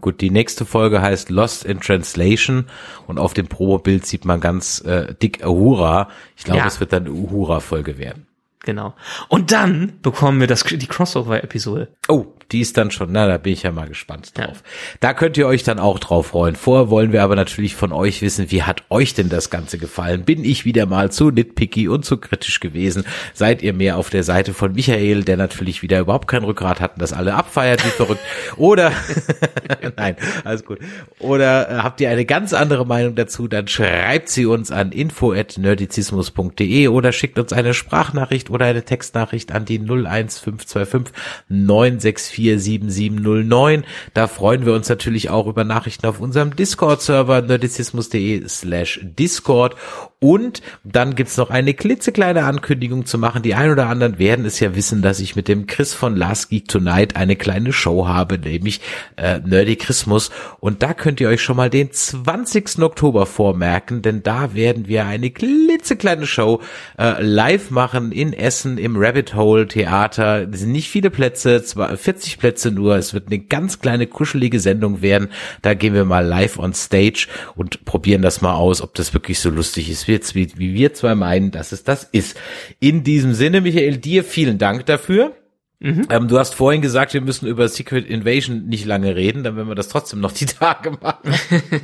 Gut, 0.01 0.21
die 0.21 0.31
nächste 0.31 0.65
Folge 0.67 1.01
heißt 1.01 1.31
Lost 1.31 1.65
in 1.65 1.81
Translation 1.81 2.67
und 3.07 3.19
auf 3.19 3.33
dem 3.33 3.47
Probebild 3.47 4.05
sieht 4.05 4.25
man 4.25 4.41
ganz 4.41 4.81
äh, 4.81 5.15
dick 5.15 5.47
Uhura. 5.47 6.09
Ich 6.37 6.45
glaube, 6.45 6.59
Ja. 6.61 6.67
es 6.67 6.81
wird 6.81 6.93
dann 6.93 7.05
eine 7.07 7.13
Uhura-Folge 7.15 7.97
werden. 7.97 8.27
Genau. 8.65 8.95
Und 9.29 9.53
dann 9.53 9.95
bekommen 10.03 10.41
wir 10.41 10.47
das, 10.47 10.65
die 10.65 10.87
Crossover-Episode. 10.87 11.89
Oh, 12.09 12.27
die 12.53 12.61
ist 12.61 12.77
dann 12.77 12.91
schon, 12.91 13.11
na, 13.13 13.27
da 13.27 13.39
bin 13.39 13.53
ich 13.53 13.63
ja 13.63 13.73
mal 13.73 13.89
gespannt 13.89 14.33
Ja. 14.39 14.47
drauf. 14.47 14.63
Da 15.01 15.15
könnt 15.15 15.37
ihr 15.37 15.47
euch 15.47 15.63
dann 15.63 15.79
auch 15.79 15.99
drauf 15.99 16.29
freuen. 16.29 16.57
Vorher 16.57 16.91
wollen 16.91 17.13
wir 17.13 17.23
aber 17.23 17.37
natürlich 17.37 17.75
von 17.75 17.93
euch 17.93 18.23
wissen, 18.23 18.51
wie 18.51 18.63
hat 18.63 18.83
euch 18.91 19.15
denn 19.15 19.29
das 19.29 19.51
Ganze 19.51 19.79
gefallen? 19.79 20.25
Bin 20.25 20.45
ich 20.45 20.65
wieder 20.65 20.87
mal 20.87 21.11
zu 21.11 21.31
nitpicky 21.31 21.89
und 21.89 22.05
zu 22.05 22.17
kritisch 22.19 22.61
gewesen? 22.61 23.05
Seid 23.33 23.63
ihr 23.63 23.73
mehr 23.73 23.97
auf 23.97 24.11
der 24.11 24.23
Seite 24.23 24.55
von 24.55 24.73
Michael, 24.73 25.25
der 25.25 25.37
natürlich 25.37 25.83
wieder 25.83 26.01
überhaupt 26.01 26.29
kein 26.29 26.45
Rückgrat 26.45 26.81
hat 26.81 26.95
und 26.95 27.03
das 27.03 27.13
alle 27.13 27.35
abfeiert 27.35 27.85
wie 27.85 27.91
verrückt? 27.91 28.21
Oder, 28.57 28.93
nein, 29.97 30.17
alles 30.45 30.65
gut. 30.65 30.79
Oder 31.19 31.71
äh, 31.71 31.75
habt 31.79 32.01
ihr 32.01 32.11
eine 32.11 32.25
ganz 32.25 32.53
andere 32.53 32.87
Meinung 32.87 33.15
dazu? 33.15 33.49
Dann 33.49 33.69
schreibt 33.69 34.29
sie 34.29 34.47
uns 34.47 34.71
an 34.71 34.93
info@nerdizismus.de 34.93 36.89
oder 36.89 37.13
schickt 37.13 37.39
uns 37.39 37.53
eine 37.53 37.75
Sprachnachricht 37.75 38.51
oder 38.51 38.67
eine 38.67 38.85
Textnachricht 38.85 39.53
an 39.53 39.65
die 39.65 39.79
01525 39.79 41.15
964 41.49 42.34
7709. 42.37 43.85
Da 44.13 44.27
freuen 44.27 44.67
wir 44.67 44.75
uns 44.75 44.89
natürlich 44.89 45.31
auch 45.31 45.47
über 45.47 45.65
Nachrichten 45.65 46.07
auf 46.07 46.21
unserem 46.21 46.55
Discord-Server 46.55 47.43
nerdizismus.de 47.43 48.49
slash 48.49 49.01
Discord. 49.03 49.77
Und 50.25 50.63
dann 50.85 51.17
gibt's 51.17 51.37
noch 51.37 51.51
eine 51.51 51.75
klitzekleine 51.75 52.45
Ankündigung 52.45 53.05
zu 53.05 53.19
machen. 53.19 53.43
Die 53.43 53.55
ein 53.55 53.71
oder 53.71 53.89
anderen 53.89 54.19
werden 54.19 54.47
es 54.47 54.59
ja 54.59 54.75
wissen, 54.75 55.03
dass 55.03 55.21
ich 55.21 55.37
mit 55.37 55.49
dem 55.49 55.67
Chris 55.67 55.93
von 55.93 56.17
Last 56.17 56.49
Geek 56.49 56.67
Tonight 56.67 57.15
eine 57.15 57.37
kleine 57.37 57.75
Show 57.75 58.09
habe, 58.09 58.39
nämlich 58.39 58.81
äh, 59.17 59.41
Nerdy 59.41 59.77
Christmas. 59.77 60.31
Und 60.61 60.83
da 60.83 60.95
könnt 60.95 61.21
ihr 61.21 61.29
euch 61.29 61.43
schon 61.43 61.59
mal 61.59 61.69
den 61.69 61.93
20. 61.93 62.79
Oktober 62.79 63.27
vormerken, 63.27 64.01
denn 64.01 64.23
da 64.23 64.55
werden 64.55 64.89
wir 64.89 65.05
eine 65.05 65.31
klitzekleine 65.31 66.27
Show 66.27 66.63
äh, 66.99 67.23
live 67.23 67.71
machen 67.71 68.11
in 68.11 68.33
Essen 68.33 68.79
im 68.79 68.97
Rabbit 68.97 69.35
Hole 69.35 69.69
Theater. 69.69 70.49
Es 70.51 70.61
sind 70.61 70.73
nicht 70.73 70.89
viele 70.89 71.11
Plätze, 71.11 71.63
zwar 71.65 71.95
40 71.95 72.39
Plätze 72.39 72.71
nur. 72.71 72.97
Es 72.97 73.13
wird 73.13 73.27
eine 73.27 73.41
ganz 73.41 73.79
kleine 73.79 74.07
kuschelige 74.07 74.59
Sendung 74.59 75.03
werden. 75.03 75.29
Da 75.61 75.75
gehen 75.75 75.93
wir 75.93 76.07
mal 76.07 76.25
live 76.25 76.59
on 76.59 76.73
stage 76.73 77.27
und 77.57 77.85
probieren 77.85 78.23
das 78.23 78.41
mal 78.41 78.55
aus, 78.55 78.81
ob 78.81 78.95
das 78.95 79.13
wirklich 79.13 79.39
so 79.39 79.51
lustig 79.51 79.91
ist, 79.91 80.09
wie, 80.15 80.35
wie, 80.35 80.59
wie 80.59 80.75
wir 80.75 80.95
zwei 80.95 81.15
meinen, 81.15 81.51
dass 81.51 81.73
es 81.73 81.85
das 81.85 82.05
ist. 82.05 82.39
In 82.81 83.05
diesem 83.05 83.35
Sinne, 83.35 83.61
Michael, 83.61 83.97
dir 83.99 84.25
vielen 84.25 84.59
Dank 84.59 84.87
dafür. 84.87 85.35
Ähm, 85.81 86.29
du 86.29 86.39
hast 86.39 86.55
vorhin 86.55 86.81
gesagt, 86.81 87.13
wir 87.13 87.21
müssen 87.21 87.47
über 87.47 87.69
Secret 87.69 88.07
Invasion 88.07 88.67
nicht 88.69 88.87
lange 88.87 89.17
reden, 89.17 89.45
dann 89.45 89.57
werden 89.57 89.69
wir 89.69 89.75
das 89.75 89.89
trotzdem 89.89 90.21
noch 90.21 90.33
die 90.33 90.47
Tage 90.61 90.93
machen. 90.93 91.35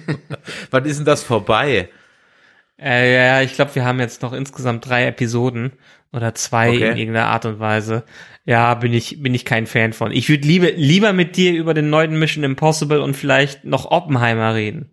Wann 0.70 0.84
ist 0.86 0.96
denn 0.98 1.04
das 1.04 1.22
vorbei? 1.22 1.90
Äh, 2.80 3.14
ja, 3.14 3.42
ich 3.42 3.52
glaube, 3.54 3.74
wir 3.74 3.84
haben 3.84 4.00
jetzt 4.00 4.22
noch 4.22 4.32
insgesamt 4.32 4.88
drei 4.88 5.06
Episoden 5.06 5.72
oder 6.12 6.34
zwei 6.34 6.70
Okay. 6.70 6.90
in 6.92 6.96
irgendeiner 6.96 7.26
Art 7.26 7.44
und 7.44 7.58
Weise. 7.60 8.04
Ja, 8.46 8.72
bin 8.74 8.94
ich, 8.94 9.22
bin 9.22 9.34
ich 9.34 9.44
kein 9.44 9.66
Fan 9.66 9.92
von. 9.92 10.12
Ich 10.12 10.30
würde 10.30 10.48
lieber, 10.48 10.70
lieber 10.72 11.12
mit 11.12 11.36
dir 11.36 11.52
über 11.52 11.74
den 11.74 11.90
neuen 11.90 12.18
Mission 12.18 12.42
Impossible 12.42 13.00
und 13.02 13.14
vielleicht 13.14 13.66
noch 13.66 13.90
Oppenheimer 13.90 14.54
reden. 14.54 14.90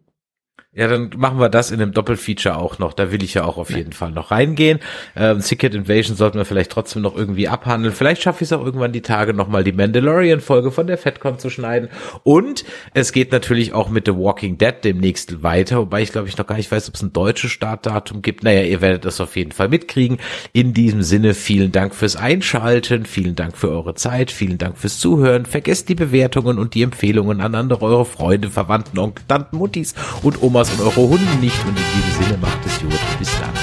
Ja, 0.77 0.87
dann 0.87 1.09
machen 1.17 1.39
wir 1.39 1.49
das 1.49 1.71
in 1.71 1.81
einem 1.81 1.91
Doppelfeature 1.91 2.55
auch 2.55 2.77
noch. 2.77 2.93
Da 2.93 3.11
will 3.11 3.23
ich 3.23 3.33
ja 3.33 3.45
auch 3.45 3.57
auf 3.57 3.71
jeden 3.71 3.93
Fall 3.93 4.11
noch 4.11 4.29
reingehen. 4.29 4.77
Ähm, 5.15 5.41
Secret 5.41 5.73
Invasion 5.73 6.15
sollten 6.15 6.37
wir 6.37 6.45
vielleicht 6.45 6.71
trotzdem 6.71 7.01
noch 7.01 7.17
irgendwie 7.17 7.47
abhandeln. 7.47 7.95
Vielleicht 7.95 8.21
schaffe 8.21 8.43
ich 8.43 8.51
es 8.51 8.53
auch 8.53 8.63
irgendwann 8.63 8.91
die 8.91 9.01
Tage 9.01 9.33
nochmal 9.33 9.63
die 9.63 9.71
Mandalorian-Folge 9.71 10.69
von 10.69 10.85
der 10.85 10.99
FedCon 10.99 11.39
zu 11.39 11.49
schneiden. 11.49 11.89
Und 12.21 12.63
es 12.93 13.11
geht 13.11 13.31
natürlich 13.31 13.73
auch 13.73 13.89
mit 13.89 14.05
The 14.05 14.15
Walking 14.15 14.59
Dead 14.59 14.75
demnächst 14.83 15.41
weiter, 15.41 15.79
wobei 15.79 16.03
ich 16.03 16.11
glaube 16.11 16.27
ich 16.27 16.37
noch 16.37 16.45
gar 16.45 16.57
nicht 16.57 16.71
weiß, 16.71 16.89
ob 16.89 16.93
es 16.93 17.01
ein 17.01 17.11
deutsches 17.11 17.49
Startdatum 17.49 18.21
gibt. 18.21 18.43
Naja, 18.43 18.61
ihr 18.61 18.79
werdet 18.79 19.03
das 19.03 19.19
auf 19.19 19.35
jeden 19.35 19.53
Fall 19.53 19.69
mitkriegen. 19.69 20.19
In 20.53 20.75
diesem 20.75 21.01
Sinne, 21.01 21.33
vielen 21.33 21.71
Dank 21.71 21.95
fürs 21.95 22.15
Einschalten, 22.15 23.07
vielen 23.07 23.35
Dank 23.35 23.57
für 23.57 23.71
eure 23.71 23.95
Zeit, 23.95 24.29
vielen 24.29 24.59
Dank 24.59 24.77
fürs 24.77 24.99
Zuhören. 24.99 25.47
Vergesst 25.47 25.89
die 25.89 25.95
Bewertungen 25.95 26.59
und 26.59 26.75
die 26.75 26.83
Empfehlungen 26.83 27.41
an 27.41 27.55
andere 27.55 27.83
eure 27.83 28.05
Freunde, 28.05 28.51
Verwandten, 28.51 28.99
Onkel, 28.99 29.25
Tanten, 29.27 29.57
Muttis 29.57 29.95
und 30.21 30.43
Omas 30.43 30.66
und 30.73 30.81
eure 30.81 31.09
Hunde 31.09 31.35
nicht. 31.39 31.63
Und 31.65 31.77
in 31.77 31.85
diesem 31.95 32.23
Sinne 32.23 32.37
macht 32.37 32.65
es 32.65 32.79
gut. 32.79 32.99
Bis 33.19 33.29
dann. 33.39 33.53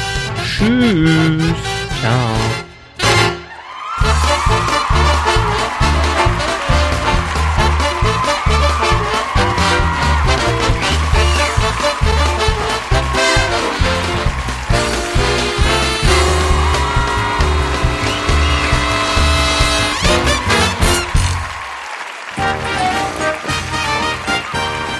Tschüss. 0.44 1.54
Ciao. 2.00 2.73